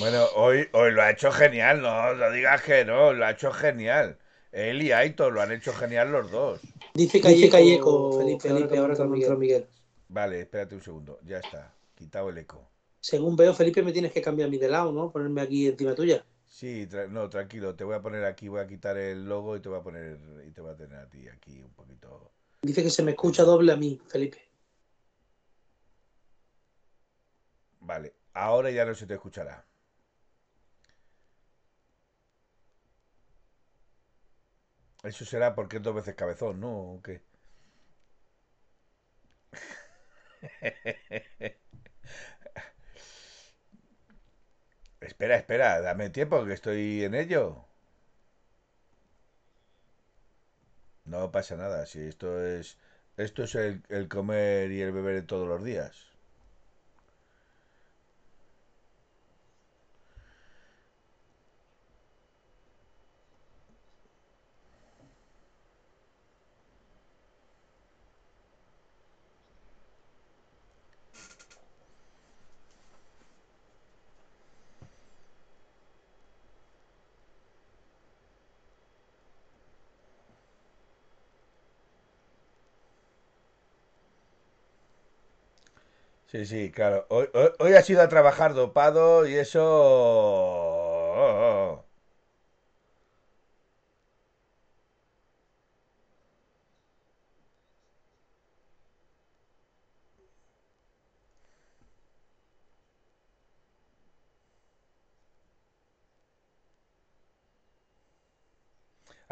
Bueno, 0.00 0.24
hoy, 0.36 0.68
hoy 0.72 0.92
lo 0.92 1.02
ha 1.02 1.10
hecho 1.10 1.30
genial, 1.32 1.82
no, 1.82 2.14
no 2.14 2.30
digas 2.30 2.62
que 2.62 2.84
no, 2.84 3.12
lo 3.12 3.26
ha 3.26 3.32
hecho 3.32 3.52
genial. 3.52 4.16
Él 4.52 4.82
y 4.82 4.92
Aitor 4.92 5.32
lo 5.32 5.42
han 5.42 5.52
hecho 5.52 5.72
genial 5.72 6.12
los 6.12 6.30
dos. 6.30 6.60
Dice 6.94 7.20
Calleco, 7.20 7.52
Calleco 7.52 8.12
Felipe, 8.12 8.48
Felipe, 8.48 8.78
ahora 8.78 8.96
con 8.96 9.10
Miguel. 9.10 9.36
Miguel. 9.36 9.66
Vale, 10.08 10.40
espérate 10.40 10.74
un 10.74 10.82
segundo, 10.82 11.18
ya 11.24 11.38
está, 11.38 11.74
quitado 11.94 12.30
el 12.30 12.38
eco. 12.38 12.68
Según 13.00 13.36
veo, 13.36 13.54
Felipe, 13.54 13.82
me 13.82 13.92
tienes 13.92 14.12
que 14.12 14.22
cambiar 14.22 14.48
mi 14.48 14.58
de 14.58 14.68
lado, 14.68 14.92
¿no? 14.92 15.10
Ponerme 15.10 15.42
aquí 15.42 15.66
encima 15.68 15.94
tuya. 15.94 16.24
Sí, 16.46 16.88
tra- 16.88 17.08
no, 17.08 17.28
tranquilo, 17.28 17.74
te 17.74 17.84
voy 17.84 17.94
a 17.94 18.00
poner 18.00 18.24
aquí, 18.24 18.48
voy 18.48 18.60
a 18.60 18.66
quitar 18.66 18.96
el 18.96 19.28
logo 19.28 19.56
y 19.56 19.60
te 19.60 19.68
voy 19.68 19.78
a 19.78 19.82
poner 19.82 20.18
y 20.46 20.50
te 20.50 20.60
voy 20.60 20.72
a 20.72 20.76
tener 20.76 20.98
a 20.98 21.08
ti 21.08 21.28
aquí 21.28 21.60
un 21.62 21.72
poquito. 21.74 22.32
Dice 22.62 22.82
que 22.82 22.90
se 22.90 23.02
me 23.02 23.12
escucha 23.12 23.44
doble 23.44 23.72
a 23.72 23.76
mí, 23.76 24.00
Felipe. 24.08 24.47
Vale, 27.90 28.14
ahora 28.34 28.70
ya 28.70 28.84
no 28.84 28.94
se 28.94 29.06
te 29.08 29.14
escuchará. 29.14 29.66
Eso 35.10 35.24
será 35.24 35.56
porque 35.56 35.78
es 35.78 35.82
dos 35.82 35.92
veces 35.96 36.14
cabezón, 36.14 36.60
¿no? 36.60 36.70
¿O 36.94 37.02
qué? 37.02 37.20
Espera, 45.06 45.34
espera, 45.42 45.80
dame 45.80 46.08
tiempo 46.10 46.44
que 46.46 46.52
estoy 46.54 47.02
en 47.02 47.14
ello. 47.16 47.64
No 51.12 51.30
pasa 51.32 51.56
nada, 51.56 51.86
si 51.86 52.00
esto 52.02 52.40
es 52.46 52.78
esto 53.16 53.42
es 53.42 53.54
el, 53.56 53.82
el 53.88 54.06
comer 54.08 54.70
y 54.70 54.80
el 54.80 54.92
beber 54.92 55.26
todos 55.26 55.48
los 55.48 55.64
días. 55.64 56.07
Sí, 86.28 86.44
sí, 86.46 86.70
claro. 86.70 87.06
Hoy, 87.10 87.28
hoy, 87.34 87.48
hoy 87.58 87.72
has 87.72 87.88
ido 87.90 88.02
a 88.02 88.08
trabajar 88.08 88.54
dopado 88.54 89.26
y 89.26 89.34
eso... 89.34 89.64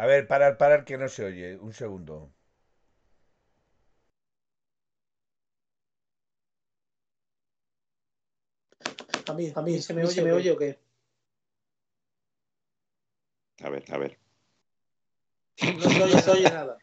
A 0.03 0.05
ver, 0.11 0.23
parar, 0.31 0.57
parar, 0.61 0.85
que 0.87 0.97
no 0.97 1.07
se 1.09 1.23
oye. 1.25 1.59
Un 1.59 1.73
segundo. 1.75 2.33
A 9.26 9.26
mí, 9.37 9.53
a 9.55 9.63
mí, 9.63 9.79
¿se 9.81 9.95
me, 9.95 10.05
oye, 10.05 10.23
me 10.23 10.33
oye 10.33 10.51
o 10.51 10.57
qué? 10.57 10.79
A 13.63 13.71
ver, 13.71 13.85
a 13.91 13.99
ver. 13.99 14.19
No 15.63 15.89
se 15.89 16.03
oye, 16.03 16.19
se 16.19 16.31
oye 16.31 16.51
nada. 16.51 16.79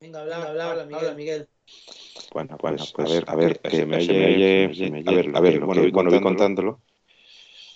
Venga, 0.00 0.20
habla, 0.20 0.42
habla, 0.42 0.70
habla, 0.70 0.84
Miguel. 0.86 1.16
Miguel. 1.16 1.48
Bueno, 2.32 2.56
pues, 2.58 2.94
a 2.96 3.02
ver, 3.04 3.24
a 3.26 3.34
ver, 3.36 3.60
que, 3.60 3.86
me 3.86 3.96
oye, 3.96 4.06
se 4.06 4.12
me 4.12 4.26
oye, 4.26 4.64
a 5.06 5.12
ver, 5.12 5.36
a 5.36 5.40
ver, 5.40 5.60
bueno, 5.60 5.90
bueno, 5.90 6.10
voy 6.10 6.20
contándolo. 6.20 6.80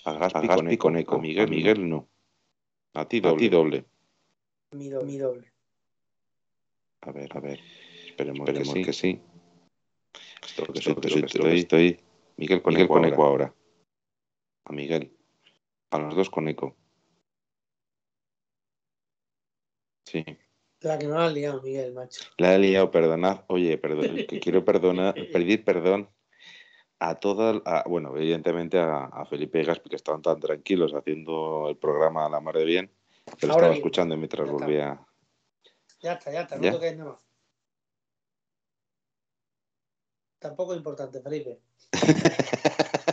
A 0.04 0.14
Gaspi, 0.14 0.48
con, 0.48 0.68
eco, 0.68 0.82
con 0.82 0.96
eco, 0.96 1.18
Miguel, 1.18 1.48
Miguel 1.48 1.88
no. 1.88 2.08
A 2.94 3.06
ti 3.06 3.20
doble. 3.20 3.34
A 3.34 3.38
ti 3.38 3.48
doble. 3.48 3.84
Mi 4.72 4.88
doble. 4.88 5.06
Mi 5.06 5.18
doble. 5.18 5.52
A 7.02 7.12
ver, 7.12 7.36
a 7.36 7.40
ver. 7.40 7.60
Esperemos, 8.08 8.48
Esperemos 8.48 8.74
que, 8.74 8.92
sí. 8.92 9.20
Esto, 10.44 10.66
que 10.72 10.78
estoy, 10.78 10.92
estoy, 10.92 11.22
estoy, 11.24 11.58
estoy. 11.58 12.11
Miguel 12.42 12.60
con, 12.60 12.72
Miguel 12.74 12.86
eco, 12.86 12.94
con 12.94 13.04
ahora. 13.04 13.14
eco 13.14 13.24
ahora. 13.24 13.54
A 14.64 14.72
Miguel. 14.72 15.16
A 15.90 15.98
los 15.98 16.16
dos 16.16 16.28
con 16.28 16.48
eco. 16.48 16.76
Sí. 20.04 20.24
La 20.80 20.98
que 20.98 21.06
no 21.06 21.14
la 21.18 21.26
has 21.26 21.32
liado, 21.32 21.62
Miguel, 21.62 21.94
macho. 21.94 22.24
La 22.38 22.56
he 22.56 22.58
liado, 22.58 22.90
perdonad. 22.90 23.44
Oye, 23.46 23.78
perdón, 23.78 24.16
que 24.28 24.40
quiero 24.40 24.64
perdonar, 24.64 25.14
pedir 25.32 25.64
perdón 25.64 26.10
a 26.98 27.14
todas, 27.20 27.62
a, 27.64 27.84
bueno, 27.88 28.16
evidentemente 28.16 28.78
a, 28.80 29.04
a, 29.04 29.24
Felipe 29.24 29.60
y 29.60 29.64
Gaspi, 29.64 29.88
que 29.88 29.96
estaban 29.96 30.22
tan 30.22 30.40
tranquilos 30.40 30.92
haciendo 30.94 31.68
el 31.68 31.76
programa 31.76 32.26
a 32.26 32.28
la 32.28 32.40
mar 32.40 32.56
de 32.56 32.64
bien, 32.64 32.90
que 33.38 33.46
lo 33.46 33.52
estaba 33.52 33.68
bien. 33.68 33.76
escuchando 33.78 34.16
mientras 34.16 34.48
Ya 34.48 34.52
está. 34.52 34.64
volvía. 34.64 35.06
Ya 36.00 36.12
está, 36.14 36.32
ya 36.32 36.40
está, 36.42 36.56
no 36.56 36.62
¿Ya? 36.62 36.72
toques 36.72 36.96
nada 36.96 37.12
más. 37.12 37.21
Tampoco 40.42 40.72
es 40.72 40.78
importante, 40.78 41.20
Felipe. 41.20 41.60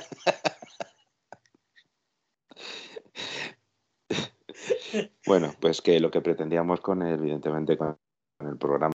Bueno, 5.25 5.53
pues 5.59 5.81
que 5.81 5.99
lo 5.99 6.09
que 6.09 6.21
pretendíamos 6.21 6.81
con, 6.81 7.03
evidentemente, 7.03 7.77
con 7.77 7.99
el 8.39 8.57
programa 8.57 8.91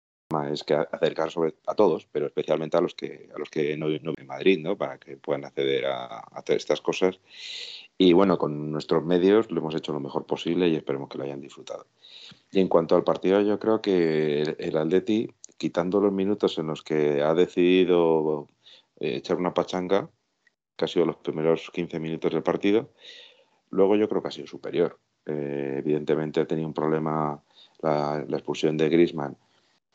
es 0.50 0.64
que 0.64 0.74
acercar 0.74 1.30
sobre 1.30 1.54
a 1.66 1.76
todos, 1.76 2.08
pero 2.10 2.26
especialmente 2.26 2.76
a 2.76 2.80
los 2.80 2.94
que 2.94 3.30
a 3.32 3.38
los 3.38 3.48
que 3.50 3.76
no, 3.76 3.86
no 3.88 4.12
en 4.16 4.26
Madrid, 4.26 4.58
¿no? 4.60 4.76
Para 4.76 4.98
que 4.98 5.16
puedan 5.16 5.44
acceder 5.44 5.86
a, 5.86 6.06
a 6.06 6.20
hacer 6.32 6.56
estas 6.56 6.80
cosas. 6.80 7.20
Y 7.96 8.12
bueno, 8.14 8.36
con 8.36 8.72
nuestros 8.72 9.04
medios 9.04 9.52
lo 9.52 9.60
hemos 9.60 9.76
hecho 9.76 9.92
lo 9.92 10.00
mejor 10.00 10.26
posible 10.26 10.66
y 10.68 10.74
esperemos 10.74 11.08
que 11.08 11.18
lo 11.18 11.24
hayan 11.24 11.40
disfrutado. 11.40 11.86
Y 12.50 12.58
en 12.58 12.66
cuanto 12.66 12.96
al 12.96 13.04
partido, 13.04 13.40
yo 13.40 13.60
creo 13.60 13.80
que 13.80 14.42
el, 14.42 14.56
el 14.58 14.76
quitando 15.56 16.00
los 16.00 16.12
minutos 16.12 16.58
en 16.58 16.66
los 16.66 16.82
que 16.82 17.22
ha 17.22 17.34
decidido 17.34 18.48
eh, 19.00 19.16
echar 19.16 19.36
una 19.36 19.54
pachanga, 19.54 20.10
que 20.76 20.84
ha 20.84 20.88
sido 20.88 21.06
los 21.06 21.16
primeros 21.16 21.70
15 21.72 22.00
minutos 22.00 22.32
del 22.32 22.42
partido, 22.42 22.90
luego 23.70 23.96
yo 23.96 24.08
creo 24.08 24.22
que 24.22 24.28
ha 24.28 24.32
sido 24.32 24.46
superior. 24.46 24.98
Eh, 25.26 25.76
evidentemente 25.78 26.40
ha 26.40 26.46
tenido 26.46 26.68
un 26.68 26.74
problema 26.74 27.42
la, 27.80 28.24
la 28.28 28.36
expulsión 28.36 28.76
de 28.76 28.88
Griezmann, 28.88 29.36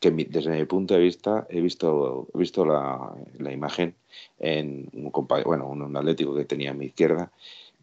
que 0.00 0.10
mi, 0.10 0.24
desde 0.24 0.50
mi 0.50 0.64
punto 0.64 0.94
de 0.94 1.00
vista 1.00 1.46
he 1.50 1.60
visto, 1.60 2.28
he 2.34 2.38
visto 2.38 2.64
la, 2.64 3.14
la 3.38 3.52
imagen 3.52 3.94
en 4.38 4.88
un, 4.92 5.12
bueno, 5.44 5.68
un, 5.68 5.82
un 5.82 5.96
atlético 5.96 6.34
que 6.34 6.46
tenía 6.46 6.70
a 6.70 6.74
mi 6.74 6.86
izquierda 6.86 7.30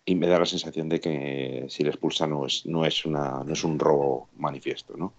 y 0.04 0.16
me 0.16 0.28
da 0.28 0.40
la 0.40 0.46
sensación 0.46 0.90
de 0.90 1.00
que 1.00 1.66
si 1.70 1.84
le 1.84 1.90
expulsa 1.90 2.26
no 2.28 2.46
es, 2.46 2.66
no 2.66 2.86
es, 2.86 3.06
una, 3.06 3.44
no 3.44 3.54
es 3.54 3.64
un 3.64 3.78
robo 3.78 4.30
manifiesto. 4.38 4.96
¿no? 4.96 5.14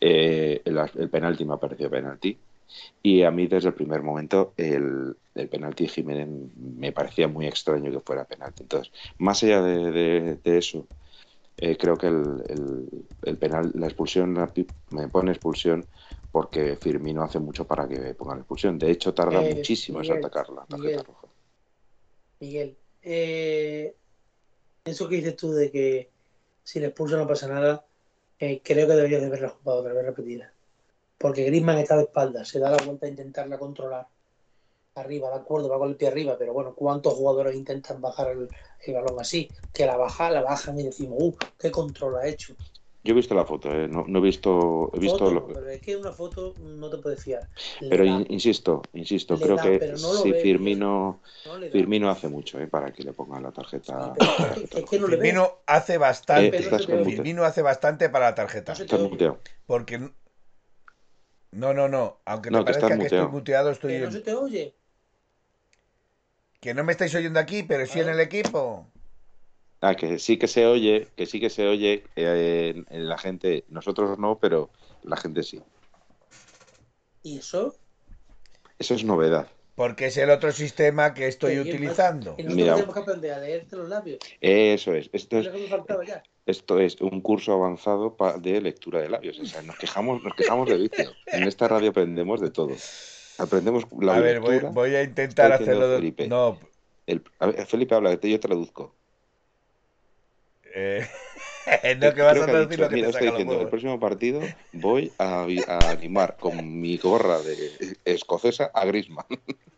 Eh, 0.00 0.62
el, 0.64 0.78
el 0.96 1.10
penalti 1.10 1.44
me 1.44 1.54
ha 1.54 1.58
parecido 1.58 1.90
penalti 1.90 2.38
y 3.02 3.22
a 3.22 3.30
mí 3.30 3.46
desde 3.48 3.68
el 3.68 3.74
primer 3.74 4.02
momento 4.02 4.54
el, 4.56 5.16
el 5.34 5.48
penalti 5.48 5.88
Jiménez 5.88 6.28
me 6.56 6.92
parecía 6.92 7.28
muy 7.28 7.46
extraño 7.46 7.90
que 7.90 8.00
fuera 8.00 8.26
penalti. 8.26 8.62
Entonces, 8.64 8.92
más 9.18 9.42
allá 9.42 9.62
de, 9.62 9.90
de, 9.92 10.36
de 10.36 10.58
eso, 10.58 10.88
eh, 11.56 11.76
creo 11.78 11.96
que 11.96 12.08
el, 12.08 12.42
el, 12.48 13.06
el, 13.22 13.38
penal, 13.38 13.72
la 13.74 13.86
expulsión, 13.86 14.34
la, 14.34 14.52
me 14.90 15.08
pone 15.08 15.32
expulsión 15.32 15.86
porque 16.30 16.76
Firmino 16.76 17.22
hace 17.22 17.38
mucho 17.40 17.66
para 17.66 17.88
que 17.88 18.14
ponga 18.14 18.34
la 18.34 18.40
expulsión. 18.42 18.78
De 18.78 18.90
hecho, 18.90 19.14
tarda 19.14 19.40
Eh, 19.40 19.42
muchísimo 19.42 20.00
Miguel, 20.00 20.16
en 20.16 20.22
sacar 20.22 20.48
la 20.50 20.66
tarjeta 20.66 21.02
Miguel. 21.02 21.04
roja. 21.04 21.28
Miguel, 22.40 22.78
eh, 23.02 23.96
eso 24.84 25.08
que 25.08 25.16
dices 25.16 25.36
tú 25.36 25.52
de 25.52 25.70
que 25.72 26.12
si 26.64 26.80
le 26.80 26.88
expulsa 26.88 27.16
no 27.16 27.26
pasa 27.28 27.48
nada, 27.48 27.87
eh, 28.38 28.60
creo 28.62 28.86
que 28.86 28.94
deberías 28.94 29.20
de 29.20 29.26
haberla 29.26 29.48
jugado 29.50 29.80
otra 29.80 29.92
vez 29.92 30.04
repetida. 30.04 30.52
Porque 31.18 31.44
Griezmann 31.44 31.78
está 31.78 31.96
de 31.96 32.04
espaldas, 32.04 32.48
se 32.48 32.60
da 32.60 32.70
la 32.70 32.82
vuelta 32.84 33.06
a 33.06 33.10
intentarla 33.10 33.58
controlar. 33.58 34.06
Arriba, 34.94 35.30
de 35.30 35.36
acuerdo, 35.36 35.68
va 35.68 35.78
con 35.78 35.90
el 35.90 35.96
pie 35.96 36.08
arriba, 36.08 36.36
pero 36.38 36.52
bueno, 36.52 36.74
¿cuántos 36.74 37.14
jugadores 37.14 37.54
intentan 37.54 38.00
bajar 38.00 38.32
el, 38.32 38.48
el 38.84 38.94
balón 38.94 39.20
así? 39.20 39.48
Que 39.72 39.86
la 39.86 39.96
baja, 39.96 40.30
la 40.30 40.42
bajan 40.42 40.78
y 40.80 40.84
decimos, 40.84 41.18
uh, 41.20 41.36
qué 41.58 41.70
control 41.70 42.16
ha 42.16 42.26
hecho. 42.26 42.54
Yo 43.08 43.12
he 43.14 43.16
visto 43.16 43.34
la 43.34 43.46
foto, 43.46 43.72
¿eh? 43.72 43.88
no, 43.88 44.04
no 44.06 44.18
he 44.18 44.20
visto. 44.22 44.90
He 44.92 44.98
visto 44.98 45.16
Foto, 45.20 45.30
lo- 45.30 45.46
Pero 45.46 45.66
es 45.70 45.80
que 45.80 45.96
una 45.96 46.12
foto 46.12 46.54
no 46.60 46.90
te 46.90 46.98
puedes 46.98 47.24
fiar. 47.24 47.48
Le 47.80 47.88
Pero 47.88 48.04
da, 48.04 48.10
in- 48.10 48.26
insisto, 48.28 48.82
insisto, 48.92 49.40
creo 49.40 49.56
da, 49.56 49.62
que 49.62 49.78
no 49.92 49.96
si 49.96 50.30
ve 50.30 50.40
Firmino, 50.42 51.22
no. 51.46 51.70
Firmino 51.72 52.10
hace 52.10 52.28
mucho 52.28 52.60
¿eh? 52.60 52.66
para 52.66 52.92
que 52.92 53.02
le 53.02 53.14
pongan 53.14 53.44
la 53.44 53.50
tarjeta. 53.50 54.12
que- 54.54 54.68
que. 54.68 54.86
Firmino 54.86 55.50
hace 55.64 55.94
Eh, 55.94 55.98
bastante. 55.98 56.60
mute. 56.70 57.12
Firmino 57.12 57.44
hace 57.44 57.62
bastante 57.62 58.10
para 58.10 58.26
la 58.26 58.34
tarjeta. 58.34 58.74
Porque. 59.64 59.98
No, 61.52 61.72
no, 61.72 61.88
no. 61.88 62.18
Aunque 62.26 62.50
que 62.50 62.62
parezca 62.62 62.88
estás 62.88 62.98
que 62.98 63.04
estoy 63.04 63.18
muteado. 63.20 63.28
muteado, 63.30 63.70
estoy. 63.70 63.92
Que 63.92 64.00
no 64.00 64.12
se 64.12 64.20
te 64.20 64.34
oye. 64.34 64.74
Que 66.60 66.74
no 66.74 66.84
me 66.84 66.92
estáis 66.92 67.14
oyendo 67.14 67.40
aquí, 67.40 67.62
pero 67.62 67.86
sí 67.86 68.00
en 68.00 68.10
el 68.10 68.20
equipo. 68.20 68.86
Ah, 69.80 69.94
que 69.94 70.18
sí 70.18 70.38
que 70.38 70.48
se 70.48 70.66
oye, 70.66 71.08
que 71.16 71.26
sí 71.26 71.38
que 71.40 71.50
se 71.50 71.66
oye 71.66 72.04
eh, 72.16 72.72
en- 72.74 72.86
en 72.90 73.08
la 73.08 73.16
gente, 73.18 73.64
nosotros 73.68 74.18
no, 74.18 74.38
pero 74.38 74.70
la 75.02 75.16
gente 75.16 75.42
sí. 75.42 75.62
¿Y 77.22 77.38
eso? 77.38 77.74
Eso 78.78 78.94
es 78.94 79.04
novedad. 79.04 79.48
Porque 79.74 80.06
es 80.06 80.16
el 80.16 80.30
otro 80.30 80.50
sistema 80.50 81.14
que 81.14 81.28
estoy 81.28 81.60
utilizando. 81.60 82.34
Y 82.36 82.42
nosotros 82.42 82.56
Mira. 82.56 82.74
tenemos 82.74 82.94
que 82.94 83.00
aprender 83.00 83.32
a 83.32 83.38
leerte 83.38 83.76
los 83.76 83.88
labios. 83.88 84.18
Eso 84.40 84.92
es. 84.94 85.08
Esto 85.12 85.38
Es 85.38 85.46
esto 86.46 86.80
es 86.80 87.00
un 87.00 87.20
curso 87.20 87.52
avanzado 87.52 88.16
de 88.40 88.60
lectura 88.60 89.00
de 89.00 89.08
labios. 89.10 89.38
O 89.38 89.44
sea, 89.46 89.62
nos 89.62 89.76
quejamos, 89.76 90.22
nos 90.24 90.34
quejamos 90.34 90.68
de 90.68 90.78
vicio. 90.78 91.12
En 91.26 91.44
esta 91.44 91.68
radio 91.68 91.90
aprendemos 91.90 92.40
de 92.40 92.50
todo. 92.50 92.74
Aprendemos 93.38 93.84
la 94.00 94.16
A 94.16 94.20
ver, 94.20 94.40
voy, 94.40 94.52
lectura. 94.54 94.72
voy 94.72 94.94
a 94.96 95.02
intentar 95.04 95.52
hacerlo. 95.52 95.88
de- 95.88 95.96
Felipe. 95.98 96.26
No, 96.26 96.58
El- 97.06 97.22
a 97.38 97.46
ver, 97.46 97.66
Felipe 97.66 97.94
habla, 97.94 98.18
yo 98.20 98.40
traduzco. 98.40 98.97
Eh, 100.78 101.08
no 101.98 102.14
que 102.14 102.22
vas 102.22 102.38
Creo 102.38 102.44
a 102.44 102.66
dicho, 102.66 102.82
lo 102.82 102.88
que 102.88 102.94
mira, 102.96 103.06
te 103.06 103.10
está 103.10 103.12
saca 103.12 103.24
los 103.24 103.38
diciendo, 103.38 103.60
el 103.60 103.68
próximo 103.68 104.00
partido 104.00 104.40
voy 104.72 105.12
a 105.18 105.46
animar 105.90 106.36
con 106.38 106.80
mi 106.80 106.96
gorra 106.98 107.40
de 107.40 107.96
escocesa 108.04 108.70
a 108.74 108.84
Grisman. 108.84 109.26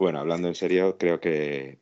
Bueno, 0.00 0.20
hablando 0.20 0.46
en 0.46 0.54
serio, 0.54 0.96
creo 0.96 1.18
que 1.18 1.80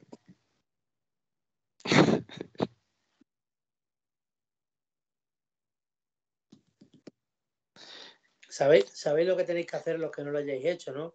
¿Sabéis, 8.48 8.86
sabéis 8.94 9.28
lo 9.28 9.36
que 9.36 9.44
tenéis 9.44 9.66
que 9.66 9.76
hacer 9.76 9.98
los 9.98 10.10
que 10.10 10.24
no 10.24 10.30
lo 10.30 10.38
hayáis 10.38 10.64
hecho, 10.64 10.90
no? 10.92 11.14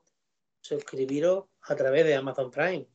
Suscribiros 0.62 1.46
a 1.64 1.76
través 1.76 2.06
de 2.06 2.14
Amazon 2.14 2.52
Prime. 2.52 2.88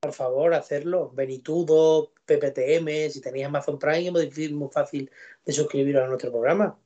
Por 0.00 0.12
favor, 0.12 0.54
hacerlo. 0.54 1.10
Benitudo, 1.12 2.12
PPTM, 2.24 3.10
si 3.10 3.20
tenéis 3.20 3.46
Amazon 3.46 3.80
Prime 3.80 4.06
es 4.06 4.12
muy, 4.12 4.26
difícil, 4.26 4.54
muy 4.54 4.68
fácil 4.68 5.10
de 5.44 5.52
suscribiros 5.52 6.04
a 6.04 6.06
nuestro 6.06 6.30
programa. 6.30 6.78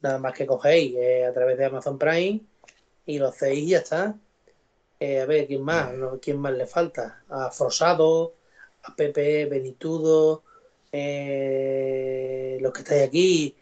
Nada 0.00 0.18
más 0.18 0.32
que 0.32 0.46
cogéis 0.46 0.94
eh, 0.96 1.26
a 1.26 1.32
través 1.34 1.58
de 1.58 1.66
Amazon 1.66 1.98
Prime 1.98 2.40
y 3.04 3.18
lo 3.18 3.28
hacéis 3.28 3.58
y 3.64 3.68
ya 3.68 3.78
está. 3.78 4.18
Eh, 4.98 5.20
a 5.20 5.26
ver, 5.26 5.46
¿quién 5.46 5.62
más? 5.62 5.92
No, 5.92 6.18
¿Quién 6.20 6.38
más 6.38 6.54
le 6.54 6.66
falta? 6.66 7.22
A 7.28 7.50
Frosado, 7.50 8.34
a 8.84 8.96
Pepe, 8.96 9.44
Benitudo, 9.44 10.42
eh, 10.90 12.56
los 12.62 12.72
que 12.72 12.80
estáis 12.80 13.02
aquí 13.02 13.56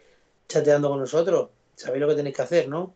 chateando 0.46 0.88
con 0.90 1.00
nosotros. 1.00 1.50
Sabéis 1.74 2.02
lo 2.02 2.08
que 2.08 2.14
tenéis 2.14 2.36
que 2.36 2.42
hacer, 2.42 2.68
¿no? 2.68 2.94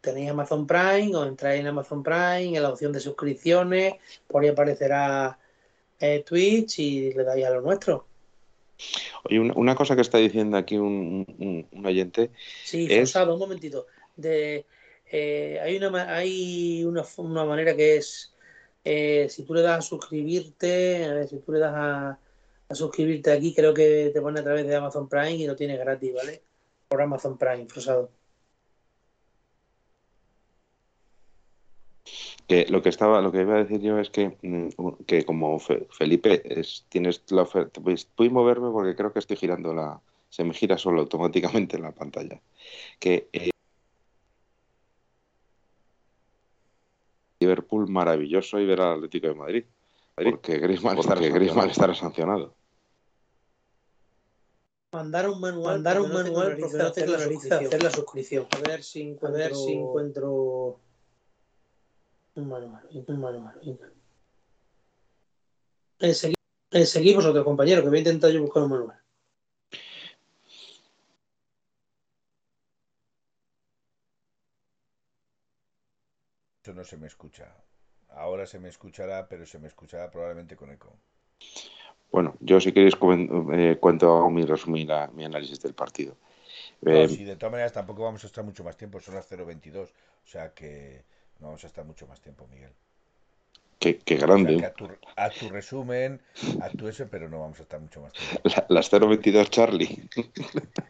Tenéis 0.00 0.30
Amazon 0.30 0.66
Prime, 0.66 1.14
os 1.14 1.26
entráis 1.28 1.60
en 1.60 1.66
Amazon 1.66 2.02
Prime, 2.02 2.56
en 2.56 2.62
la 2.62 2.70
opción 2.70 2.92
de 2.92 3.00
suscripciones, 3.00 3.94
por 4.26 4.42
ahí 4.42 4.48
aparecerá 4.48 5.38
eh, 5.98 6.22
Twitch 6.26 6.78
y 6.78 7.12
le 7.12 7.24
dais 7.24 7.44
a 7.44 7.50
lo 7.50 7.60
nuestro. 7.60 8.06
Oye, 9.24 9.38
una, 9.38 9.52
una 9.54 9.74
cosa 9.74 9.94
que 9.94 10.00
está 10.00 10.16
diciendo 10.16 10.56
aquí 10.56 10.78
un, 10.78 11.26
un- 11.38 11.68
un 11.70 11.86
oyente, 11.86 12.30
Sí, 12.64 12.86
Es- 12.90 13.14
un 13.14 13.38
momentito. 13.38 13.86
De, 14.16 14.64
eh, 15.12 15.58
hay 15.62 15.76
una, 15.76 16.14
hay 16.16 16.82
una, 16.84 17.04
una 17.18 17.44
manera 17.44 17.76
que 17.76 17.96
es, 17.98 18.34
eh, 18.84 19.26
si 19.28 19.44
tú 19.44 19.52
le 19.52 19.60
das 19.60 19.78
a 19.80 19.82
suscribirte, 19.82 21.04
a 21.04 21.12
ver, 21.14 21.28
si 21.28 21.38
tú 21.40 21.52
le 21.52 21.58
das 21.58 21.74
a, 21.74 22.18
a 22.68 22.74
suscribirte 22.74 23.32
aquí, 23.32 23.54
creo 23.54 23.74
que 23.74 24.10
te 24.14 24.20
pone 24.22 24.40
a 24.40 24.44
través 24.44 24.66
de 24.66 24.74
Amazon 24.76 25.08
Prime 25.08 25.32
y 25.34 25.46
lo 25.46 25.56
tienes 25.56 25.78
gratis, 25.78 26.14
¿vale? 26.14 26.42
Por 26.88 27.02
Amazon 27.02 27.36
Prime, 27.36 27.66
forzado. 27.68 28.10
Que 32.50 32.66
lo 32.68 32.82
que 32.82 32.88
estaba, 32.88 33.20
lo 33.20 33.30
que 33.30 33.42
iba 33.42 33.54
a 33.54 33.62
decir 33.62 33.80
yo 33.80 33.96
es 34.00 34.10
que, 34.10 34.36
mm, 34.42 35.04
que 35.06 35.24
como 35.24 35.56
Fe- 35.60 35.86
Felipe 35.96 36.42
es, 36.44 36.84
tienes 36.88 37.22
la 37.30 37.42
oferta, 37.42 37.80
pues 37.80 38.08
voy 38.16 38.26
a 38.26 38.30
moverme 38.32 38.70
porque 38.72 38.96
creo 38.96 39.12
que 39.12 39.20
estoy 39.20 39.36
girando 39.36 39.72
la, 39.72 40.00
se 40.30 40.42
me 40.42 40.52
gira 40.52 40.76
solo 40.76 41.00
automáticamente 41.00 41.76
en 41.76 41.84
la 41.84 41.92
pantalla. 41.92 42.40
Que 42.98 43.28
eh, 43.32 43.50
Liverpool 47.38 47.88
maravilloso 47.88 48.58
y 48.58 48.66
ver 48.66 48.80
al 48.80 48.96
Atlético 48.96 49.28
de 49.28 49.34
Madrid. 49.34 49.64
Porque 50.16 50.58
Griezmann, 50.58 50.96
Porque 50.96 51.08
porque 51.08 51.30
Griezmann 51.30 51.70
estará 51.70 51.94
sancionado. 51.94 52.56
Mandar 54.92 55.30
un 55.30 55.40
manual, 55.40 55.74
mandar 55.76 56.00
un 56.00 56.12
manual 56.12 56.56
por 56.58 56.82
hacer 56.82 57.08
la 57.08 57.18
suscripción. 57.20 57.64
hacer 57.66 57.82
la 57.84 57.90
suscripción. 57.90 58.46
A 58.50 58.68
ver 58.68 58.82
si 58.82 59.02
encuentro, 59.02 59.28
a 59.28 59.38
ver 59.38 59.54
si 59.54 59.72
encuentro 59.72 60.80
Eh, 66.00 66.14
eh, 66.72 66.86
seguid 66.86 67.16
vosotros, 67.16 67.44
compañeros, 67.44 67.82
que 67.82 67.88
voy 67.88 67.98
a 67.98 68.00
intentar 68.00 68.30
yo 68.30 68.42
buscar 68.42 68.62
un 68.62 68.70
manual. 68.70 68.98
Eso 76.62 76.74
no 76.74 76.84
se 76.84 76.96
me 76.96 77.06
escucha. 77.06 77.54
Ahora 78.10 78.46
se 78.46 78.58
me 78.58 78.68
escuchará, 78.68 79.28
pero 79.28 79.46
se 79.46 79.58
me 79.58 79.68
escuchará 79.68 80.10
probablemente 80.10 80.56
con 80.56 80.70
eco. 80.70 80.96
Bueno, 82.10 82.36
yo 82.40 82.60
si 82.60 82.72
queréis 82.72 82.94
eh, 82.94 83.78
cuento 83.80 84.16
hago 84.16 84.30
mi 84.30 84.44
resumen 84.44 84.86
la- 84.88 85.08
mi 85.08 85.24
análisis 85.24 85.60
del 85.60 85.74
partido. 85.74 86.16
No, 86.82 86.92
Eh, 86.92 87.08
sí, 87.08 87.24
de 87.24 87.36
todas 87.36 87.52
maneras 87.52 87.72
tampoco 87.72 88.02
vamos 88.02 88.24
a 88.24 88.26
estar 88.26 88.42
mucho 88.44 88.64
más 88.64 88.76
tiempo, 88.76 89.00
son 89.00 89.14
las 89.14 89.26
0.22, 89.28 89.90
o 90.24 90.26
sea 90.26 90.52
que 90.52 91.04
no 91.40 91.46
vamos 91.48 91.64
a 91.64 91.66
estar 91.66 91.84
mucho 91.84 92.06
más 92.06 92.20
tiempo, 92.20 92.46
Miguel. 92.48 92.72
qué, 93.78 93.98
qué 93.98 94.14
O 94.14 94.18
sea 94.18 94.26
grande. 94.26 94.56
que 94.58 94.66
a 94.66 94.74
tu, 94.74 94.88
a 95.16 95.30
tu 95.30 95.48
resumen, 95.48 96.20
a 96.60 96.68
tu 96.70 96.88
eso, 96.88 97.08
pero 97.10 97.28
no 97.28 97.40
vamos 97.40 97.58
a 97.58 97.62
estar 97.62 97.80
mucho 97.80 98.00
más 98.02 98.12
tiempo. 98.12 98.40
La- 98.44 98.66
las 98.68 98.90
022 98.90 99.50
Charlie. 99.50 100.08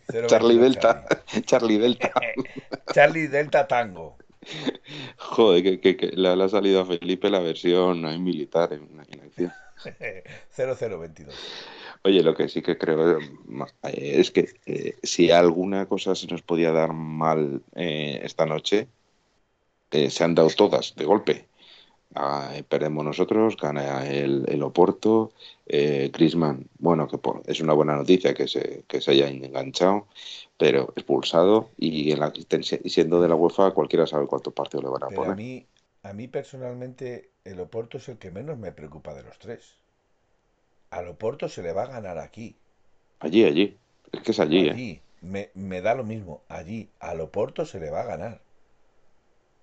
0.22 0.09 0.27
Charlie 0.27 0.59
Delta. 0.59 1.05
Charlie. 1.45 1.79
Delta. 1.79 2.13
Charlie 2.93 3.27
Delta 3.29 3.67
Tango. 3.69 4.17
Joder, 5.19 5.63
que, 5.63 5.81
que- 5.81 5.97
que 5.97 6.07
le, 6.09 6.29
ha 6.31 6.49
salido 6.49 6.81
a 6.81 6.87
Felipe 6.87 7.31
la 7.31 7.41
versión 7.41 8.05
ahí 8.07 8.19
militar 8.19 8.73
en, 8.73 8.89
en 9.09 9.21
acción. 9.21 9.53
0022. 10.57 11.35
Oye, 12.03 12.23
lo 12.23 12.35
que 12.35 12.49
sí 12.49 12.63
que 12.63 12.79
creo 12.79 13.19
eh, 13.19 13.23
es 13.83 14.31
que 14.31 14.49
eh, 14.67 14.97
si 15.03 15.31
alguna 15.31 15.87
cosa 15.87 16.15
se 16.15 16.27
nos 16.27 16.43
podía 16.43 16.73
dar 16.73 16.93
mal 16.95 17.63
eh, 17.75 18.21
esta 18.23 18.47
noche, 18.47 18.89
eh, 19.93 20.11
se 20.11 20.25
han 20.25 20.35
dado 20.35 20.49
todas 20.51 20.95
de 20.97 21.05
golpe. 21.05 21.49
Ah, 22.15 22.51
eh, 22.55 22.65
perdemos 22.65 23.05
nosotros, 23.05 23.57
gana 23.57 24.07
el, 24.09 24.45
el 24.49 24.63
Oporto, 24.65 25.33
eh, 25.67 26.11
Griezmann, 26.13 26.69
bueno, 26.79 27.09
que 27.09 27.19
por- 27.19 27.43
es 27.47 27.61
una 27.61 27.73
buena 27.75 27.97
noticia 27.97 28.35
que 28.35 28.49
se, 28.49 28.85
que 28.89 29.01
se 29.01 29.13
haya 29.13 29.29
enganchado, 29.29 30.09
pero 30.59 30.93
expulsado 30.97 31.71
y, 31.79 32.11
en 32.13 32.21
la, 32.21 32.33
siendo 32.87 33.21
de 33.23 33.29
la 33.29 33.37
UEFA 33.37 33.73
cualquiera 33.73 34.07
sabe 34.09 34.27
cuántos 34.27 34.55
partidos 34.55 34.85
le 34.85 34.91
van 34.91 35.05
a 35.05 35.11
Pero 35.11 35.27
a 35.27 35.31
poner. 35.31 35.39
mí, 35.39 35.69
a 36.03 36.15
mí 36.15 36.27
personalmente, 36.27 37.33
el 37.45 37.61
Oporto 37.61 37.99
es 37.99 38.09
el 38.09 38.17
que 38.19 38.31
menos 38.31 38.57
me 38.57 38.73
preocupa 38.73 39.13
de 39.13 39.25
los 39.25 39.39
tres. 39.39 39.83
Al 40.91 41.09
Oporto 41.09 41.49
se 41.49 41.63
le 41.65 41.73
va 41.73 41.83
a 41.83 41.87
ganar 41.87 42.19
aquí. 42.19 42.55
Allí, 43.21 43.45
allí. 43.45 43.79
Es 44.13 44.21
que 44.23 44.33
es 44.33 44.41
allí, 44.41 44.69
¿eh? 44.69 44.83
Allí. 44.83 45.03
Me, 45.23 45.51
me 45.55 45.81
da 45.81 45.97
lo 45.97 46.05
mismo. 46.05 46.45
Allí. 46.49 46.93
Al 47.01 47.21
Oporto 47.21 47.67
se 47.67 47.81
le 47.81 47.91
va 47.91 48.03
a 48.03 48.05
ganar. 48.05 48.43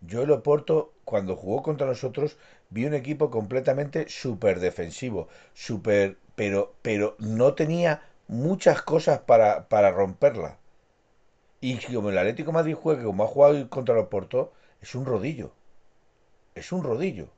Yo 0.01 0.23
el 0.23 0.31
Oporto, 0.31 0.93
cuando 1.05 1.35
jugó 1.35 1.61
contra 1.63 1.85
nosotros, 1.87 2.37
vi 2.69 2.85
un 2.85 2.93
equipo 2.95 3.29
completamente 3.29 4.07
súper 4.09 4.59
defensivo. 4.59 5.27
Súper... 5.53 6.17
Pero, 6.35 6.75
pero 6.81 7.15
no 7.19 7.53
tenía 7.55 8.01
muchas 8.27 8.81
cosas 8.83 9.19
para, 9.19 9.67
para 9.69 9.91
romperla. 9.91 10.59
Y 11.61 11.77
como 11.93 12.09
el 12.09 12.17
Atlético 12.17 12.49
de 12.49 12.53
Madrid 12.55 12.73
juega 12.73 13.03
como 13.03 13.23
ha 13.23 13.27
jugado 13.27 13.69
contra 13.69 13.93
el 13.93 14.01
Oporto, 14.01 14.53
es 14.81 14.95
un 14.95 15.05
rodillo. 15.05 15.53
Es 16.55 16.73
un 16.73 16.83
rodillo. 16.83 17.29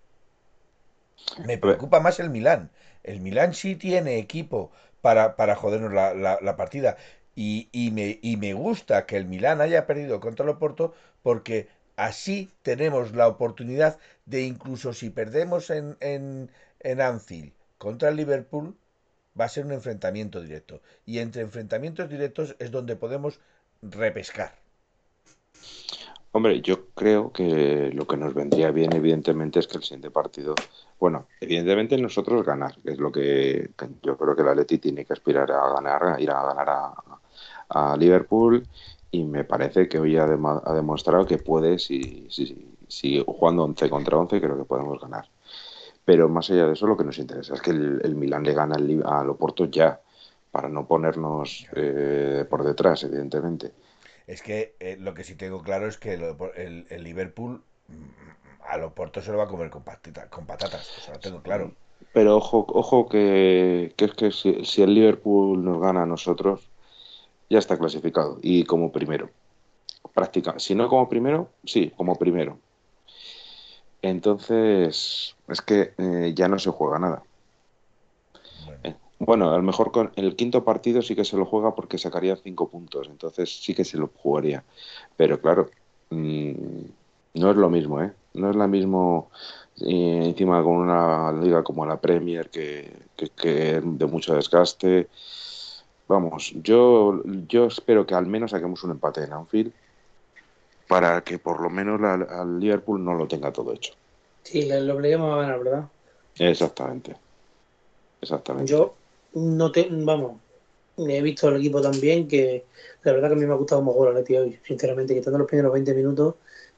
Me 1.41 1.57
preocupa 1.57 1.99
más 1.99 2.19
el 2.19 2.29
Milán. 2.29 2.71
El 3.03 3.21
Milán 3.21 3.53
sí 3.53 3.75
tiene 3.75 4.17
equipo 4.17 4.71
para, 5.01 5.35
para 5.35 5.55
jodernos 5.55 5.93
la, 5.93 6.13
la- 6.13 6.39
la 6.41 6.55
partida. 6.55 6.97
Y, 7.35 7.69
y 7.71 7.91
me, 7.91 8.19
y 8.21 8.37
me 8.37 8.53
gusta 8.53 9.05
que 9.05 9.15
el 9.17 9.25
Milán 9.25 9.61
haya 9.61 9.85
perdido 9.85 10.19
contra 10.19 10.43
el 10.43 10.49
Oporto 10.51 10.93
porque 11.21 11.67
así 11.99 12.49
tenemos 12.61 13.13
la 13.13 13.27
oportunidad 13.27 13.99
de 14.25 14.43
incluso 14.43 14.93
si 14.93 15.09
perdemos 15.09 15.69
en, 15.69 15.97
en, 15.99 16.49
en 16.79 17.01
Anfield 17.01 17.51
contra 17.77 18.09
el 18.09 18.15
Liverpool, 18.15 18.75
va 19.39 19.45
a 19.45 19.49
ser 19.49 19.65
un 19.65 19.73
enfrentamiento 19.73 20.41
directo. 20.41 20.81
Y 21.05 21.19
entre 21.19 21.41
enfrentamientos 21.41 22.09
directos 22.09 22.55
es 22.59 22.71
donde 22.71 22.95
podemos 22.95 23.39
repescar. 23.81 24.53
Hombre, 26.31 26.61
yo 26.61 26.89
creo 26.93 27.33
que 27.33 27.91
lo 27.93 28.05
que 28.07 28.15
nos 28.15 28.33
vendría 28.33 28.71
bien, 28.71 28.95
evidentemente, 28.95 29.59
es 29.59 29.67
que 29.67 29.77
el 29.77 29.83
siguiente 29.83 30.11
partido, 30.11 30.55
bueno, 30.99 31.27
evidentemente 31.41 31.97
nosotros 31.97 32.45
ganar, 32.45 32.75
que 32.81 32.91
es 32.91 32.99
lo 32.99 33.11
que, 33.11 33.71
yo 34.03 34.15
creo 34.15 34.35
que 34.35 34.43
la 34.43 34.53
Leti 34.53 34.77
tiene 34.77 35.05
que 35.05 35.13
aspirar 35.13 35.51
a 35.51 35.73
ganar, 35.73 36.21
ir 36.21 36.29
a 36.29 36.43
ganar 36.43 36.69
a, 36.69 36.93
a 37.69 37.97
Liverpool 37.97 38.63
y 39.11 39.23
me 39.23 39.43
parece 39.43 39.87
que 39.89 39.99
hoy 39.99 40.17
ha, 40.17 40.25
demostrado 40.27 41.25
que 41.25 41.37
puede, 41.39 41.79
si, 41.79 42.27
si, 42.29 42.75
si 42.87 43.23
jugando 43.25 43.63
11 43.63 43.89
contra 43.89 44.17
11, 44.17 44.39
creo 44.41 44.57
que 44.57 44.65
podemos 44.65 44.99
ganar. 44.99 45.29
Pero 46.05 46.29
más 46.29 46.49
allá 46.51 46.67
de 46.67 46.73
eso, 46.73 46.87
lo 46.87 46.97
que 46.97 47.03
nos 47.05 47.19
interesa 47.19 47.55
es 47.55 47.61
que 47.61 47.71
el, 47.71 48.01
el 48.03 48.15
Milan 48.15 48.43
le 48.43 48.53
gana 48.53 48.75
al 48.75 49.03
al 49.05 49.29
Oporto 49.29 49.65
ya, 49.65 50.01
para 50.51 50.69
no 50.69 50.87
ponernos 50.87 51.67
eh, 51.75 52.45
por 52.49 52.63
detrás, 52.63 53.03
evidentemente. 53.03 53.73
Es 54.27 54.41
que 54.41 54.75
eh, 54.79 54.95
lo 54.97 55.13
que 55.13 55.25
sí 55.25 55.35
tengo 55.35 55.61
claro 55.61 55.85
es 55.87 55.97
que 55.97 56.13
el, 56.13 56.23
el- 56.55 56.87
el 56.89 57.03
Liverpool 57.03 57.65
mm, 57.87 58.09
a 58.61 58.77
Loporto 58.77 59.21
se 59.21 59.31
lo 59.31 59.37
va 59.39 59.45
a 59.45 59.47
comer 59.47 59.69
con, 59.69 59.83
patita- 59.83 60.29
con 60.29 60.45
patatas. 60.45 60.93
Eso 60.97 61.11
lo 61.11 61.19
tengo 61.19 61.41
claro. 61.43 61.75
Pero 62.13 62.37
ojo, 62.37 62.65
ojo 62.69 63.07
que, 63.09 63.93
que 63.97 64.05
es 64.05 64.13
que 64.13 64.31
si, 64.31 64.65
si 64.65 64.81
el 64.81 64.93
Liverpool 64.93 65.63
nos 65.63 65.79
gana 65.81 66.03
a 66.03 66.05
nosotros, 66.05 66.69
ya 67.49 67.59
está 67.59 67.77
clasificado 67.77 68.39
y 68.41 68.63
como 68.65 68.91
primero. 68.91 69.29
Práctica. 70.13 70.59
Si 70.59 70.75
no 70.75 70.87
como 70.89 71.09
primero, 71.09 71.49
sí, 71.65 71.91
como 71.97 72.17
primero. 72.17 72.59
Entonces, 74.01 75.35
es 75.47 75.61
que 75.61 75.93
eh, 75.97 76.33
ya 76.35 76.47
no 76.47 76.59
se 76.59 76.69
juega 76.71 76.99
nada. 76.99 77.23
Bueno, 78.65 78.79
Eh, 78.83 78.95
Bueno, 79.19 79.51
a 79.51 79.57
lo 79.57 79.63
mejor 79.63 79.91
con 79.91 80.11
el 80.15 80.35
quinto 80.35 80.63
partido 80.63 81.01
sí 81.01 81.15
que 81.15 81.25
se 81.25 81.37
lo 81.37 81.45
juega 81.45 81.75
porque 81.75 81.97
sacaría 81.97 82.35
cinco 82.37 82.69
puntos, 82.69 83.07
entonces 83.09 83.61
sí 83.63 83.73
que 83.75 83.85
se 83.85 83.97
lo 83.97 84.07
jugaría. 84.15 84.63
Pero 85.17 85.41
claro, 85.41 85.69
mm, 86.09 86.53
no 87.35 87.51
es 87.51 87.57
lo 87.57 87.69
mismo, 87.69 88.01
¿eh? 88.01 88.13
No 88.33 88.49
es 88.51 88.55
lo 88.55 88.67
mismo 88.67 89.31
eh, 89.81 90.21
encima 90.25 90.63
con 90.63 90.73
una 90.77 91.31
liga 91.33 91.63
como 91.63 91.85
la 91.85 91.99
Premier 92.01 92.49
que, 92.49 92.91
que, 93.17 93.29
que 93.29 93.81
de 93.83 94.05
mucho 94.07 94.35
desgaste. 94.35 95.09
Vamos, 96.09 96.51
yo, 96.55 97.23
yo 97.47 97.65
espero 97.67 98.05
que 98.05 98.13
al 98.15 98.25
menos 98.25 98.51
saquemos 98.51 98.83
un 98.83 98.91
empate 98.91 99.23
en 99.23 99.31
Anfield 99.33 99.73
para 100.89 101.23
que 101.23 101.39
por 101.39 101.61
lo 101.61 101.69
menos 101.69 102.01
la- 102.01 102.15
al 102.41 102.59
Liverpool 102.59 103.01
no 103.01 103.13
lo 103.13 103.29
tenga 103.29 103.53
todo 103.53 103.71
hecho. 103.73 103.93
Sí, 104.43 104.63
le, 104.63 104.81
lo 104.81 104.95
obliguemos 104.95 105.33
a 105.33 105.37
ganar, 105.41 105.59
¿verdad? 105.63 105.89
Exactamente. 106.47 107.11
Exactamente. 108.21 108.71
Yo 108.71 108.97
no 109.33 109.71
te, 109.71 109.87
vamos, 109.91 110.41
he 110.97 111.21
visto 111.21 111.49
el 111.49 111.57
equipo 111.57 111.81
también 111.81 112.27
que 112.27 112.67
la 113.03 113.13
verdad 113.13 113.29
que 113.29 113.33
a 113.35 113.37
mí 113.37 113.45
me 113.45 113.53
ha 113.53 113.57
gustado 113.57 113.81
como 113.81 113.93
juega 113.93 114.11
el 114.11 114.17
Atleti 114.17 114.37
hoy, 114.37 114.61
sinceramente, 114.65 115.15
quitando 115.15 115.39
los 115.39 115.47
primeros 115.47 115.73
20 115.73 115.93
minutos 115.93 116.35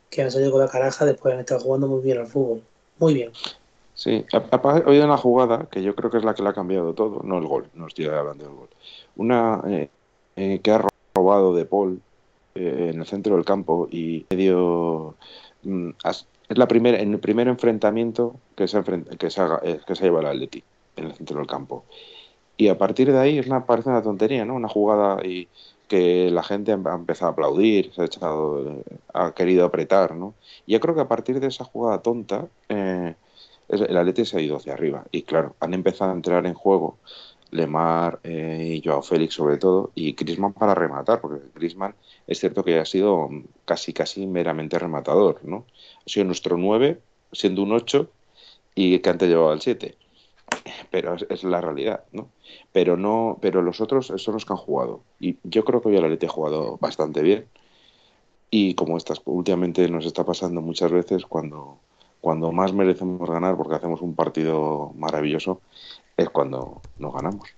que 0.10 0.22
han 0.22 0.32
salido 0.32 0.52
con 0.52 0.62
la 0.62 0.68
caraja, 0.70 1.06
después 1.06 1.34
han 1.34 1.40
estado 1.42 1.62
jugando 1.62 1.88
muy 1.88 2.02
bien 2.02 2.20
al 2.20 2.28
fútbol. 2.28 2.68
Muy 2.98 3.14
bien. 3.16 3.32
Sí, 4.02 4.26
ha, 4.34 4.38
ha 4.38 4.62
ha 4.64 4.78
habido 4.78 5.06
una 5.06 5.16
jugada 5.16 5.68
que 5.70 5.84
yo 5.84 5.94
creo 5.94 6.10
que 6.10 6.18
es 6.18 6.24
la 6.24 6.34
que 6.34 6.42
le 6.42 6.50
ha 6.50 6.54
cambiado 6.54 6.96
todo, 6.96 7.22
no 7.24 7.38
el 7.38 7.46
gol, 7.46 7.68
no 7.76 7.86
estoy 7.86 8.06
hablando 8.06 8.46
del 8.46 8.56
gol. 8.56 8.70
Una 9.16 9.62
eh, 9.68 9.90
eh, 10.38 10.60
que 10.64 10.72
ha 10.72 10.88
robado 11.14 11.54
de 11.54 11.66
Paul 11.66 12.02
eh, 12.56 12.90
en 12.92 13.00
el 13.00 13.06
centro 13.06 13.36
del 13.36 13.46
campo 13.46 13.88
y 13.92 14.26
medio 14.32 15.14
mm, 15.62 15.90
es 16.04 16.26
la 16.50 16.68
primera 16.68 17.00
en 17.00 17.14
el 17.14 17.20
primer 17.20 17.48
enfrentamiento 17.48 18.38
que 18.56 18.68
se 18.68 18.82
que 19.20 19.30
se 19.30 19.40
haga, 19.40 19.60
eh, 19.64 19.80
que 19.86 19.94
se 19.94 20.06
lleva 20.06 20.22
el 20.22 20.26
Atleti 20.26 20.64
en 20.96 21.06
el 21.06 21.14
centro 21.14 21.38
del 21.38 21.46
campo. 21.46 21.86
Y 22.58 22.70
a 22.70 22.80
partir 22.80 23.12
de 23.12 23.20
ahí 23.20 23.38
es 23.38 23.46
una, 23.46 23.68
parece 23.68 23.90
una 23.90 24.02
tontería, 24.02 24.46
¿no? 24.46 24.56
Una 24.56 24.68
jugada 24.68 25.24
y 25.24 25.48
que 25.88 26.32
la 26.32 26.42
gente 26.42 26.72
ha 26.72 26.76
empezado 26.76 27.30
a 27.30 27.34
aplaudir, 27.34 27.94
se 27.94 28.02
ha 28.02 28.06
echado, 28.06 28.84
ha 29.14 29.32
querido 29.36 29.64
apretar, 29.64 30.16
¿no? 30.16 30.34
Y 30.66 30.74
yo 30.74 30.80
creo 30.80 30.96
que 30.96 31.02
a 31.02 31.08
partir 31.08 31.40
de 31.40 31.48
esa 31.48 31.66
jugada 31.66 32.02
tonta, 32.02 32.48
el 33.72 33.98
Atleti 33.98 34.26
se 34.26 34.38
ha 34.38 34.42
ido 34.42 34.58
hacia 34.58 34.74
arriba. 34.74 35.06
Y 35.12 35.24
claro, 35.24 35.56
han 35.60 35.74
empezado 35.74 36.12
a 36.12 36.16
entrar 36.16 36.46
en 36.46 36.54
juego 36.54 36.98
Lemar 37.52 38.20
eh, 38.24 38.76
y 38.78 38.88
Joao 38.88 39.02
Félix 39.02 39.36
sobre 39.36 39.58
todo, 39.58 39.92
y 39.94 40.14
Griezmann 40.14 40.54
para 40.54 40.74
rematar, 40.74 41.20
porque 41.22 41.42
Griezmann 41.54 41.96
es 42.26 42.40
cierto 42.40 42.64
que 42.64 42.80
ha 42.80 42.86
sido 42.86 43.30
casi 43.66 43.94
casi 43.94 44.26
meramente 44.26 44.80
rematador, 44.80 45.44
¿no? 45.44 45.66
Ha 46.06 46.10
sido 46.10 46.26
nuestro 46.26 46.58
9, 46.58 47.00
siendo 47.34 47.64
un 47.64 47.74
8, 47.74 48.10
y 48.76 49.00
que 49.00 49.10
antes 49.10 49.30
llevaba 49.30 49.54
el 49.54 49.62
7. 49.62 49.96
Pero 50.90 51.16
es, 51.30 51.44
la 51.44 51.62
realidad, 51.62 52.04
¿no? 52.12 52.30
Pero 52.72 52.98
no, 52.98 53.38
pero 53.42 53.62
los 53.62 53.82
otros 53.82 54.12
son 54.16 54.34
los 54.34 54.46
que 54.46 54.54
han 54.54 54.58
jugado. 54.58 55.02
Y 55.20 55.38
yo 55.44 55.64
creo 55.66 55.82
que 55.82 55.90
hoy 55.90 55.98
el 55.98 56.06
Atleti 56.06 56.26
ha 56.26 56.30
jugado 56.30 56.78
bastante 56.78 57.22
bien. 57.22 57.48
Y 58.50 58.76
como 58.76 58.98
estas 58.98 59.22
últimamente 59.26 59.88
nos 59.90 60.06
está 60.06 60.26
pasando 60.26 60.62
muchas 60.62 60.92
veces 60.92 61.26
cuando, 61.26 61.80
cuando 62.22 62.52
más 62.52 62.72
merecemos 62.72 63.28
ganar 63.28 63.58
porque 63.58 63.76
hacemos 63.76 64.02
un 64.02 64.16
partido 64.16 64.92
maravilloso, 64.96 65.60
es 66.16 66.30
cuando 66.30 66.82
no 67.00 67.12
ganamos. 67.12 67.50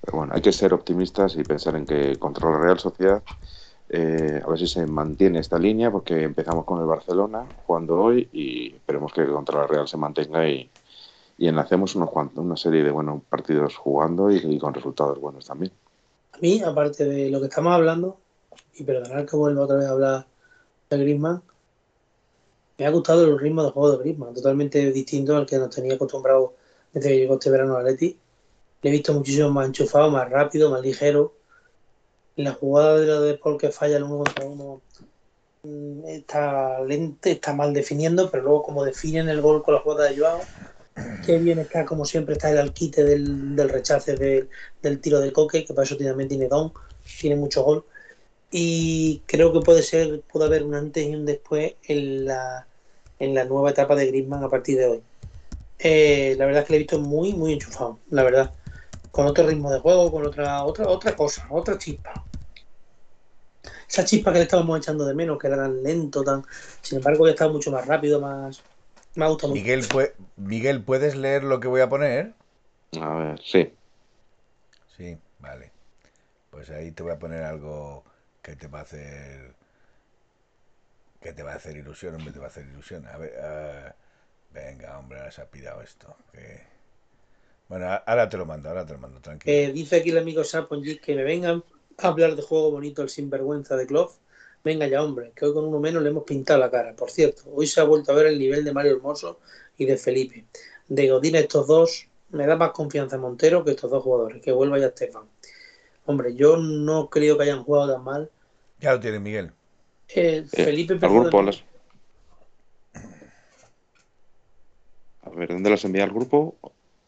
Pero 0.00 0.18
bueno, 0.18 0.34
hay 0.34 0.42
que 0.42 0.52
ser 0.52 0.74
optimistas 0.74 1.36
y 1.36 1.44
pensar 1.44 1.76
en 1.76 1.86
que 1.86 2.16
contra 2.18 2.50
la 2.50 2.58
Real 2.58 2.78
Sociedad, 2.78 3.22
eh, 3.88 4.42
a 4.44 4.48
ver 4.48 4.58
si 4.58 4.66
se 4.66 4.86
mantiene 4.86 5.38
esta 5.38 5.58
línea, 5.58 5.90
porque 5.90 6.24
empezamos 6.24 6.64
con 6.64 6.80
el 6.80 6.86
Barcelona 6.86 7.46
jugando 7.64 8.00
hoy 8.00 8.28
y 8.32 8.74
esperemos 8.74 9.12
que 9.12 9.24
contra 9.26 9.60
la 9.60 9.66
Real 9.66 9.86
se 9.86 9.96
mantenga 9.96 10.46
y, 10.48 10.68
y 11.38 11.46
enlacemos 11.46 11.94
unos 11.94 12.10
cuantos, 12.10 12.44
una 12.44 12.56
serie 12.56 12.82
de 12.82 12.90
buenos 12.90 13.22
partidos 13.22 13.76
jugando 13.76 14.30
y, 14.30 14.36
y 14.36 14.58
con 14.58 14.74
resultados 14.74 15.18
buenos 15.20 15.46
también. 15.46 15.72
A 16.32 16.38
mí, 16.38 16.60
aparte 16.60 17.04
de 17.04 17.30
lo 17.30 17.38
que 17.40 17.46
estamos 17.46 17.72
hablando, 17.72 18.16
y 18.74 18.82
perdonad 18.82 19.24
que 19.24 19.36
vuelva 19.36 19.62
otra 19.62 19.76
vez 19.76 19.86
a 19.86 19.92
hablar 19.92 20.26
de 20.90 20.98
Griezmann, 20.98 21.42
me 22.78 22.86
ha 22.86 22.90
gustado 22.90 23.24
el 23.24 23.38
ritmo 23.38 23.62
de 23.64 23.70
juego 23.70 23.92
de 23.92 23.98
Griezmann, 23.98 24.34
totalmente 24.34 24.90
distinto 24.92 25.36
al 25.36 25.46
que 25.46 25.58
nos 25.58 25.74
tenía 25.74 25.94
acostumbrado 25.94 26.54
desde 26.92 27.10
que 27.10 27.18
llegó 27.18 27.34
este 27.34 27.50
verano 27.50 27.76
a 27.76 27.80
Atleti. 27.80 28.18
Le 28.82 28.90
he 28.90 28.92
visto 28.92 29.14
muchísimo 29.14 29.50
más 29.50 29.66
enchufado, 29.66 30.10
más 30.10 30.28
rápido, 30.28 30.70
más 30.70 30.82
ligero. 30.82 31.34
La 32.36 32.52
jugada 32.52 32.98
de 32.98 33.06
la 33.06 33.20
de 33.20 33.34
Paul 33.34 33.58
que 33.58 33.70
falla 33.70 33.96
el 33.96 34.02
uno 34.02 34.18
contra 34.18 34.44
uno 34.44 34.82
mm, 35.62 36.06
está 36.06 36.82
lenta, 36.82 37.30
está 37.30 37.54
mal 37.54 37.72
definiendo, 37.72 38.30
pero 38.30 38.42
luego 38.42 38.62
como 38.64 38.84
definen 38.84 39.28
el 39.28 39.40
gol 39.40 39.62
con 39.62 39.74
la 39.74 39.80
jugada 39.80 40.10
de 40.10 40.18
Joao, 40.18 40.40
qué 41.24 41.38
bien 41.38 41.60
está, 41.60 41.84
como 41.84 42.04
siempre, 42.04 42.34
está 42.34 42.50
el 42.50 42.58
alquite 42.58 43.04
del, 43.04 43.54
del 43.54 43.68
rechace 43.68 44.16
del, 44.16 44.48
del 44.82 45.00
tiro 45.00 45.20
de 45.20 45.32
Coque, 45.32 45.64
que 45.64 45.74
para 45.74 45.84
eso 45.84 45.96
también 45.96 46.28
tiene 46.28 46.48
don, 46.48 46.72
tiene 47.20 47.36
mucho 47.36 47.62
gol. 47.62 47.84
Y 48.56 49.24
creo 49.26 49.52
que 49.52 49.62
puede 49.62 49.82
ser, 49.82 50.20
puede 50.32 50.46
haber 50.46 50.62
un 50.62 50.76
antes 50.76 51.04
y 51.04 51.12
un 51.12 51.26
después 51.26 51.74
en 51.88 52.24
la, 52.26 52.68
en 53.18 53.34
la 53.34 53.44
nueva 53.46 53.70
etapa 53.70 53.96
de 53.96 54.06
Griezmann 54.06 54.44
a 54.44 54.48
partir 54.48 54.78
de 54.78 54.86
hoy. 54.86 55.02
Eh, 55.80 56.36
la 56.38 56.46
verdad 56.46 56.62
es 56.62 56.68
que 56.68 56.74
le 56.74 56.76
he 56.76 56.82
visto 56.82 57.00
muy, 57.00 57.32
muy 57.32 57.54
enchufado, 57.54 57.98
la 58.10 58.22
verdad. 58.22 58.54
Con 59.10 59.26
otro 59.26 59.44
ritmo 59.44 59.72
de 59.72 59.80
juego, 59.80 60.08
con 60.12 60.24
otra, 60.24 60.62
otra, 60.62 60.86
otra 60.86 61.16
cosa, 61.16 61.44
otra 61.50 61.76
chispa. 61.78 62.24
Esa 63.88 64.04
chispa 64.04 64.32
que 64.32 64.38
le 64.38 64.44
estábamos 64.44 64.78
echando 64.78 65.04
de 65.04 65.14
menos, 65.14 65.36
que 65.36 65.48
era 65.48 65.56
tan 65.56 65.82
lento, 65.82 66.22
tan. 66.22 66.44
Sin 66.80 66.98
embargo, 66.98 67.26
ya 67.26 67.32
está 67.32 67.48
mucho 67.48 67.72
más 67.72 67.84
rápido, 67.84 68.20
más. 68.20 68.62
Me 69.16 69.24
ha 69.24 69.28
gustado 69.30 69.48
mucho. 69.48 69.62
Miguel, 69.62 69.84
Miguel, 70.36 70.80
¿puedes 70.84 71.16
leer 71.16 71.42
lo 71.42 71.58
que 71.58 71.66
voy 71.66 71.80
a 71.80 71.88
poner? 71.88 72.34
A 73.00 73.14
ver, 73.16 73.40
sí. 73.44 73.74
Sí, 74.96 75.18
vale. 75.40 75.72
Pues 76.50 76.70
ahí 76.70 76.92
te 76.92 77.02
voy 77.02 77.10
a 77.10 77.18
poner 77.18 77.42
algo 77.42 78.04
que 78.44 78.54
te 78.56 78.68
va 78.68 78.80
a 78.80 78.82
hacer 78.82 79.54
que 81.20 81.32
te 81.32 81.42
va 81.42 81.52
a 81.52 81.56
hacer 81.56 81.74
ilusión, 81.76 82.14
hombre, 82.14 82.32
te 82.32 82.38
va 82.38 82.44
a 82.44 82.48
hacer 82.48 82.66
ilusión. 82.66 83.06
A 83.06 83.16
ver, 83.16 83.32
venga, 84.52 84.98
hombre, 84.98 85.18
ahora 85.18 85.30
se 85.32 85.40
ha 85.40 85.46
pillado 85.46 85.80
esto. 85.80 86.14
que- 86.30 86.60
Bueno, 87.66 87.86
ahora 88.06 88.28
te 88.28 88.36
lo 88.36 88.44
mando, 88.44 88.68
ahora 88.68 88.84
te 88.84 88.92
lo 88.92 88.98
mando, 88.98 89.20
tranquilo. 89.20 89.56
Eh, 89.56 89.72
dice 89.72 89.96
aquí 89.96 90.10
el 90.10 90.18
amigo 90.18 90.44
Saponji 90.44 90.98
que 90.98 91.14
me 91.14 91.24
vengan 91.24 91.64
a 91.96 92.08
hablar 92.08 92.36
de 92.36 92.42
juego 92.42 92.70
bonito 92.70 93.00
el 93.00 93.08
sinvergüenza 93.08 93.74
de 93.74 93.86
Klopp. 93.86 94.12
Venga 94.62 94.86
ya, 94.86 95.02
hombre, 95.02 95.32
que 95.34 95.46
hoy 95.46 95.54
con 95.54 95.64
uno 95.64 95.80
menos 95.80 96.02
le 96.02 96.10
hemos 96.10 96.24
pintado 96.24 96.60
la 96.60 96.70
cara. 96.70 96.94
Por 96.94 97.10
cierto, 97.10 97.44
hoy 97.54 97.66
se 97.66 97.80
ha 97.80 97.84
vuelto 97.84 98.12
a 98.12 98.14
ver 98.14 98.26
el 98.26 98.38
nivel 98.38 98.62
de 98.62 98.72
Mario 98.72 98.92
Hermoso 98.96 99.40
y 99.78 99.86
de 99.86 99.96
Felipe. 99.96 100.44
De 100.88 101.08
Godín 101.08 101.36
estos 101.36 101.66
dos, 101.66 102.06
me 102.30 102.46
da 102.46 102.56
más 102.56 102.72
confianza 102.72 103.16
Montero 103.16 103.64
que 103.64 103.70
estos 103.70 103.90
dos 103.90 104.02
jugadores. 104.02 104.42
Que 104.42 104.52
vuelva 104.52 104.78
ya 104.78 104.88
Estefan. 104.88 105.24
Hombre, 106.04 106.34
yo 106.34 106.58
no 106.58 107.08
creo 107.08 107.38
que 107.38 107.44
hayan 107.44 107.64
jugado 107.64 107.94
tan 107.94 108.04
mal. 108.04 108.30
Ya 108.84 108.92
lo 108.92 109.00
tienes, 109.00 109.20
Miguel. 109.22 109.50
Eh, 110.08 110.44
Eh, 110.52 110.64
Felipe 110.64 110.92
al 110.92 110.96
empezó 111.00 111.14
de 111.14 111.20
grupo, 111.20 111.42
las- 111.42 111.64
A 115.22 115.30
ver, 115.30 115.48
¿dónde 115.48 115.70
los 115.70 115.82
envía 115.86 116.04
al 116.04 116.10
grupo? 116.10 116.58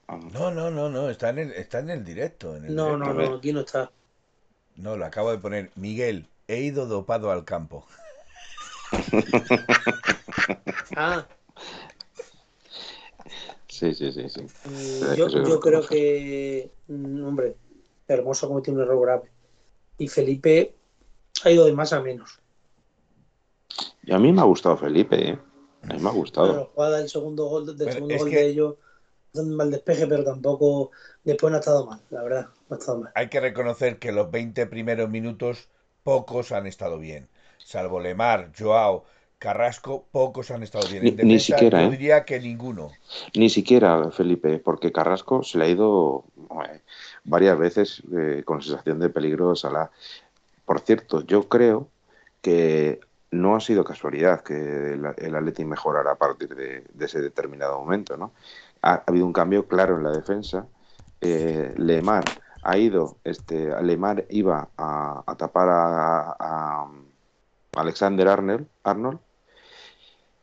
Ah, 0.09 0.19
No, 0.33 0.51
no, 0.51 0.71
no, 0.71 0.89
no, 0.89 1.11
está 1.11 1.29
en 1.29 1.41
el, 1.41 1.53
está 1.53 1.81
en 1.81 1.91
el 1.91 2.03
directo. 2.03 2.57
En 2.57 2.65
el 2.65 2.75
No, 2.75 2.97
directo. 2.97 3.13
no, 3.13 3.15
no, 3.29 3.35
aquí 3.35 3.53
no 3.53 3.61
está. 3.61 3.93
No, 4.77 4.97
lo 4.97 5.05
acabo 5.05 5.31
de 5.33 5.39
poner. 5.39 5.71
Miguel, 5.77 6.31
he 6.49 6.63
ido 6.63 6.87
dopado 6.87 7.31
al 7.31 7.45
campo. 7.45 7.87
Ah, 10.97 11.27
Sí, 13.69 13.93
sí, 13.93 14.11
sí, 14.11 14.27
sí. 14.31 14.41
Mm, 14.65 15.15
yo, 15.17 15.29
yo 15.29 15.61
creo 15.61 15.87
que, 15.87 16.71
mm, 16.89 17.27
hombre, 17.27 17.55
Hermoso 18.09 18.49
cometió 18.49 18.73
un 18.73 18.81
error 18.81 19.03
grave. 19.03 19.31
Y 19.99 20.09
Felipe 20.09 20.76
ha 21.45 21.51
ido 21.51 21.65
de 21.65 21.73
más 21.73 21.93
a 21.93 22.01
menos. 22.01 22.41
Y 24.03 24.13
a 24.13 24.19
mí 24.19 24.33
me 24.33 24.41
ha 24.41 24.45
gustado 24.45 24.77
Felipe, 24.77 25.31
¿eh? 25.31 25.39
A 25.83 25.87
mí 25.95 25.99
me 26.01 26.09
ha 26.09 26.13
gustado. 26.13 26.57
La 26.57 26.65
jugada 26.65 26.99
del 26.99 27.09
segundo 27.09 27.47
gol, 27.47 27.77
del 27.77 27.93
segundo 27.93 28.17
gol 28.19 28.31
de 28.31 28.47
ellos, 28.47 28.75
un 29.35 29.55
mal 29.55 29.71
despeje, 29.71 30.07
pero 30.07 30.25
tampoco 30.25 30.91
después 31.25 31.51
no 31.51 31.57
ha 31.57 31.61
estado 31.61 31.87
mal, 31.87 32.01
la 32.11 32.23
verdad, 32.23 32.47
no 32.69 32.77
ha 32.77 32.79
estado 32.79 32.99
mal. 33.01 33.13
Hay 33.15 33.29
que 33.29 33.41
reconocer 33.41 33.99
que 33.99 34.13
los 34.13 34.31
20 34.31 34.67
primeros 34.67 35.09
minutos 35.11 35.69
pocos 36.03 36.53
han 36.53 36.67
estado 36.67 36.99
bien. 36.99 37.29
Salvo 37.59 38.01
Lemar, 38.01 38.53
Joao, 38.57 39.05
Carrasco, 39.39 40.07
pocos 40.11 40.51
han 40.51 40.63
estado 40.63 40.89
bien. 40.89 41.05
Ni, 41.05 41.11
ni 41.11 41.41
siquiera, 41.41 41.83
yo 41.83 41.89
¿eh? 41.89 41.91
diría 41.91 42.25
que 42.25 42.41
ninguno. 42.41 42.91
Ni 43.35 43.51
siquiera, 43.51 44.11
Felipe, 44.11 44.59
porque 44.59 44.93
Carrasco 44.93 45.43
se 45.43 45.59
le 45.59 45.65
ha 45.65 45.69
ido 45.69 46.25
eh, 46.65 46.81
varias 47.25 47.59
veces 47.59 48.03
eh, 48.17 48.43
con 48.45 48.63
sensación 48.63 48.99
de 48.99 49.11
peligro 49.11 49.51
a 49.51 49.57
Salah. 49.57 49.91
Por 50.67 50.81
cierto, 50.81 51.23
yo 51.23 51.49
creo 51.49 51.89
que 52.43 53.01
no 53.31 53.57
ha 53.57 53.61
sido 53.61 53.85
casualidad 53.85 54.43
que 54.43 54.55
el, 54.55 55.07
el 55.17 55.35
Atleti 55.35 55.65
mejorara 55.65 56.13
a 56.13 56.17
partir 56.17 56.55
de, 56.55 56.85
ese 57.01 57.23
determinado 57.23 57.79
momento, 57.79 58.17
¿no? 58.17 58.33
Ha, 58.83 58.95
ha, 58.95 59.05
habido 59.07 59.27
un 59.27 59.33
cambio 59.33 59.67
claro 59.67 59.97
en 59.97 60.05
la 60.05 60.11
defensa. 60.11 60.67
Eh, 61.21 61.73
Lemar 61.77 62.25
ha 62.63 62.77
ido, 62.79 63.17
este, 63.25 63.81
Lemar 63.83 64.27
iba 64.29 64.69
a, 64.77 65.35
tapar 65.39 65.69
a, 65.71 66.87
Alexander 67.77 68.27
Arnold, 68.29 68.67
Arnold 68.85 69.21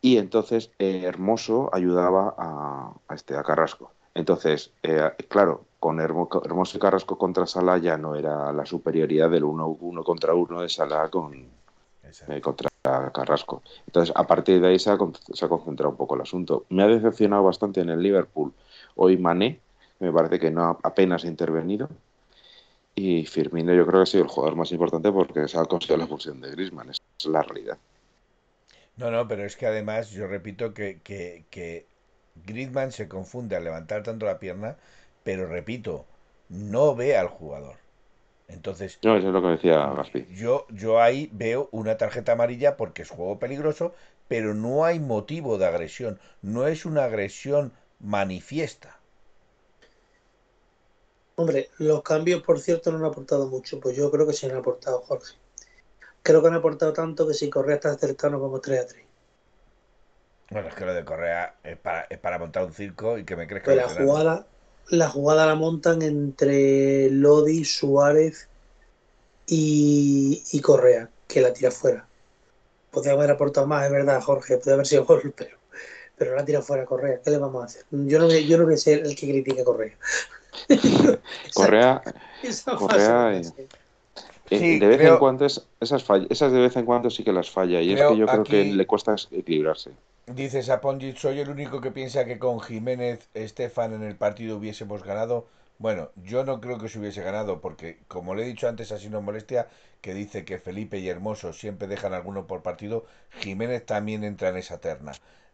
y 0.01 0.17
entonces 0.17 0.71
eh, 0.79 1.03
Hermoso 1.05 1.69
ayudaba 1.73 2.33
a, 2.37 2.93
a, 3.07 3.15
este, 3.15 3.35
a 3.35 3.43
Carrasco. 3.43 3.91
Entonces, 4.13 4.71
eh, 4.83 5.11
claro, 5.27 5.65
con 5.83 5.99
Hermoso 5.99 6.77
y 6.77 6.79
Carrasco 6.79 7.17
contra 7.17 7.45
Salah 7.45 7.77
ya 7.77 7.97
no 7.97 8.15
era 8.15 8.53
la 8.53 8.65
superioridad 8.65 9.29
del 9.29 9.43
uno, 9.43 9.67
uno 9.67 10.01
contra 10.01 10.33
uno 10.33 10.61
de 10.61 10.69
Salah 10.69 11.09
con, 11.09 11.33
eh, 11.33 12.39
contra 12.39 12.69
Carrasco. 13.11 13.61
Entonces, 13.85 14.15
a 14.15 14.25
partir 14.25 14.61
de 14.61 14.69
ahí 14.69 14.79
se 14.79 14.91
ha, 14.91 14.97
se 15.33 15.43
ha, 15.43 15.49
concentrado 15.49 15.89
un 15.89 15.97
poco 15.97 16.15
el 16.15 16.21
asunto. 16.21 16.63
Me 16.69 16.83
ha 16.83 16.87
decepcionado 16.87 17.43
bastante 17.43 17.81
en 17.81 17.89
el 17.89 18.01
Liverpool. 18.01 18.53
Hoy 18.95 19.17
Mané, 19.17 19.59
me 19.99 20.09
parece 20.13 20.39
que 20.39 20.51
no 20.51 20.63
ha 20.63 20.77
apenas 20.83 21.25
intervenido. 21.25 21.89
Y 22.95 23.25
Firmino 23.25 23.73
yo 23.73 23.85
creo 23.85 23.99
que 23.99 24.03
ha 24.03 24.05
sido 24.05 24.23
el 24.23 24.29
jugador 24.29 24.55
más 24.55 24.71
importante 24.71 25.11
porque 25.11 25.49
se 25.49 25.59
ha 25.59 25.65
conseguido 25.65 25.97
la 25.97 26.03
expulsión 26.05 26.39
de 26.39 26.49
Griezmann. 26.51 26.91
Esa 26.91 27.03
es 27.19 27.25
la 27.25 27.41
realidad. 27.41 27.77
No, 28.95 29.11
no, 29.11 29.27
pero 29.27 29.43
es 29.43 29.57
que 29.57 29.67
además 29.67 30.11
yo 30.11 30.27
repito 30.27 30.73
que, 30.73 31.01
que, 31.03 31.43
que 31.49 31.85
Griezmann 32.45 32.93
se 32.93 33.09
confunde 33.09 33.57
al 33.57 33.65
levantar 33.65 34.03
tanto 34.03 34.25
la 34.25 34.39
pierna, 34.39 34.77
pero 35.23 35.47
repito, 35.47 36.05
no 36.49 36.95
ve 36.95 37.17
al 37.17 37.27
jugador. 37.27 37.77
Entonces, 38.47 38.99
no, 39.03 39.17
eso 39.17 39.27
es 39.27 39.33
lo 39.33 39.41
que 39.41 39.47
decía 39.49 39.93
Gaspi. 39.95 40.27
Yo, 40.31 40.67
yo 40.69 41.01
ahí 41.01 41.29
veo 41.33 41.69
una 41.71 41.97
tarjeta 41.97 42.33
amarilla 42.33 42.77
porque 42.77 43.01
es 43.01 43.09
juego 43.09 43.39
peligroso, 43.39 43.93
pero 44.27 44.53
no 44.53 44.85
hay 44.85 44.99
motivo 44.99 45.57
de 45.57 45.65
agresión. 45.65 46.19
No 46.41 46.67
es 46.67 46.85
una 46.85 47.05
agresión 47.05 47.73
manifiesta. 47.99 48.99
Hombre, 51.35 51.69
los 51.79 52.03
cambios, 52.03 52.43
por 52.43 52.59
cierto, 52.59 52.91
no 52.91 52.99
han 52.99 53.05
aportado 53.05 53.47
mucho. 53.47 53.79
Pues 53.79 53.95
yo 53.95 54.11
creo 54.11 54.27
que 54.27 54.33
sí 54.33 54.45
han 54.45 54.55
aportado, 54.55 55.01
Jorge. 55.01 55.35
Creo 56.21 56.41
que 56.41 56.47
han 56.47 56.53
aportado 56.53 56.93
tanto 56.93 57.27
que 57.27 57.33
si 57.33 57.49
Correa 57.49 57.75
está 57.75 57.93
cercano 57.97 58.39
como 58.39 58.59
3 58.59 58.81
a 58.81 58.87
3. 58.87 59.05
Bueno, 60.51 60.67
es 60.67 60.75
que 60.75 60.85
lo 60.85 60.93
de 60.93 61.03
Correa 61.03 61.55
es 61.63 61.77
para, 61.77 62.01
es 62.09 62.19
para 62.19 62.37
montar 62.37 62.65
un 62.65 62.73
circo 62.73 63.17
y 63.17 63.25
que 63.25 63.35
me 63.35 63.47
crees 63.47 63.63
que... 63.63 63.73
Pues 63.73 63.97
la 63.97 64.03
jugada, 64.03 64.47
la 64.89 65.09
jugada 65.09 65.45
la 65.45 65.55
montan 65.55 66.01
entre 66.01 67.09
Lodi, 67.09 67.65
Suárez 67.65 68.47
y, 69.47 70.43
y, 70.51 70.61
Correa, 70.61 71.09
que 71.27 71.41
la 71.41 71.53
tira 71.53 71.71
fuera. 71.71 72.07
Podría 72.91 73.13
haber 73.13 73.31
aportado 73.31 73.67
más, 73.67 73.85
es 73.85 73.91
verdad, 73.91 74.21
Jorge, 74.21 74.57
podría 74.57 74.75
haber 74.75 74.87
sido 74.87 75.05
gol, 75.05 75.33
pero, 75.37 75.57
pero 76.17 76.35
la 76.35 76.45
tira 76.45 76.61
fuera 76.61 76.85
Correa. 76.85 77.19
¿Qué 77.23 77.31
le 77.31 77.37
vamos 77.37 77.61
a 77.61 77.65
hacer? 77.65 77.85
Yo 77.91 78.19
no, 78.19 78.29
yo 78.29 78.57
no 78.57 78.65
voy 78.65 78.75
a 78.75 78.77
ser 78.77 78.99
el 78.99 79.15
que 79.15 79.27
critique 79.27 79.61
a 79.61 79.65
Correa. 79.65 79.97
Correa, 81.53 82.01
esa, 82.43 82.75
Correa 82.75 83.41
eh, 84.49 84.59
sí, 84.59 84.79
de 84.79 84.87
vez 84.87 84.97
creo, 84.97 85.13
en 85.13 85.19
cuando 85.19 85.45
es, 85.45 85.65
esas, 85.79 86.03
fall, 86.03 86.27
esas 86.29 86.51
de 86.51 86.59
vez 86.59 86.75
en 86.75 86.85
cuando 86.85 87.09
sí 87.09 87.23
que 87.23 87.31
las 87.31 87.49
falla 87.49 87.81
y 87.81 87.93
es 87.93 88.01
que 88.01 88.17
yo 88.17 88.27
creo 88.27 88.41
aquí, 88.41 88.51
que 88.51 88.65
le 88.65 88.85
cuesta 88.85 89.15
equilibrarse. 89.31 89.91
Dice 90.27 90.63
Saponjic, 90.63 91.17
soy 91.17 91.39
el 91.39 91.49
único 91.49 91.81
que 91.81 91.91
piensa 91.91 92.23
que 92.23 92.39
con 92.39 92.61
Jiménez 92.61 93.27
Estefan 93.33 93.93
en 93.93 94.03
el 94.03 94.15
partido 94.15 94.57
hubiésemos 94.57 95.03
ganado. 95.03 95.47
Bueno, 95.79 96.11
yo 96.23 96.45
no 96.45 96.61
creo 96.61 96.77
que 96.77 96.87
se 96.87 96.99
hubiese 96.99 97.21
ganado 97.21 97.59
porque, 97.59 97.99
como 98.07 98.33
le 98.33 98.43
he 98.43 98.47
dicho 98.47 98.69
antes, 98.69 98.93
así 98.93 99.09
no 99.09 99.21
molestia, 99.21 99.67
que 99.99 100.13
dice 100.13 100.45
que 100.45 100.59
Felipe 100.59 100.97
y 100.99 101.09
Hermoso 101.09 101.51
siempre 101.51 101.89
dejan 101.89 102.13
alguno 102.13 102.47
por 102.47 102.61
partido, 102.61 103.05
Jiménez 103.39 103.85
también 103.85 104.23
entra 104.23 104.49
en 104.49 104.57
esa 104.57 104.79
terna. 104.79 105.11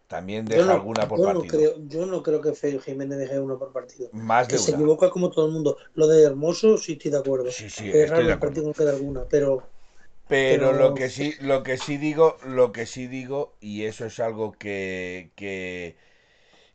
También 0.08 0.46
deja 0.46 0.66
no, 0.66 0.74
alguna 0.74 1.08
por 1.08 1.20
yo 1.20 1.26
partido. 1.26 1.46
No 1.46 1.50
creo, 1.50 1.88
yo 1.88 2.06
no 2.06 2.24
creo 2.24 2.42
que 2.42 2.80
Jiménez 2.80 3.18
deje 3.18 3.40
uno 3.40 3.58
por 3.58 3.72
partido. 3.72 4.10
Más 4.12 4.48
de 4.48 4.54
que 4.54 4.58
una. 4.58 4.66
se 4.66 4.72
equivoca 4.72 5.10
como 5.10 5.32
todo 5.32 5.48
el 5.48 5.52
mundo. 5.52 5.78
Lo 5.96 6.08
de 6.08 6.24
Hermoso 6.24 6.78
sí 6.78 6.94
estoy 6.94 7.12
de 7.12 7.18
acuerdo. 7.18 7.52
Sí, 7.52 7.70
sí, 7.70 7.90
es 7.90 7.96
estoy 7.96 8.26
de 8.26 8.38
partido 8.38 8.72
alguna, 8.88 9.26
pero 9.30 9.64
pero, 10.30 10.72
pero, 10.72 10.80
lo 10.80 10.94
que 10.94 11.10
sí, 11.10 11.34
lo 11.42 11.64
que 11.64 11.78
sí 11.78 11.98
digo, 11.98 12.38
lo 12.46 12.72
que 12.72 12.86
sí 12.86 13.08
digo, 13.08 13.56
y 13.60 13.86
eso 13.86 14.06
es 14.06 14.20
algo 14.20 14.52
que, 14.52 15.32
que, 15.36 15.98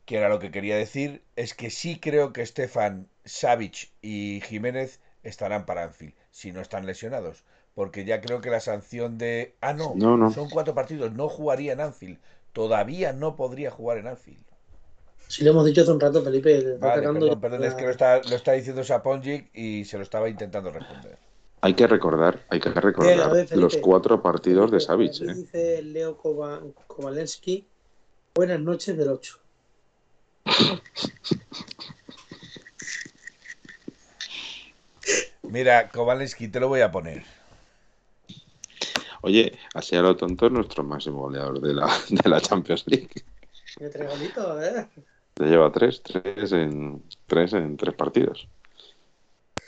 que 0.04 0.16
era 0.16 0.28
lo 0.28 0.40
que 0.40 0.50
quería 0.50 0.76
decir, 0.76 1.22
es 1.36 1.54
que 1.54 1.70
sí 1.70 2.00
creo 2.00 2.32
que 2.32 2.44
Stefan, 2.44 3.08
Savic 3.24 3.92
y 4.02 4.42
Jiménez 4.44 5.00
estarán 5.22 5.66
para 5.66 5.84
Anfield, 5.84 6.14
si 6.32 6.50
no 6.50 6.60
están 6.60 6.84
lesionados. 6.84 7.44
Porque 7.74 8.04
ya 8.04 8.20
creo 8.20 8.40
que 8.40 8.50
la 8.50 8.60
sanción 8.60 9.18
de. 9.18 9.54
Ah, 9.60 9.72
no, 9.72 9.94
no, 9.94 10.16
no. 10.16 10.32
son 10.32 10.50
cuatro 10.50 10.74
partidos, 10.74 11.12
no 11.12 11.28
jugaría 11.28 11.72
en 11.72 11.80
Anfield. 11.80 12.18
Todavía 12.52 13.12
no 13.12 13.36
podría 13.36 13.70
jugar 13.70 13.98
en 13.98 14.08
Anfield. 14.08 14.44
Si 15.28 15.44
lo 15.44 15.50
hemos 15.50 15.64
dicho 15.64 15.82
hace 15.82 15.92
un 15.92 16.00
rato, 16.00 16.22
Felipe. 16.22 16.76
Vale, 16.78 17.02
perdón, 17.02 17.40
perdón, 17.40 17.60
la... 17.60 17.68
es 17.68 17.74
que 17.74 17.84
lo 17.84 17.90
está, 17.90 18.18
lo 18.18 18.36
está 18.36 18.52
diciendo 18.52 18.84
Saponjic 18.84 19.50
y 19.54 19.84
se 19.84 19.96
lo 19.96 20.02
estaba 20.02 20.28
intentando 20.28 20.70
responder. 20.70 21.18
Hay 21.64 21.72
que 21.72 21.86
recordar, 21.86 22.44
hay 22.50 22.60
que 22.60 22.68
recordar 22.68 23.46
los 23.52 23.78
cuatro 23.78 24.20
partidos 24.20 24.70
de 24.70 24.80
Savic. 24.80 25.22
¿eh? 25.22 25.34
Dice 25.34 25.80
Leo 25.80 26.18
Kovalensky, 26.18 27.66
buenas 28.34 28.60
noches 28.60 28.98
del 28.98 29.08
8. 29.08 29.38
Mira, 35.44 35.88
Kovalensky, 35.88 36.48
te 36.48 36.60
lo 36.60 36.68
voy 36.68 36.82
a 36.82 36.92
poner. 36.92 37.24
Oye, 39.22 39.58
así 39.72 39.96
a 39.96 40.02
lo 40.02 40.18
tonto 40.18 40.44
es 40.44 40.52
nuestro 40.52 40.84
máximo 40.84 41.20
goleador 41.20 41.62
de 41.62 41.72
la, 41.72 41.86
de 42.10 42.28
la 42.28 42.42
Champions 42.42 42.84
League. 42.88 43.08
¿Qué 43.78 43.88
tres 43.88 44.10
golitos, 44.10 44.62
eh? 44.62 44.86
Te 45.32 45.46
lleva 45.46 45.72
tres, 45.72 46.02
tres 46.02 46.52
en 46.52 47.02
tres 47.26 47.54
en 47.54 47.78
tres 47.78 47.94
partidos. 47.94 48.50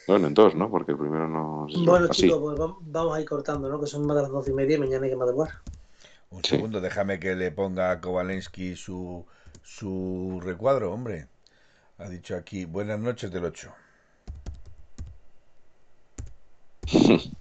Bueno, 0.07 0.29
en 0.29 0.35
dos, 0.35 0.55
¿no? 0.55 0.71
Porque 0.71 0.93
el 0.93 0.99
primero 0.99 1.27
no. 1.29 1.67
Bueno, 1.85 2.07
Así. 2.09 2.23
chicos, 2.23 2.39
pues 2.41 2.57
vamos 2.83 3.17
a 3.17 3.21
ir 3.21 3.29
cortando, 3.29 3.69
¿no? 3.69 3.81
Que 3.81 3.87
son 3.87 4.07
más 4.07 4.17
de 4.17 4.23
las 4.23 4.31
doce 4.31 4.53
y 4.53 4.55
media 4.55 4.77
y 4.77 4.79
mañana 4.79 5.05
hay 5.05 5.11
que 5.11 5.17
madrugar. 5.17 5.51
Un 6.31 6.45
sí. 6.45 6.51
segundo, 6.51 6.81
déjame 6.81 7.19
que 7.19 7.35
le 7.35 7.51
ponga 7.51 7.91
a 7.91 8.01
Kovalensky 8.01 8.77
su, 8.77 9.27
su 9.63 10.41
recuadro, 10.43 10.93
hombre. 10.93 11.27
Ha 11.99 12.09
dicho 12.09 12.37
aquí, 12.37 12.67
buenas 12.67 13.01
noches 13.01 13.33
del 13.33 13.47
8. 13.47 13.73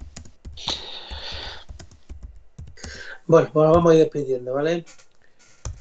bueno, 3.28 3.50
pues 3.54 3.70
vamos 3.70 3.92
a 3.92 3.96
ir 3.96 4.00
despidiendo, 4.02 4.54
¿vale? 4.54 4.86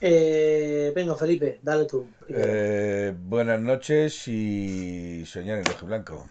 Eh, 0.01 0.93
venga, 0.94 1.15
Felipe, 1.15 1.61
dale 1.62 1.86
tú. 1.86 2.06
Eh, 2.28 3.15
buenas 3.16 3.59
noches 3.59 4.28
y 4.28 5.24
soñar 5.24 5.59
en 5.59 5.65
rojo 5.65 5.86
blanco. 5.86 6.28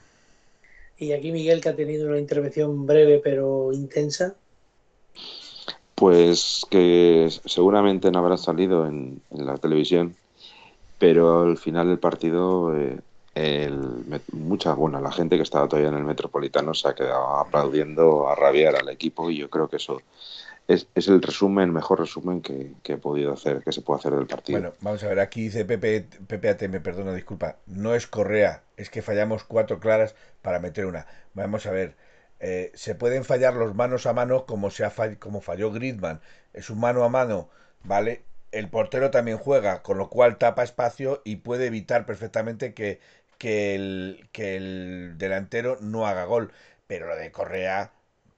Y 0.97 1.11
aquí 1.11 1.31
Miguel, 1.31 1.61
que 1.61 1.69
ha 1.69 1.75
tenido 1.75 2.07
una 2.07 2.19
intervención 2.19 2.85
breve 2.85 3.19
pero 3.23 3.71
intensa. 3.73 4.35
Pues 5.95 6.65
que 6.69 7.29
seguramente 7.45 8.11
no 8.11 8.19
habrá 8.19 8.37
salido 8.37 8.87
en, 8.87 9.21
en 9.31 9.45
la 9.45 9.57
televisión, 9.57 10.15
pero 10.99 11.41
al 11.41 11.57
final 11.57 11.87
del 11.87 11.99
partido, 11.99 12.75
eh, 12.77 12.97
el, 13.35 13.79
mucha, 14.31 14.73
bueno, 14.73 14.99
la 15.01 15.11
gente 15.11 15.37
que 15.37 15.43
estaba 15.43 15.67
todavía 15.67 15.89
en 15.89 15.97
el 15.97 16.03
Metropolitano 16.03 16.73
se 16.73 16.87
ha 16.87 16.95
quedado 16.95 17.37
aplaudiendo 17.39 18.27
a 18.27 18.35
rabiar 18.35 18.75
al 18.75 18.89
equipo 18.89 19.29
y 19.29 19.37
yo 19.37 19.49
creo 19.49 19.67
que 19.67 19.77
eso 19.77 20.01
es, 20.67 20.87
es, 20.95 21.07
el 21.07 21.21
resumen, 21.21 21.71
mejor 21.71 21.99
resumen 21.99 22.41
que, 22.41 22.73
que, 22.83 22.93
he 22.93 22.97
podido 22.97 23.33
hacer, 23.33 23.63
que 23.63 23.71
se 23.71 23.81
puede 23.81 23.99
hacer 23.99 24.13
del 24.13 24.27
partido. 24.27 24.59
Bueno, 24.59 24.75
vamos 24.81 25.03
a 25.03 25.07
ver, 25.07 25.19
aquí 25.19 25.43
dice 25.43 25.65
Pepe, 25.65 26.07
PPAT, 26.27 26.63
me 26.63 26.79
perdona, 26.79 27.13
disculpa, 27.13 27.57
no 27.65 27.95
es 27.95 28.07
Correa, 28.07 28.63
es 28.77 28.89
que 28.89 29.01
fallamos 29.01 29.43
cuatro 29.43 29.79
claras 29.79 30.15
para 30.41 30.59
meter 30.59 30.85
una. 30.85 31.05
Vamos 31.33 31.65
a 31.65 31.71
ver, 31.71 31.95
eh, 32.39 32.71
se 32.73 32.95
pueden 32.95 33.25
fallar 33.25 33.53
los 33.55 33.75
manos 33.75 34.05
a 34.05 34.13
mano 34.13 34.45
como, 34.45 34.69
se 34.71 34.85
ha 34.85 34.91
como 35.19 35.41
falló 35.41 35.71
Griezmann, 35.71 36.21
es 36.53 36.69
un 36.69 36.79
mano 36.79 37.03
a 37.03 37.09
mano, 37.09 37.49
¿vale? 37.83 38.23
el 38.53 38.69
portero 38.69 39.11
también 39.11 39.37
juega, 39.37 39.81
con 39.81 39.97
lo 39.97 40.09
cual 40.09 40.37
tapa 40.37 40.63
espacio 40.63 41.21
y 41.25 41.37
puede 41.37 41.65
evitar 41.67 42.05
perfectamente 42.05 42.73
que, 42.73 42.99
que, 43.37 43.75
el, 43.75 44.29
que 44.31 44.55
el 44.55 45.15
delantero 45.17 45.77
no 45.81 46.07
haga 46.07 46.25
gol. 46.25 46.53
Pero 46.87 47.07
lo 47.07 47.15
de 47.15 47.31
Correa, 47.31 47.91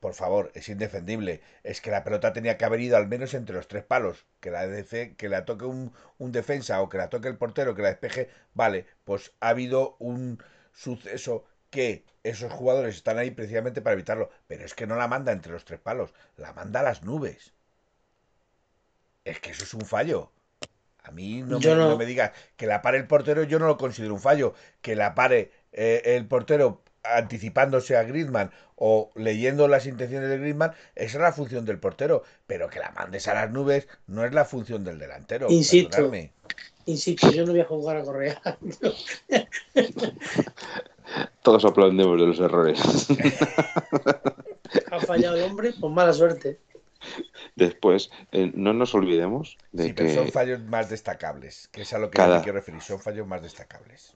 por 0.06 0.14
favor, 0.14 0.52
es 0.54 0.70
indefendible. 0.70 1.42
Es 1.64 1.82
que 1.82 1.90
la 1.90 2.04
pelota 2.04 2.32
tenía 2.32 2.60
que 2.60 2.66
haber 2.66 2.80
ido 2.80 2.96
al 2.96 3.08
menos 3.08 3.34
entre 3.34 3.56
los 3.56 3.68
tres 3.68 3.84
palos. 3.84 4.28
Que 4.40 4.52
la, 4.52 4.68
que 5.18 5.30
la 5.30 5.46
toque 5.46 5.66
un, 5.66 5.94
un 6.20 6.32
defensa 6.32 6.80
o 6.84 6.90
que 6.90 7.00
la 7.00 7.10
toque 7.10 7.28
el 7.28 7.40
portero, 7.40 7.74
que 7.74 7.82
la 7.82 7.88
despeje. 7.88 8.30
Vale, 8.54 8.86
pues 9.04 9.34
ha 9.40 9.50
habido 9.50 9.96
un 9.98 10.44
suceso 10.74 11.44
que 11.72 12.06
esos 12.22 12.54
jugadores 12.54 12.94
están 12.94 13.18
ahí 13.18 13.32
precisamente 13.32 13.82
para 13.82 13.96
evitarlo. 13.96 14.30
Pero 14.46 14.64
es 14.64 14.76
que 14.76 14.86
no 14.86 14.96
la 14.96 15.08
manda 15.08 15.32
entre 15.32 15.52
los 15.52 15.66
tres 15.66 15.80
palos, 15.80 16.14
la 16.38 16.54
manda 16.54 16.82
a 16.82 16.84
las 16.84 17.02
nubes. 17.02 17.56
Es 19.24 19.40
que 19.40 19.50
eso 19.50 19.64
es 19.64 19.74
un 19.74 19.88
fallo. 19.88 20.32
A 21.02 21.10
mí 21.10 21.42
no, 21.42 21.60
me, 21.60 21.74
no. 21.74 21.98
me, 21.98 22.06
digas 22.06 22.32
que 22.58 22.68
la 22.68 22.84
pare 22.84 23.00
el 23.00 23.08
portero, 23.08 23.42
yo 23.42 23.58
no 23.58 23.66
lo 23.66 23.78
considero 23.78 24.14
un 24.14 24.22
fallo. 24.22 24.54
Que 24.84 24.96
la 24.96 25.16
pare 25.16 25.52
eh, 25.72 26.04
el 26.06 26.28
portero 26.28 26.84
anticipándose 27.14 27.98
a 27.98 28.04
Griezmann 28.04 28.52
o 28.76 29.12
leyendo 29.16 29.68
las 29.68 29.86
intenciones 29.86 30.30
de 30.30 30.38
Griezmann, 30.38 30.74
esa 30.96 31.18
es 31.18 31.22
la 31.22 31.32
función 31.32 31.66
del 31.66 31.80
portero. 31.80 32.24
Pero 32.48 32.70
que 32.70 32.80
la 32.80 32.92
mandes 32.92 33.28
a 33.28 33.34
las 33.34 33.52
nubes 33.52 33.88
no 34.08 34.26
es 34.26 34.34
la 34.34 34.46
función 34.46 34.84
del 34.84 35.00
delantero. 35.00 35.48
Insisto, 35.50 36.12
insisto 36.86 37.32
yo 37.32 37.46
no 37.46 37.52
voy 37.52 37.62
a 37.62 37.66
jugar 37.66 37.98
a 37.98 38.04
Correa. 38.04 38.42
Todos 41.42 41.66
aplaudimos 41.66 42.20
de 42.20 42.28
los 42.28 42.40
errores. 42.40 42.80
ha 44.92 45.00
fallado 45.00 45.36
el 45.36 45.44
hombre, 45.44 45.74
pues 45.80 45.94
mala 45.94 46.14
suerte. 46.14 46.60
Después, 47.56 48.10
eh, 48.32 48.52
no 48.56 48.74
nos 48.74 48.96
olvidemos 48.96 49.58
de 49.72 49.94
que. 49.94 50.14
son 50.14 50.32
fallos 50.32 50.62
más 50.62 50.90
destacables, 50.90 51.70
que 51.72 51.84
es 51.84 51.94
a 51.94 52.00
lo 52.00 52.10
que 52.10 52.22
me 52.22 52.42
quiero 52.42 52.58
referir, 52.58 52.82
son 52.82 53.00
fallos 53.00 53.28
más 53.28 53.42
destacables. 53.42 54.16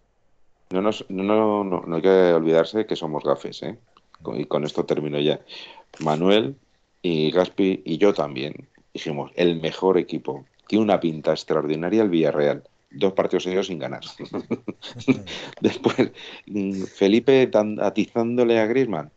No, 0.71 0.81
nos, 0.81 1.05
no, 1.09 1.23
no, 1.23 1.63
no, 1.63 1.95
hay 1.95 2.01
que 2.01 2.33
olvidarse 2.33 2.85
que 2.85 2.95
somos 2.95 3.23
gafes, 3.23 3.63
¿eh? 3.63 3.77
Y 4.35 4.45
con 4.45 4.63
esto 4.63 4.85
termino 4.85 5.19
ya. 5.19 5.39
Manuel 5.99 6.55
y 7.01 7.31
Gaspi 7.31 7.81
y 7.85 7.97
yo 7.97 8.13
también 8.13 8.67
dijimos: 8.93 9.31
el 9.35 9.59
mejor 9.59 9.97
equipo. 9.97 10.45
Tiene 10.67 10.83
una 10.83 10.99
pinta 10.99 11.31
extraordinaria 11.31 12.03
el 12.03 12.09
Villarreal. 12.09 12.63
Dos 12.91 13.13
partidos 13.13 13.43
seguidos 13.43 13.67
sin 13.67 13.79
ganar. 13.79 14.01
Después, 15.61 16.11
Felipe 16.95 17.49
atizándole 17.79 18.59
a 18.59 18.65
Griezmann 18.67 19.11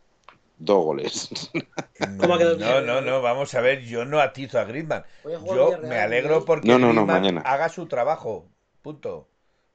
dos 0.57 0.83
goles. 0.83 1.51
no, 2.17 2.81
no, 2.81 3.01
no, 3.01 3.21
vamos 3.21 3.53
a 3.53 3.61
ver, 3.61 3.81
yo 3.81 4.05
no 4.05 4.19
atizo 4.19 4.59
a 4.59 4.63
Griezmann. 4.63 5.03
Yo 5.23 5.77
me 5.81 5.99
alegro 5.99 6.45
porque 6.45 6.67
Griezmann 6.67 7.41
haga 7.45 7.69
su 7.69 7.87
trabajo, 7.87 8.47
punto. 8.81 9.27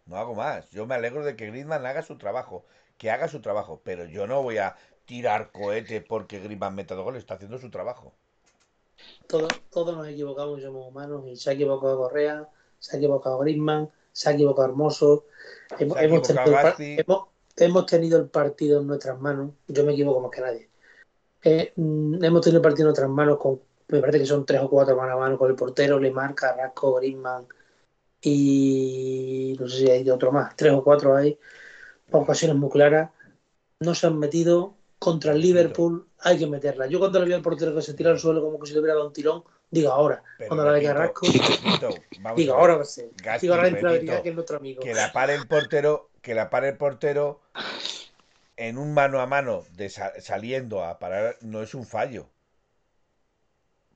No 0.08 0.16
hago 0.16 0.34
más. 0.34 0.68
Yo 0.70 0.86
me 0.86 0.94
alegro 0.94 1.24
de 1.24 1.36
que 1.36 1.46
Griezmann 1.46 1.84
haga 1.84 2.02
su 2.02 2.16
trabajo, 2.16 2.64
que 2.96 3.10
haga 3.10 3.28
su 3.28 3.40
trabajo, 3.40 3.80
pero 3.84 4.06
yo 4.06 4.26
no 4.26 4.42
voy 4.42 4.56
a 4.56 4.74
tirar 5.04 5.52
cohete 5.52 6.00
porque 6.00 6.40
Griezmann 6.40 6.74
meta 6.74 6.94
dos 6.94 7.04
goles, 7.04 7.20
está 7.20 7.34
haciendo 7.34 7.58
su 7.58 7.70
trabajo. 7.70 8.14
Todos, 9.26 9.48
todos 9.70 9.96
nos 9.96 10.08
equivocamos, 10.08 10.62
somos 10.62 10.88
humanos, 10.88 11.24
y 11.26 11.36
se 11.36 11.50
ha 11.50 11.52
equivocado 11.52 11.98
Correa, 11.98 12.48
se 12.78 12.96
ha 12.96 12.98
equivocado 12.98 13.38
Griezmann, 13.38 13.90
se 14.10 14.30
ha 14.30 14.32
equivocado 14.32 14.68
Hermoso. 14.68 15.26
Hemos, 15.78 15.98
hemos, 15.98 16.22
tenido, 16.22 17.26
hemos, 17.56 17.86
tenido 17.86 18.18
el 18.18 18.28
partido 18.28 18.80
en 18.80 18.86
nuestras 18.86 19.20
manos. 19.20 19.52
Yo 19.68 19.84
me 19.84 19.92
equivoco 19.92 20.20
más 20.20 20.30
que 20.30 20.40
nadie. 20.40 20.68
Eh, 21.44 21.72
mm, 21.76 22.24
hemos 22.24 22.40
tenido 22.40 22.58
el 22.58 22.62
partido 22.62 22.88
en 22.88 22.92
otras 22.92 23.10
manos 23.10 23.38
con, 23.38 23.60
me 23.88 24.00
parece 24.00 24.20
que 24.20 24.26
son 24.26 24.46
tres 24.46 24.62
o 24.62 24.70
cuatro 24.70 24.96
mano 24.96 25.12
a 25.12 25.16
mano 25.16 25.36
con 25.36 25.50
el 25.50 25.54
portero, 25.54 26.00
Lemar, 26.00 26.34
Carrasco, 26.34 26.94
Griezmann 26.94 27.46
y 28.20 29.56
no 29.58 29.68
sé 29.68 29.78
si 29.78 29.90
hay 29.90 30.08
otro 30.10 30.32
más, 30.32 30.56
tres 30.56 30.72
o 30.72 30.82
cuatro 30.82 31.16
hay, 31.16 31.38
ocasiones 32.10 32.56
muy 32.56 32.70
claras. 32.70 33.10
No 33.80 33.94
se 33.94 34.06
han 34.06 34.18
metido 34.18 34.74
contra 34.98 35.32
el 35.32 35.40
Liverpool, 35.40 36.08
hay 36.20 36.38
que 36.38 36.46
meterla. 36.46 36.86
Yo 36.86 36.98
cuando 36.98 37.20
le 37.20 37.26
vi 37.26 37.32
al 37.32 37.42
portero 37.42 37.74
que 37.74 37.82
se 37.82 37.94
tira 37.94 38.10
al 38.10 38.18
suelo 38.18 38.42
como 38.42 38.58
que 38.58 38.66
si 38.66 38.72
le 38.72 38.80
hubiera 38.80 38.94
dado 38.94 39.06
un 39.06 39.12
tirón, 39.12 39.44
digo 39.70 39.92
ahora. 39.92 40.22
cuando 40.48 40.64
la 40.64 40.72
de 40.72 40.82
Carrasco, 40.82 41.26
digo 42.36 42.54
ahora 42.54 42.82
Digo 43.40 43.54
ahora 43.54 43.70
que 43.70 44.28
es 44.28 44.34
nuestro 44.34 44.56
amigo. 44.56 44.82
Que 44.82 44.94
la 44.94 45.12
pare 45.12 45.34
el 45.34 45.46
portero, 45.46 46.10
que 46.20 46.34
la 46.34 46.50
pare 46.50 46.70
el 46.70 46.76
portero 46.76 47.40
en 48.56 48.78
un 48.78 48.92
mano 48.92 49.20
a 49.20 49.26
mano 49.26 49.64
de 49.76 49.88
saliendo 49.88 50.84
a 50.84 50.98
parar 50.98 51.36
no 51.40 51.62
es 51.62 51.74
un 51.74 51.86
fallo. 51.86 52.28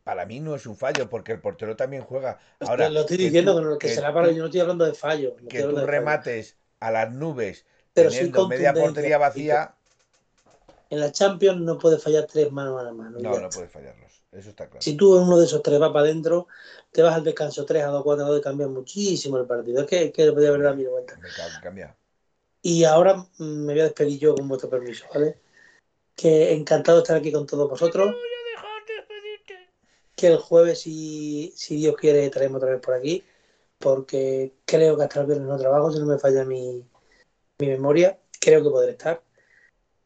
Para 0.05 0.27
mí 0.27 0.41
no 0.41 0.55
es 0.55 0.67
un 0.67 0.77
fallo 0.77 1.09
porque 1.09 1.33
el 1.33 1.41
portero 1.41 1.77
también 1.77 2.03
juega. 2.03 2.41
Ahora, 2.61 2.89
lo 2.89 3.01
estoy 3.01 3.19
diciendo 3.19 3.79
que, 3.79 3.89
se 3.89 4.01
la 4.01 4.13
para, 4.13 4.31
yo 4.33 4.39
no 4.39 4.47
estoy 4.47 4.61
hablando 4.61 4.85
de 4.85 4.95
fallo. 4.95 5.37
que 5.49 5.63
tú 5.63 5.77
remates 5.77 6.57
a 6.81 6.91
las 6.91 7.13
nubes 7.13 7.65
Pero 7.95 8.11
teniendo 8.11 8.49
media 8.49 8.75
portería 8.75 9.19
vacía. 9.19 9.75
En 10.91 11.01
la 11.01 11.13
Champions 11.13 11.61
no 11.61 11.79
puedes 11.79 12.03
fallar 12.03 12.27
tres 12.27 12.51
manos 12.51 12.85
a 12.85 12.93
mano. 12.93 13.19
No, 13.19 13.39
no 13.39 13.49
puedes 13.49 13.71
fallarlos. 13.71 14.23
Eso 14.33 14.51
está 14.51 14.67
claro. 14.67 14.83
Si 14.83 14.95
tú 14.95 15.17
en 15.17 15.25
uno 15.25 15.39
de 15.39 15.47
esos 15.47 15.63
tres 15.63 15.79
vas 15.79 15.91
para 15.93 16.07
adentro, 16.07 16.49
te 16.91 17.03
vas 17.03 17.15
al 17.15 17.25
descanso 17.25 17.65
3 17.65 17.85
a 17.85 17.87
2, 17.89 18.03
4 18.03 18.25
a 18.25 18.29
2 18.29 18.39
y 18.41 18.43
cambia 18.43 18.67
muchísimo 18.67 19.39
el 19.39 19.47
partido. 19.47 19.83
Es 19.83 19.87
que, 19.87 20.11
que 20.11 20.27
le 20.27 20.33
podía 20.33 20.49
haber 20.49 20.63
dado 20.63 20.77
mi 20.77 20.85
vuelta. 20.85 21.19
Cambia. 21.63 21.95
Y 22.63 22.85
ahora 22.85 23.17
mm, 23.17 23.45
me 23.45 23.73
voy 23.73 23.81
a 23.81 23.85
despedir 23.85 24.19
yo 24.19 24.35
con 24.35 24.49
vuestro 24.49 24.71
permiso, 24.71 25.07
¿vale? 25.13 25.39
Que 26.15 26.53
encantado 26.53 26.99
de 26.99 27.03
estar 27.03 27.17
aquí 27.17 27.31
con 27.31 27.47
todos 27.47 27.69
vosotros. 27.69 28.15
Que 30.23 30.29
el 30.29 30.39
jueves, 30.39 30.83
si, 30.83 31.53
si 31.57 31.75
Dios 31.75 31.97
quiere, 31.97 32.25
estaremos 32.25 32.59
otra 32.59 32.71
vez 32.71 32.81
por 32.81 32.95
aquí. 32.95 33.25
Porque 33.79 34.55
creo 34.65 34.97
que 34.97 35.03
hasta 35.03 35.23
el 35.23 35.27
viernes 35.27 35.49
no 35.49 35.59
trabajo, 35.59 35.91
si 35.91 35.99
no 35.99 36.07
me 36.07 36.17
falla 36.17 36.45
mi, 36.45 36.87
mi 37.59 37.67
memoria. 37.67 38.21
Creo 38.39 38.63
que 38.63 38.71
podré 38.71 38.93
estar. 38.93 39.21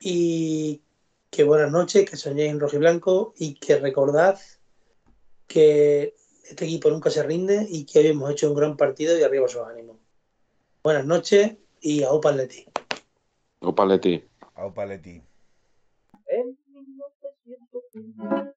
Y 0.01 0.81
que 1.29 1.45
buenas 1.45 1.71
noches, 1.71 2.09
que 2.09 2.17
soñéis 2.17 2.51
en 2.51 2.61
rojo 2.61 2.77
y 2.77 2.79
blanco 2.79 3.35
y 3.37 3.57
que 3.57 3.77
recordad 3.77 4.41
que 5.47 6.15
este 6.49 6.65
equipo 6.65 6.89
nunca 6.89 7.11
se 7.11 7.23
rinde 7.23 7.67
y 7.69 7.85
que 7.85 7.99
hoy 7.99 8.07
hemos 8.07 8.31
hecho 8.31 8.49
un 8.49 8.57
gran 8.57 8.79
partido 8.79 9.19
y 9.19 9.23
arriba 9.23 9.47
sus 9.49 9.67
ánimos. 9.67 9.99
Buenas 10.83 11.05
noches 11.05 11.57
y 11.83 12.05
a 12.05 12.11
Opaletti. 12.11 12.65
Opaletti. 13.61 14.25
A 14.55 14.65
Opaletti. 14.65 15.21